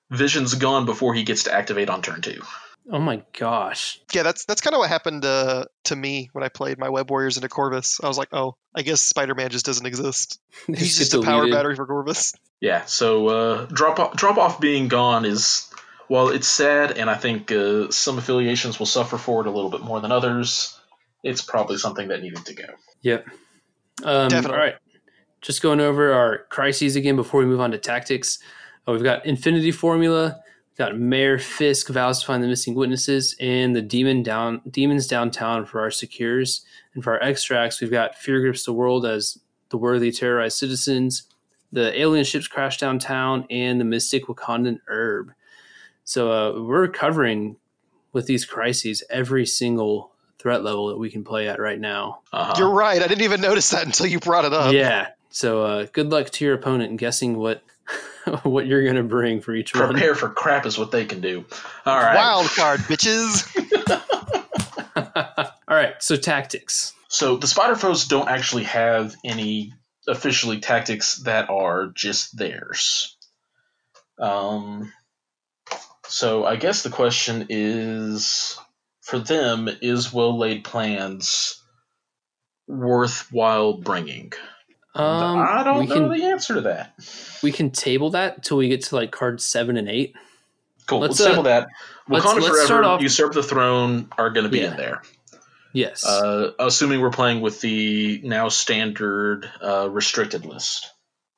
Vision's 0.09 0.55
gone 0.55 0.87
before 0.87 1.15
he 1.15 1.25
gets 1.25 1.45
to 1.45 1.53
activate 1.53 1.91
on 1.91 2.01
turn 2.01 2.21
two. 2.21 2.43
Oh 2.91 2.99
my 2.99 3.23
gosh. 3.39 4.01
Yeah, 4.13 4.23
that's 4.23 4.45
that's 4.45 4.61
kind 4.61 4.75
of 4.75 4.79
what 4.79 4.91
happened 4.91 5.25
uh, 5.25 5.65
to 5.85 5.97
me 5.97 6.29
when 6.33 6.45
I 6.45 6.49
played 6.49 6.79
my 6.79 6.91
Web 6.91 7.11
Warriors 7.11 7.37
into 7.37 7.49
Corvus. 7.49 7.99
I 8.03 8.09
was 8.09 8.19
like, 8.19 8.29
oh, 8.33 8.57
I 8.75 8.83
guess 8.83 9.01
Spider-Man 9.01 9.51
just 9.51 9.65
doesn't 9.65 9.87
exist. 9.87 10.39
He's 10.67 10.99
just 10.99 11.15
a 11.15 11.23
power 11.23 11.51
battery 11.51 11.77
for 11.77 11.87
Corvus. 11.87 12.35
Yeah, 12.61 12.85
so 12.85 13.29
uh, 13.29 13.67
drop 13.67 13.99
off, 13.99 14.17
drop 14.17 14.37
off 14.37 14.61
being 14.61 14.89
gone 14.89 15.25
is 15.25 15.71
while 16.09 16.29
it's 16.29 16.49
sad, 16.49 16.93
and 16.93 17.09
I 17.09 17.15
think 17.15 17.51
uh, 17.51 17.91
some 17.91 18.19
affiliations 18.19 18.79
will 18.79 18.87
suffer 18.87 19.17
for 19.17 19.41
it 19.41 19.47
a 19.47 19.51
little 19.51 19.71
bit 19.71 19.81
more 19.81 20.01
than 20.01 20.13
others. 20.13 20.79
It's 21.23 21.41
probably 21.41 21.79
something 21.79 22.09
that 22.09 22.21
needed 22.21 22.45
to 22.45 22.55
go. 22.55 22.65
Yep. 23.01 23.27
Um, 24.05 24.29
Definitely. 24.29 24.59
All 24.59 24.63
right. 24.63 24.75
Just 25.41 25.63
going 25.63 25.81
over 25.81 26.13
our 26.13 26.45
crises 26.51 26.97
again 26.97 27.17
before 27.17 27.41
we 27.41 27.47
move 27.47 27.61
on 27.61 27.71
to 27.71 27.79
tactics. 27.79 28.39
Uh, 28.87 28.93
we've 28.93 29.03
got 29.03 29.25
Infinity 29.25 29.71
Formula. 29.71 30.41
We've 30.77 30.89
got 30.89 30.99
Mayor 30.99 31.39
Fisk 31.39 31.89
vows 31.89 32.21
to 32.21 32.27
find 32.27 32.43
the 32.43 32.49
missing 32.49 32.75
witnesses, 32.75 33.37
and 33.39 33.77
the 33.77 33.83
demon 33.83 34.25
down 34.25 34.61
demons 34.69 35.07
downtown 35.07 35.67
for 35.67 35.81
our 35.81 35.91
secures. 35.93 36.65
And 36.95 37.05
for 37.05 37.13
our 37.13 37.23
extracts, 37.23 37.81
we've 37.81 37.93
got 37.93 38.17
Fear 38.17 38.41
grips 38.41 38.65
the 38.65 38.73
world 38.73 39.07
as 39.07 39.39
the 39.69 39.77
worthy 39.77 40.11
terrorized 40.11 40.59
citizens. 40.59 41.25
The 41.71 41.97
alien 42.01 42.25
ships 42.25 42.49
crash 42.49 42.79
downtown, 42.79 43.47
and 43.51 43.81
the 43.81 43.85
mystic 43.85 44.27
Wakandan 44.27 44.81
herb. 44.89 45.33
So 46.03 46.33
uh, 46.33 46.61
we're 46.63 46.89
covering 46.89 47.57
with 48.13 48.27
these 48.27 48.45
crises 48.45 49.05
every 49.09 49.47
single 49.47 50.11
threat 50.41 50.65
level 50.65 50.89
that 50.89 50.99
we 50.99 51.09
can 51.09 51.23
play 51.23 51.49
at 51.49 51.61
right 51.61 51.79
now. 51.79 52.21
Uh-huh. 52.33 52.55
You're 52.59 52.75
right. 52.75 53.01
I 53.01 53.07
didn't 53.07 53.23
even 53.23 53.41
notice 53.41 53.71
that 53.71 53.87
until 53.87 54.07
you 54.07 54.19
brought 54.19 54.45
it 54.45 54.53
up. 54.53 54.73
yeah. 54.73 55.09
So 55.31 55.63
uh, 55.63 55.87
good 55.93 56.11
luck 56.11 56.31
to 56.31 56.45
your 56.45 56.55
opponent 56.55 56.91
in 56.91 56.97
guessing 56.97 57.37
what 57.37 57.63
what 58.43 58.67
you're 58.67 58.83
going 58.85 58.97
to 58.97 59.03
bring 59.03 59.41
for 59.41 59.55
each 59.55 59.75
one. 59.75 59.91
Prepare 59.91 60.15
for 60.15 60.29
crap 60.29 60.67
is 60.67 60.79
what 60.79 60.91
they 60.91 61.05
can 61.05 61.21
do. 61.21 61.45
All 61.87 61.99
right. 61.99 62.17
Wild 62.17 62.47
card, 62.49 62.81
bitches. 62.81 63.51
All 65.69 65.77
right. 65.77 65.95
So 66.01 66.17
tactics. 66.17 66.93
So 67.09 67.37
the 67.37 67.47
Spider 67.47 67.77
Foes 67.77 68.07
don't 68.07 68.29
actually 68.29 68.65
have 68.65 69.15
any 69.25 69.73
officially 70.09 70.61
tactics 70.61 71.17
that 71.23 71.49
are 71.51 71.87
just 71.87 72.37
theirs. 72.37 73.17
Um, 74.19 74.93
so 76.07 76.45
I 76.45 76.57
guess 76.57 76.83
the 76.83 76.91
question 76.91 77.47
is 77.49 78.59
for 79.01 79.19
them 79.19 79.69
is 79.81 80.13
well 80.13 80.39
laid 80.39 80.65
plans 80.65 81.63
worthwhile 82.67 83.75
bringing? 83.75 84.33
Um, 84.95 85.39
I 85.39 85.63
don't 85.65 85.81
we 85.81 85.87
know 85.87 85.95
can 86.09 86.19
the 86.19 86.25
answer 86.27 86.55
to 86.55 86.61
that. 86.63 86.95
we 87.43 87.51
can 87.53 87.71
table 87.71 88.11
that 88.11 88.45
till 88.45 88.57
we 88.57 88.69
get 88.69 88.83
to 88.85 88.95
like 88.97 89.11
cards 89.11 89.45
seven 89.45 89.77
and 89.77 89.89
eight. 89.89 90.15
Cool. 90.87 91.01
Let's, 91.01 91.19
Let's, 91.19 91.31
table 91.31 91.41
uh, 91.41 91.45
that. 91.45 91.69
let's- 92.09 92.25
let's 92.27 92.47
Forever, 92.47 92.65
start 92.67 92.85
off- 92.85 93.01
Usurp 93.03 93.33
the 93.33 93.43
Throne 93.43 94.09
are 94.19 94.31
going 94.31 94.45
to 94.45 94.51
be 94.51 94.59
Yeah. 94.61 94.71
in 94.73 94.77
there. 94.77 95.03
Yes. 95.73 96.07
Uh, 96.07 96.53
assuming 96.61 97.01
we're 97.01 97.11
playing 97.11 97.41
with 97.41 97.61
the 97.61 98.21
now 98.23 98.49
standard 98.49 99.51
uh, 99.61 99.89
restricted 99.91 100.47
list. 100.47 100.91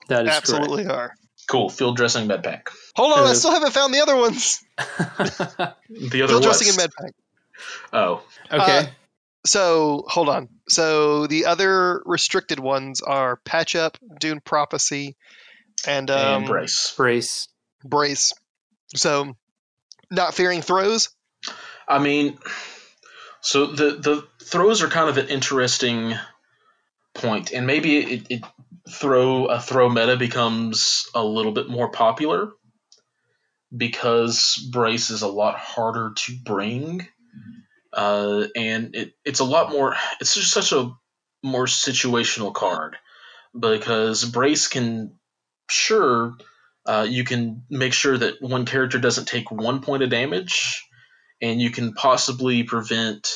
that 0.08 0.26
is 0.26 0.32
Absolutely 0.32 0.86
are. 0.86 1.14
Cool. 1.48 1.70
Field 1.70 1.96
dressing 1.96 2.26
med 2.26 2.42
pack. 2.42 2.68
Hold 2.96 3.12
on, 3.16 3.24
I 3.26 3.30
Uh, 3.30 3.34
still 3.34 3.52
haven't 3.52 3.72
found 3.72 3.94
the 3.94 4.00
other 4.00 4.16
ones. 4.16 4.62
The 5.88 6.22
other 6.22 6.28
Field 6.28 6.42
dressing 6.42 6.66
was- 6.66 6.76
and 6.78 6.90
medpack. 6.92 7.10
Oh, 7.92 8.22
okay. 8.52 8.90
So 9.46 10.04
hold 10.08 10.28
on. 10.28 10.48
So 10.68 11.26
the 11.26 11.46
other 11.46 12.02
restricted 12.04 12.58
ones 12.58 13.00
are 13.00 13.36
Patch 13.44 13.74
Up, 13.74 13.96
Dune 14.20 14.40
Prophecy, 14.40 15.16
and 15.86 16.10
um, 16.10 16.42
and 16.42 16.46
brace. 16.46 16.94
Brace. 16.96 17.48
Brace. 17.84 18.32
So 18.94 19.36
not 20.10 20.34
fearing 20.34 20.62
throws. 20.62 21.10
I 21.88 21.98
mean, 21.98 22.38
so 23.40 23.66
the 23.66 23.92
the 23.92 24.26
throws 24.42 24.82
are 24.82 24.88
kind 24.88 25.08
of 25.08 25.18
an 25.18 25.28
interesting 25.28 26.14
point, 27.14 27.52
and 27.52 27.66
maybe 27.66 27.98
it, 27.98 28.26
it 28.28 28.44
throw 28.90 29.46
a 29.46 29.60
throw 29.60 29.88
meta 29.88 30.16
becomes 30.16 31.08
a 31.14 31.24
little 31.24 31.52
bit 31.52 31.68
more 31.68 31.90
popular 31.90 32.52
because 33.76 34.56
brace 34.72 35.10
is 35.10 35.22
a 35.22 35.28
lot 35.28 35.56
harder 35.56 36.12
to 36.16 36.36
bring, 36.44 37.06
uh, 37.96 38.46
and 38.54 38.94
it, 38.94 39.14
it's 39.24 39.40
a 39.40 39.44
lot 39.44 39.70
more. 39.70 39.96
It's 40.20 40.34
just 40.34 40.52
such 40.52 40.72
a 40.72 40.92
more 41.42 41.66
situational 41.66 42.54
card 42.54 42.96
because 43.58 44.24
brace 44.24 44.68
can 44.68 45.14
sure 45.70 46.36
uh, 46.86 47.06
you 47.08 47.24
can 47.24 47.62
make 47.68 47.92
sure 47.92 48.16
that 48.16 48.40
one 48.40 48.66
character 48.66 48.98
doesn't 48.98 49.26
take 49.26 49.50
one 49.50 49.80
point 49.80 50.02
of 50.02 50.10
damage 50.10 50.84
and 51.42 51.60
you 51.60 51.70
can 51.70 51.92
possibly 51.94 52.62
prevent 52.62 53.28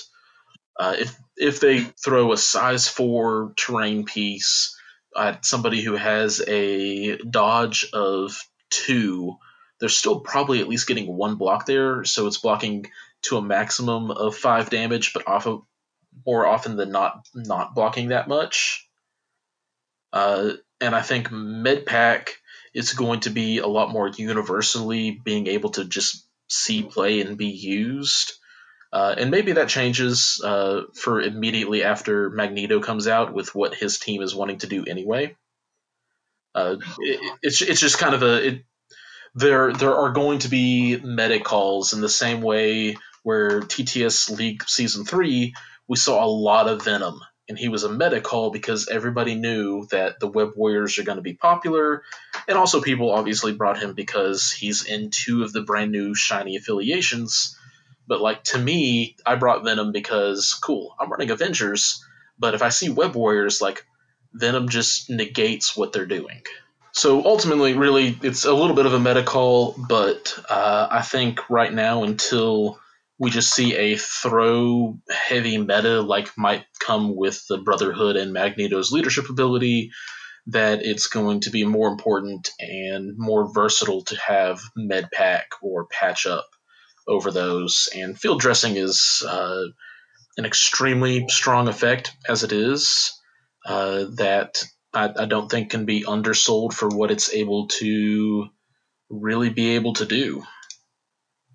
uh, 0.78 0.96
if 0.98 1.16
if 1.36 1.60
they 1.60 1.80
throw 1.80 2.32
a 2.32 2.36
size 2.36 2.86
four 2.86 3.52
terrain 3.56 4.04
piece 4.04 4.76
at 5.16 5.44
somebody 5.44 5.82
who 5.82 5.96
has 5.96 6.40
a 6.46 7.16
dodge 7.18 7.88
of 7.92 8.38
two, 8.70 9.36
they're 9.78 9.88
still 9.88 10.20
probably 10.20 10.60
at 10.60 10.68
least 10.68 10.86
getting 10.86 11.06
one 11.06 11.36
block 11.36 11.66
there, 11.66 12.04
so 12.04 12.26
it's 12.26 12.38
blocking 12.38 12.86
to 13.22 13.36
a 13.36 13.42
maximum 13.42 14.10
of 14.10 14.36
five 14.36 14.70
damage, 14.70 15.12
but 15.12 15.26
off 15.26 15.46
of, 15.46 15.62
more 16.26 16.46
often 16.46 16.76
than 16.76 16.90
not 16.90 17.26
not 17.34 17.74
blocking 17.74 18.08
that 18.08 18.28
much. 18.28 18.88
Uh, 20.12 20.52
and 20.80 20.94
I 20.94 21.02
think 21.02 21.28
Medpack 21.28 22.30
is 22.74 22.94
going 22.94 23.20
to 23.20 23.30
be 23.30 23.58
a 23.58 23.66
lot 23.66 23.90
more 23.90 24.08
universally 24.08 25.10
being 25.10 25.46
able 25.46 25.70
to 25.70 25.84
just 25.84 26.26
see 26.48 26.82
play 26.82 27.20
and 27.20 27.36
be 27.36 27.48
used. 27.48 28.32
Uh, 28.92 29.14
and 29.16 29.30
maybe 29.30 29.52
that 29.52 29.68
changes 29.68 30.40
uh, 30.44 30.82
for 30.94 31.20
immediately 31.20 31.84
after 31.84 32.28
Magneto 32.30 32.80
comes 32.80 33.06
out 33.06 33.32
with 33.32 33.54
what 33.54 33.74
his 33.74 33.98
team 33.98 34.20
is 34.20 34.34
wanting 34.34 34.58
to 34.58 34.66
do 34.66 34.84
anyway. 34.84 35.36
Uh, 36.54 36.76
it, 36.98 37.38
it's 37.42 37.62
it's 37.62 37.80
just 37.80 37.98
kind 37.98 38.14
of 38.14 38.24
a 38.24 38.48
it, 38.48 38.64
there 39.36 39.72
there 39.72 39.94
are 39.94 40.10
going 40.10 40.40
to 40.40 40.48
be 40.48 40.96
meta 40.96 41.38
calls 41.38 41.92
in 41.92 42.00
the 42.00 42.08
same 42.08 42.40
way 42.40 42.96
where 43.22 43.60
TTS 43.60 44.36
League 44.36 44.62
season 44.68 45.04
three 45.04 45.54
we 45.88 45.96
saw 45.96 46.24
a 46.24 46.26
lot 46.26 46.68
of 46.68 46.84
Venom 46.84 47.20
and 47.48 47.58
he 47.58 47.68
was 47.68 47.82
a 47.82 47.92
meta 47.92 48.20
call 48.20 48.50
because 48.50 48.86
everybody 48.86 49.34
knew 49.34 49.86
that 49.90 50.20
the 50.20 50.28
Web 50.28 50.50
Warriors 50.54 50.98
are 50.98 51.02
going 51.02 51.16
to 51.16 51.22
be 51.22 51.34
popular 51.34 52.04
and 52.46 52.56
also 52.56 52.80
people 52.80 53.10
obviously 53.10 53.52
brought 53.52 53.80
him 53.80 53.94
because 53.94 54.52
he's 54.52 54.84
in 54.84 55.10
two 55.10 55.42
of 55.42 55.52
the 55.52 55.62
brand 55.62 55.90
new 55.90 56.14
shiny 56.14 56.56
affiliations. 56.56 57.58
But 58.06 58.20
like 58.20 58.44
to 58.44 58.58
me, 58.58 59.16
I 59.26 59.34
brought 59.34 59.64
Venom 59.64 59.90
because 59.90 60.54
cool, 60.54 60.94
I'm 61.00 61.10
running 61.10 61.30
Avengers, 61.30 62.04
but 62.38 62.54
if 62.54 62.62
I 62.62 62.68
see 62.68 62.88
Web 62.88 63.16
Warriors, 63.16 63.60
like 63.60 63.84
Venom 64.32 64.68
just 64.68 65.10
negates 65.10 65.76
what 65.76 65.92
they're 65.92 66.06
doing. 66.06 66.42
So 66.92 67.24
ultimately, 67.24 67.74
really, 67.74 68.18
it's 68.22 68.44
a 68.44 68.52
little 68.52 68.74
bit 68.74 68.86
of 68.86 68.94
a 68.94 69.00
meta 69.00 69.22
call, 69.22 69.76
but 69.88 70.36
uh, 70.48 70.88
I 70.90 71.02
think 71.02 71.48
right 71.48 71.72
now 71.72 72.02
until 72.02 72.79
we 73.20 73.30
just 73.30 73.54
see 73.54 73.76
a 73.76 73.96
throw 73.96 74.98
heavy 75.10 75.58
meta 75.58 76.00
like 76.00 76.30
might 76.38 76.64
come 76.80 77.14
with 77.14 77.44
the 77.48 77.58
Brotherhood 77.58 78.16
and 78.16 78.32
Magneto's 78.32 78.90
leadership 78.90 79.28
ability, 79.28 79.90
that 80.46 80.82
it's 80.82 81.06
going 81.06 81.40
to 81.40 81.50
be 81.50 81.64
more 81.64 81.88
important 81.88 82.50
and 82.58 83.12
more 83.18 83.52
versatile 83.52 84.02
to 84.04 84.16
have 84.16 84.62
med 84.74 85.10
pack 85.12 85.50
or 85.60 85.86
patch 85.86 86.24
up 86.24 86.48
over 87.06 87.30
those. 87.30 87.90
And 87.94 88.18
field 88.18 88.40
dressing 88.40 88.76
is 88.76 89.22
uh, 89.28 89.64
an 90.38 90.46
extremely 90.46 91.28
strong 91.28 91.68
effect 91.68 92.16
as 92.26 92.42
it 92.42 92.52
is 92.52 93.12
uh, 93.66 94.06
that 94.16 94.64
I, 94.94 95.10
I 95.14 95.26
don't 95.26 95.50
think 95.50 95.70
can 95.70 95.84
be 95.84 96.06
undersold 96.06 96.72
for 96.72 96.88
what 96.88 97.10
it's 97.10 97.34
able 97.34 97.68
to 97.68 98.48
really 99.10 99.50
be 99.50 99.74
able 99.74 99.92
to 99.94 100.06
do. 100.06 100.42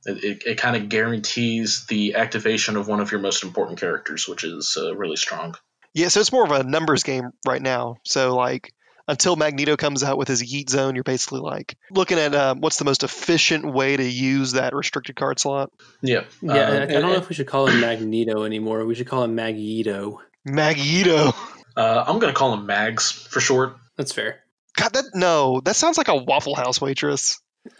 It, 0.05 0.23
it, 0.23 0.43
it 0.45 0.57
kind 0.57 0.75
of 0.75 0.89
guarantees 0.89 1.85
the 1.87 2.15
activation 2.15 2.77
of 2.77 2.87
one 2.87 2.99
of 2.99 3.11
your 3.11 3.21
most 3.21 3.43
important 3.43 3.79
characters, 3.79 4.27
which 4.27 4.43
is 4.43 4.77
uh, 4.79 4.95
really 4.95 5.15
strong. 5.15 5.55
Yeah, 5.93 6.09
so 6.09 6.19
it's 6.19 6.31
more 6.31 6.43
of 6.43 6.51
a 6.51 6.63
numbers 6.63 7.03
game 7.03 7.31
right 7.47 7.61
now. 7.61 7.97
So 8.03 8.35
like 8.35 8.71
until 9.07 9.35
Magneto 9.35 9.77
comes 9.77 10.03
out 10.03 10.17
with 10.17 10.27
his 10.27 10.43
Yeet 10.43 10.69
Zone, 10.69 10.95
you're 10.95 11.03
basically 11.03 11.39
like 11.39 11.75
looking 11.91 12.17
at 12.19 12.35
um, 12.35 12.59
what's 12.59 12.77
the 12.77 12.85
most 12.85 13.03
efficient 13.03 13.71
way 13.71 13.95
to 13.95 14.03
use 14.03 14.53
that 14.53 14.73
restricted 14.75 15.15
card 15.15 15.39
slot. 15.39 15.71
Yeah. 16.01 16.25
Yeah, 16.41 16.53
Uh, 16.53 16.79
I, 16.79 16.83
I 16.83 16.85
don't 16.87 17.03
know 17.03 17.15
if 17.15 17.29
we 17.29 17.35
should 17.35 17.47
call 17.47 17.67
him 17.67 17.81
Magneto 17.81 18.43
anymore. 18.43 18.85
We 18.85 18.95
should 18.95 19.07
call 19.07 19.23
him 19.23 19.35
Magneto. 19.35 20.21
Magneto. 20.43 21.33
uh, 21.77 22.03
I'm 22.07 22.19
going 22.19 22.33
to 22.33 22.37
call 22.37 22.53
him 22.53 22.65
Mags 22.65 23.11
for 23.11 23.39
short. 23.39 23.77
That's 23.95 24.11
fair. 24.11 24.41
God, 24.75 24.93
that 24.93 25.05
no, 25.13 25.61
that 25.61 25.75
sounds 25.75 25.97
like 25.97 26.09
a 26.09 26.15
Waffle 26.15 26.55
House 26.55 26.81
waitress. 26.81 27.39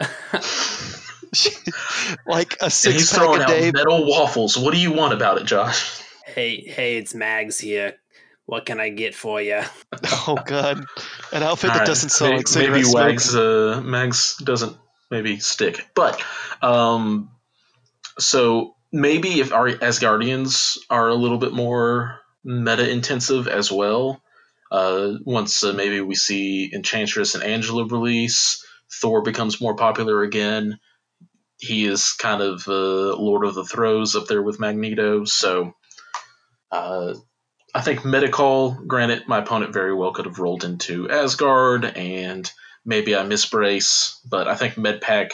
like 2.26 2.56
a 2.60 2.70
six 2.70 2.94
he's 2.94 3.10
pack 3.10 3.20
throwing 3.20 3.40
a 3.40 3.44
out 3.44 3.48
day. 3.48 3.70
metal 3.72 4.06
waffles. 4.06 4.56
What 4.56 4.72
do 4.74 4.80
you 4.80 4.92
want 4.92 5.12
about 5.12 5.38
it, 5.38 5.44
Josh? 5.44 6.00
hey, 6.26 6.60
hey, 6.60 6.96
it's 6.96 7.14
Mags 7.14 7.58
here. 7.58 7.94
What 8.46 8.64
can 8.64 8.78
I 8.80 8.90
get 8.90 9.14
for 9.14 9.40
you? 9.40 9.62
Oh 10.28 10.36
god, 10.44 10.84
an 11.32 11.42
outfit 11.42 11.70
that 11.72 11.78
right, 11.78 11.86
doesn't 11.86 12.10
smell 12.10 12.30
may- 12.30 12.36
like 12.38 12.48
cigarette 12.48 12.72
maybe 12.72 12.84
smoke. 12.84 13.04
Wags 13.04 13.34
uh, 13.34 13.80
Mags 13.84 14.36
doesn't 14.38 14.76
maybe 15.10 15.38
stick, 15.38 15.88
but 15.94 16.20
um, 16.62 17.30
so 18.18 18.74
maybe 18.92 19.40
if 19.40 19.52
our 19.52 19.70
Asgardians 19.70 20.78
are 20.90 21.08
a 21.08 21.14
little 21.14 21.38
bit 21.38 21.52
more 21.52 22.20
meta 22.44 22.88
intensive 22.88 23.48
as 23.48 23.70
well. 23.70 24.20
Uh, 24.70 25.12
once 25.24 25.62
uh, 25.62 25.72
maybe 25.72 26.00
we 26.00 26.14
see 26.16 26.70
Enchantress 26.74 27.34
and 27.36 27.44
Angela 27.44 27.86
release, 27.86 28.64
Thor 29.00 29.22
becomes 29.22 29.60
more 29.60 29.76
popular 29.76 30.22
again. 30.22 30.78
He 31.58 31.86
is 31.86 32.12
kind 32.12 32.42
of 32.42 32.66
uh, 32.68 33.16
Lord 33.16 33.44
of 33.46 33.54
the 33.54 33.64
Throws 33.64 34.14
up 34.14 34.26
there 34.26 34.42
with 34.42 34.60
Magneto, 34.60 35.24
so 35.24 35.74
uh, 36.70 37.14
I 37.74 37.80
think 37.80 38.04
Medical, 38.04 38.72
granted, 38.86 39.24
my 39.26 39.38
opponent 39.38 39.72
very 39.72 39.94
well 39.94 40.12
could 40.12 40.26
have 40.26 40.38
rolled 40.38 40.64
into 40.64 41.10
Asgard, 41.10 41.84
and 41.84 42.50
maybe 42.84 43.16
I 43.16 43.22
miss 43.22 43.46
Brace, 43.46 44.20
but 44.28 44.48
I 44.48 44.54
think 44.54 44.74
Medpack 44.74 45.30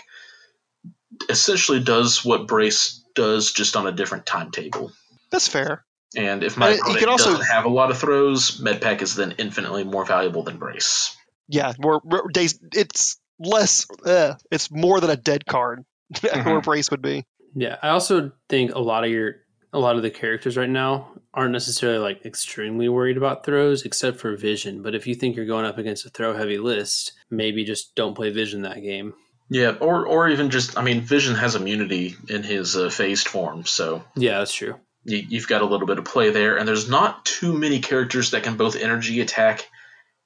essentially 1.29 1.81
does 1.81 2.25
what 2.25 2.47
Brace 2.47 3.03
does, 3.14 3.53
just 3.53 3.77
on 3.77 3.87
a 3.87 3.93
different 3.93 4.27
timetable. 4.27 4.93
That's 5.31 5.49
fair. 5.49 5.85
And 6.16 6.43
if 6.45 6.57
my 6.57 6.70
you 6.75 6.81
opponent 6.81 7.07
also- 7.09 7.31
doesn't 7.31 7.47
have 7.47 7.64
a 7.64 7.68
lot 7.70 7.91
of 7.91 7.99
throws, 7.99 8.61
Medpack 8.61 9.03
is 9.03 9.14
then 9.14 9.35
infinitely 9.39 9.85
more 9.85 10.05
valuable 10.05 10.43
than 10.43 10.59
Brace. 10.59 11.16
Yeah, 11.49 11.73
more 11.79 12.01
more 12.05 12.29
days. 12.29 12.59
It's 12.73 13.18
less. 13.39 13.87
Uh, 14.05 14.35
it's 14.51 14.70
more 14.70 15.01
than 15.01 15.11
a 15.11 15.16
dead 15.16 15.45
card. 15.47 15.85
Mm-hmm. 16.13 16.49
Where 16.51 16.61
brace 16.61 16.91
would 16.91 17.03
be. 17.03 17.25
Yeah, 17.55 17.77
I 17.83 17.89
also 17.89 18.33
think 18.49 18.75
a 18.75 18.79
lot 18.81 19.05
of 19.05 19.11
your 19.11 19.37
a 19.75 19.79
lot 19.79 19.97
of 19.97 20.03
the 20.03 20.11
characters 20.11 20.57
right 20.57 20.69
now 20.69 21.09
aren't 21.33 21.53
necessarily 21.53 21.99
like 21.99 22.27
extremely 22.27 22.89
worried 22.89 23.17
about 23.17 23.45
throws, 23.45 23.85
except 23.85 24.19
for 24.21 24.37
Vision. 24.37 24.83
But 24.83 24.95
if 24.95 25.07
you 25.07 25.15
think 25.15 25.35
you're 25.37 25.47
going 25.47 25.65
up 25.65 25.79
against 25.79 26.05
a 26.07 26.11
throw 26.11 26.37
heavy 26.37 26.59
list, 26.59 27.13
maybe 27.31 27.65
just 27.65 27.95
don't 27.95 28.15
play 28.15 28.31
Vision 28.31 28.63
that 28.63 28.83
game. 28.83 29.15
Yeah, 29.49 29.73
or 29.81 30.07
or 30.07 30.29
even 30.29 30.51
just, 30.51 30.79
I 30.79 30.83
mean, 30.83 31.03
Vision 31.03 31.35
has 31.35 31.55
immunity 31.55 32.17
in 32.29 32.43
his 32.43 32.77
uh, 32.77 32.89
phased 32.91 33.29
form, 33.29 33.65
so 33.65 34.03
Yeah, 34.17 34.39
that's 34.39 34.55
true. 34.55 34.77
you, 35.05 35.19
you've 35.29 35.49
got 35.49 35.61
a 35.63 35.67
little 35.67 35.87
bit 35.87 35.99
of 35.99 36.05
play 36.05 36.31
there. 36.31 36.57
And 36.57 36.67
there's 36.67 36.89
not 36.89 37.25
too 37.27 37.53
many 37.53 37.81
characters 37.81 38.31
that 38.31 38.45
can 38.45 38.57
both 38.57 38.77
energy 38.77 39.21
attack 39.21 39.69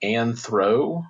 and 0.03 0.39
throw. 0.39 1.05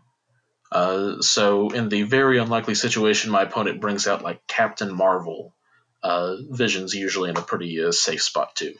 Uh, 0.76 1.22
so 1.22 1.70
in 1.70 1.88
the 1.88 2.02
very 2.02 2.36
unlikely 2.36 2.74
situation, 2.74 3.30
my 3.30 3.42
opponent 3.42 3.80
brings 3.80 4.06
out 4.06 4.22
like 4.22 4.46
Captain 4.46 4.94
Marvel. 4.94 5.54
Uh, 6.02 6.36
Vision's 6.50 6.94
usually 6.94 7.30
in 7.30 7.36
a 7.38 7.40
pretty 7.40 7.82
uh, 7.82 7.92
safe 7.92 8.22
spot 8.22 8.54
too. 8.54 8.74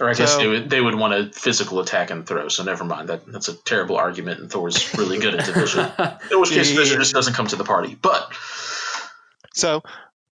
Or 0.00 0.08
I 0.08 0.14
guess 0.14 0.36
they 0.36 0.46
would, 0.46 0.70
they 0.70 0.80
would 0.80 0.94
want 0.94 1.12
a 1.12 1.30
physical 1.30 1.80
attack 1.80 2.10
and 2.10 2.26
throw. 2.26 2.48
So 2.48 2.64
never 2.64 2.84
mind. 2.84 3.10
That 3.10 3.26
that's 3.26 3.48
a 3.48 3.54
terrible 3.54 3.96
argument, 3.96 4.40
and 4.40 4.50
Thor's 4.50 4.96
really 4.96 5.18
good 5.18 5.34
at 5.34 5.44
Division. 5.44 5.80
In 6.30 6.40
which 6.40 6.50
case, 6.50 6.70
Vision 6.70 6.98
just 6.98 7.12
doesn't 7.12 7.34
come 7.34 7.48
to 7.48 7.56
the 7.56 7.64
party. 7.64 7.98
But 8.00 8.32
So, 9.52 9.82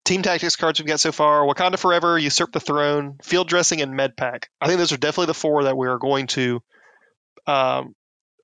team 0.05 0.21
tactics 0.21 0.55
cards 0.55 0.79
we've 0.79 0.87
got 0.87 0.99
so 0.99 1.11
far: 1.11 1.47
Wakanda 1.47 1.79
Forever, 1.79 2.19
Usurp 2.19 2.51
the 2.51 2.59
Throne, 2.59 3.17
Field 3.23 3.47
Dressing, 3.47 3.81
and 3.81 3.95
Med 3.95 4.15
Pack. 4.15 4.49
I 4.61 4.67
think 4.67 4.77
those 4.77 4.91
are 4.91 4.97
definitely 4.97 5.27
the 5.27 5.33
four 5.33 5.63
that 5.63 5.75
we 5.75 5.87
are 5.87 5.97
going 5.97 6.27
to 6.27 6.61
um, 7.47 7.95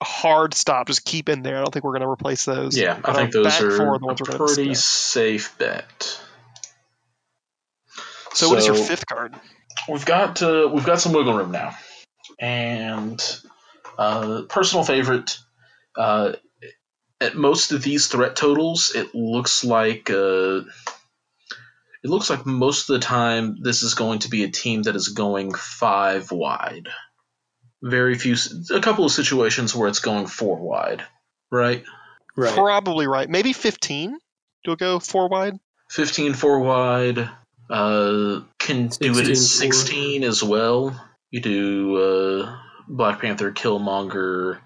hard 0.04 0.54
stop. 0.54 0.88
Just 0.88 1.06
keep 1.06 1.30
in 1.30 1.43
there. 1.43 1.58
I 1.58 1.60
don't 1.62 1.72
think 1.74 1.86
we're 1.86 1.91
going 1.91 2.01
to 2.01 2.10
replace 2.10 2.45
those. 2.45 2.78
yeah, 2.78 2.93
I 2.93 2.99
But 3.01 3.16
think 3.16 3.32
those 3.32 3.62
are 3.62 3.72
four 3.72 3.99
the 3.99 4.04
a 4.04 4.08
ones 4.08 4.22
we're 4.22 4.38
pretty 4.38 4.76
safe 4.76 5.58
bet. 5.58 6.20
So, 8.34 8.49
what 8.49 8.60
is 8.60 8.66
your 8.66 8.76
fifth 8.76 9.06
card? 9.06 9.36
we've 9.89 10.06
got 10.06 10.41
uh, 10.41 10.70
we've 10.72 10.86
got 10.86 10.99
some 10.99 11.14
wiggle 11.14 11.34
room 11.36 11.51
now, 11.51 11.76
and 12.39 13.22
uh, 13.97 14.43
personal 14.49 14.84
favorite. 14.84 15.38
Uh, 15.95 16.34
at 17.22 17.36
most 17.36 17.72
of 17.72 17.84
these 17.84 18.08
threat 18.08 18.36
totals, 18.36 18.91
it 18.95 19.14
looks 19.16 19.64
like 19.64 20.10
uh, 20.10 20.62
it 22.04 22.10
looks 22.10 22.30
like 22.30 22.45
most 22.45 22.89
of 22.89 22.95
the 22.99 23.06
time 23.06 23.58
this 23.62 23.84
is 23.84 23.93
going 23.93 24.20
to 24.20 24.30
be 24.30 24.43
a 24.43 24.49
team 24.49 24.84
that 24.84 24.95
is 24.95 25.10
going 25.10 25.54
five 25.54 26.32
wide. 26.32 26.89
Very 27.84 28.18
few, 28.18 28.36
a 28.74 28.80
couple 28.80 29.04
of 29.04 29.12
situations 29.12 29.76
where 29.76 29.90
it's 29.90 30.00
going 30.00 30.28
four 30.28 30.58
wide, 30.58 31.04
right? 31.52 31.84
right. 32.38 32.54
Probably 32.54 33.08
right. 33.08 33.30
Maybe 33.30 33.52
fifteen. 33.52 34.18
Do 34.64 34.72
we 34.72 34.78
go 34.78 35.00
four 35.00 35.28
wide? 35.28 35.60
15 35.92 36.34
four 36.34 36.60
wide. 36.60 37.30
Uh, 37.70 38.42
can 38.60 38.88
do 38.88 39.12
it 39.12 39.26
16 39.26 39.32
at 39.32 39.74
four. 39.74 39.84
16 39.84 40.24
as 40.24 40.44
well. 40.44 41.10
You 41.30 41.42
do 41.42 41.98
uh, 41.98 42.58
Black 42.88 43.22
Panther, 43.22 43.52
Killmonger, 43.52 44.60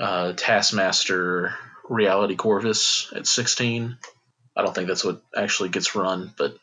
uh, 0.00 0.32
Taskmaster, 0.32 1.54
Reality 1.88 2.36
Corvus 2.36 3.12
at 3.14 3.26
16. 3.26 3.98
I 4.56 4.62
don't 4.62 4.74
think 4.74 4.88
that's 4.88 5.04
what 5.04 5.22
actually 5.36 5.70
gets 5.70 5.94
run, 5.94 6.32
but 6.36 6.56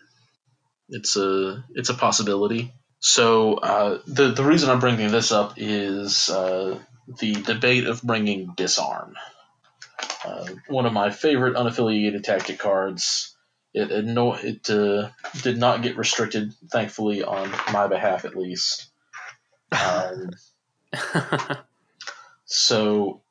it's 0.89 1.15
a 1.15 1.63
it's 1.73 1.89
a 1.89 1.93
possibility. 1.93 2.73
So 2.99 3.55
uh, 3.55 3.99
the 4.05 4.31
the 4.31 4.43
reason 4.43 4.69
I'm 4.69 4.79
bringing 4.79 5.11
this 5.11 5.31
up 5.31 5.53
is 5.57 6.29
uh, 6.29 6.79
the 7.19 7.33
debate 7.33 7.87
of 7.87 8.01
bringing 8.03 8.53
disarm. 8.55 9.15
Uh, 10.25 10.47
one 10.67 10.85
of 10.85 10.93
my 10.93 11.09
favorite 11.09 11.55
unaffiliated 11.55 12.23
tactic 12.23 12.59
cards. 12.59 13.35
It 13.73 13.91
it, 13.91 14.05
no, 14.05 14.33
it 14.33 14.69
uh, 14.69 15.09
did 15.41 15.57
not 15.57 15.81
get 15.81 15.97
restricted, 15.97 16.53
thankfully, 16.71 17.23
on 17.23 17.49
my 17.71 17.87
behalf 17.87 18.25
at 18.25 18.35
least. 18.35 18.87
Um, 19.71 20.31
so, 22.45 23.21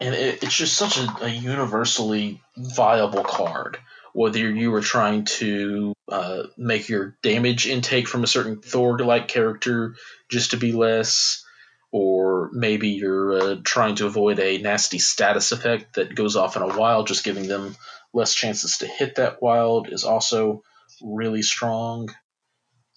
and 0.00 0.14
it, 0.14 0.42
it's 0.42 0.56
just 0.56 0.76
such 0.76 0.98
a, 0.98 1.24
a 1.24 1.28
universally 1.28 2.42
viable 2.56 3.24
card. 3.24 3.78
Whether 4.16 4.38
you 4.38 4.70
were 4.70 4.80
trying 4.80 5.26
to 5.40 5.92
uh, 6.08 6.44
make 6.56 6.88
your 6.88 7.18
damage 7.22 7.66
intake 7.66 8.08
from 8.08 8.24
a 8.24 8.26
certain 8.26 8.62
Thor-like 8.62 9.28
character 9.28 9.94
just 10.30 10.52
to 10.52 10.56
be 10.56 10.72
less, 10.72 11.44
or 11.92 12.48
maybe 12.54 12.88
you're 12.88 13.38
uh, 13.38 13.56
trying 13.62 13.96
to 13.96 14.06
avoid 14.06 14.38
a 14.38 14.56
nasty 14.56 14.98
status 14.98 15.52
effect 15.52 15.96
that 15.96 16.14
goes 16.14 16.34
off 16.34 16.56
in 16.56 16.62
a 16.62 16.78
wild, 16.78 17.08
just 17.08 17.24
giving 17.24 17.46
them 17.46 17.76
less 18.14 18.34
chances 18.34 18.78
to 18.78 18.86
hit 18.86 19.16
that 19.16 19.42
wild 19.42 19.92
is 19.92 20.04
also 20.04 20.62
really 21.02 21.42
strong. 21.42 22.08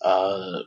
Uh, 0.01 0.59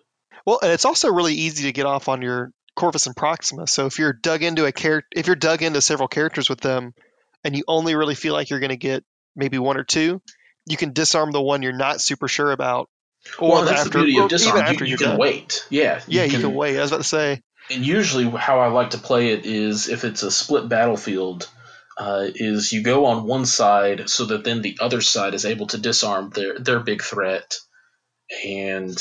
Well, 0.45 0.59
and 0.63 0.71
it's 0.71 0.85
also 0.85 1.09
really 1.09 1.33
easy 1.33 1.65
to 1.65 1.73
get 1.73 1.87
off 1.87 2.11
on 2.11 2.21
your 2.21 2.51
Corvus 2.77 3.07
and 3.07 3.17
Proxima. 3.17 3.67
So 3.67 3.87
if 3.87 3.99
you're 3.99 4.13
dug 4.13 4.43
into 4.43 4.67
a 4.67 4.73
character, 4.73 5.09
if 5.17 5.29
you're 5.29 5.37
dug 5.37 5.63
into 5.63 5.81
several 5.81 6.09
characters 6.09 6.51
with 6.51 6.61
them, 6.61 6.93
and 7.43 7.57
you 7.57 7.65
only 7.67 7.95
really 7.95 8.15
feel 8.15 8.35
like 8.35 8.51
you're 8.51 8.61
going 8.61 8.69
to 8.69 8.77
get 8.77 9.03
maybe 9.35 9.59
one 9.59 9.79
or 9.79 9.85
two, 9.85 10.21
you 10.67 10.77
can 10.77 10.93
disarm 10.93 11.33
the 11.33 11.43
one 11.43 11.63
you're 11.63 11.73
not 11.73 12.01
super 12.01 12.29
sure 12.29 12.53
about. 12.53 12.89
Or 13.39 13.51
well, 13.51 13.65
that's 13.65 13.87
after, 13.87 13.99
the 13.99 14.05
beauty 14.05 14.21
of 14.21 14.29
disarm. 14.29 14.57
even 14.57 14.67
You, 14.67 14.73
after 14.73 14.85
you 14.85 14.89
you're 14.91 14.99
can 14.99 15.09
done. 15.11 15.19
wait. 15.19 15.67
Yeah, 15.71 16.01
Yeah, 16.09 16.25
you 16.25 16.39
can 16.39 16.55
wait. 16.55 16.77
I 16.77 16.81
was 16.81 16.91
about 16.91 17.03
to 17.03 17.09
say. 17.09 17.41
And 17.71 17.87
usually, 17.87 18.29
how 18.29 18.59
I 18.61 18.69
like 18.69 18.91
to 18.91 18.99
play 18.99 19.31
it 19.31 19.47
is 19.47 19.89
if 19.89 20.05
it's 20.05 20.23
a 20.25 20.31
split 20.31 20.69
battlefield, 20.69 21.49
uh, 21.97 22.27
is 22.35 22.73
you 22.73 22.83
go 22.83 23.07
on 23.07 23.27
one 23.27 23.47
side 23.47 24.09
so 24.11 24.27
that 24.27 24.45
then 24.45 24.63
the 24.63 24.79
other 24.81 25.01
side 25.01 25.35
is 25.35 25.45
able 25.45 25.69
to 25.69 25.79
disarm 25.79 26.31
their 26.31 26.59
their 26.59 26.81
big 26.81 27.03
threat, 27.03 27.55
and 28.45 28.99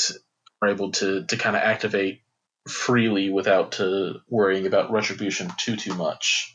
are 0.60 0.68
able 0.68 0.92
to 0.92 1.24
to 1.24 1.36
kind 1.36 1.56
of 1.56 1.62
activate 1.62 2.22
freely 2.68 3.30
without 3.30 3.80
uh, 3.80 4.12
worrying 4.28 4.66
about 4.66 4.92
retribution 4.92 5.50
too 5.56 5.74
too 5.76 5.94
much. 5.94 6.54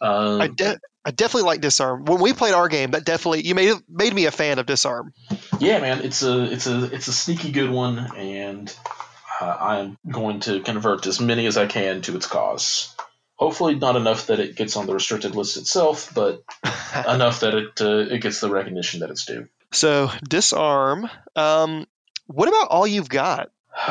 Um, 0.00 0.40
I, 0.40 0.48
de- 0.48 0.78
I 1.04 1.10
definitely 1.10 1.46
like 1.46 1.60
disarm. 1.60 2.04
When 2.04 2.20
we 2.20 2.32
played 2.32 2.54
our 2.54 2.68
game, 2.68 2.90
that 2.92 3.04
definitely 3.04 3.46
you 3.46 3.54
made 3.54 3.74
made 3.88 4.12
me 4.14 4.26
a 4.26 4.30
fan 4.30 4.58
of 4.58 4.66
disarm. 4.66 5.12
yeah, 5.60 5.78
man, 5.80 6.02
it's 6.02 6.22
a 6.22 6.44
it's 6.44 6.66
a 6.66 6.84
it's 6.92 7.08
a 7.08 7.12
sneaky 7.12 7.52
good 7.52 7.70
one, 7.70 7.98
and 8.16 8.74
uh, 9.40 9.56
I'm 9.60 9.98
going 10.10 10.40
to 10.40 10.60
convert 10.60 11.06
as 11.06 11.20
many 11.20 11.46
as 11.46 11.56
I 11.56 11.66
can 11.66 12.02
to 12.02 12.16
its 12.16 12.26
cause. 12.26 12.94
Hopefully, 13.36 13.74
not 13.74 13.96
enough 13.96 14.28
that 14.28 14.40
it 14.40 14.56
gets 14.56 14.76
on 14.76 14.86
the 14.86 14.94
restricted 14.94 15.36
list 15.36 15.56
itself, 15.58 16.12
but 16.14 16.42
enough 17.08 17.40
that 17.40 17.54
it 17.54 17.80
uh, 17.80 18.12
it 18.12 18.20
gets 18.20 18.40
the 18.40 18.50
recognition 18.50 19.00
that 19.00 19.10
it's 19.10 19.26
due. 19.26 19.48
so 19.72 20.10
disarm. 20.28 21.08
Um, 21.36 21.86
what 22.26 22.48
about 22.48 22.68
all 22.68 22.86
you've 22.86 23.08
got? 23.08 23.50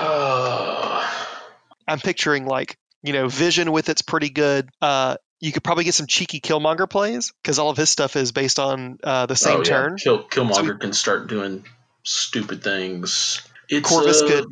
I'm 1.87 1.99
picturing 1.99 2.45
like 2.45 2.77
you 3.03 3.13
know 3.13 3.27
Vision 3.29 3.71
with 3.71 3.87
it's 3.89 4.01
pretty 4.01 4.29
good. 4.29 4.69
Uh, 4.81 5.17
you 5.39 5.51
could 5.51 5.63
probably 5.63 5.83
get 5.83 5.93
some 5.93 6.07
cheeky 6.07 6.39
Killmonger 6.39 6.89
plays 6.89 7.31
because 7.43 7.59
all 7.59 7.69
of 7.69 7.77
his 7.77 7.89
stuff 7.89 8.15
is 8.15 8.31
based 8.31 8.59
on 8.59 8.97
uh, 9.03 9.25
the 9.25 9.35
same 9.35 9.55
Oh, 9.57 9.59
yeah. 9.59 9.63
turn. 9.63 9.97
Kill, 9.97 10.23
Killmonger 10.23 10.79
can 10.79 10.93
start 10.93 11.27
doing 11.27 11.65
stupid 12.03 12.63
things. 12.63 13.41
It's 13.69 13.87
Corvus 13.87 14.21
uh, 14.21 14.27
could 14.27 14.45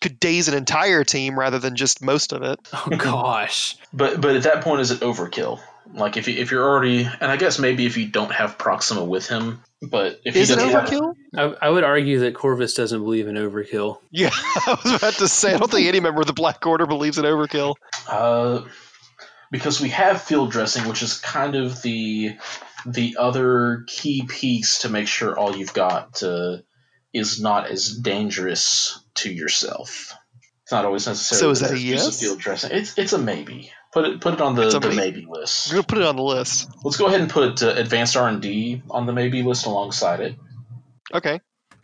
could 0.00 0.20
daze 0.20 0.46
an 0.48 0.54
entire 0.54 1.02
team 1.02 1.36
rather 1.38 1.58
than 1.58 1.74
just 1.74 2.02
most 2.02 2.32
of 2.32 2.42
it. 2.42 2.58
Oh 2.72 2.88
gosh. 2.96 3.76
But 3.92 4.20
but 4.20 4.36
at 4.36 4.42
that 4.42 4.62
point, 4.62 4.80
is 4.82 4.90
it 4.90 5.00
overkill? 5.00 5.60
Like 5.94 6.18
if 6.18 6.28
you, 6.28 6.34
if 6.38 6.50
you're 6.50 6.62
already, 6.68 7.04
and 7.04 7.32
I 7.32 7.36
guess 7.38 7.58
maybe 7.58 7.86
if 7.86 7.96
you 7.96 8.06
don't 8.06 8.30
have 8.30 8.58
Proxima 8.58 9.02
with 9.02 9.26
him, 9.26 9.62
but 9.80 10.20
if 10.26 10.36
Is 10.36 10.48
he 10.48 10.54
it 10.54 10.56
doesn't 10.58 10.70
have- 10.72 10.84
overkill? 10.90 11.14
I, 11.34 11.66
I 11.66 11.70
would 11.70 11.84
argue 11.84 12.18
that 12.20 12.34
Corvus 12.34 12.74
doesn't 12.74 13.02
believe 13.02 13.26
in 13.26 13.36
overkill. 13.36 13.98
Yeah, 14.10 14.28
I 14.34 14.76
was 14.84 14.92
about 14.92 15.14
to 15.14 15.26
say. 15.28 15.54
I 15.54 15.58
don't 15.58 15.70
think 15.70 15.86
any 15.88 16.00
member 16.00 16.20
of 16.20 16.26
the 16.26 16.34
Black 16.34 16.66
Order 16.66 16.84
believes 16.86 17.16
in 17.16 17.24
overkill. 17.24 17.76
Uh, 18.06 18.64
because 19.50 19.80
we 19.80 19.88
have 19.90 20.22
field 20.22 20.50
dressing, 20.50 20.88
which 20.88 21.02
is 21.02 21.18
kind 21.18 21.54
of 21.56 21.82
the 21.82 22.36
the 22.86 23.16
other 23.18 23.84
key 23.86 24.24
piece 24.26 24.80
to 24.80 24.88
make 24.88 25.08
sure 25.08 25.36
all 25.38 25.56
you've 25.56 25.74
got 25.74 26.22
uh, 26.22 26.58
is 27.12 27.40
not 27.40 27.68
as 27.68 27.96
dangerous 27.96 29.00
to 29.14 29.32
yourself. 29.32 30.14
It's 30.62 30.72
not 30.72 30.84
always 30.84 31.06
necessary. 31.06 31.40
So 31.40 31.50
is 31.50 31.60
that 31.60 31.66
a 31.66 31.68
there's 31.70 31.84
use 31.84 32.06
of 32.06 32.12
yes? 32.12 32.20
Field 32.20 32.38
dressing. 32.38 32.70
It's 32.72 32.96
it's 32.98 33.12
a 33.12 33.18
maybe. 33.18 33.72
Put 33.92 34.04
it 34.04 34.20
put 34.20 34.34
it 34.34 34.40
on 34.42 34.54
the, 34.54 34.68
the 34.78 34.90
maybe 34.90 35.22
I'm 35.24 35.30
list. 35.30 35.70
gonna 35.70 35.82
put 35.82 35.96
it 35.98 36.04
on 36.04 36.16
the 36.16 36.22
list. 36.22 36.70
Let's 36.84 36.98
go 36.98 37.06
ahead 37.06 37.22
and 37.22 37.30
put 37.30 37.62
uh, 37.62 37.70
advanced 37.70 38.16
R 38.16 38.28
and 38.28 38.42
D 38.42 38.82
on 38.90 39.06
the 39.06 39.12
maybe 39.14 39.42
list 39.42 39.64
alongside 39.64 40.20
it. 40.20 40.36
Okay. 41.12 41.40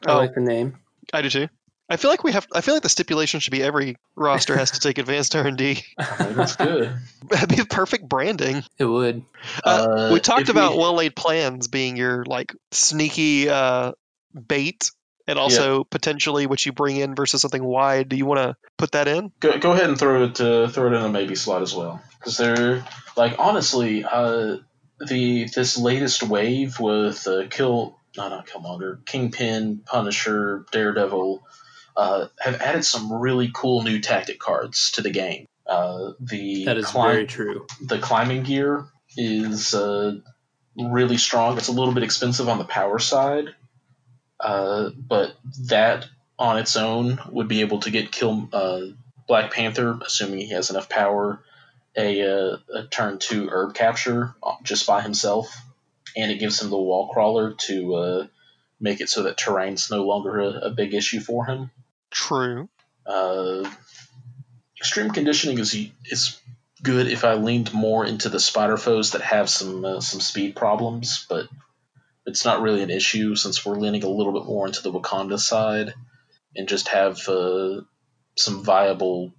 I 0.06 0.12
Oh, 0.12 0.16
like 0.18 0.34
the 0.34 0.42
name. 0.42 0.76
I 1.14 1.22
do 1.22 1.30
too. 1.30 1.48
I 1.94 1.96
feel 1.96 2.10
like 2.10 2.24
we 2.24 2.32
have. 2.32 2.46
I 2.52 2.60
feel 2.60 2.74
like 2.74 2.82
the 2.82 2.88
stipulation 2.88 3.38
should 3.38 3.52
be 3.52 3.62
every 3.62 3.96
roster 4.16 4.56
has 4.56 4.72
to 4.72 4.80
take 4.80 4.98
advanced 4.98 5.34
R 5.36 5.46
and 5.46 5.56
D. 5.56 5.82
that's 5.96 6.56
good. 6.56 6.92
That'd 7.30 7.48
be 7.48 7.62
perfect 7.64 8.08
branding. 8.08 8.64
It 8.78 8.84
would. 8.84 9.22
Uh, 9.64 9.86
Uh, 9.88 10.10
we 10.12 10.18
talked 10.20 10.48
about 10.48 10.72
we- 10.72 10.78
well 10.80 10.94
laid 10.94 11.14
plans 11.14 11.68
being 11.68 11.96
your 11.96 12.24
like 12.24 12.52
sneaky 12.72 13.48
uh, 13.48 13.92
bait, 14.34 14.90
and 15.28 15.38
also 15.38 15.84
potentially 15.84 16.46
what 16.46 16.66
you 16.66 16.72
bring 16.72 16.96
in 16.96 17.14
versus 17.14 17.40
something 17.40 17.62
wide. 17.62 18.08
Do 18.08 18.16
you 18.16 18.26
want 18.26 18.40
to 18.40 18.56
put 18.76 18.90
that 18.92 19.06
in? 19.06 19.30
Go, 19.40 19.56
go 19.58 19.72
ahead 19.72 19.88
and 19.88 19.98
throw 19.98 20.24
it 20.24 20.40
uh, 20.40 20.66
throw 20.68 20.88
it 20.88 20.96
in 20.96 21.02
a 21.04 21.08
maybe 21.08 21.36
slot 21.36 21.62
as 21.62 21.74
well 21.74 22.02
because 22.18 22.36
they're 22.36 22.84
like 23.16 23.36
honestly 23.38 24.04
uh, 24.04 24.56
the 25.06 25.44
this 25.54 25.78
latest 25.78 26.22
wave 26.24 26.80
with 26.80 27.26
uh, 27.28 27.46
kill 27.48 27.98
no 28.16 28.28
not 28.28 28.46
Killmonger 28.46 29.04
Kingpin 29.06 29.82
Punisher 29.86 30.66
Daredevil 30.72 31.42
uh, 31.96 32.26
have 32.40 32.60
added 32.60 32.84
some 32.84 33.12
really 33.12 33.50
cool 33.54 33.82
new 33.82 34.00
tactic 34.00 34.38
cards 34.38 34.92
to 34.92 35.02
the 35.02 35.10
game. 35.10 35.46
Uh, 35.66 36.12
the 36.20 36.64
That 36.66 36.76
is 36.76 36.86
climb- 36.86 37.12
very 37.14 37.26
true. 37.26 37.66
the 37.80 37.98
climbing 37.98 38.42
gear 38.42 38.86
is 39.16 39.74
uh, 39.74 40.16
really 40.76 41.16
strong. 41.16 41.56
It's 41.56 41.68
a 41.68 41.72
little 41.72 41.94
bit 41.94 42.02
expensive 42.02 42.48
on 42.48 42.58
the 42.58 42.64
power 42.64 42.98
side, 42.98 43.54
uh, 44.40 44.90
but 44.96 45.34
that 45.68 46.06
on 46.38 46.58
its 46.58 46.76
own 46.76 47.20
would 47.30 47.48
be 47.48 47.60
able 47.60 47.80
to 47.80 47.90
get 47.90 48.10
kill 48.12 48.48
uh, 48.52 48.80
Black 49.28 49.52
Panther, 49.52 49.98
assuming 50.04 50.40
he 50.40 50.50
has 50.50 50.68
enough 50.70 50.88
power, 50.88 51.40
a, 51.96 52.20
uh, 52.22 52.56
a 52.74 52.86
turn 52.88 53.18
two 53.18 53.48
herb 53.50 53.72
capture 53.74 54.34
just 54.64 54.86
by 54.86 55.00
himself, 55.00 55.56
and 56.16 56.30
it 56.30 56.40
gives 56.40 56.60
him 56.60 56.70
the 56.70 56.76
wall 56.76 57.08
crawler 57.08 57.54
to 57.54 57.94
uh, 57.94 58.26
make 58.80 59.00
it 59.00 59.08
so 59.08 59.22
that 59.22 59.38
terrain's 59.38 59.90
no 59.90 60.04
longer 60.04 60.40
a, 60.40 60.48
a 60.66 60.70
big 60.70 60.92
issue 60.92 61.20
for 61.20 61.46
him. 61.46 61.70
True. 62.14 62.68
Uh, 63.04 63.68
extreme 64.78 65.10
conditioning 65.10 65.58
is 65.58 65.76
is 66.06 66.40
good 66.80 67.08
if 67.08 67.24
I 67.24 67.34
leaned 67.34 67.74
more 67.74 68.06
into 68.06 68.28
the 68.28 68.38
spider 68.38 68.76
foes 68.76 69.10
that 69.10 69.22
have 69.22 69.50
some 69.50 69.84
uh, 69.84 70.00
some 70.00 70.20
speed 70.20 70.54
problems, 70.54 71.26
but 71.28 71.48
it's 72.24 72.44
not 72.44 72.62
really 72.62 72.82
an 72.82 72.90
issue 72.90 73.34
since 73.34 73.66
we're 73.66 73.76
leaning 73.76 74.04
a 74.04 74.08
little 74.08 74.32
bit 74.32 74.46
more 74.46 74.66
into 74.66 74.82
the 74.82 74.92
Wakanda 74.92 75.38
side 75.40 75.92
and 76.54 76.68
just 76.68 76.88
have 76.88 77.28
uh, 77.28 77.80
some 78.38 78.62
viable 78.62 79.32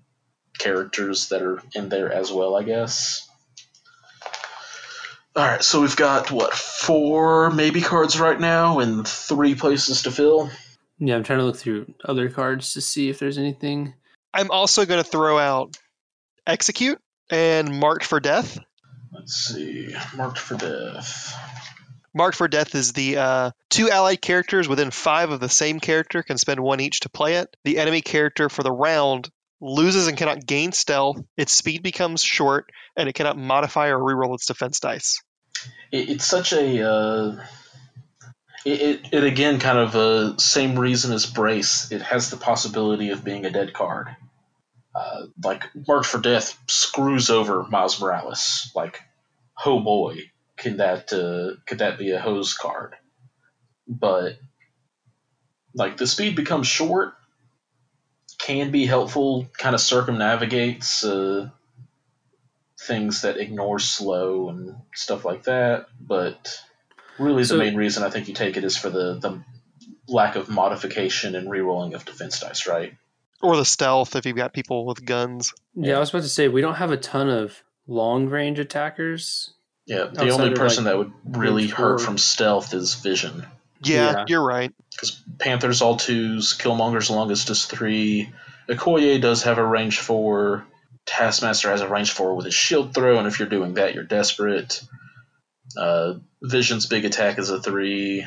characters 0.59 1.29
that 1.29 1.41
are 1.41 1.61
in 1.73 1.87
there 1.87 2.11
as 2.11 2.29
well, 2.29 2.57
I 2.57 2.63
guess. 2.63 3.27
All 5.33 5.45
right, 5.45 5.63
so 5.63 5.81
we've 5.81 5.95
got 5.95 6.29
what 6.29 6.53
four 6.53 7.51
maybe 7.51 7.81
cards 7.81 8.19
right 8.19 8.39
now 8.39 8.79
and 8.79 9.07
three 9.07 9.55
places 9.55 10.03
to 10.03 10.11
fill. 10.11 10.49
Yeah, 10.99 11.15
I'm 11.15 11.23
trying 11.23 11.39
to 11.39 11.45
look 11.45 11.57
through 11.57 11.93
other 12.03 12.29
cards 12.29 12.73
to 12.73 12.81
see 12.81 13.09
if 13.09 13.19
there's 13.19 13.37
anything. 13.37 13.93
I'm 14.33 14.51
also 14.51 14.85
going 14.85 15.03
to 15.03 15.09
throw 15.09 15.37
out 15.37 15.77
execute 16.47 16.99
and 17.29 17.79
marked 17.79 18.05
for 18.05 18.19
death. 18.19 18.57
Let's 19.11 19.33
see, 19.33 19.95
marked 20.15 20.39
for 20.39 20.55
death. 20.55 21.35
Marked 22.13 22.37
for 22.37 22.47
death 22.47 22.75
is 22.75 22.93
the 22.93 23.17
uh, 23.17 23.51
two 23.69 23.89
allied 23.89 24.21
characters 24.21 24.69
within 24.69 24.91
five 24.91 25.31
of 25.31 25.39
the 25.39 25.49
same 25.49 25.79
character 25.79 26.23
can 26.23 26.37
spend 26.37 26.59
one 26.61 26.79
each 26.79 27.01
to 27.01 27.09
play 27.09 27.35
it. 27.35 27.53
The 27.65 27.77
enemy 27.77 28.01
character 28.01 28.47
for 28.47 28.63
the 28.63 28.71
round 28.71 29.29
loses 29.59 30.07
and 30.07 30.17
cannot 30.17 30.45
gain 30.45 30.71
stealth. 30.71 31.21
Its 31.35 31.51
speed 31.51 31.83
becomes 31.83 32.23
short, 32.23 32.69
and 32.95 33.09
it 33.09 33.13
cannot 33.13 33.37
modify 33.37 33.87
or 33.87 33.99
reroll 33.99 34.35
its 34.35 34.45
defense 34.45 34.79
dice. 34.79 35.21
it's 35.91 36.25
such 36.25 36.53
a 36.53 36.89
uh, 36.89 37.45
it, 38.65 39.07
it, 39.11 39.23
again 39.23 39.59
kind 39.59 39.77
of 39.77 39.95
uh, 39.95 40.37
same 40.37 40.77
reason 40.77 41.13
as 41.13 41.25
brace. 41.25 41.91
It 41.91 42.01
has 42.01 42.29
the 42.29 42.37
possibility 42.37 43.11
of 43.11 43.23
being 43.23 43.45
a 43.45 43.51
dead 43.51 43.73
card. 43.73 44.15
Uh, 44.93 45.25
like 45.43 45.63
marked 45.87 46.07
for 46.07 46.19
death 46.19 46.57
screws 46.67 47.29
over 47.29 47.63
miles 47.63 47.99
morales. 47.99 48.71
Like 48.75 49.01
oh 49.65 49.79
boy 49.79 50.31
can 50.57 50.77
that 50.77 51.11
uh, 51.13 51.59
could 51.65 51.79
that 51.79 51.97
be 51.97 52.11
a 52.11 52.19
hose 52.19 52.53
card? 52.53 52.95
But 53.87 54.37
like 55.73 55.97
the 55.97 56.07
speed 56.07 56.35
becomes 56.35 56.67
short 56.67 57.13
can 58.39 58.71
be 58.71 58.85
helpful 58.85 59.47
kind 59.57 59.75
of 59.75 59.81
circumnavigates 59.81 61.03
uh, 61.03 61.49
things 62.79 63.21
that 63.21 63.37
ignore 63.37 63.79
slow 63.79 64.49
and 64.49 64.75
stuff 64.93 65.25
like 65.25 65.43
that. 65.43 65.87
But 65.99 66.57
really, 67.19 67.43
So- 67.43 67.57
the 67.57 67.63
main 67.63 67.75
reason 67.75 68.03
I 68.03 68.09
think 68.09 68.27
you 68.27 68.33
take 68.33 68.57
it 68.57 68.63
is 68.63 68.77
for 68.77 68.89
the, 68.89 69.15
the 69.15 69.41
lack 70.07 70.35
of 70.35 70.49
modification 70.49 71.35
and 71.35 71.47
rerolling 71.47 71.93
of 71.95 72.05
defense 72.05 72.39
dice, 72.39 72.67
right? 72.67 72.93
Or 73.41 73.55
the 73.57 73.65
stealth 73.65 74.15
if 74.15 74.25
you've 74.25 74.35
got 74.37 74.53
people 74.53 74.85
with 74.85 75.03
guns. 75.05 75.53
Yeah, 75.75 75.97
I 75.97 75.99
was 75.99 76.09
about 76.09 76.23
to 76.23 76.29
say 76.29 76.47
we 76.47 76.61
don't 76.61 76.75
have 76.75 76.91
a 76.91 76.97
ton 76.97 77.29
of 77.29 77.61
long 77.87 78.27
range 78.27 78.59
attackers. 78.59 79.51
Yeah, 79.85 80.05
the 80.11 80.29
only 80.29 80.55
person 80.55 80.85
like, 80.85 80.93
that 80.93 80.97
would 80.97 81.11
really 81.37 81.67
hurt 81.67 82.01
from 82.01 82.17
stealth 82.17 82.73
is 82.73 82.95
Vision. 82.95 83.45
Yeah, 83.83 84.11
Yeah. 84.11 84.25
you're 84.27 84.43
right. 84.43 84.73
Because 84.91 85.21
Panther's 85.37 85.81
all 85.83 85.97
twos, 85.97 86.57
Killmonger's 86.57 87.11
longest 87.11 87.49
is 87.51 87.65
three. 87.65 88.31
Okoye 88.67 89.21
does 89.21 89.43
have 89.43 89.59
a 89.59 89.65
range 89.65 89.99
four. 89.99 90.65
Taskmaster 91.05 91.69
has 91.69 91.81
a 91.81 91.87
range 91.87 92.11
four 92.11 92.33
with 92.35 92.45
his 92.45 92.55
shield 92.55 92.95
throw, 92.95 93.19
and 93.19 93.27
if 93.27 93.37
you're 93.37 93.47
doing 93.49 93.75
that, 93.75 93.93
you're 93.93 94.03
desperate. 94.03 94.81
Uh, 95.77 96.15
Vision's 96.41 96.85
big 96.85 97.05
attack 97.05 97.39
is 97.39 97.49
a 97.49 97.61
three. 97.61 98.25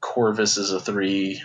Corvus 0.00 0.56
is 0.56 0.72
a 0.72 0.80
three. 0.80 1.42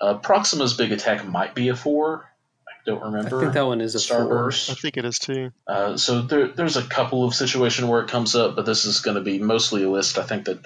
Uh, 0.00 0.18
Proxima's 0.18 0.74
big 0.74 0.92
attack 0.92 1.26
might 1.26 1.54
be 1.54 1.68
a 1.68 1.76
four. 1.76 2.28
I 2.68 2.72
don't 2.84 3.02
remember. 3.02 3.38
I 3.38 3.40
think 3.40 3.54
that 3.54 3.66
one 3.66 3.80
is 3.80 3.94
a 3.94 4.00
four. 4.00 4.48
I 4.48 4.52
think 4.52 4.96
it 4.96 5.04
is 5.04 5.18
too. 5.18 5.52
Uh, 5.66 5.96
so 5.96 6.22
there, 6.22 6.48
there's 6.48 6.76
a 6.76 6.82
couple 6.82 7.24
of 7.24 7.34
situation 7.34 7.88
where 7.88 8.02
it 8.02 8.08
comes 8.08 8.34
up, 8.34 8.56
but 8.56 8.66
this 8.66 8.84
is 8.84 9.00
going 9.00 9.16
to 9.16 9.22
be 9.22 9.38
mostly 9.38 9.82
a 9.84 9.90
list. 9.90 10.18
I 10.18 10.24
think 10.24 10.44
that 10.46 10.64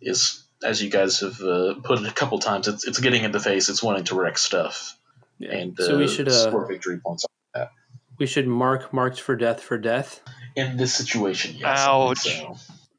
is, 0.00 0.44
as 0.62 0.82
you 0.82 0.90
guys 0.90 1.20
have 1.20 1.40
uh, 1.40 1.74
put 1.82 2.00
it 2.00 2.06
a 2.06 2.12
couple 2.12 2.38
times, 2.38 2.68
it's, 2.68 2.86
it's 2.86 2.98
getting 3.00 3.24
in 3.24 3.32
the 3.32 3.40
face. 3.40 3.68
It's 3.68 3.82
wanting 3.82 4.04
to 4.04 4.14
wreck 4.14 4.36
stuff 4.38 4.96
Yeah. 5.38 5.52
and 5.54 5.80
uh, 5.80 5.86
so 5.86 5.98
we 5.98 6.08
should 6.08 6.28
uh, 6.28 6.32
score 6.48 6.66
victory 6.66 6.98
points. 6.98 7.24
On 7.24 7.60
that. 7.60 7.72
We 8.18 8.26
should 8.26 8.46
mark 8.46 8.92
marked 8.92 9.20
for 9.20 9.36
death 9.36 9.62
for 9.62 9.78
death. 9.78 10.20
In 10.54 10.76
this 10.76 10.94
situation, 10.94 11.54
yes. 11.56 11.80
Ouch. 11.80 12.18
so. 12.18 12.56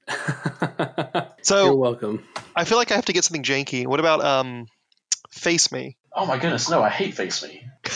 You're 1.49 1.75
welcome. 1.75 2.23
I 2.55 2.63
feel 2.65 2.77
like 2.77 2.91
I 2.91 2.95
have 2.95 3.05
to 3.05 3.13
get 3.13 3.23
something 3.23 3.43
janky. 3.43 3.85
What 3.87 3.99
about 3.99 4.23
um, 4.23 4.67
face 5.31 5.71
me? 5.71 5.97
Oh 6.13 6.25
my 6.25 6.37
goodness, 6.37 6.69
no! 6.69 6.81
I 6.81 6.89
hate 6.89 7.13
face 7.13 7.43
me. 7.43 7.63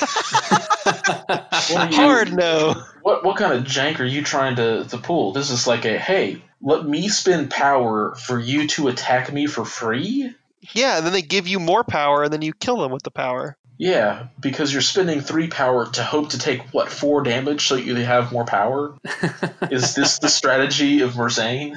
What 0.83 1.77
are 1.77 1.89
you- 1.89 1.95
Hard 1.95 2.33
no. 2.33 2.75
What 3.03 3.23
what 3.23 3.37
kind 3.37 3.53
of 3.53 3.63
jank 3.63 3.99
are 3.99 4.05
you 4.05 4.23
trying 4.23 4.55
to, 4.55 4.85
to 4.85 4.97
pull? 4.97 5.31
This 5.31 5.49
is 5.51 5.67
like 5.67 5.85
a 5.85 5.97
hey, 5.97 6.41
let 6.61 6.85
me 6.85 7.07
spend 7.07 7.49
power 7.51 8.15
for 8.15 8.39
you 8.39 8.67
to 8.69 8.87
attack 8.87 9.31
me 9.31 9.45
for 9.47 9.63
free. 9.65 10.33
Yeah, 10.73 10.97
and 10.97 11.05
then 11.05 11.13
they 11.13 11.21
give 11.21 11.47
you 11.47 11.59
more 11.59 11.83
power, 11.83 12.23
and 12.23 12.33
then 12.33 12.41
you 12.41 12.53
kill 12.53 12.77
them 12.77 12.91
with 12.91 13.03
the 13.03 13.11
power. 13.11 13.57
Yeah, 13.77 14.27
because 14.39 14.71
you're 14.71 14.83
spending 14.83 15.21
three 15.21 15.47
power 15.47 15.87
to 15.91 16.03
hope 16.03 16.29
to 16.29 16.37
take 16.39 16.61
what 16.71 16.89
four 16.89 17.23
damage 17.23 17.65
so 17.67 17.75
you 17.75 17.95
have 17.95 18.31
more 18.31 18.45
power. 18.45 18.95
Is 19.71 19.95
this 19.95 20.19
the 20.19 20.29
strategy 20.29 21.01
of 21.01 21.13
Merzane? 21.13 21.75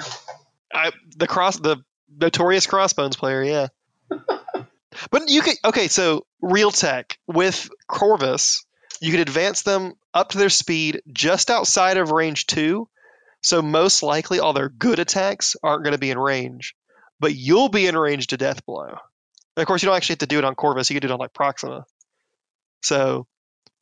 I 0.74 0.90
the 1.16 1.26
cross 1.26 1.58
the 1.58 1.78
notorious 2.20 2.66
crossbones 2.66 3.16
player, 3.16 3.42
yeah. 3.42 3.68
but 5.10 5.28
you 5.28 5.42
could 5.42 5.56
okay, 5.64 5.88
so 5.88 6.26
real 6.42 6.70
tech 6.70 7.18
with 7.26 7.70
Corvus, 7.86 8.64
you 9.00 9.10
could 9.12 9.20
advance 9.20 9.62
them 9.62 9.94
up 10.12 10.30
to 10.30 10.38
their 10.38 10.50
speed 10.50 11.02
just 11.12 11.50
outside 11.50 11.96
of 11.96 12.10
range 12.10 12.46
two. 12.46 12.88
So 13.40 13.60
most 13.60 14.02
likely 14.02 14.40
all 14.40 14.54
their 14.54 14.70
good 14.70 14.98
attacks 14.98 15.54
aren't 15.62 15.84
going 15.84 15.92
to 15.92 15.98
be 15.98 16.10
in 16.10 16.18
range, 16.18 16.74
but 17.20 17.34
you'll 17.34 17.68
be 17.68 17.86
in 17.86 17.96
range 17.96 18.28
to 18.28 18.36
death 18.36 18.64
blow. 18.64 18.86
And 18.86 19.62
of 19.62 19.66
course, 19.66 19.82
you 19.82 19.86
don't 19.86 19.96
actually 19.96 20.14
have 20.14 20.20
to 20.20 20.26
do 20.26 20.38
it 20.38 20.44
on 20.44 20.54
Corvus. 20.54 20.90
You 20.90 20.98
can 20.98 21.06
do 21.06 21.12
it 21.12 21.14
on 21.14 21.20
like 21.20 21.34
Proxima. 21.34 21.84
So 22.82 23.26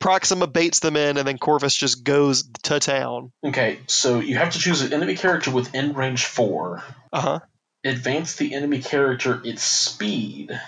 Proxima 0.03 0.47
baits 0.47 0.81
them 0.81 0.97
in, 0.97 1.15
and 1.15 1.25
then 1.25 1.37
Corvus 1.37 1.73
just 1.73 2.03
goes 2.03 2.43
to 2.63 2.81
town. 2.81 3.31
Okay, 3.41 3.79
so 3.87 4.19
you 4.19 4.35
have 4.35 4.49
to 4.51 4.59
choose 4.59 4.81
an 4.81 4.91
enemy 4.91 5.15
character 5.15 5.49
within 5.49 5.93
range 5.93 6.25
four. 6.25 6.83
Uh 7.13 7.21
huh. 7.21 7.39
Advance 7.85 8.35
the 8.35 8.53
enemy 8.53 8.81
character 8.81 9.39
its 9.45 9.63
speed, 9.63 10.59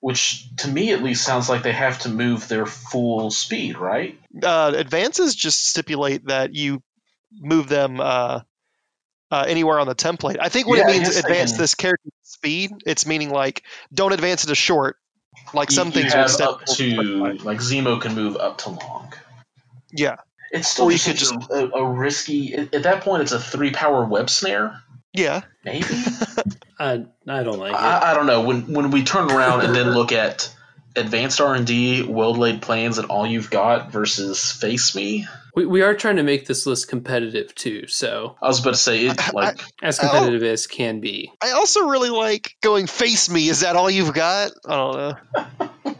which 0.00 0.46
to 0.56 0.68
me 0.68 0.90
at 0.90 1.02
least 1.02 1.22
sounds 1.22 1.50
like 1.50 1.62
they 1.62 1.72
have 1.72 1.98
to 1.98 2.08
move 2.08 2.48
their 2.48 2.64
full 2.64 3.30
speed, 3.30 3.76
right? 3.76 4.18
Uh, 4.42 4.72
advances 4.74 5.34
just 5.34 5.66
stipulate 5.66 6.28
that 6.28 6.54
you 6.54 6.82
move 7.30 7.68
them 7.68 8.00
uh, 8.00 8.40
uh, 9.30 9.44
anywhere 9.46 9.80
on 9.80 9.86
the 9.86 9.94
template. 9.94 10.38
I 10.40 10.48
think 10.48 10.66
what 10.66 10.78
Yeah, 10.78 10.88
it 10.88 11.02
means 11.02 11.14
advance 11.14 11.52
this 11.58 11.74
character 11.74 12.08
speed. 12.22 12.70
It's 12.86 13.04
meaning 13.04 13.28
like 13.28 13.64
don't 13.92 14.14
advance 14.14 14.44
it 14.44 14.46
to 14.46 14.54
short. 14.54 14.96
Like 15.54 15.70
some 15.70 15.88
you, 15.88 15.92
things 15.92 16.12
you 16.12 16.18
will 16.18 16.22
have 16.22 16.30
step 16.30 16.48
up 16.48 16.66
to 16.66 17.02
like 17.44 17.58
Zemo 17.58 18.00
can 18.00 18.14
move 18.14 18.36
up 18.36 18.58
to 18.58 18.70
long. 18.70 19.12
Yeah, 19.92 20.16
It's 20.50 20.68
still 20.68 20.86
Or 20.86 20.92
you 20.92 20.98
could 20.98 21.18
seems 21.18 21.50
a, 21.50 21.54
a, 21.54 21.70
a 21.82 21.84
risky. 21.92 22.54
At, 22.54 22.74
at 22.74 22.82
that 22.84 23.02
point, 23.02 23.22
it's 23.22 23.32
a 23.32 23.40
three 23.40 23.70
power 23.72 24.04
web 24.04 24.30
snare. 24.30 24.80
yeah. 25.12 25.42
Maybe 25.64 25.84
I 26.78 27.04
I 27.28 27.42
don't 27.42 27.58
like 27.58 27.72
it. 27.72 27.78
I, 27.78 28.10
I 28.10 28.14
don't 28.14 28.26
know. 28.26 28.42
When 28.42 28.72
when 28.72 28.90
we 28.90 29.04
turn 29.04 29.30
around 29.30 29.60
and 29.60 29.74
then 29.74 29.90
look 29.90 30.12
at 30.12 30.52
advanced 30.96 31.40
R 31.40 31.54
and 31.54 31.66
D, 31.66 32.02
well 32.02 32.34
laid 32.34 32.62
plans, 32.62 32.98
and 32.98 33.08
all 33.08 33.26
you've 33.26 33.50
got 33.50 33.90
versus 33.92 34.52
face 34.52 34.94
me. 34.94 35.26
we 35.54 35.66
we 35.66 35.82
are 35.82 35.94
trying 35.94 36.16
to 36.16 36.22
make 36.22 36.46
this 36.46 36.66
list 36.66 36.88
competitive 36.88 37.54
too, 37.54 37.86
so 37.86 38.36
I 38.42 38.46
was 38.48 38.60
about 38.60 38.70
to 38.74 38.76
say 38.80 39.06
it 39.06 39.20
like 39.34 39.60
as 39.82 39.98
Oh. 39.98 40.02
competitive 40.08 40.42
as 40.42 40.66
can 40.66 41.00
be. 41.00 41.32
I 41.42 41.50
also 41.52 41.88
really 41.88 42.10
like 42.10 42.56
going 42.62 42.86
face 42.86 43.28
me. 43.30 43.48
Is 43.48 43.60
that 43.60 43.76
all 43.76 43.90
you've 43.90 44.14
got? 44.14 44.52
I 44.66 44.76
don't 44.76 44.96
know. 44.96 45.70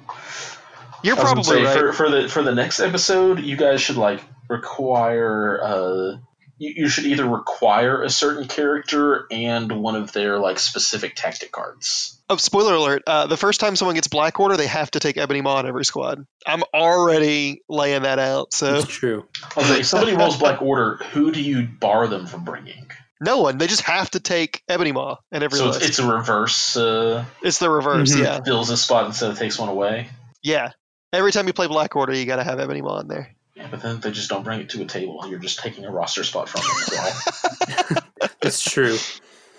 You're 1.05 1.19
I 1.19 1.23
was 1.23 1.33
gonna 1.33 1.43
probably 1.43 1.43
say, 1.45 1.65
right. 1.65 1.79
for 1.79 1.93
for 1.93 2.11
the 2.11 2.29
for 2.29 2.43
the 2.43 2.55
next 2.55 2.79
episode, 2.81 3.41
you 3.41 3.57
guys 3.57 3.81
should 3.81 3.97
like 3.97 4.23
require. 4.49 5.61
Uh, 5.63 6.17
you, 6.63 6.73
you 6.85 6.89
should 6.89 7.05
either 7.07 7.27
require 7.29 8.03
a 8.03 8.11
certain 8.11 8.47
character 8.49 9.27
and 9.31 9.71
one 9.73 9.97
of 9.97 10.13
their 10.13 10.39
like 10.39 10.59
specific 10.59 11.15
tactic 11.17 11.53
cards. 11.53 12.19
Oh, 12.31 12.37
spoiler 12.37 12.75
alert! 12.75 13.03
Uh, 13.07 13.27
the 13.27 13.37
first 13.37 13.61
time 13.61 13.77
someone 13.77 13.95
gets 13.95 14.09
Black 14.09 14.39
Order, 14.41 14.57
they 14.57 14.67
have 14.67 14.91
to 14.93 15.01
take 15.01 15.19
Ebony 15.19 15.41
Maw 15.43 15.61
in 15.61 15.67
every 15.67 15.85
squad. 15.85 16.25
I'm 16.47 16.63
already 16.73 17.63
laying 17.69 18.03
that 18.03 18.19
out. 18.19 18.55
So 18.55 18.77
It's 18.77 18.87
true. 18.87 19.27
Okay, 19.57 19.81
if 19.81 19.87
somebody 19.87 20.15
rolls 20.17 20.37
Black 20.39 20.63
Order, 20.63 20.97
who 21.13 21.33
do 21.33 21.43
you 21.43 21.67
bar 21.67 22.07
them 22.09 22.27
from 22.27 22.45
bringing? 22.45 22.91
no 23.21 23.39
one. 23.41 23.57
They 23.59 23.69
just 23.69 23.83
have 23.83 24.11
to 24.13 24.21
take 24.21 24.63
Ebony 24.69 24.91
Maw 24.93 25.17
and 25.31 25.45
every 25.45 25.59
So 25.59 25.67
list. 25.67 25.79
it's, 25.81 25.89
It's, 25.91 25.99
it's 26.01 26.07
a 26.09 26.13
reverse. 26.13 26.77
Uh, 26.77 27.25
the 27.43 27.71
reverse. 27.71 28.15
Mhm. 28.17 28.25
Yeah, 28.25 28.41
fills 28.45 28.71
a 28.71 28.77
spot 28.77 29.07
instead 29.07 29.31
of 29.31 29.39
takes 29.39 29.59
one 29.59 29.69
away. 29.69 30.09
yeah. 30.43 30.71
Every 31.13 31.31
time 31.31 31.47
you 31.47 31.53
play 31.53 31.67
Black 31.67 31.95
Order, 31.95 32.15
you 32.15 32.25
got 32.25 32.37
to 32.37 32.45
have 32.45 32.59
Ebony 32.59 32.81
Maw 32.81 33.01
in 33.01 33.09
there. 33.09 33.35
Yeah, 33.55 33.69
but 33.71 33.83
then 33.83 34.01
they 34.01 34.11
just 34.11 34.31
don't 34.31 34.45
bring 34.45 34.61
it 34.61 34.71
to 34.71 34.83
a 34.83 34.87
table. 34.87 35.25
You're 35.29 35.39
just 35.39 35.59
taking 35.59 35.85
a 35.85 35.91
roster 35.91 36.25
spot 36.25 36.49
from 36.49 36.63
them. 36.63 36.71
as 36.81 38.01
well. 38.21 38.31
It's 38.43 38.63
true. 38.63 38.97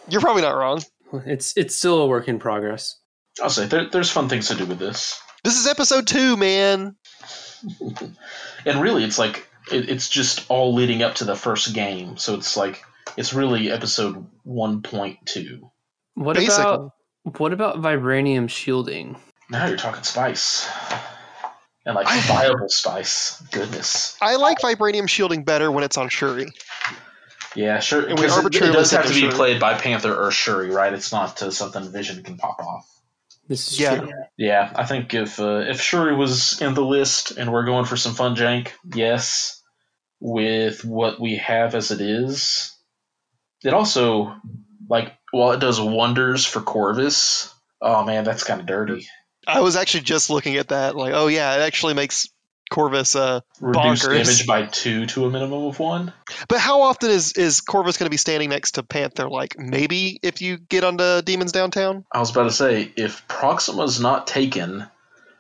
You're 0.10 0.22
probably 0.22 0.42
not 0.42 0.56
wrong. 0.58 0.82
It's 1.26 1.56
it's 1.56 1.76
still 1.76 2.02
a 2.02 2.08
work 2.08 2.28
in 2.28 2.40
progress. 2.40 2.98
I'll 3.42 3.50
say 3.50 3.68
there, 3.68 3.88
there's 3.90 4.10
fun 4.12 4.30
things 4.30 4.48
to 4.50 4.56
do 4.56 4.66
with 4.66 4.80
this. 4.80 5.22
This 5.44 5.58
is 5.60 5.68
episode 5.68 6.08
two, 6.08 6.38
man. 6.38 6.96
and 8.66 8.82
really 8.82 9.04
it's 9.04 9.18
like 9.20 9.48
it, 9.72 9.90
it's 9.90 10.10
just 10.10 10.46
all 10.50 10.74
leading 10.74 11.02
up 11.02 11.16
to 11.16 11.24
the 11.24 11.36
first 11.36 11.74
game 11.74 12.18
so 12.18 12.36
it's 12.36 12.58
like 12.58 12.84
it's 13.16 13.34
really 13.34 13.72
episode 13.72 14.28
1.2 14.46 15.60
What 16.16 16.36
Basically. 16.36 16.62
about 16.62 16.92
what 17.38 17.54
about 17.54 17.78
vibranium 17.78 18.50
shielding? 18.50 19.16
now 19.50 19.68
you're 19.68 19.78
talking 19.78 20.04
spice 20.04 20.68
and 21.86 21.96
like 21.96 22.08
I- 22.08 22.20
viable 22.22 22.70
spice 22.70 23.42
goodness 23.52 24.18
I 24.22 24.36
like 24.38 24.60
Vibranium 24.60 25.08
shielding 25.10 25.44
better 25.44 25.72
when 25.72 25.84
it's 25.84 25.98
on 25.98 26.10
Shuri. 26.10 26.48
yeah 27.56 27.80
sure 27.80 28.06
And 28.08 28.18
we 28.20 28.28
'cause 28.28 28.46
it, 28.46 28.56
it 28.56 28.72
does 28.74 28.92
have 28.92 29.06
to 29.08 29.14
be 29.14 29.22
Shuri. 29.22 29.34
played 29.34 29.60
by 29.60 29.74
panther 29.76 30.16
or 30.16 30.32
shuri 30.32 30.70
right 30.72 30.94
it's 30.94 31.12
not 31.12 31.42
uh, 31.42 31.52
something 31.52 31.92
vision 31.92 32.24
can 32.24 32.38
pop 32.38 32.60
off 32.60 32.90
This 33.48 33.72
is 33.72 33.80
Yeah. 33.80 33.98
true. 34.00 34.12
yeah 34.38 34.72
i 34.76 34.86
think 34.86 35.14
if 35.14 35.40
uh, 35.40 35.64
if 35.68 35.82
shuri 35.82 36.16
was 36.16 36.62
in 36.62 36.74
the 36.74 36.84
list 36.86 37.32
and 37.32 37.52
we're 37.52 37.66
going 37.66 37.86
for 37.86 37.98
some 37.98 38.14
fun 38.14 38.36
jank 38.36 38.70
yes 38.96 39.62
with 40.20 40.86
what 40.86 41.20
we 41.20 41.36
have 41.36 41.76
as 41.76 41.92
it 41.92 42.00
is 42.02 42.74
it 43.64 43.74
also 43.74 44.36
like 44.90 45.14
while 45.32 45.52
it 45.52 45.60
does 45.60 45.80
wonders 45.82 46.46
for 46.46 46.62
corvus 46.62 47.54
oh 47.82 48.04
man 48.06 48.24
that's 48.24 48.44
kind 48.46 48.62
of 48.62 48.66
dirty 48.68 49.08
I 49.48 49.62
was 49.62 49.76
actually 49.76 50.02
just 50.02 50.30
looking 50.30 50.58
at 50.58 50.70
that. 50.70 50.96
Like, 50.96 51.14
oh 51.14 51.28
yeah, 51.28 51.56
it 51.58 51.62
actually 51.62 51.94
makes 51.94 52.28
Corvus. 52.72 53.16
Uh, 53.16 53.42
reduce 53.60 54.04
Bonkers. 54.04 54.24
damage 54.24 54.48
by 54.48 54.66
two 54.66 55.06
to 55.08 55.26
a 55.26 55.30
minimum 55.30 55.66
of 55.66 55.80
one 55.80 56.12
but 56.48 56.60
how 56.60 56.82
often 56.82 57.10
is 57.12 57.34
is 57.34 57.62
Corvus 57.62 57.98
going 57.98 58.08
to 58.08 58.12
be 58.12 58.18
standing 58.18 58.50
next 58.50 58.72
to 58.72 58.84
Panther? 58.84 59.30
Like, 59.30 59.58
maybe 59.60 60.20
if 60.24 60.42
you 60.42 60.58
get 60.58 60.84
onto 60.84 61.22
Demons 61.22 61.52
Downtown. 61.52 62.06
i 62.12 62.20
was 62.20 62.32
about 62.32 62.44
to 62.44 62.52
say 62.52 62.92
if 62.96 63.28
proxima's 63.28 64.00
not 64.00 64.28
taken 64.28 64.88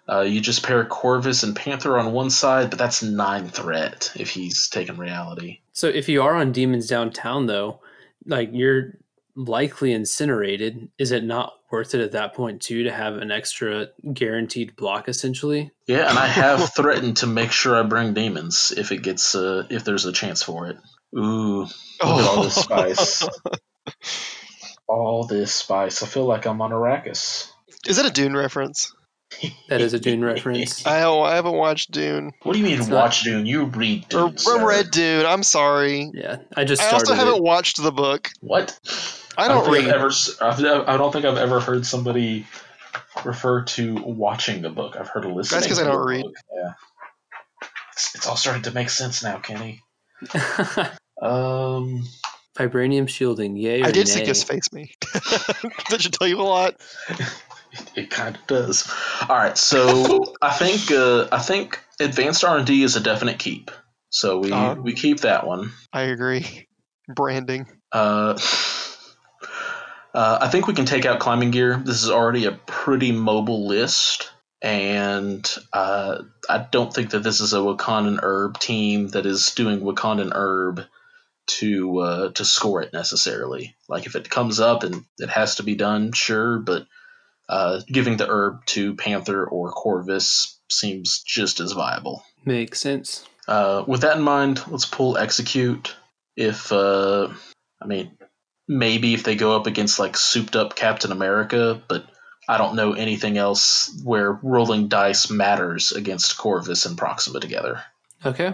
uh, 0.07 0.19
you 0.21 0.41
just 0.41 0.63
pair 0.63 0.83
corvus 0.83 1.43
and 1.43 1.55
panther 1.55 1.97
on 1.97 2.11
one 2.11 2.29
side 2.29 2.69
but 2.69 2.77
that's 2.77 3.01
nine 3.01 3.47
threat 3.47 4.11
if 4.15 4.29
he's 4.29 4.67
taken 4.67 4.97
reality 4.97 5.59
So 5.71 5.87
if 5.87 6.09
you 6.09 6.21
are 6.21 6.35
on 6.35 6.51
Demons 6.51 6.87
Downtown 6.87 7.47
though, 7.47 7.79
like 8.25 8.49
you're 8.51 8.97
likely 9.35 9.91
incinerated, 9.93 10.89
is 10.99 11.11
it 11.11 11.23
not 11.23 11.53
worth 11.73 11.93
it 11.93 11.99
at 12.01 12.13
that 12.13 12.33
point 12.33 12.61
too 12.61 12.83
to 12.83 12.91
have 12.91 13.15
an 13.17 13.31
extra 13.31 13.87
guaranteed 14.13 14.75
block 14.77 15.09
essentially? 15.09 15.71
Yeah, 15.87 16.09
and 16.09 16.17
I 16.17 16.27
have 16.27 16.73
threatened 16.75 17.17
to 17.17 17.27
make 17.27 17.51
sure 17.51 17.75
I 17.75 17.83
bring 17.83 18.13
demons 18.13 18.71
if 18.77 18.93
it 18.93 19.01
gets 19.01 19.35
uh, 19.35 19.65
if 19.69 19.83
there's 19.83 20.05
a 20.05 20.13
chance 20.13 20.41
for 20.43 20.67
it. 20.67 20.77
Ooh, 21.17 21.61
look 21.63 21.69
at 22.01 22.07
all 22.27 22.43
this 22.43 22.55
spice. 22.55 23.27
all 24.87 25.25
this 25.25 25.51
spice. 25.53 26.01
I 26.03 26.07
feel 26.07 26.25
like 26.25 26.45
I'm 26.45 26.61
on 26.61 26.71
Arrakis. 26.71 27.49
Is 27.87 27.97
that 27.97 28.05
a 28.05 28.11
Dune 28.11 28.35
reference? 28.35 28.93
That 29.67 29.81
is 29.81 29.93
a 29.93 29.99
Dune 29.99 30.23
reference. 30.23 30.85
I 30.85 31.03
I 31.09 31.35
haven't 31.35 31.55
watched 31.55 31.91
Dune 31.91 32.31
What 32.43 32.53
do 32.53 32.59
you 32.59 32.65
mean 32.65 32.79
It's 32.79 32.87
not- 32.87 32.95
watch 33.05 33.23
Dune? 33.23 33.45
You 33.45 33.65
read 33.65 34.07
Dune. 34.09 34.21
or 34.33 34.37
sir. 34.37 34.65
read 34.67 34.91
Dune. 34.91 35.25
I'm 35.25 35.43
sorry. 35.43 36.11
Yeah, 36.13 36.37
I 36.55 36.63
just 36.65 36.81
I 36.81 36.87
started 36.87 37.09
also 37.09 37.13
haven't 37.15 37.37
it. 37.37 37.43
watched 37.43 37.81
the 37.81 37.91
book. 37.91 38.29
What? 38.41 38.77
I 39.37 39.47
don't 39.47 39.63
think 39.63 39.85
read. 39.87 39.93
I've 39.93 40.59
ever, 40.61 40.85
I 40.89 40.97
don't 40.97 41.11
think 41.11 41.25
I've 41.25 41.37
ever 41.37 41.59
heard 41.59 41.85
somebody 41.85 42.45
refer 43.25 43.63
to 43.63 43.95
watching 43.95 44.61
the 44.61 44.69
book. 44.69 44.95
I've 44.99 45.07
heard 45.09 45.25
listening. 45.25 45.61
That's 45.61 45.67
'cause 45.67 45.79
to 45.79 45.85
I 45.85 45.87
don't 45.87 46.05
read. 46.05 46.23
book. 46.23 46.33
Yeah. 46.55 46.73
It's, 47.93 48.15
it's 48.15 48.27
all 48.27 48.35
starting 48.35 48.63
to 48.63 48.71
make 48.71 48.89
sense 48.89 49.23
now, 49.23 49.37
Kenny. 49.37 49.81
Um, 51.21 52.03
Vibranium 52.57 53.07
shielding, 53.07 53.55
yay 53.55 53.81
or 53.81 53.85
I 53.85 53.91
did 53.91 54.07
nay? 54.07 54.13
suggest 54.13 54.45
face 54.47 54.73
me. 54.73 54.93
that 55.89 55.97
should 55.99 56.11
tell 56.13 56.27
you 56.27 56.39
a 56.39 56.43
lot. 56.43 56.81
It 57.95 58.11
kind 58.11 58.35
of 58.35 58.45
does. 58.45 58.91
All 59.27 59.35
right, 59.35 59.57
so 59.57 60.35
I 60.41 60.51
think 60.51 60.91
uh, 60.91 61.27
I 61.31 61.39
think 61.39 61.79
advanced 61.99 62.43
R 62.43 62.57
and 62.57 62.67
D 62.67 62.83
is 62.83 62.95
a 62.95 62.99
definite 62.99 63.39
keep. 63.39 63.71
So 64.11 64.37
we 64.39 64.51
Uh-huh. 64.51 64.75
we 64.81 64.93
keep 64.93 65.21
that 65.21 65.47
one. 65.47 65.71
I 65.91 66.01
agree. 66.03 66.67
Branding. 67.07 67.65
Uh, 67.91 68.37
uh, 70.13 70.39
I 70.41 70.47
think 70.49 70.67
we 70.67 70.73
can 70.73 70.85
take 70.85 71.05
out 71.05 71.19
climbing 71.19 71.51
gear. 71.51 71.81
This 71.83 72.03
is 72.03 72.09
already 72.09 72.45
a 72.45 72.51
pretty 72.51 73.11
mobile 73.11 73.67
list, 73.67 74.31
and 74.61 75.49
uh, 75.71 76.23
I 76.49 76.67
don't 76.71 76.93
think 76.93 77.11
that 77.11 77.23
this 77.23 77.41
is 77.41 77.53
a 77.53 77.57
Wakandan 77.57 78.19
herb 78.21 78.59
team 78.59 79.09
that 79.09 79.25
is 79.25 79.51
doing 79.51 79.81
Wakandan 79.81 80.31
herb 80.33 80.81
to 81.45 81.99
uh, 81.99 82.31
to 82.31 82.45
score 82.45 82.81
it 82.81 82.93
necessarily. 82.93 83.75
Like 83.89 84.05
if 84.05 84.15
it 84.15 84.29
comes 84.29 84.59
up 84.59 84.83
and 84.83 85.03
it 85.17 85.29
has 85.29 85.55
to 85.55 85.63
be 85.63 85.75
done, 85.75 86.11
sure, 86.13 86.59
but 86.59 86.85
uh, 87.49 87.81
giving 87.87 88.17
the 88.17 88.27
herb 88.29 88.65
to 88.67 88.95
Panther 88.95 89.45
or 89.45 89.71
Corvus 89.71 90.59
seems 90.69 91.21
just 91.23 91.59
as 91.59 91.73
viable. 91.73 92.23
Makes 92.45 92.79
sense. 92.79 93.25
Uh, 93.47 93.83
with 93.85 94.01
that 94.01 94.17
in 94.17 94.23
mind, 94.23 94.63
let's 94.69 94.85
pull 94.85 95.17
execute. 95.17 95.95
If 96.35 96.71
uh, 96.71 97.29
I 97.81 97.85
mean, 97.85 98.17
maybe 98.67 99.13
if 99.13 99.23
they 99.23 99.35
go 99.35 99.55
up 99.55 99.67
against 99.67 99.99
like 99.99 100.15
souped 100.17 100.55
up 100.55 100.75
Captain 100.75 101.11
America, 101.11 101.81
but 101.87 102.05
I 102.47 102.57
don't 102.57 102.75
know 102.75 102.93
anything 102.93 103.37
else 103.37 103.89
where 104.03 104.31
rolling 104.31 104.87
dice 104.89 105.29
matters 105.29 105.91
against 105.91 106.37
Corvus 106.37 106.85
and 106.85 106.97
Proxima 106.97 107.39
together. 107.39 107.81
Okay. 108.25 108.53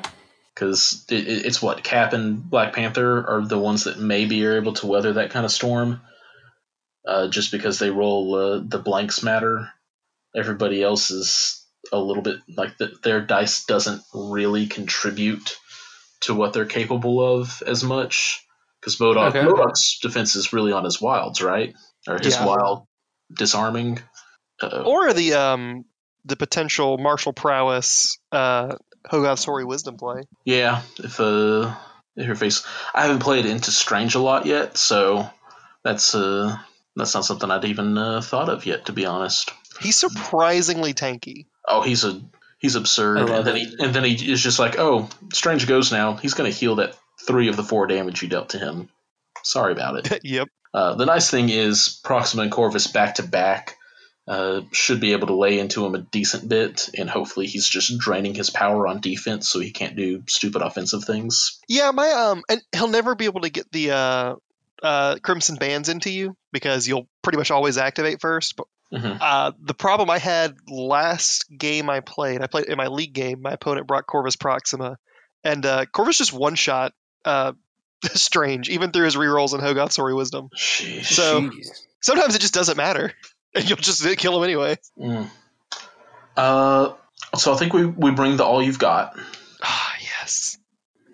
Because 0.53 1.05
it, 1.09 1.27
it- 1.27 1.45
it's 1.45 1.61
what 1.61 1.83
Cap 1.83 2.13
and 2.13 2.47
Black 2.49 2.73
Panther 2.73 3.25
are 3.27 3.45
the 3.45 3.57
ones 3.59 3.85
that 3.85 3.99
maybe 3.99 4.45
are 4.45 4.57
able 4.57 4.73
to 4.73 4.87
weather 4.87 5.13
that 5.13 5.31
kind 5.31 5.45
of 5.45 5.51
storm. 5.51 6.01
Uh, 7.07 7.27
just 7.29 7.51
because 7.51 7.79
they 7.79 7.89
roll 7.89 8.35
uh, 8.35 8.61
the 8.63 8.77
blanks 8.77 9.23
matter. 9.23 9.69
Everybody 10.35 10.83
else 10.83 11.09
is 11.09 11.65
a 11.91 11.97
little 11.97 12.21
bit 12.21 12.37
like 12.55 12.77
the, 12.77 12.91
their 13.03 13.21
dice 13.21 13.65
doesn't 13.65 14.01
really 14.13 14.67
contribute 14.67 15.57
to 16.21 16.35
what 16.35 16.53
they're 16.53 16.65
capable 16.65 17.19
of 17.39 17.63
as 17.65 17.83
much. 17.83 18.45
Because 18.79 18.97
MODOK, 18.97 19.29
Okay. 19.29 19.41
MODOK's 19.41 19.99
defense 20.01 20.35
is 20.35 20.53
really 20.53 20.71
on 20.71 20.83
his 20.85 21.01
wilds, 21.01 21.41
right? 21.41 21.73
Or 22.07 22.17
his 22.17 22.35
Yeah. 22.35 22.45
wild 22.45 22.87
disarming. 23.31 23.99
Uh-oh. 24.61 24.83
Or 24.83 25.13
the 25.13 25.33
um 25.33 25.85
the 26.25 26.35
potential 26.35 26.97
martial 26.97 27.33
prowess 27.33 28.17
uh 28.31 28.75
Hogoth 29.09 29.45
Sori 29.45 29.65
wisdom 29.65 29.97
play. 29.97 30.23
Yeah, 30.43 30.81
if 30.97 31.19
uh, 31.19 31.73
if 32.15 32.25
your 32.25 32.35
face, 32.35 32.65
I 32.93 33.03
haven't 33.03 33.19
played 33.19 33.45
into 33.45 33.71
Strange 33.71 34.15
a 34.15 34.19
lot 34.19 34.45
yet, 34.45 34.77
so 34.77 35.29
that's 35.83 36.13
uh, 36.13 36.57
that's 36.97 37.13
not 37.13 37.23
something 37.23 37.49
I'd 37.49 37.63
even 37.63 37.97
uh, 37.97 38.19
thought 38.21 38.49
of 38.49 38.65
yet, 38.65 38.87
to 38.87 38.91
be 38.91 39.05
honest. 39.05 39.51
He's 39.79 39.95
surprisingly 39.95 40.93
tanky. 40.93 41.45
Oh, 41.65 41.81
he's 41.81 42.03
a 42.03 42.21
he's 42.59 42.75
absurd, 42.75 43.29
and 43.29 43.47
then 43.47 43.55
it. 43.55 43.59
he 43.69 43.75
and 43.79 43.95
then 43.95 44.03
he 44.03 44.31
is 44.31 44.43
just 44.43 44.59
like, 44.59 44.77
oh, 44.77 45.07
Strange 45.31 45.65
goes 45.65 45.93
now. 45.93 46.15
He's 46.15 46.33
gonna 46.33 46.49
heal 46.49 46.75
that 46.75 46.97
three 47.25 47.47
of 47.47 47.55
the 47.57 47.63
four 47.63 47.87
damage 47.87 48.21
you 48.21 48.29
dealt 48.29 48.49
to 48.49 48.59
him. 48.59 48.89
Sorry 49.43 49.71
about 49.71 50.05
it. 50.05 50.19
yep. 50.23 50.47
Uh, 50.73 50.95
the 50.95 51.05
nice 51.05 51.29
thing 51.31 51.49
is 51.49 51.99
Proxima 52.03 52.43
and 52.43 52.51
Corvus 52.51 52.87
back 52.87 53.15
to 53.15 53.23
back 53.23 53.77
uh, 54.29 54.61
should 54.71 54.99
be 54.99 55.13
able 55.13 55.25
to 55.27 55.33
lay 55.33 55.57
into 55.57 55.83
him 55.83 55.95
a 55.95 55.99
decent 55.99 56.47
bit, 56.47 56.89
and 56.95 57.09
hopefully 57.09 57.47
he's 57.47 57.67
just 57.67 57.97
draining 57.97 58.35
his 58.35 58.51
power 58.51 58.85
on 58.85 59.01
defense 59.01 59.49
so 59.49 59.59
he 59.59 59.71
can't 59.71 59.95
do 59.95 60.23
stupid 60.27 60.61
offensive 60.61 61.03
things. 61.03 61.59
Yeah, 61.67 61.89
my 61.89 62.11
um 62.11 62.43
and 62.47 62.61
he'll 62.71 62.87
never 62.89 63.15
be 63.15 63.25
able 63.25 63.41
to 63.41 63.49
get 63.49 63.71
the 63.71 63.91
uh 63.91 64.35
uh 64.83 65.15
crimson 65.23 65.55
bands 65.55 65.89
into 65.89 66.11
you 66.11 66.37
because 66.51 66.87
you'll 66.87 67.07
pretty 67.23 67.39
much 67.39 67.49
always 67.49 67.79
activate 67.79 68.21
first. 68.21 68.55
But 68.55 68.67
hmm 68.91 69.13
uh 69.19 69.53
the 69.59 69.73
problem 69.73 70.11
I 70.11 70.19
had 70.19 70.55
last 70.67 71.45
game 71.49 71.89
I 71.89 72.01
played, 72.01 72.43
I 72.43 72.47
played 72.47 72.65
in 72.65 72.77
my 72.77 72.87
league 72.87 73.13
game, 73.13 73.41
my 73.41 73.53
opponent 73.53 73.87
brought 73.87 74.05
Corvus 74.05 74.35
Proxima. 74.35 74.99
And 75.43 75.65
uh 75.65 75.85
Corvus 75.87 76.19
just 76.19 76.33
one 76.33 76.53
shot 76.53 76.93
uh 77.25 77.53
strange, 78.13 78.69
even 78.69 78.91
through 78.91 79.05
his 79.05 79.15
rerolls 79.15 79.53
and 79.53 79.61
Hogoth 79.61 79.89
Sori 79.89 80.15
Wisdom. 80.15 80.49
Sheesh. 80.55 81.05
So- 81.05 81.41
Jeez. 81.41 81.67
Sometimes 82.01 82.33
it 82.35 82.39
just 82.39 82.53
doesn't 82.53 82.77
matter. 82.77 83.13
And 83.55 83.67
you'll 83.67 83.77
just 83.77 84.05
kill 84.19 84.37
him 84.37 84.43
anyway. 84.43 84.77
Mm. 84.95 85.27
Uh, 86.37 86.93
so 87.35 87.51
I 87.51 87.57
think 87.57 87.73
we, 87.73 87.83
we 87.83 88.11
bring 88.11 88.37
the 88.37 88.43
all 88.45 88.61
you've 88.61 88.77
got. 88.79 89.17
Ah, 89.63 89.93
yes. 89.99 90.57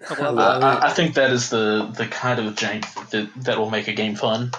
I 0.10 0.16
I 0.16 0.18
love 0.26 0.36
love 0.36 0.64
I, 0.64 0.74
it. 0.76 0.84
I 0.84 0.92
think 0.92 1.16
that 1.16 1.32
is 1.32 1.50
the, 1.50 1.92
the 1.96 2.06
kind 2.06 2.40
of 2.40 2.54
jank 2.56 3.10
that, 3.12 3.30
that 3.46 3.58
will 3.58 3.70
make 3.72 3.88
a 3.88 3.94
game 3.94 4.16
fun. 4.16 4.52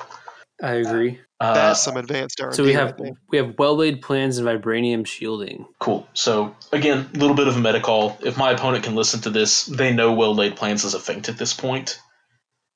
I 0.63 0.73
agree. 0.77 1.21
Uh, 1.39 1.53
That's 1.53 1.83
some 1.83 1.97
advanced 1.97 2.41
R&D. 2.41 2.57
So 2.57 2.65
we 2.65 2.73
have 2.73 2.97
there. 2.97 3.13
we 3.29 3.39
have 3.39 3.55
well 3.59 3.77
laid 3.77 4.01
plans 4.01 4.39
and 4.39 4.49
vibranium 4.49 5.07
shielding. 5.07 5.67
Cool. 5.79 6.09
So 6.15 6.57
again, 6.73 7.11
a 7.15 7.19
little 7.19 7.37
bit 7.37 7.47
of 7.47 7.57
a 7.57 7.61
meta 7.61 7.81
call. 7.81 8.17
If 8.23 8.39
my 8.39 8.53
opponent 8.53 8.85
can 8.85 8.95
listen 8.95 9.21
to 9.23 9.31
this, 9.31 9.67
they 9.67 9.93
know 9.93 10.15
well 10.15 10.35
laid 10.35 10.57
plans 10.57 10.85
is 10.85 10.95
a 10.95 10.99
feint 10.99 11.29
at 11.29 11.37
this 11.37 11.53
point. 11.53 12.01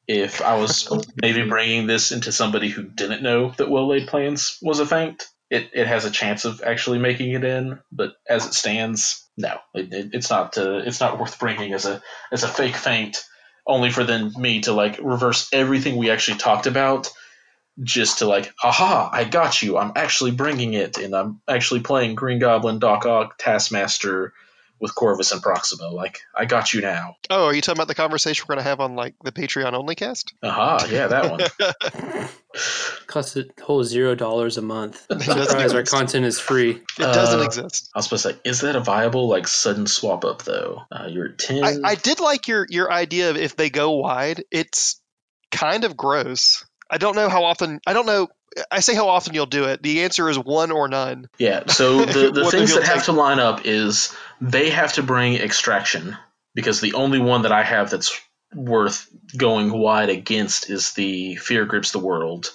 If 0.07 0.43
I 0.43 0.59
was 0.59 0.93
maybe 1.23 1.49
bringing 1.49 1.87
this 1.87 2.13
into 2.13 2.33
somebody 2.33 2.69
who 2.69 2.83
didn't 2.83 3.23
know 3.23 3.51
that 3.57 3.71
well 3.71 3.89
laid 3.89 4.09
plans 4.09 4.59
was 4.61 4.79
a 4.79 4.87
feint, 4.87 5.25
it, 5.49 5.71
it 5.73 5.87
has 5.87 6.05
a 6.05 6.11
chance 6.11 6.45
of 6.45 6.63
actually 6.63 6.99
making 6.99 7.33
it 7.33 7.45
in. 7.45 7.79
But 7.91 8.13
as 8.29 8.45
it 8.45 8.53
stands, 8.53 9.27
no, 9.39 9.57
it, 9.75 9.93
it, 9.93 10.11
it's 10.13 10.29
not. 10.29 10.59
Uh, 10.59 10.83
it's 10.85 11.01
not 11.01 11.19
worth 11.19 11.39
bringing 11.39 11.73
as 11.73 11.87
a 11.87 12.03
as 12.31 12.43
a 12.43 12.49
fake 12.49 12.77
feint. 12.77 13.25
Only 13.67 13.91
for 13.91 14.05
then 14.05 14.33
me 14.37 14.61
to 14.63 14.73
like 14.73 14.99
reverse 15.03 15.49
everything 15.51 15.97
we 15.97 16.11
actually 16.11 16.39
talked 16.39 16.67
about 16.67 17.11
just 17.83 18.19
to 18.19 18.27
like, 18.27 18.53
haha, 18.59 19.09
I 19.13 19.25
got 19.25 19.63
you. 19.63 19.79
I'm 19.79 19.93
actually 19.97 20.33
bringing 20.33 20.75
it, 20.75 20.99
and 20.99 21.15
I'm 21.15 21.41
actually 21.49 21.81
playing 21.81 22.15
Green 22.15 22.39
Goblin, 22.39 22.79
Doc 22.79 23.07
Ock, 23.07 23.37
Taskmaster 23.39 24.33
with 24.81 24.95
Corvus 24.95 25.31
and 25.33 25.43
Proxima. 25.43 25.89
Like, 25.89 26.21
I 26.35 26.47
got 26.47 26.73
you 26.73 26.81
now. 26.81 27.17
Oh, 27.29 27.45
are 27.47 27.55
you 27.55 27.61
talking 27.61 27.77
about 27.79 27.89
the 27.89 27.95
conversation 27.95 28.47
we're 28.49 28.55
going 28.55 28.65
to 28.65 28.69
have 28.71 28.81
on 28.81 28.97
like 28.97 29.15
the 29.23 29.31
Patreon 29.33 29.75
only 29.75 29.95
cast? 29.95 30.33
Aha, 30.43 30.87
yeah, 30.91 31.07
that 31.09 31.31
one. 31.31 32.29
Costs 33.07 33.37
a 33.37 33.45
whole 33.63 33.85
zero 33.85 34.15
dollars 34.15 34.57
a 34.57 34.63
month. 34.63 35.07
It 35.11 35.19
doesn't 35.19 35.47
Surprise, 35.49 35.73
our 35.75 35.83
content 35.85 36.25
is 36.27 36.41
free. 36.41 36.71
It 36.71 36.83
doesn't 36.99 37.41
Uh, 37.41 37.45
exist. 37.45 37.91
I 37.95 37.99
was 37.99 38.07
supposed 38.07 38.23
to 38.25 38.33
say, 38.33 38.39
is 38.45 38.61
that 38.63 38.75
a 38.75 38.81
viable 38.81 39.29
like 39.29 39.47
sudden 39.47 39.87
swap 39.87 40.25
up 40.25 40.43
though? 40.43 40.83
Uh, 40.91 41.07
you're 41.09 41.29
at 41.31 41.39
ten. 41.39 41.63
I, 41.63 41.77
I 41.85 41.95
did 41.95 42.19
like 42.21 42.49
your 42.49 42.67
your 42.69 42.91
idea 42.91 43.31
of 43.31 43.37
if 43.37 43.55
they 43.57 43.71
go 43.71 43.93
wide, 43.93 44.45
it's 44.51 45.01
kind 45.53 45.85
of 45.85 45.97
gross. 45.97 46.65
I 46.91 46.99
don't 46.99 47.17
know 47.17 47.29
how 47.29 47.45
often. 47.45 47.81
I 47.87 47.93
don't 47.93 48.07
know. 48.07 48.29
I 48.71 48.81
say 48.81 48.95
how 48.95 49.09
often 49.09 49.33
you'll 49.35 49.47
do 49.47 49.65
it. 49.65 49.83
The 49.83 50.03
answer 50.03 50.29
is 50.29 50.39
one 50.39 50.73
or 50.73 50.89
none. 50.89 51.29
Yeah, 51.39 51.67
so 51.67 52.05
the, 52.05 52.33
the 52.33 52.51
things 52.51 52.75
that 52.75 52.83
he'll 52.85 52.95
have 52.95 53.05
to 53.05 53.13
line 53.13 53.39
up 53.39 53.63
is 53.65 54.15
they 54.41 54.71
have 54.71 54.95
to 54.95 55.03
bring 55.03 55.35
extraction 55.35 56.17
because 56.55 56.81
the 56.81 56.95
only 56.95 57.21
one 57.21 57.43
that 57.43 57.53
I 57.53 57.63
have 57.63 57.91
that's 57.91 58.21
worth 58.55 59.09
going 59.37 59.73
wide 59.73 60.11
against 60.11 60.69
is 60.69 60.93
the 60.95 61.37
Fear 61.37 61.65
Grips 61.67 61.93
the 61.93 62.01
World. 62.01 62.51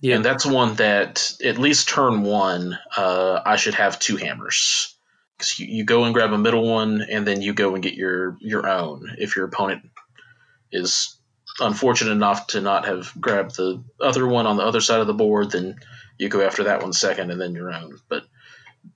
Yeah, 0.00 0.16
And 0.16 0.24
that's 0.24 0.44
one 0.44 0.74
that 0.74 1.32
at 1.42 1.56
least 1.56 1.88
turn 1.88 2.22
one, 2.22 2.78
uh, 2.96 3.40
I 3.44 3.56
should 3.56 3.74
have 3.74 3.98
two 3.98 4.16
hammers. 4.16 4.94
Because 5.36 5.58
you, 5.58 5.66
you 5.66 5.84
go 5.84 6.04
and 6.04 6.12
grab 6.12 6.32
a 6.32 6.38
middle 6.38 6.70
one, 6.70 7.02
and 7.02 7.26
then 7.26 7.40
you 7.40 7.54
go 7.54 7.74
and 7.74 7.82
get 7.82 7.94
your 7.94 8.36
your 8.40 8.68
own. 8.68 9.16
If 9.18 9.36
your 9.36 9.46
opponent 9.46 9.90
is 10.70 11.15
unfortunate 11.60 12.12
enough 12.12 12.48
to 12.48 12.60
not 12.60 12.86
have 12.86 13.12
grabbed 13.20 13.56
the 13.56 13.82
other 14.00 14.26
one 14.26 14.46
on 14.46 14.56
the 14.56 14.64
other 14.64 14.80
side 14.80 15.00
of 15.00 15.06
the 15.06 15.14
board, 15.14 15.50
then 15.50 15.76
you 16.18 16.28
go 16.28 16.40
after 16.40 16.64
that 16.64 16.82
one 16.82 16.92
second, 16.92 17.30
and 17.30 17.40
then 17.40 17.54
your 17.54 17.72
own. 17.72 17.98
But 18.08 18.24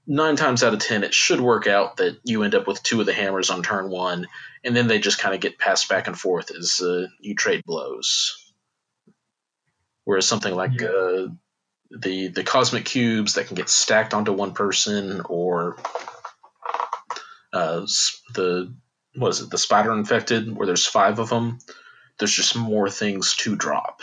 nine 0.07 0.37
times 0.37 0.62
out 0.62 0.74
of 0.74 0.81
ten, 0.81 1.05
it 1.05 1.15
should 1.15 1.41
work 1.41 1.66
out 1.66 1.99
that 1.99 2.19
you 2.24 2.43
end 2.43 2.55
up 2.55 2.66
with 2.66 2.82
two 2.82 3.01
of 3.01 3.07
the 3.07 3.12
hammers 3.12 3.51
on 3.51 3.62
turn 3.62 3.91
one, 3.91 4.27
and 4.65 4.74
then 4.74 4.89
they 4.89 4.99
just 4.99 5.19
kind 5.19 5.35
of 5.35 5.41
get 5.41 5.59
passed 5.59 5.89
back 5.89 6.07
and 6.07 6.19
forth 6.19 6.51
as 6.51 6.81
uh, 6.81 7.07
you 7.20 7.35
trade 7.35 7.62
blows. 7.65 8.53
Whereas 10.05 10.27
something 10.27 10.55
like 10.55 10.82
uh, 10.82 11.28
the 11.91 12.28
the 12.28 12.45
cosmic 12.45 12.85
cubes 12.85 13.35
that 13.35 13.47
can 13.47 13.57
get 13.57 13.69
stacked 13.69 14.15
onto 14.15 14.32
one 14.32 14.55
person, 14.55 15.23
or 15.24 15.77
uh, 17.53 17.87
the 18.35 18.74
what 19.15 19.28
is 19.28 19.41
it, 19.41 19.51
the 19.51 19.59
spider 19.59 19.93
infected, 19.93 20.55
where 20.55 20.66
there's 20.66 20.87
five 20.87 21.19
of 21.19 21.28
them. 21.28 21.59
There's 22.21 22.33
just 22.33 22.55
more 22.57 22.89
things 22.89 23.35
to 23.39 23.57
drop. 23.57 24.03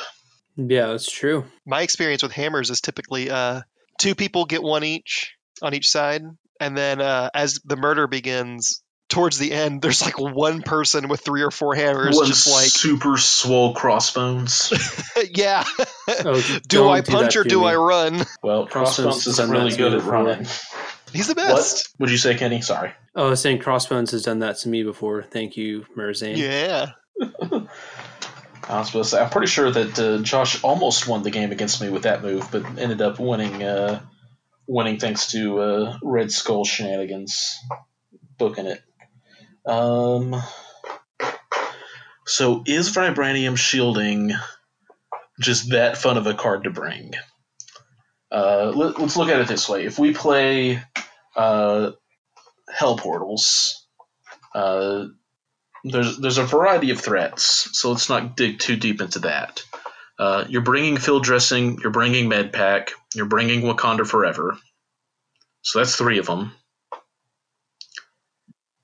yeah, 0.58 0.88
that's 0.88 1.10
true. 1.10 1.46
My 1.66 1.82
experience 1.84 2.22
with 2.24 2.34
hammers 2.34 2.70
is 2.70 2.82
typically 2.82 3.30
uh, 3.30 3.62
two 4.00 4.14
people 4.16 4.46
get 4.46 4.62
one 4.62 4.84
each 4.84 5.34
on 5.62 5.74
each 5.74 5.90
side, 5.90 6.24
and 6.60 6.78
then 6.78 7.00
uh, 7.00 7.30
as 7.34 7.60
the 7.64 7.76
murder 7.78 8.08
begins, 8.08 8.82
towards 9.10 9.38
the 9.38 9.54
end, 9.54 9.82
there's 9.82 10.02
like 10.04 10.20
one 10.20 10.62
person 10.64 11.08
with 11.08 11.22
three 11.22 11.42
or 11.44 11.52
four 11.52 11.74
hammers, 11.76 12.16
One 12.18 12.26
just 12.28 12.48
like, 12.52 12.66
super 12.68 13.18
swole 13.18 13.74
crossbones. 13.74 14.74
yeah. 15.34 15.64
Oh, 16.10 16.60
do 16.68 16.90
I 16.90 17.02
punch 17.02 17.36
that 17.36 17.40
or 17.40 17.44
do 17.46 17.62
me. 17.62 17.68
I 17.68 17.76
run? 17.76 18.26
Well, 18.44 18.66
Crossbones 18.68 19.24
crossbones 19.24 19.28
isn't 19.28 19.50
really 19.50 19.76
good 19.78 19.94
at 19.94 20.00
before. 20.00 20.12
running. 20.12 20.46
He's 21.14 21.28
the 21.28 21.36
What 21.36 21.48
best. 21.56 21.96
would 22.00 22.12
you 22.12 22.18
say, 22.18 22.36
Kenny? 22.36 22.60
Sorry. 22.62 22.92
Oh, 23.16 23.28
I 23.28 23.30
was 23.30 23.42
saying 23.42 23.60
Crossbones 23.60 24.12
has 24.12 24.24
done 24.24 24.40
that 24.40 24.58
to 24.58 24.70
me 24.70 24.84
before. 24.84 25.24
Thank 25.24 25.56
you, 25.56 25.86
Merzane. 25.98 26.36
Yeah. 26.38 26.92
I 28.70 28.80
was 28.80 28.88
supposed 28.88 29.12
to 29.12 29.16
say, 29.16 29.22
I'm 29.22 29.30
pretty 29.30 29.48
sure 29.48 29.72
that 29.72 30.00
uh, 30.00 30.18
Josh 30.22 30.62
almost 30.64 31.08
won 31.08 31.24
the 31.24 31.32
game 31.32 31.52
against 31.52 31.82
me 31.82 31.90
with 31.90 32.04
that 32.04 32.22
move, 32.22 32.50
but 32.52 32.66
ended 32.78 33.02
up 33.02 33.20
winning. 33.20 33.64
Uh, 33.64 34.02
winning 34.68 35.00
thanks 35.00 35.32
to 35.32 35.60
uh, 35.60 35.98
Red 36.04 36.32
Skull 36.32 36.66
shenanigans, 36.66 37.58
booking 38.38 38.68
it. 38.68 38.82
Um. 39.66 40.36
So 42.26 42.64
is 42.66 42.94
vibranium 42.94 43.58
shielding 43.58 44.34
just 45.40 45.72
that 45.72 45.98
fun 45.98 46.18
of 46.18 46.28
a 46.28 46.34
card 46.34 46.66
to 46.66 46.70
bring? 46.70 47.14
Uh, 48.30 48.74
let, 48.76 49.00
us 49.00 49.16
look 49.16 49.30
at 49.30 49.40
it 49.40 49.48
this 49.48 49.70
way: 49.70 49.86
if 49.86 49.98
we 49.98 50.14
play 50.14 50.84
uh, 51.38 51.92
Hell 52.70 52.98
Portals, 52.98 53.88
uh, 54.54 55.06
there's 55.92 56.18
there's 56.18 56.38
a 56.38 56.44
variety 56.44 56.92
of 56.92 57.00
threats, 57.00 57.70
so 57.78 57.92
let's 57.92 58.10
not 58.10 58.36
dig 58.36 58.60
too 58.60 58.76
deep 58.76 59.02
into 59.02 59.20
that. 59.20 59.64
Uh, 60.20 60.46
you're 60.50 60.62
bringing 60.62 60.98
field 60.98 61.24
dressing, 61.24 61.80
you're 61.82 61.92
bringing 61.92 62.28
med 62.28 62.52
pack, 62.52 62.92
you're 63.14 63.28
bringing 63.28 63.62
Wakanda 63.62 64.06
Forever, 64.06 64.58
so 65.62 65.80
that's 65.80 65.96
three 65.96 66.18
of 66.20 66.26
them. 66.26 66.54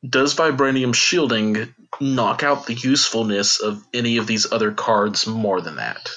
Does 0.07 0.35
vibranium 0.35 0.93
shielding 0.93 1.73
knock 2.01 2.43
out 2.43 2.65
the 2.65 2.73
usefulness 2.73 3.61
of 3.61 3.83
any 3.93 4.17
of 4.17 4.27
these 4.27 4.51
other 4.51 4.73
cards 4.73 5.25
more 5.25 5.61
than 5.61 5.77
that? 5.77 6.09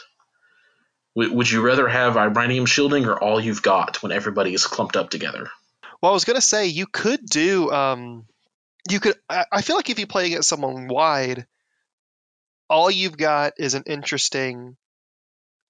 W- 1.14 1.34
would 1.34 1.50
you 1.50 1.62
rather 1.62 1.88
have 1.88 2.14
vibranium 2.14 2.66
shielding 2.66 3.06
or 3.06 3.18
all 3.18 3.40
you've 3.40 3.62
got 3.62 4.02
when 4.02 4.12
everybody 4.12 4.52
is 4.54 4.66
clumped 4.66 4.96
up 4.96 5.08
together? 5.08 5.48
Well, 6.02 6.10
I 6.10 6.14
was 6.14 6.24
gonna 6.24 6.40
say 6.40 6.66
you 6.66 6.86
could 6.86 7.24
do. 7.24 7.70
Um, 7.70 8.26
you 8.90 9.00
could. 9.00 9.14
I, 9.28 9.44
I 9.52 9.62
feel 9.62 9.76
like 9.76 9.90
if 9.90 9.98
you 9.98 10.06
play 10.06 10.26
against 10.26 10.48
someone 10.48 10.88
wide, 10.88 11.46
all 12.68 12.90
you've 12.90 13.16
got 13.16 13.54
is 13.58 13.74
an 13.74 13.84
interesting 13.86 14.76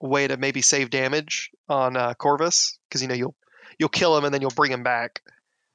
way 0.01 0.27
to 0.29 0.37
maybe 0.37 0.63
save 0.63 0.91
damage 0.91 1.51
on 1.69 1.97
uh, 1.97 2.15
Corvus 2.15 2.79
because 2.89 3.03
you 3.03 3.09
know 3.09 3.15
you'll 3.15 3.35
you'll 3.79 3.89
kill 3.89 4.17
him 4.17 4.25
and 4.25 4.33
then 4.35 4.41
you'll 4.41 4.51
bring 4.51 4.73
him 4.73 4.83
back, 4.83 5.23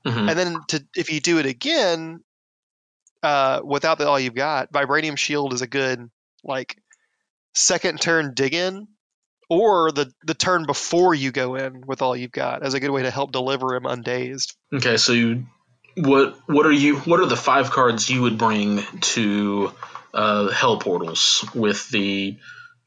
Mhm. 0.05 0.29
and 0.29 0.37
then 0.39 0.55
to 0.69 0.83
if 0.95 1.11
you 1.11 1.19
do 1.19 1.37
it 1.39 1.45
again, 1.45 2.19
uh, 3.23 3.61
without 3.63 3.97
the 3.97 4.07
all 4.07 4.19
you've 4.19 4.35
got, 4.35 4.71
vibranium 4.71 5.17
shield 5.17 5.53
is 5.53 5.61
a 5.61 5.67
good 5.67 6.09
like 6.43 6.77
second 7.53 8.01
turn 8.01 8.33
dig 8.33 8.53
in, 8.53 8.87
or 9.49 9.91
the 9.91 10.11
the 10.23 10.33
turn 10.33 10.65
before 10.65 11.13
you 11.13 11.31
go 11.31 11.55
in 11.55 11.83
with 11.85 12.01
all 12.01 12.15
you've 12.15 12.31
got 12.31 12.63
as 12.63 12.73
a 12.73 12.79
good 12.79 12.89
way 12.91 13.03
to 13.03 13.11
help 13.11 13.31
deliver 13.31 13.75
him 13.75 13.85
undazed. 13.85 14.55
Okay, 14.73 14.97
so 14.97 15.13
you, 15.13 15.45
what 15.97 16.37
what 16.47 16.65
are 16.65 16.71
you? 16.71 16.97
What 16.97 17.19
are 17.19 17.25
the 17.25 17.37
five 17.37 17.71
cards 17.71 18.09
you 18.09 18.21
would 18.23 18.37
bring 18.37 18.81
to 19.01 19.73
uh, 20.13 20.49
Hell 20.49 20.77
Portals 20.79 21.45
with 21.53 21.89
the 21.89 22.37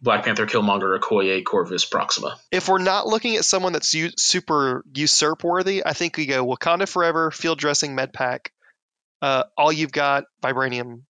Black 0.01 0.25
Panther, 0.25 0.47
Killmonger, 0.47 0.99
Okoye, 0.99 1.45
Corvus, 1.45 1.85
Proxima? 1.85 2.39
If 2.51 2.69
we're 2.69 2.79
not 2.79 3.07
looking 3.07 3.37
at 3.37 3.45
someone 3.45 3.73
that's 3.73 3.95
u- 3.95 4.13
super 4.19 4.85
usurp 4.95 5.45
worthy, 5.45 5.85
I 5.85 5.93
think 5.93 6.17
we 6.17 6.27
go 6.27 6.45
Wakanda 6.45 6.89
Forever, 6.89 7.31
Field 7.31 7.59
Dressing, 7.59 7.95
Med 7.95 8.13
Pack, 8.13 8.53
uh, 9.23 9.45
all 9.57 9.73
you've 9.73 9.93
got, 9.93 10.25
Vibranium, 10.43 11.03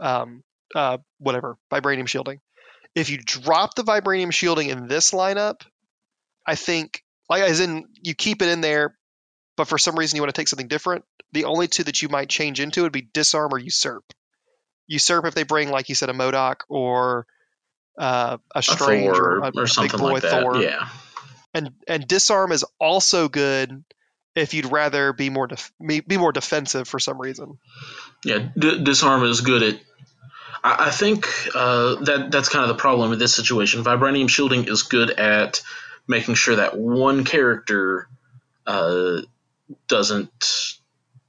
um, 0.00 0.42
uh, 0.74 0.98
whatever, 1.18 1.56
Vibranium 1.72 2.06
Shielding. 2.06 2.40
If 2.94 3.08
you 3.08 3.18
drop 3.18 3.74
the 3.74 3.84
Vibranium 3.84 4.32
Shielding 4.32 4.68
in 4.68 4.86
this 4.86 5.12
lineup, 5.12 5.62
I 6.46 6.56
think, 6.56 7.02
like 7.30 7.42
as 7.42 7.60
in 7.60 7.86
you 8.02 8.14
keep 8.14 8.42
it 8.42 8.48
in 8.48 8.60
there, 8.60 8.94
but 9.56 9.68
for 9.68 9.78
some 9.78 9.96
reason 9.96 10.16
you 10.16 10.22
want 10.22 10.34
to 10.34 10.40
take 10.40 10.48
something 10.48 10.68
different. 10.68 11.04
The 11.32 11.44
only 11.44 11.68
two 11.68 11.84
that 11.84 12.02
you 12.02 12.08
might 12.08 12.28
change 12.28 12.60
into 12.60 12.82
would 12.82 12.92
be 12.92 13.08
Disarm 13.12 13.52
or 13.52 13.58
Usurp. 13.58 14.04
Usurp 14.86 15.24
if 15.24 15.34
they 15.34 15.44
bring, 15.44 15.70
like 15.70 15.88
you 15.88 15.94
said, 15.94 16.10
a 16.10 16.12
MODOK 16.12 16.56
or 16.68 17.26
uh, 17.98 18.38
a 18.54 18.58
A 18.58 18.62
Strange 18.62 19.14
Thor 19.14 19.38
or, 19.38 19.38
a, 19.38 19.48
a 19.48 19.52
big 19.52 19.68
something 19.68 19.98
boy 19.98 20.12
like 20.14 20.22
that. 20.22 20.42
Thor 20.42 20.56
Yeah. 20.56 20.88
and 21.54 21.70
and 21.86 22.06
disarm 22.06 22.52
is 22.52 22.64
also 22.78 23.28
good 23.28 23.84
if 24.34 24.54
you'd 24.54 24.72
rather 24.72 25.12
be 25.12 25.28
more 25.30 25.46
def- 25.46 25.72
be 25.86 26.00
be 26.00 26.16
more 26.16 26.32
defensive 26.32 26.88
for 26.88 26.98
some 26.98 27.20
reason. 27.20 27.58
Yeah, 28.24 28.48
D- 28.58 28.82
disarm 28.82 29.24
is 29.24 29.40
good 29.42 29.62
at. 29.62 29.80
I, 30.64 30.86
I 30.86 30.90
think 30.90 31.26
uh, 31.54 31.96
that 32.04 32.28
that's 32.30 32.48
kind 32.48 32.62
of 32.62 32.68
the 32.68 32.80
problem 32.80 33.10
with 33.10 33.18
this 33.18 33.34
situation. 33.34 33.84
Vibranium 33.84 34.28
shielding 34.28 34.66
is 34.68 34.84
good 34.84 35.10
at 35.10 35.60
making 36.08 36.34
sure 36.34 36.56
that 36.56 36.76
one 36.76 37.24
character 37.24 38.08
uh, 38.66 39.20
doesn't, 39.88 40.78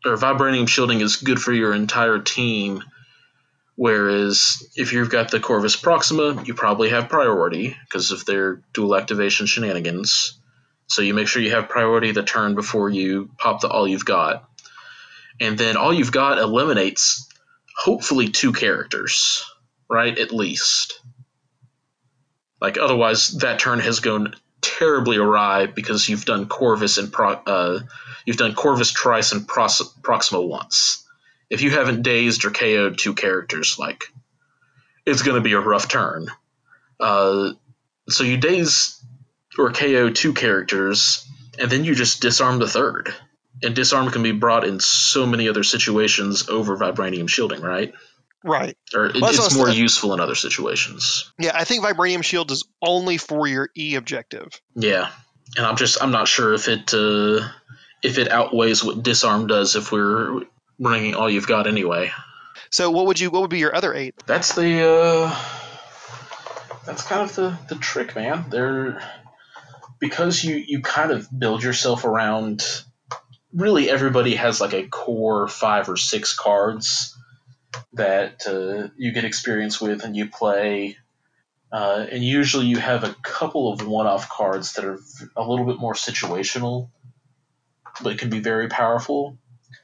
or 0.06 0.16
vibranium 0.16 0.68
shielding 0.68 1.02
is 1.02 1.18
good 1.18 1.42
for 1.42 1.54
your 1.54 1.74
entire 1.74 2.20
team. 2.20 2.84
Whereas 3.76 4.68
if 4.76 4.94
you've 4.94 5.10
got 5.10 5.32
the 5.32 5.40
Corvus 5.40 5.76
Proxima, 5.76 6.44
you 6.46 6.54
probably 6.54 6.90
have 6.90 7.10
priority 7.10 7.76
because 7.86 8.12
of 8.12 8.26
their 8.26 8.62
dual 8.72 8.96
activation 8.96 9.48
shenanigans. 9.48 10.40
So 10.88 11.02
you 11.02 11.14
make 11.14 11.28
sure 11.28 11.42
you 11.42 11.52
have 11.52 11.70
priority 11.70 12.12
the 12.12 12.24
turn 12.24 12.54
before 12.54 12.90
you 12.90 13.32
pop 13.40 13.62
the 13.62 13.70
all 13.70 13.88
you've 13.88 14.06
got 14.06 14.48
and 15.40 15.58
then 15.58 15.78
all 15.78 15.94
you've 15.94 16.12
got 16.12 16.38
eliminates 16.38 17.28
hopefully 17.76 18.30
two 18.30 18.54
characters, 18.54 19.46
right? 19.90 20.18
At 20.18 20.32
least. 20.32 21.00
Like 22.62 22.78
otherwise, 22.78 23.30
that 23.40 23.60
turn 23.60 23.80
has 23.80 24.00
gone 24.00 24.36
terribly 24.64 25.18
awry 25.18 25.68
because 25.68 26.10
you've 26.10 26.26
done 26.26 26.48
Corvus 26.48 26.98
and 26.98 27.12
Pro, 27.12 27.34
uh, 27.34 27.80
you've 28.26 28.38
done 28.38 28.56
Corvus 28.56 28.92
Trice 28.92 29.32
and 29.32 29.48
Pros- 29.48 29.94
Proxima 30.02 30.42
once. 30.42 31.06
If 31.50 31.62
you 31.62 31.72
haven't 31.72 32.02
dazed 32.02 32.46
or 32.46 32.52
KO'd 32.52 32.98
two 32.98 33.14
characters, 33.14 33.78
like 33.78 34.06
it's 35.06 35.22
going 35.22 35.36
to 35.36 35.42
be 35.42 35.54
a 35.54 35.60
rough 35.60 35.88
turn. 35.88 36.28
Uh, 37.00 37.52
so 38.10 38.24
you 38.24 38.38
daze 38.38 39.00
or 39.58 39.72
KO 39.72 40.10
two 40.10 40.34
characters, 40.34 41.28
and 41.60 41.70
then 41.70 41.84
you 41.84 41.94
just 41.94 42.22
disarm 42.22 42.58
the 42.58 42.68
third 42.68 43.14
and 43.62 43.76
disarm 43.76 44.10
can 44.10 44.24
be 44.24 44.32
brought 44.32 44.66
in 44.66 44.80
so 44.80 45.26
many 45.26 45.48
other 45.48 45.64
situations 45.64 46.50
over 46.50 46.78
vibranium 46.78 47.30
shielding, 47.30 47.62
right? 47.62 47.94
Right. 48.44 48.78
Or 48.94 49.06
it, 49.06 49.16
Well, 49.22 49.30
it's 49.30 49.56
more 49.56 49.68
said. 49.68 49.78
useful 49.78 50.14
in 50.14 50.20
other 50.20 50.36
situations. 50.36 51.32
Yeah, 51.40 51.52
I 51.54 51.64
think 51.64 51.84
vibranium 51.84 52.24
shield 52.24 52.52
is 52.52 52.66
only 52.82 53.18
for 53.18 53.48
your 53.48 53.70
E 53.78 53.96
objective. 53.96 54.50
Yeah, 54.76 55.10
and 55.56 55.66
I'm 55.66 55.78
just 55.78 56.02
I'm 56.04 56.12
not 56.12 56.28
sure 56.28 56.54
if 56.54 56.68
it 56.68 56.94
uh, 56.94 57.48
if 58.04 58.18
it 58.18 58.30
outweighs 58.30 58.84
what 58.84 59.02
disarm 59.02 59.48
does 59.48 59.76
if 59.76 59.92
we're 59.92 60.42
bringing 60.80 61.16
all 61.16 61.30
you've 61.30 61.48
got 61.48 61.68
anyway. 61.68 62.12
So 62.70 62.92
what 62.92 63.06
would 63.06 63.20
you 63.20 63.30
what 63.30 63.42
would 63.42 63.50
be 63.50 63.60
your 63.60 63.76
other 63.76 63.94
eight? 63.94 64.16
That's 64.26 64.56
the 64.56 64.88
uh, 64.90 65.36
that's 66.86 67.04
kind 67.04 67.22
of 67.22 67.36
the 67.36 67.58
the 67.70 67.76
trick, 67.76 68.16
man. 68.16 68.46
They're 68.50 69.02
because 70.00 70.44
you 70.44 70.56
you 70.56 70.82
kind 70.82 71.12
of 71.12 71.28
build 71.38 71.64
yourself 71.64 72.04
around. 72.04 72.62
Really, 73.54 73.90
everybody 73.90 74.36
has 74.36 74.60
like 74.60 74.74
a 74.74 74.88
core 74.88 75.48
five 75.48 75.88
or 75.88 75.96
six 75.96 76.36
cards 76.36 77.13
that 77.94 78.44
uh, 78.48 78.90
you 78.98 79.12
get 79.12 79.26
experience 79.26 79.80
with 79.80 80.04
and 80.04 80.16
you 80.16 80.28
play. 80.28 80.98
Uh, 81.72 82.06
and 82.12 82.24
usually 82.24 82.68
you 82.68 82.78
have 82.78 83.04
a 83.04 83.16
couple 83.24 83.72
of 83.72 83.86
one-off 83.86 84.30
cards 84.30 84.74
that 84.74 84.86
are 84.86 85.00
a 85.36 85.48
little 85.48 85.66
bit 85.66 85.80
more 85.80 85.94
situational, 85.94 86.90
but 88.02 88.18
can 88.20 88.30
be 88.30 88.40
very 88.40 88.68
powerful. 88.68 89.38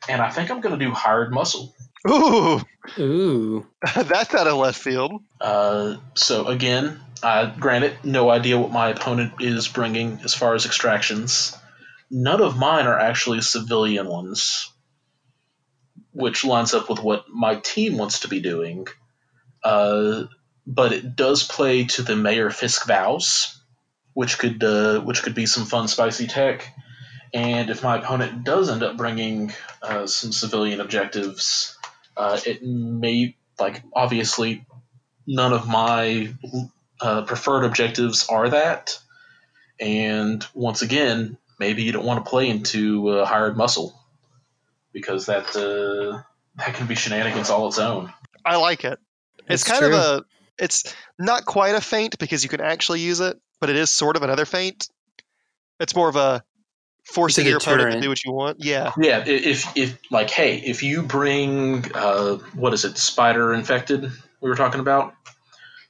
And 0.08 0.22
I 0.22 0.30
think 0.30 0.52
I'm 0.52 0.62
going 0.62 0.78
to 0.78 0.86
do 0.86 0.92
hired 0.92 1.34
muscle. 1.34 1.74
Ooh, 2.08 2.62
Ooh. 2.98 3.68
that's 3.96 4.34
out 4.34 4.48
of 4.48 4.58
left 4.58 4.80
field. 4.80 5.22
Uh, 5.42 5.98
so 6.16 6.48
again, 6.48 7.00
uh, 7.22 7.54
granted, 7.60 7.98
no 8.04 8.30
idea 8.30 8.58
what 8.58 8.72
my 8.72 8.90
opponent 8.90 9.34
is 9.42 9.68
bringing 9.68 10.20
as 10.24 10.34
far 10.34 10.56
as 10.56 10.66
extractions. 10.66 11.58
None 12.10 12.42
of 12.42 12.58
mine 12.58 12.88
are 12.88 12.98
actually 12.98 13.42
civilian 13.42 14.08
ones, 14.08 14.72
which 16.12 16.44
lines 16.44 16.74
up 16.74 16.90
with 16.90 17.00
what 17.00 17.30
my 17.30 17.56
team 17.56 17.98
wants 17.98 18.22
to 18.22 18.28
be 18.28 18.40
doing. 18.40 18.88
Uh, 19.64 20.24
but 20.66 20.92
it 20.92 21.16
does 21.16 21.44
play 21.44 21.86
to 21.86 22.02
the 22.02 22.16
Mayor 22.16 22.50
Fisk 22.50 22.88
vows, 22.88 23.60
which 24.14 24.38
could 24.38 24.64
uh, 24.64 25.00
which 25.02 25.24
could 25.24 25.36
be 25.36 25.46
some 25.46 25.66
fun, 25.66 25.88
spicy 25.88 26.28
tech. 26.28 26.68
And 27.34 27.70
if 27.70 27.84
my 27.84 27.98
opponent 27.98 28.44
does 28.44 28.70
end 28.70 28.84
up 28.84 28.98
bringing 28.98 29.54
uh, 29.82 30.08
some 30.08 30.32
civilian 30.32 30.82
objectives, 30.82 31.78
uh, 32.18 32.40
it 32.46 32.64
may 32.64 33.36
like 33.60 33.84
obviously 33.94 34.66
none 35.28 35.54
of 35.54 35.68
my 35.68 36.34
uh, 37.02 37.24
preferred 37.24 37.66
objectives 37.66 38.28
are 38.30 38.50
that. 38.50 38.98
And 39.80 40.46
once 40.54 40.82
again, 40.82 41.38
maybe 41.60 41.84
you 41.84 41.92
don't 41.92 42.06
want 42.06 42.24
to 42.24 42.30
play 42.30 42.50
into 42.50 43.10
uh, 43.10 43.26
hired 43.26 43.56
muscle 43.58 43.99
because 44.94 45.26
that 45.28 45.56
uh, 45.56 46.22
that 46.58 46.76
can 46.76 46.88
be 46.88 46.96
shenanigans 46.96 47.50
all 47.50 47.68
its 47.68 47.80
own. 47.80 48.12
I 48.46 48.58
like 48.58 48.84
it. 48.84 49.00
It's 49.50 49.64
That's 49.64 49.80
kind 49.80 49.92
true. 49.92 49.96
of 49.98 50.22
a 50.22 50.24
it's 50.64 50.94
not 51.18 51.46
quite 51.46 51.76
a 51.76 51.82
feint 51.82 52.20
because 52.20 52.44
you 52.44 52.50
can 52.50 52.62
actually 52.62 53.00
use 53.02 53.20
it, 53.20 53.38
but 53.60 53.70
it 53.70 53.76
is 53.76 53.92
sort 53.92 54.16
of 54.16 54.24
another 54.24 54.46
feint. 54.46 54.88
It's 55.80 55.96
more 55.96 56.10
of 56.10 56.16
a 56.16 56.44
forcing 57.06 57.48
your 57.48 57.58
opponent 57.58 57.94
to 57.94 58.02
do 58.02 58.10
what 58.10 58.24
you 58.24 58.32
want. 58.34 58.58
Yeah. 58.64 58.92
Yeah, 59.00 59.20
i- 59.20 59.30
if 59.30 59.76
if 59.78 59.98
like, 60.12 60.30
hey, 60.30 60.58
if 60.58 60.84
you 60.84 61.02
bring 61.04 61.90
uh, 61.96 62.36
what 62.54 62.74
is 62.74 62.86
it, 62.86 62.98
spider 62.98 63.54
infected? 63.54 64.12
We 64.42 64.50
were 64.50 64.56
talking 64.56 64.80
about. 64.82 65.14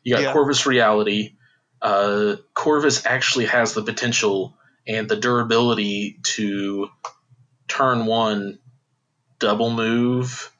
You 0.03 0.15
got 0.15 0.21
Yeah. 0.23 0.33
Corvus 0.33 0.65
Reality. 0.65 1.35
Uh, 1.81 2.35
Corvus 2.53 3.05
actually 3.05 3.45
has 3.45 3.73
the 3.73 3.81
potential 3.81 4.55
and 4.87 5.07
the 5.09 5.15
durability 5.15 6.19
to 6.23 6.89
turn 7.67 8.05
one 8.05 8.59
double 9.39 9.69
move, 9.71 10.51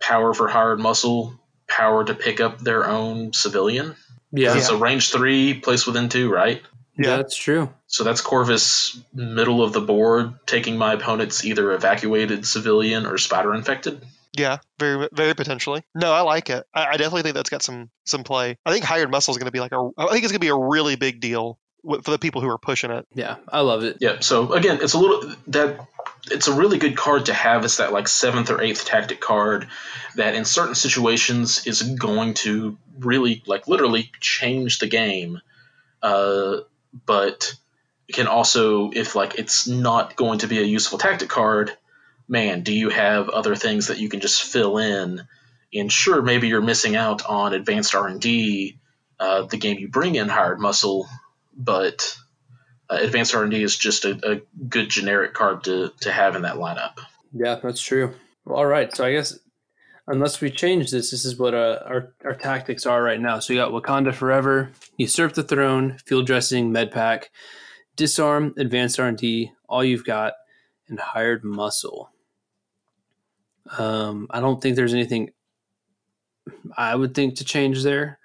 power 0.00 0.34
for 0.34 0.48
hired 0.48 0.80
muscle, 0.80 1.34
power 1.68 2.04
to 2.04 2.14
pick 2.14 2.40
up 2.40 2.58
their 2.60 2.88
own 2.88 3.32
civilian. 3.32 3.94
Yeah, 4.32 4.56
It's 4.56 4.68
a 4.68 4.76
range 4.76 5.12
three, 5.12 5.54
place 5.54 5.86
within 5.86 6.08
two, 6.08 6.30
right? 6.30 6.62
yeah, 6.98 7.16
that's 7.16 7.36
true. 7.36 7.72
So 7.86 8.04
that's 8.04 8.20
Corvus 8.20 9.00
middle 9.12 9.62
of 9.62 9.72
the 9.72 9.80
board, 9.80 10.34
taking 10.46 10.76
my 10.76 10.92
opponent's 10.94 11.44
either 11.44 11.72
evacuated 11.72 12.46
civilian 12.46 13.06
or 13.06 13.18
spider 13.18 13.54
infected. 13.54 14.04
Yeah, 14.36 14.58
very 14.80 15.08
very 15.12 15.34
potentially. 15.34 15.82
No, 15.94 16.12
I 16.12 16.22
like 16.22 16.50
it. 16.50 16.64
I, 16.74 16.86
I 16.86 16.96
definitely 16.96 17.22
think 17.22 17.36
that's 17.36 17.50
got 17.50 17.62
some 17.62 17.90
some 18.04 18.24
play. 18.24 18.58
I 18.66 18.72
think 18.72 18.84
hired 18.84 19.10
muscle 19.10 19.30
is 19.32 19.38
going 19.38 19.46
to 19.46 19.52
be 19.52 19.60
like 19.60 19.70
a. 19.72 19.90
I 19.96 20.06
think 20.10 20.24
it's 20.24 20.32
going 20.32 20.40
to 20.40 20.44
be 20.44 20.48
a 20.48 20.56
really 20.56 20.96
big 20.96 21.20
deal 21.20 21.58
for 21.84 22.10
the 22.10 22.18
people 22.18 22.40
who 22.40 22.48
are 22.48 22.58
pushing 22.58 22.90
it. 22.90 23.06
Yeah, 23.14 23.36
I 23.48 23.60
love 23.60 23.84
it. 23.84 23.98
Yeah. 24.00 24.18
So 24.20 24.52
again, 24.52 24.78
it's 24.82 24.94
a 24.94 24.98
little 24.98 25.32
that 25.48 25.86
it's 26.30 26.48
a 26.48 26.54
really 26.54 26.78
good 26.78 26.96
card 26.96 27.26
to 27.26 27.34
have. 27.34 27.64
It's 27.64 27.78
that 27.78 27.92
like 27.92 28.08
seventh 28.08 28.50
or 28.50 28.62
eighth 28.62 28.84
tactic 28.84 29.20
card 29.20 29.68
that 30.16 30.34
in 30.34 30.44
certain 30.44 30.74
situations 30.74 31.66
is 31.66 31.82
going 31.82 32.34
to 32.34 32.78
really 32.98 33.42
like 33.46 33.68
literally 33.68 34.10
change 34.20 34.78
the 34.78 34.86
game. 34.86 35.40
Uh, 36.02 36.58
but 37.06 37.54
can 38.12 38.26
also 38.26 38.90
if 38.90 39.14
like 39.14 39.38
it's 39.38 39.66
not 39.66 40.16
going 40.16 40.40
to 40.40 40.46
be 40.46 40.58
a 40.58 40.62
useful 40.62 40.98
tactic 40.98 41.28
card, 41.28 41.76
man, 42.28 42.62
do 42.62 42.72
you 42.72 42.90
have 42.90 43.28
other 43.28 43.56
things 43.56 43.88
that 43.88 43.98
you 43.98 44.08
can 44.08 44.20
just 44.20 44.42
fill 44.42 44.78
in? 44.78 45.26
And 45.72 45.92
sure, 45.92 46.22
maybe 46.22 46.48
you're 46.48 46.60
missing 46.60 46.96
out 46.96 47.24
on 47.26 47.52
advanced 47.52 47.94
R 47.94 48.06
and 48.06 48.20
D, 48.20 48.78
uh, 49.18 49.42
the 49.42 49.56
game 49.56 49.78
you 49.78 49.88
bring 49.88 50.14
in 50.14 50.28
hired 50.28 50.60
muscle, 50.60 51.08
but 51.56 52.16
uh, 52.90 52.98
advanced 53.00 53.34
R&D 53.34 53.62
is 53.62 53.76
just 53.76 54.04
a, 54.04 54.18
a 54.30 54.40
good 54.68 54.88
generic 54.88 55.34
card 55.34 55.64
to, 55.64 55.92
to 56.00 56.12
have 56.12 56.36
in 56.36 56.42
that 56.42 56.56
lineup. 56.56 56.98
Yeah, 57.32 57.58
that's 57.62 57.80
true. 57.80 58.14
All 58.46 58.66
right, 58.66 58.94
so 58.94 59.04
I 59.04 59.12
guess 59.12 59.38
unless 60.06 60.40
we 60.40 60.50
change 60.50 60.90
this, 60.90 61.10
this 61.10 61.24
is 61.24 61.38
what 61.38 61.54
uh, 61.54 61.80
our 61.86 62.12
our 62.24 62.34
tactics 62.34 62.86
are 62.86 63.02
right 63.02 63.20
now. 63.20 63.38
So 63.38 63.52
you 63.52 63.58
got 63.58 63.72
Wakanda 63.72 64.14
Forever, 64.14 64.70
usurp 64.96 65.32
the 65.32 65.42
throne, 65.42 65.98
field 66.04 66.26
dressing, 66.26 66.72
med 66.72 66.90
pack, 66.90 67.30
disarm, 67.96 68.54
advanced 68.58 69.00
R 69.00 69.08
and 69.08 69.18
D, 69.18 69.52
all 69.68 69.84
you've 69.84 70.04
got, 70.04 70.34
and 70.88 70.98
hired 70.98 71.44
muscle. 71.44 72.10
Um, 73.78 74.26
I 74.30 74.40
don't 74.40 74.60
think 74.60 74.76
there's 74.76 74.94
anything 74.94 75.30
I 76.76 76.94
would 76.94 77.14
think 77.14 77.36
to 77.36 77.44
change 77.44 77.82
there. 77.82 78.18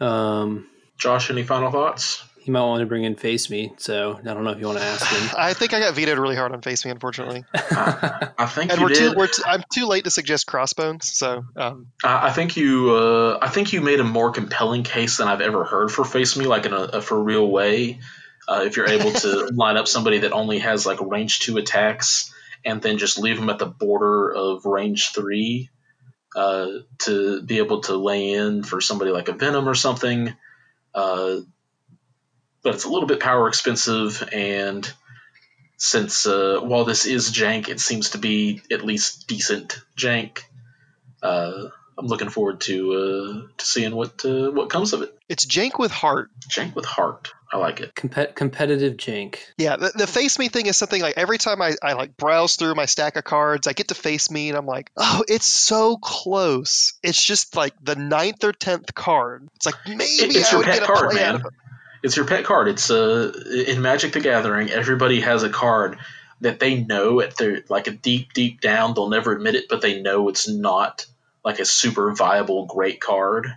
Um, 0.00 0.68
Josh, 0.96 1.30
any 1.30 1.42
final 1.42 1.70
thoughts? 1.70 2.24
He 2.44 2.50
might 2.50 2.60
want 2.60 2.80
to 2.80 2.86
bring 2.86 3.04
in 3.04 3.16
Face 3.16 3.48
Me, 3.48 3.72
so 3.78 4.20
I 4.20 4.34
don't 4.34 4.44
know 4.44 4.50
if 4.50 4.58
you 4.60 4.66
want 4.66 4.78
to 4.78 4.84
ask 4.84 5.06
him. 5.06 5.30
I 5.38 5.54
think 5.54 5.72
I 5.72 5.80
got 5.80 5.94
vetoed 5.94 6.18
really 6.18 6.36
hard 6.36 6.52
on 6.52 6.60
Face 6.60 6.84
Me, 6.84 6.90
unfortunately. 6.90 7.42
I 7.54 8.44
think 8.46 8.70
And 8.70 8.80
you 8.80 8.84
we're 8.86 8.92
did. 8.92 9.12
too, 9.12 9.14
we're 9.16 9.28
too, 9.28 9.42
I'm 9.46 9.64
too 9.74 9.86
late 9.86 10.04
to 10.04 10.10
suggest 10.10 10.46
Crossbones, 10.46 11.10
so 11.10 11.42
um, 11.56 11.86
I 12.04 12.28
I 12.28 12.30
think 12.32 12.58
you. 12.58 12.90
Uh, 12.94 13.38
I 13.40 13.48
think 13.48 13.72
you 13.72 13.80
made 13.80 13.98
a 14.00 14.04
more 14.04 14.30
compelling 14.30 14.82
case 14.82 15.16
than 15.16 15.26
I've 15.26 15.40
ever 15.40 15.64
heard 15.64 15.90
for 15.90 16.04
Face 16.04 16.36
Me, 16.36 16.44
like 16.46 16.66
in 16.66 16.74
a, 16.74 16.82
a 16.82 17.00
for 17.00 17.18
real 17.22 17.50
way. 17.50 18.00
Uh, 18.46 18.64
if 18.66 18.76
you're 18.76 18.90
able 18.90 19.10
to 19.10 19.46
line 19.54 19.78
up 19.78 19.88
somebody 19.88 20.18
that 20.18 20.32
only 20.32 20.58
has 20.58 20.84
like 20.84 21.00
range 21.00 21.40
two 21.40 21.56
attacks, 21.56 22.30
and 22.62 22.82
then 22.82 22.98
just 22.98 23.18
leave 23.18 23.36
them 23.38 23.48
at 23.48 23.58
the 23.58 23.64
border 23.64 24.30
of 24.30 24.66
range 24.66 25.12
three, 25.14 25.70
uh, 26.36 26.66
to 26.98 27.40
be 27.42 27.56
able 27.56 27.80
to 27.80 27.96
lay 27.96 28.32
in 28.32 28.62
for 28.62 28.82
somebody 28.82 29.12
like 29.12 29.28
a 29.30 29.32
Venom 29.32 29.66
or 29.66 29.74
something. 29.74 30.34
Uh, 30.94 31.36
but 32.64 32.74
it's 32.74 32.84
a 32.84 32.88
little 32.88 33.06
bit 33.06 33.20
power 33.20 33.46
expensive, 33.46 34.28
and 34.32 34.90
since 35.76 36.26
uh, 36.26 36.58
while 36.62 36.84
this 36.84 37.06
is 37.06 37.30
jank, 37.30 37.68
it 37.68 37.78
seems 37.78 38.10
to 38.10 38.18
be 38.18 38.62
at 38.72 38.84
least 38.84 39.28
decent 39.28 39.80
jank. 39.96 40.40
Uh, 41.22 41.68
I'm 41.96 42.06
looking 42.06 42.28
forward 42.30 42.60
to 42.62 42.92
uh, 42.92 43.56
to 43.56 43.64
seeing 43.64 43.94
what 43.94 44.24
uh, 44.24 44.50
what 44.50 44.70
comes 44.70 44.92
of 44.92 45.02
it. 45.02 45.16
it's 45.28 45.46
jank 45.46 45.78
with 45.78 45.92
heart. 45.92 46.30
Jank 46.48 46.74
with 46.74 46.86
heart. 46.86 47.32
I 47.52 47.58
like 47.58 47.80
it. 47.80 47.94
Compet- 47.94 48.34
competitive 48.34 48.96
jank. 48.96 49.36
Yeah, 49.58 49.76
the, 49.76 49.92
the 49.94 50.06
face 50.08 50.40
me 50.40 50.48
thing 50.48 50.66
is 50.66 50.76
something 50.76 51.00
like 51.00 51.14
every 51.16 51.38
time 51.38 51.62
I, 51.62 51.76
I 51.80 51.92
like 51.92 52.16
browse 52.16 52.56
through 52.56 52.74
my 52.74 52.86
stack 52.86 53.14
of 53.14 53.22
cards, 53.22 53.68
I 53.68 53.74
get 53.74 53.88
to 53.88 53.94
face 53.94 54.28
me 54.28 54.48
and 54.48 54.58
I'm 54.58 54.66
like, 54.66 54.90
oh, 54.96 55.22
it's 55.28 55.46
so 55.46 55.96
close. 55.96 56.94
It's 57.04 57.22
just 57.22 57.54
like 57.54 57.74
the 57.80 57.94
ninth 57.94 58.42
or 58.42 58.52
tenth 58.52 58.92
card. 58.92 59.46
It's 59.54 59.66
like 59.66 59.76
maybe 59.86 60.00
it's 60.02 60.48
I 60.48 60.50
your 60.50 60.58
would 60.60 60.66
pet 60.66 60.80
get 60.80 60.82
a 60.82 60.92
card, 60.92 61.10
play 61.12 61.22
out 61.22 61.26
man. 61.26 61.34
of 61.36 61.46
it. 61.46 61.52
It's 62.04 62.16
your 62.16 62.26
pet 62.26 62.44
card. 62.44 62.68
It's 62.68 62.90
uh 62.90 63.32
in 63.66 63.82
Magic 63.82 64.12
the 64.12 64.20
Gathering, 64.20 64.70
everybody 64.70 65.20
has 65.22 65.42
a 65.42 65.48
card 65.48 65.98
that 66.42 66.60
they 66.60 66.82
know 66.84 67.20
at 67.20 67.36
their 67.36 67.64
like 67.68 67.86
a 67.86 67.92
deep 67.92 68.34
deep 68.34 68.60
down 68.60 68.92
they'll 68.94 69.08
never 69.08 69.32
admit 69.32 69.54
it, 69.54 69.64
but 69.68 69.80
they 69.80 70.02
know 70.02 70.28
it's 70.28 70.46
not 70.46 71.06
like 71.44 71.58
a 71.58 71.64
super 71.64 72.12
viable 72.14 72.66
great 72.66 73.00
card. 73.00 73.48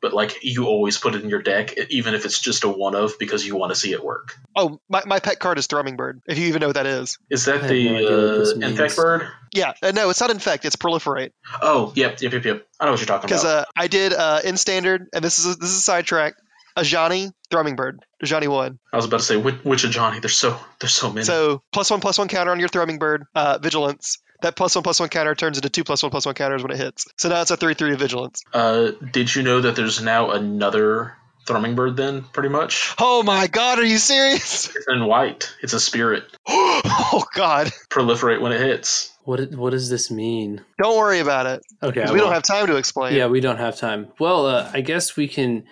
But 0.00 0.12
like 0.12 0.44
you 0.44 0.66
always 0.66 0.98
put 0.98 1.14
it 1.16 1.24
in 1.24 1.30
your 1.30 1.42
deck, 1.42 1.76
even 1.88 2.14
if 2.14 2.24
it's 2.26 2.38
just 2.38 2.62
a 2.64 2.68
one 2.68 2.94
of, 2.94 3.18
because 3.18 3.44
you 3.44 3.56
want 3.56 3.72
to 3.72 3.74
see 3.74 3.92
it 3.92 4.04
work. 4.04 4.36
Oh, 4.54 4.78
my, 4.88 5.02
my 5.06 5.18
pet 5.18 5.40
card 5.40 5.58
is 5.58 5.66
Thrummingbird, 5.66 6.20
if 6.28 6.38
you 6.38 6.46
even 6.48 6.60
know 6.60 6.68
what 6.68 6.76
that 6.76 6.86
is. 6.86 7.18
Is 7.30 7.46
that 7.46 7.62
the 7.62 7.68
no 7.68 7.96
idea 7.96 8.02
what 8.02 8.38
this 8.38 8.52
uh. 8.52 8.58
Infect 8.60 8.94
Bird? 8.94 9.26
Yeah, 9.52 9.72
uh, 9.82 9.92
no, 9.92 10.10
it's 10.10 10.20
not 10.20 10.30
Infect, 10.30 10.66
it's 10.66 10.76
Proliferate. 10.76 11.32
Oh, 11.62 11.92
yep, 11.96 12.20
yep, 12.20 12.34
yep, 12.34 12.44
yep. 12.44 12.66
I 12.78 12.84
know 12.84 12.90
what 12.92 13.00
you're 13.00 13.06
talking 13.06 13.26
Because 13.26 13.42
about. 13.42 13.62
uh, 13.62 13.64
I 13.74 13.88
did 13.88 14.12
uh, 14.12 14.40
in 14.44 14.58
Standard, 14.58 15.08
and 15.14 15.24
this 15.24 15.38
is 15.38 15.46
a, 15.46 15.58
this 15.58 15.70
is 15.70 15.78
a 15.78 15.82
sidetrack, 15.82 16.34
Ajani, 16.76 17.32
Thrummingbird. 17.50 17.98
Ajani 18.22 18.48
1. 18.48 18.78
I 18.92 18.96
was 18.96 19.04
about 19.06 19.18
to 19.20 19.24
say 19.24 19.36
which, 19.36 19.56
which 19.64 19.84
Ajani? 19.84 20.20
There's 20.20 20.36
so 20.36 20.58
there's 20.80 20.92
so 20.94 21.10
many. 21.10 21.24
So 21.24 21.62
plus 21.72 21.90
one 21.90 22.00
plus 22.00 22.18
one 22.18 22.28
counter 22.28 22.52
on 22.52 22.60
your 22.60 22.68
Thrummingbird, 22.68 23.24
uh, 23.34 23.58
vigilance. 23.60 24.18
That 24.42 24.54
plus 24.56 24.74
one 24.74 24.82
plus 24.82 25.00
one 25.00 25.08
counter 25.08 25.34
turns 25.34 25.56
into 25.56 25.70
two 25.70 25.84
plus 25.84 26.02
one 26.02 26.10
plus 26.10 26.26
one 26.26 26.34
counters 26.34 26.62
when 26.62 26.70
it 26.70 26.76
hits. 26.78 27.06
So 27.16 27.28
now 27.30 27.40
it's 27.40 27.50
a 27.50 27.56
three 27.56 27.74
three 27.74 27.94
vigilance. 27.96 28.42
uh, 28.52 28.90
did 29.12 29.34
you 29.34 29.42
know 29.42 29.60
that 29.62 29.76
there's 29.76 30.02
now 30.02 30.30
another 30.32 31.14
Thrummingbird? 31.46 31.96
Then 31.96 32.22
pretty 32.32 32.50
much. 32.50 32.94
Oh 32.98 33.22
my 33.22 33.46
god, 33.46 33.78
are 33.78 33.84
you 33.84 33.98
serious? 33.98 34.66
It's 34.76 34.86
in 34.88 35.06
white. 35.06 35.50
It's 35.62 35.72
a 35.72 35.80
spirit. 35.80 36.24
oh 36.46 37.24
god. 37.34 37.68
Proliferate 37.90 38.40
when 38.42 38.52
it 38.52 38.60
hits. 38.60 39.12
What 39.24 39.50
what 39.52 39.70
does 39.70 39.88
this 39.88 40.10
mean? 40.10 40.62
Don't 40.78 40.98
worry 40.98 41.20
about 41.20 41.46
it. 41.46 41.62
Okay. 41.82 42.02
I 42.02 42.12
we 42.12 42.18
don't 42.18 42.26
won't. 42.30 42.34
have 42.34 42.42
time 42.42 42.66
to 42.66 42.76
explain. 42.76 43.14
Yeah, 43.14 43.26
we 43.28 43.40
don't 43.40 43.56
have 43.58 43.76
time. 43.76 44.08
Well, 44.20 44.46
uh, 44.46 44.70
I 44.72 44.82
guess 44.82 45.16
we 45.16 45.26
can 45.28 45.64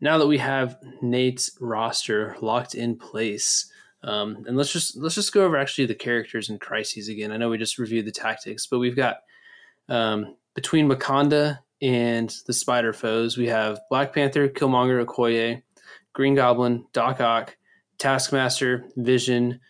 now 0.00 0.18
that 0.18 0.26
we 0.26 0.38
have 0.38 0.78
Nate's 1.02 1.50
roster 1.60 2.36
locked 2.40 2.74
in 2.74 2.96
place. 2.96 3.70
Um, 4.02 4.44
and 4.46 4.56
let's 4.56 4.72
just 4.72 4.96
let's 4.98 5.14
just 5.14 5.32
go 5.32 5.44
over 5.44 5.56
actually 5.56 5.86
the 5.86 5.94
characters 5.94 6.50
and 6.50 6.60
crises 6.60 7.08
again. 7.08 7.32
I 7.32 7.38
know 7.38 7.48
we 7.48 7.56
just 7.56 7.78
reviewed 7.78 8.06
the 8.06 8.12
tactics, 8.12 8.66
but 8.66 8.78
we've 8.78 8.96
got 8.96 9.18
um, 9.88 10.36
between 10.54 10.88
Wakanda 10.88 11.58
and 11.82 12.34
the 12.46 12.52
Spider 12.52 12.92
Foes, 12.92 13.36
we 13.36 13.48
have 13.48 13.80
Black 13.90 14.14
Panther, 14.14 14.48
Killmonger, 14.48 15.04
Okoye, 15.04 15.62
Green 16.12 16.34
Goblin, 16.34 16.86
Doc 16.92 17.20
Ock, 17.20 17.56
Taskmaster, 17.98 18.86
Vision, 18.96 19.60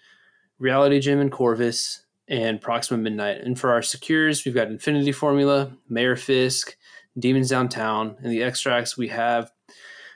Reality 0.58 1.00
Gem, 1.00 1.20
and 1.20 1.32
Corvus, 1.32 2.04
and 2.28 2.60
Proxima 2.60 3.02
Midnight. 3.02 3.40
And 3.40 3.58
for 3.58 3.72
our 3.72 3.82
secures, 3.82 4.44
we've 4.44 4.54
got 4.54 4.68
Infinity 4.68 5.12
Formula, 5.12 5.72
Mayor 5.88 6.16
Fisk, 6.16 6.76
Demons 7.18 7.50
Downtown. 7.50 8.16
and 8.22 8.30
the 8.30 8.42
extracts, 8.42 8.96
we 8.96 9.08
have 9.08 9.50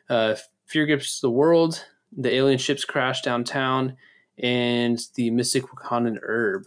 uh, 0.08 0.36
Fear 0.66 0.86
Grips 0.86 1.20
the 1.20 1.30
World, 1.30 1.84
the 2.16 2.34
Alien 2.34 2.58
Ships 2.58 2.84
Crash 2.84 3.22
Downtown, 3.22 3.96
and 4.38 4.98
the 5.14 5.30
Mystic 5.30 5.64
Wakandan 5.64 6.18
Herb. 6.22 6.64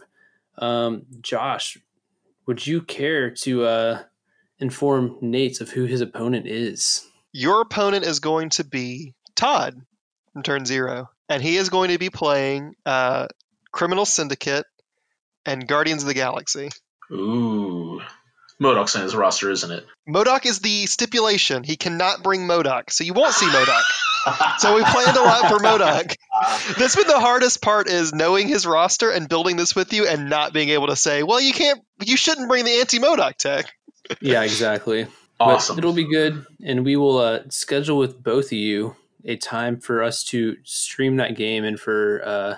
Um, 0.58 1.06
Josh, 1.20 1.78
would 2.46 2.66
you 2.66 2.82
care 2.82 3.30
to 3.30 3.64
uh, 3.64 4.02
inform 4.58 5.16
Nate 5.20 5.60
of 5.60 5.70
who 5.70 5.84
his 5.84 6.00
opponent 6.00 6.46
is? 6.46 7.06
Your 7.32 7.60
opponent 7.62 8.04
is 8.04 8.20
going 8.20 8.50
to 8.50 8.64
be 8.64 9.14
Todd 9.34 9.80
from 10.32 10.42
turn 10.42 10.64
zero. 10.64 11.10
And 11.28 11.42
he 11.42 11.56
is 11.56 11.70
going 11.70 11.90
to 11.90 11.98
be 11.98 12.10
playing 12.10 12.74
uh, 12.84 13.28
Criminal 13.70 14.04
Syndicate 14.04 14.66
and 15.46 15.66
Guardians 15.66 16.02
of 16.02 16.08
the 16.08 16.14
Galaxy. 16.14 16.68
Ooh. 17.10 18.00
MODOK's 18.62 18.94
in 18.94 19.02
his 19.02 19.14
roster, 19.14 19.50
isn't 19.50 19.70
it? 19.70 19.84
MODOK 20.08 20.46
is 20.46 20.60
the 20.60 20.86
stipulation. 20.86 21.64
He 21.64 21.76
cannot 21.76 22.22
bring 22.22 22.46
MODOK, 22.46 22.90
so 22.90 23.04
you 23.04 23.12
won't 23.12 23.34
see 23.34 23.46
MODOK. 23.46 24.58
so 24.58 24.74
we 24.74 24.82
planned 24.84 25.16
a 25.16 25.22
lot 25.22 25.48
for 25.48 25.58
MODOK. 25.58 26.16
That's 26.78 26.96
been 26.96 27.08
the 27.08 27.20
hardest 27.20 27.60
part 27.60 27.88
is 27.88 28.12
knowing 28.12 28.48
his 28.48 28.64
roster 28.64 29.10
and 29.10 29.28
building 29.28 29.56
this 29.56 29.74
with 29.74 29.92
you 29.92 30.06
and 30.06 30.30
not 30.30 30.52
being 30.52 30.68
able 30.70 30.86
to 30.86 30.96
say, 30.96 31.22
well, 31.22 31.40
you 31.40 31.52
can't, 31.52 31.80
you 32.04 32.16
shouldn't 32.16 32.48
bring 32.48 32.64
the 32.64 32.80
anti 32.80 32.98
MODOK 32.98 33.36
tech. 33.36 33.66
Yeah, 34.20 34.42
exactly. 34.42 35.06
Awesome. 35.40 35.76
But 35.76 35.84
it'll 35.84 35.94
be 35.94 36.08
good, 36.08 36.46
and 36.64 36.84
we 36.84 36.96
will 36.96 37.18
uh, 37.18 37.40
schedule 37.48 37.98
with 37.98 38.22
both 38.22 38.46
of 38.46 38.52
you 38.52 38.96
a 39.24 39.36
time 39.36 39.80
for 39.80 40.02
us 40.02 40.22
to 40.24 40.56
stream 40.64 41.16
that 41.16 41.36
game 41.36 41.64
and 41.64 41.78
for 41.78 42.22
uh, 42.24 42.56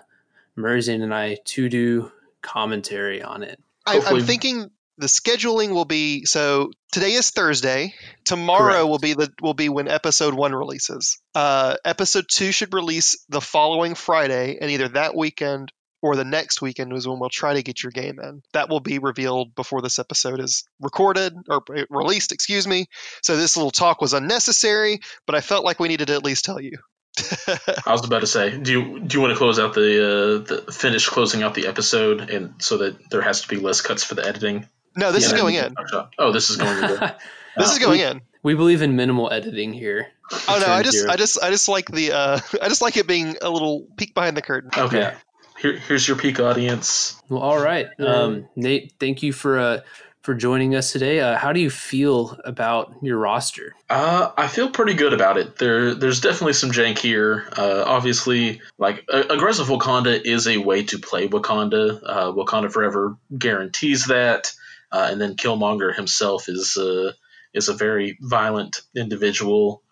Merzane 0.59 1.03
and 1.03 1.15
I 1.15 1.39
to 1.45 1.69
do 1.69 2.13
commentary 2.43 3.23
on 3.23 3.43
it. 3.43 3.61
I, 3.87 4.01
I'm 4.07 4.23
thinking 4.23 4.71
the 4.99 5.07
scheduling 5.07 5.71
will 5.71 5.85
be 5.85 6.25
so 6.25 6.71
today 6.93 7.13
is 7.13 7.31
Thursday. 7.31 7.95
Tomorrow 8.25 8.73
Correct. 8.73 8.89
will 8.89 8.99
be 8.99 9.15
the 9.15 9.33
will 9.43 9.55
be 9.55 9.69
when 9.69 9.89
episode 9.89 10.35
one 10.35 10.55
releases. 10.55 11.21
Uh, 11.35 11.77
episode 11.85 12.27
two 12.31 12.53
should 12.53 12.73
release 12.73 13.25
the 13.29 13.41
following 13.41 13.95
Friday, 13.95 14.59
and 14.61 14.71
either 14.71 14.89
that 14.89 15.17
weekend 15.17 15.73
or 16.05 16.17
the 16.17 16.25
next 16.25 16.61
weekend 16.61 16.93
is 16.93 17.09
when 17.09 17.19
we'll 17.19 17.31
try 17.31 17.55
to 17.55 17.63
get 17.63 17.83
your 17.83 17.91
game 17.91 18.21
in. 18.21 18.43
That 18.53 18.69
will 18.69 18.81
be 18.81 18.99
revealed 18.99 19.55
before 19.55 19.81
this 19.81 19.99
episode 19.99 20.39
is 20.39 20.65
recorded 20.79 21.35
or 21.49 21.65
released. 21.89 22.31
Excuse 22.31 22.67
me. 22.67 22.87
So 23.23 23.37
this 23.37 23.57
little 23.57 23.71
talk 23.71 24.03
was 24.03 24.13
unnecessary, 24.13 25.01
but 25.27 25.35
I 25.35 25.41
felt 25.41 25.65
like 25.65 25.81
we 25.81 25.89
needed 25.89 26.09
to 26.09 26.15
at 26.15 26.25
least 26.25 26.45
tell 26.45 26.61
you. 26.61 26.79
I 27.87 27.93
was 27.93 28.05
about 28.05 28.21
to 28.21 28.27
say, 28.27 28.59
do 28.59 28.71
you 28.71 29.01
do 29.01 29.17
you 29.17 29.21
want 29.23 29.33
to 29.33 29.39
close 29.39 29.59
out 29.59 29.73
the 29.73 30.05
uh, 30.05 30.65
the 30.65 30.73
finish 30.73 31.09
closing 31.09 31.43
out 31.43 31.55
the 31.55 31.69
episode, 31.69 32.29
and 32.29 32.55
so 32.59 32.79
that 32.79 33.11
there 33.11 33.23
has 33.23 33.43
to 33.43 33.49
be 33.49 33.57
less 33.57 33.81
cuts 33.81 34.03
for 34.03 34.15
the 34.15 34.27
editing? 34.27 34.69
No, 34.97 35.13
this 35.13 35.25
Yeah, 35.25 35.35
is 35.35 35.41
going 35.41 35.55
in. 35.55 35.75
Oh, 36.19 36.33
this 36.33 36.51
is 36.51 36.57
going 36.57 36.85
in. 36.85 37.11
This 37.57 37.71
is 37.71 37.79
going 37.79 38.01
in. 38.01 38.21
we 38.43 38.55
believe 38.55 38.83
in 38.83 38.97
minimal 38.97 39.33
editing 39.33 39.73
here. 39.73 40.09
Oh 40.49 40.59
no, 40.61 40.73
I 40.73 40.83
just, 40.83 40.99
zero. 40.99 41.13
I 41.13 41.15
just, 41.15 41.41
I 41.41 41.51
just 41.51 41.69
like 41.69 41.89
the, 41.89 42.11
uh, 42.11 42.41
I 42.63 42.69
just 42.69 42.83
like 42.83 42.97
it 42.97 43.07
being 43.07 43.37
a 43.41 43.49
little 43.49 43.87
peek 43.97 44.13
behind 44.13 44.37
the 44.37 44.43
curtain. 44.43 44.71
Okay. 44.77 44.99
Yeah. 44.99 45.15
Here, 45.61 45.79
here's 45.79 46.09
your 46.09 46.17
peak 46.17 46.41
audience. 46.41 47.23
Well, 47.29 47.41
all 47.43 47.61
right, 47.61 47.87
um, 48.01 48.49
Nate. 48.57 48.95
Thank 48.99 49.23
you 49.23 49.33
for 49.33 49.57
uh, 49.61 49.81
for 50.23 50.35
joining 50.35 50.75
us 50.75 50.91
today. 50.91 51.21
Uh, 51.21 51.39
how 51.39 51.53
do 51.53 51.61
you 51.61 51.71
feel 51.71 52.37
about 52.45 52.93
your 53.03 53.19
roster? 53.19 53.77
Uh, 53.89 54.33
I 54.37 54.49
feel 54.49 54.69
pretty 54.71 54.95
good 54.95 55.13
about 55.13 55.39
it. 55.39 55.57
There, 55.59 55.95
there's 55.95 56.21
definitely 56.21 56.55
some 56.55 56.73
jank 56.73 56.99
here. 56.99 57.47
Uh, 57.57 57.85
obviously, 57.87 58.61
like 58.79 59.05
uh, 59.13 59.23
aggressive 59.31 59.69
Wakanda 59.69 60.21
is 60.25 60.49
a 60.49 60.57
way 60.57 60.83
to 60.85 60.99
play 60.99 61.29
Wakanda. 61.29 62.01
Uh, 62.05 62.33
Wakanda 62.33 62.73
Forever 62.73 63.17
guarantees 63.39 64.07
that, 64.07 64.53
uh, 64.93 65.09
and 65.11 65.21
then 65.21 65.37
Killmonger 65.37 65.95
himself 65.95 66.49
is 66.49 66.77
uh, 66.77 67.13
is 67.53 67.69
a 67.69 67.75
very 67.75 68.19
violent 68.21 68.81
individual. 68.97 69.83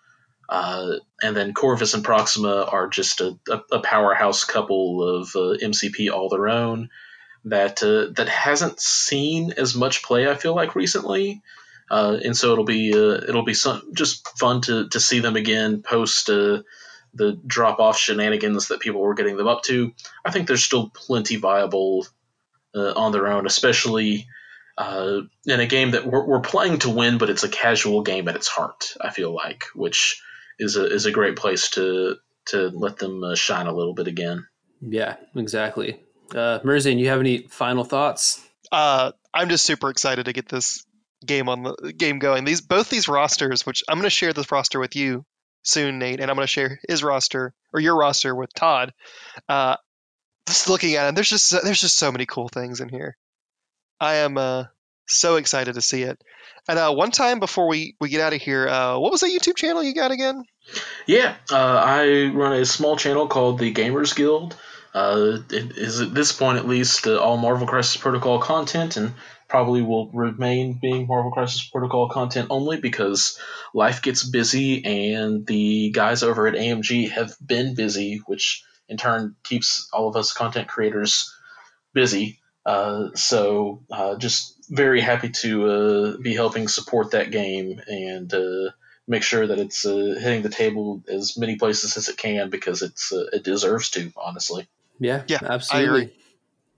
Uh, 0.49 0.97
and 1.23 1.37
then 1.37 1.55
Corvus 1.55 1.95
and 1.95 2.05
Proxima 2.05 2.65
are 2.65 2.89
just 2.89 3.21
a, 3.23 3.39
a, 3.71 3.81
powerhouse 3.81 4.45
couple 4.45 5.03
of 5.03 5.29
uh, 5.35 5.57
MCP 5.63 6.13
all 6.13 6.29
their 6.29 6.49
own. 6.49 6.91
that 7.47 7.83
uh, 7.83 8.13
that 8.17 8.29
hasn't 8.29 8.79
seen 8.79 9.53
as 9.57 9.75
much 9.75 10.03
play. 10.03 10.29
I 10.29 10.35
feel 10.35 10.55
like 10.55 10.75
recently, 10.75 11.41
uh, 11.91 12.19
and 12.23 12.37
so 12.37 12.53
it'll 12.53 12.65
be 12.65 12.91
it'll 12.91 13.45
be 13.45 13.55
some, 13.55 13.83
just 13.95 14.29
fun 14.39 14.61
to 14.63 14.89
to 14.89 15.01
see 15.01 15.21
them 15.21 15.37
again 15.37 15.83
post 15.83 16.29
the 17.15 17.39
drop 17.47 17.79
off 17.79 17.99
shenanigans 17.99 18.69
that 18.69 18.81
people 18.81 19.01
were 19.01 19.15
getting 19.15 19.37
them 19.37 19.49
up 19.49 19.63
to. 19.65 19.93
I 20.25 20.31
think 20.31 20.47
there's 20.47 20.65
still 20.65 20.91
plenty 20.91 21.37
viable 21.37 22.07
uh, 22.75 22.93
on 22.93 23.13
their 23.13 23.29
own, 23.29 23.47
especially 23.47 24.27
uh, 24.79 25.21
in 25.47 25.61
a 25.61 25.67
game 25.67 25.93
that 25.93 26.07
we're, 26.07 26.27
we're 26.27 26.41
playing 26.41 26.79
to 26.81 26.91
win, 26.91 27.19
but 27.19 27.31
it's 27.31 27.45
a 27.45 27.49
casual 27.49 28.03
game 28.03 28.29
at 28.29 28.37
its 28.37 28.49
heart. 28.49 28.95
I 29.01 29.11
feel 29.11 29.35
like, 29.35 29.65
which 29.75 30.21
is 30.59 30.77
a 30.77 30.87
is 30.87 31.07
a 31.07 31.13
great 31.13 31.37
place 31.37 31.71
to 31.71 32.17
to 32.47 32.69
let 32.69 32.99
them 32.99 33.23
uh, 33.23 33.35
shine 33.35 33.67
a 33.67 33.75
little 33.75 33.95
bit 33.95 34.09
again. 34.09 34.47
Yeah, 34.81 35.17
exactly. 35.37 36.01
Uh, 36.35 36.61
Merzane, 36.61 36.99
you 36.99 37.09
have 37.09 37.21
any 37.21 37.47
final 37.49 37.85
thoughts? 37.85 38.45
Uh, 38.71 39.13
I'm 39.35 39.49
just 39.49 39.65
super 39.65 39.91
excited 39.91 40.25
to 40.27 40.33
get 40.33 40.49
this 40.49 40.85
game 41.25 41.49
on 41.49 41.63
the 41.63 41.93
game 41.97 42.19
going. 42.19 42.45
These 42.45 42.63
both 42.63 42.89
these 42.89 43.09
rosters, 43.09 43.67
which 43.67 43.83
I'm 43.89 43.97
going 43.99 44.05
to 44.05 44.11
share 44.11 44.33
this 44.33 44.51
roster 44.51 44.81
with 44.81 44.97
you 44.97 45.25
soon, 45.63 45.99
Nate, 45.99 46.21
and 46.21 46.31
I'm 46.31 46.37
going 46.37 46.47
to 46.47 46.53
share 46.53 46.81
his 46.89 47.05
roster 47.05 47.55
or 47.73 47.81
your 47.81 47.97
roster 47.97 48.35
with 48.35 48.53
Todd. 48.55 48.93
Uh, 49.49 49.77
just 50.47 50.69
looking 50.69 50.95
at 50.97 51.09
it, 51.09 51.15
there's 51.15 51.31
just 51.31 51.51
there's 51.63 51.81
just 51.81 51.99
so 51.99 52.11
many 52.11 52.27
cool 52.27 52.49
things 52.49 52.81
in 52.81 52.89
here. 52.89 53.17
I 54.03 54.17
am 54.17 54.37
uh, 54.37 54.65
so 55.07 55.37
excited 55.37 55.75
to 55.75 55.81
see 55.81 56.03
it. 56.03 56.21
And 56.69 56.77
uh, 56.77 56.93
one 56.93 57.13
time 57.13 57.39
before 57.39 57.69
we, 57.69 57.95
we 58.01 58.09
get 58.09 58.21
out 58.21 58.33
of 58.33 58.43
here, 58.43 58.69
uh, 58.69 58.99
what 58.99 59.13
was 59.13 59.21
that 59.21 59.31
YouTube 59.31 59.57
channel 59.57 59.83
you 59.83 59.95
got 59.95 60.11
again? 60.11 60.45
Yeah, 61.07 61.37
uh, 61.51 61.57
I 61.57 62.27
run 62.35 62.55
a 62.55 62.65
small 62.65 62.97
channel 62.97 63.29
called 63.29 63.61
the 63.61 63.73
Gamers 63.73 64.15
Guild. 64.17 64.57
Uh, 64.93 65.39
it 65.51 65.79
is 65.79 66.01
at 66.01 66.13
this 66.13 66.33
point 66.33 66.59
at 66.59 66.67
least 66.67 67.07
uh, 67.07 67.19
all 67.19 67.37
Marvel 67.37 67.67
Crisis 67.67 67.97
Protocol 67.97 68.41
content, 68.41 68.97
and 68.97 69.15
probably 69.49 69.83
will 69.83 70.11
remain 70.11 70.81
being 70.83 71.07
Marvel 71.07 71.31
Crisis 71.31 71.69
Protocol 71.69 72.09
content 72.09 72.49
only 72.51 72.79
because 72.79 73.39
life 73.73 74.03
gets 74.03 74.29
busy, 74.29 74.85
and 74.85 75.47
the 75.47 75.91
guys 75.91 76.25
over 76.25 76.49
at 76.49 76.55
AMG 76.55 77.11
have 77.11 77.35
been 77.45 77.77
busy, 77.77 78.21
which 78.27 78.65
in 78.89 78.97
turn 78.97 79.37
keeps 79.45 79.89
all 79.93 80.09
of 80.09 80.17
us 80.17 80.33
content 80.33 80.67
creators 80.67 81.33
busy. 81.95 82.42
Uh, 82.65 83.09
so 83.15 83.83
uh, 83.91 84.17
just 84.17 84.57
very 84.71 85.01
happy 85.01 85.29
to 85.29 85.67
uh, 85.67 86.17
be 86.19 86.35
helping 86.35 86.69
support 86.69 87.11
that 87.11 87.31
game 87.31 87.81
and 87.89 88.33
uh, 88.33 88.71
make 89.09 89.23
sure 89.23 89.47
that 89.47 89.59
it's 89.59 89.85
uh, 89.85 90.17
hitting 90.21 90.43
the 90.43 90.49
table 90.49 91.03
as 91.09 91.37
many 91.37 91.57
places 91.57 91.97
as 91.97 92.09
it 92.09 92.17
can 92.17 92.51
because 92.51 92.83
it's 92.83 93.13
uh, 93.13 93.27
it 93.33 93.43
deserves 93.43 93.91
to 93.91 94.13
honestly. 94.17 94.69
Yeah, 95.01 95.25
yeah, 95.27 95.39
absolutely. 95.43 96.15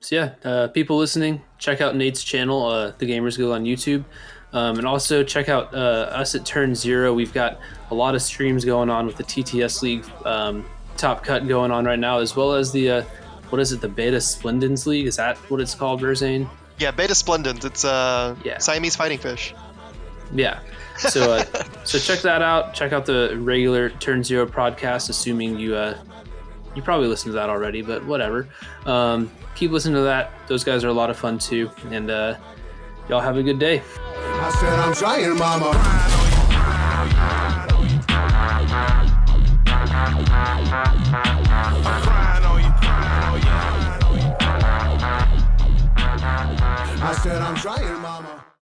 So 0.01 0.17
yeah, 0.43 0.67
people 0.69 0.99
listening, 0.99 1.43
check 1.59 1.81
out 1.81 1.97
Nate's 1.97 2.23
channel, 2.23 2.93
the 2.99 3.07
Gamers 3.07 3.37
Guild 3.37 3.53
on 3.53 3.65
YouTube. 3.65 4.05
Um, 4.53 4.79
and 4.79 4.87
also 4.87 5.25
check 5.25 5.49
out 5.49 5.75
us 5.75 6.35
at 6.35 6.47
Turn 6.47 6.75
Zero. 6.75 7.13
We've 7.13 7.33
got 7.33 7.59
a 7.91 7.95
lot 7.95 8.15
of 8.15 8.23
streams 8.23 8.65
going 8.65 8.89
on 8.89 9.07
with 9.07 9.17
the 9.17 9.25
TTS 9.25 9.83
League 9.83 10.05
um, 10.25 10.65
Top 10.97 11.25
Cut 11.25 11.49
going 11.49 11.71
on 11.71 11.87
right 11.87 11.99
now, 11.99 12.19
as 12.19 12.37
well 12.37 12.53
as 12.53 12.71
the 12.71 13.05
what 13.51 13.61
is 13.61 13.73
it? 13.73 13.81
The 13.81 13.89
Betta 13.89 14.21
Splendens 14.21 14.87
League? 14.87 15.07
Is 15.07 15.17
that 15.17 15.37
what 15.51 15.61
it's 15.61 15.75
called, 15.75 16.01
Verzane? 16.01 16.49
Yeah, 16.79 16.91
Betta 16.91 17.15
Splendens. 17.15 17.65
It's 17.65 17.85
uh, 17.85 18.37
yeah. 18.45 18.59
Siamese 18.59 18.97
fighting 18.97 19.19
fish. 19.19 19.55
Yeah. 20.35 20.61
So 20.99 21.33
uh, 21.33 21.45
so 21.85 21.99
check 21.99 22.21
that 22.21 22.43
out. 22.43 22.75
Check 22.75 22.93
out 22.93 23.07
the 23.07 23.37
regular 23.41 23.91
Turn 23.91 24.25
Zero 24.25 24.47
podcast. 24.47 25.09
Assuming 25.09 25.59
you 25.59 25.77
uh, 25.77 25.99
you 26.75 26.83
probably 26.83 27.09
listened 27.09 27.31
to 27.33 27.37
that 27.37 27.49
already, 27.49 27.83
but 27.83 28.05
whatever. 28.05 28.49
Um, 28.87 29.31
keep 29.55 29.71
listening 29.71 29.95
to 29.95 30.03
that. 30.03 30.33
Those 30.49 30.65
guys 30.65 30.85
are 30.85 30.89
a 30.89 30.93
lot 30.93 31.11
of 31.11 31.17
fun 31.17 31.39
too, 31.39 31.71
and 31.91 32.11
uh, 32.11 32.37
y'all 33.09 33.21
have 33.21 33.37
a 33.37 33.43
good 33.43 33.59
day. 33.59 33.83
I 34.17 34.57
said 34.61 34.79
I'm 34.79 34.95
trying, 34.95 35.39
mama. 35.39 36.24
I 47.05 47.13
said, 47.13 47.43
I'm 47.43 47.55
trying, 47.57 48.01
mama. 48.01 48.44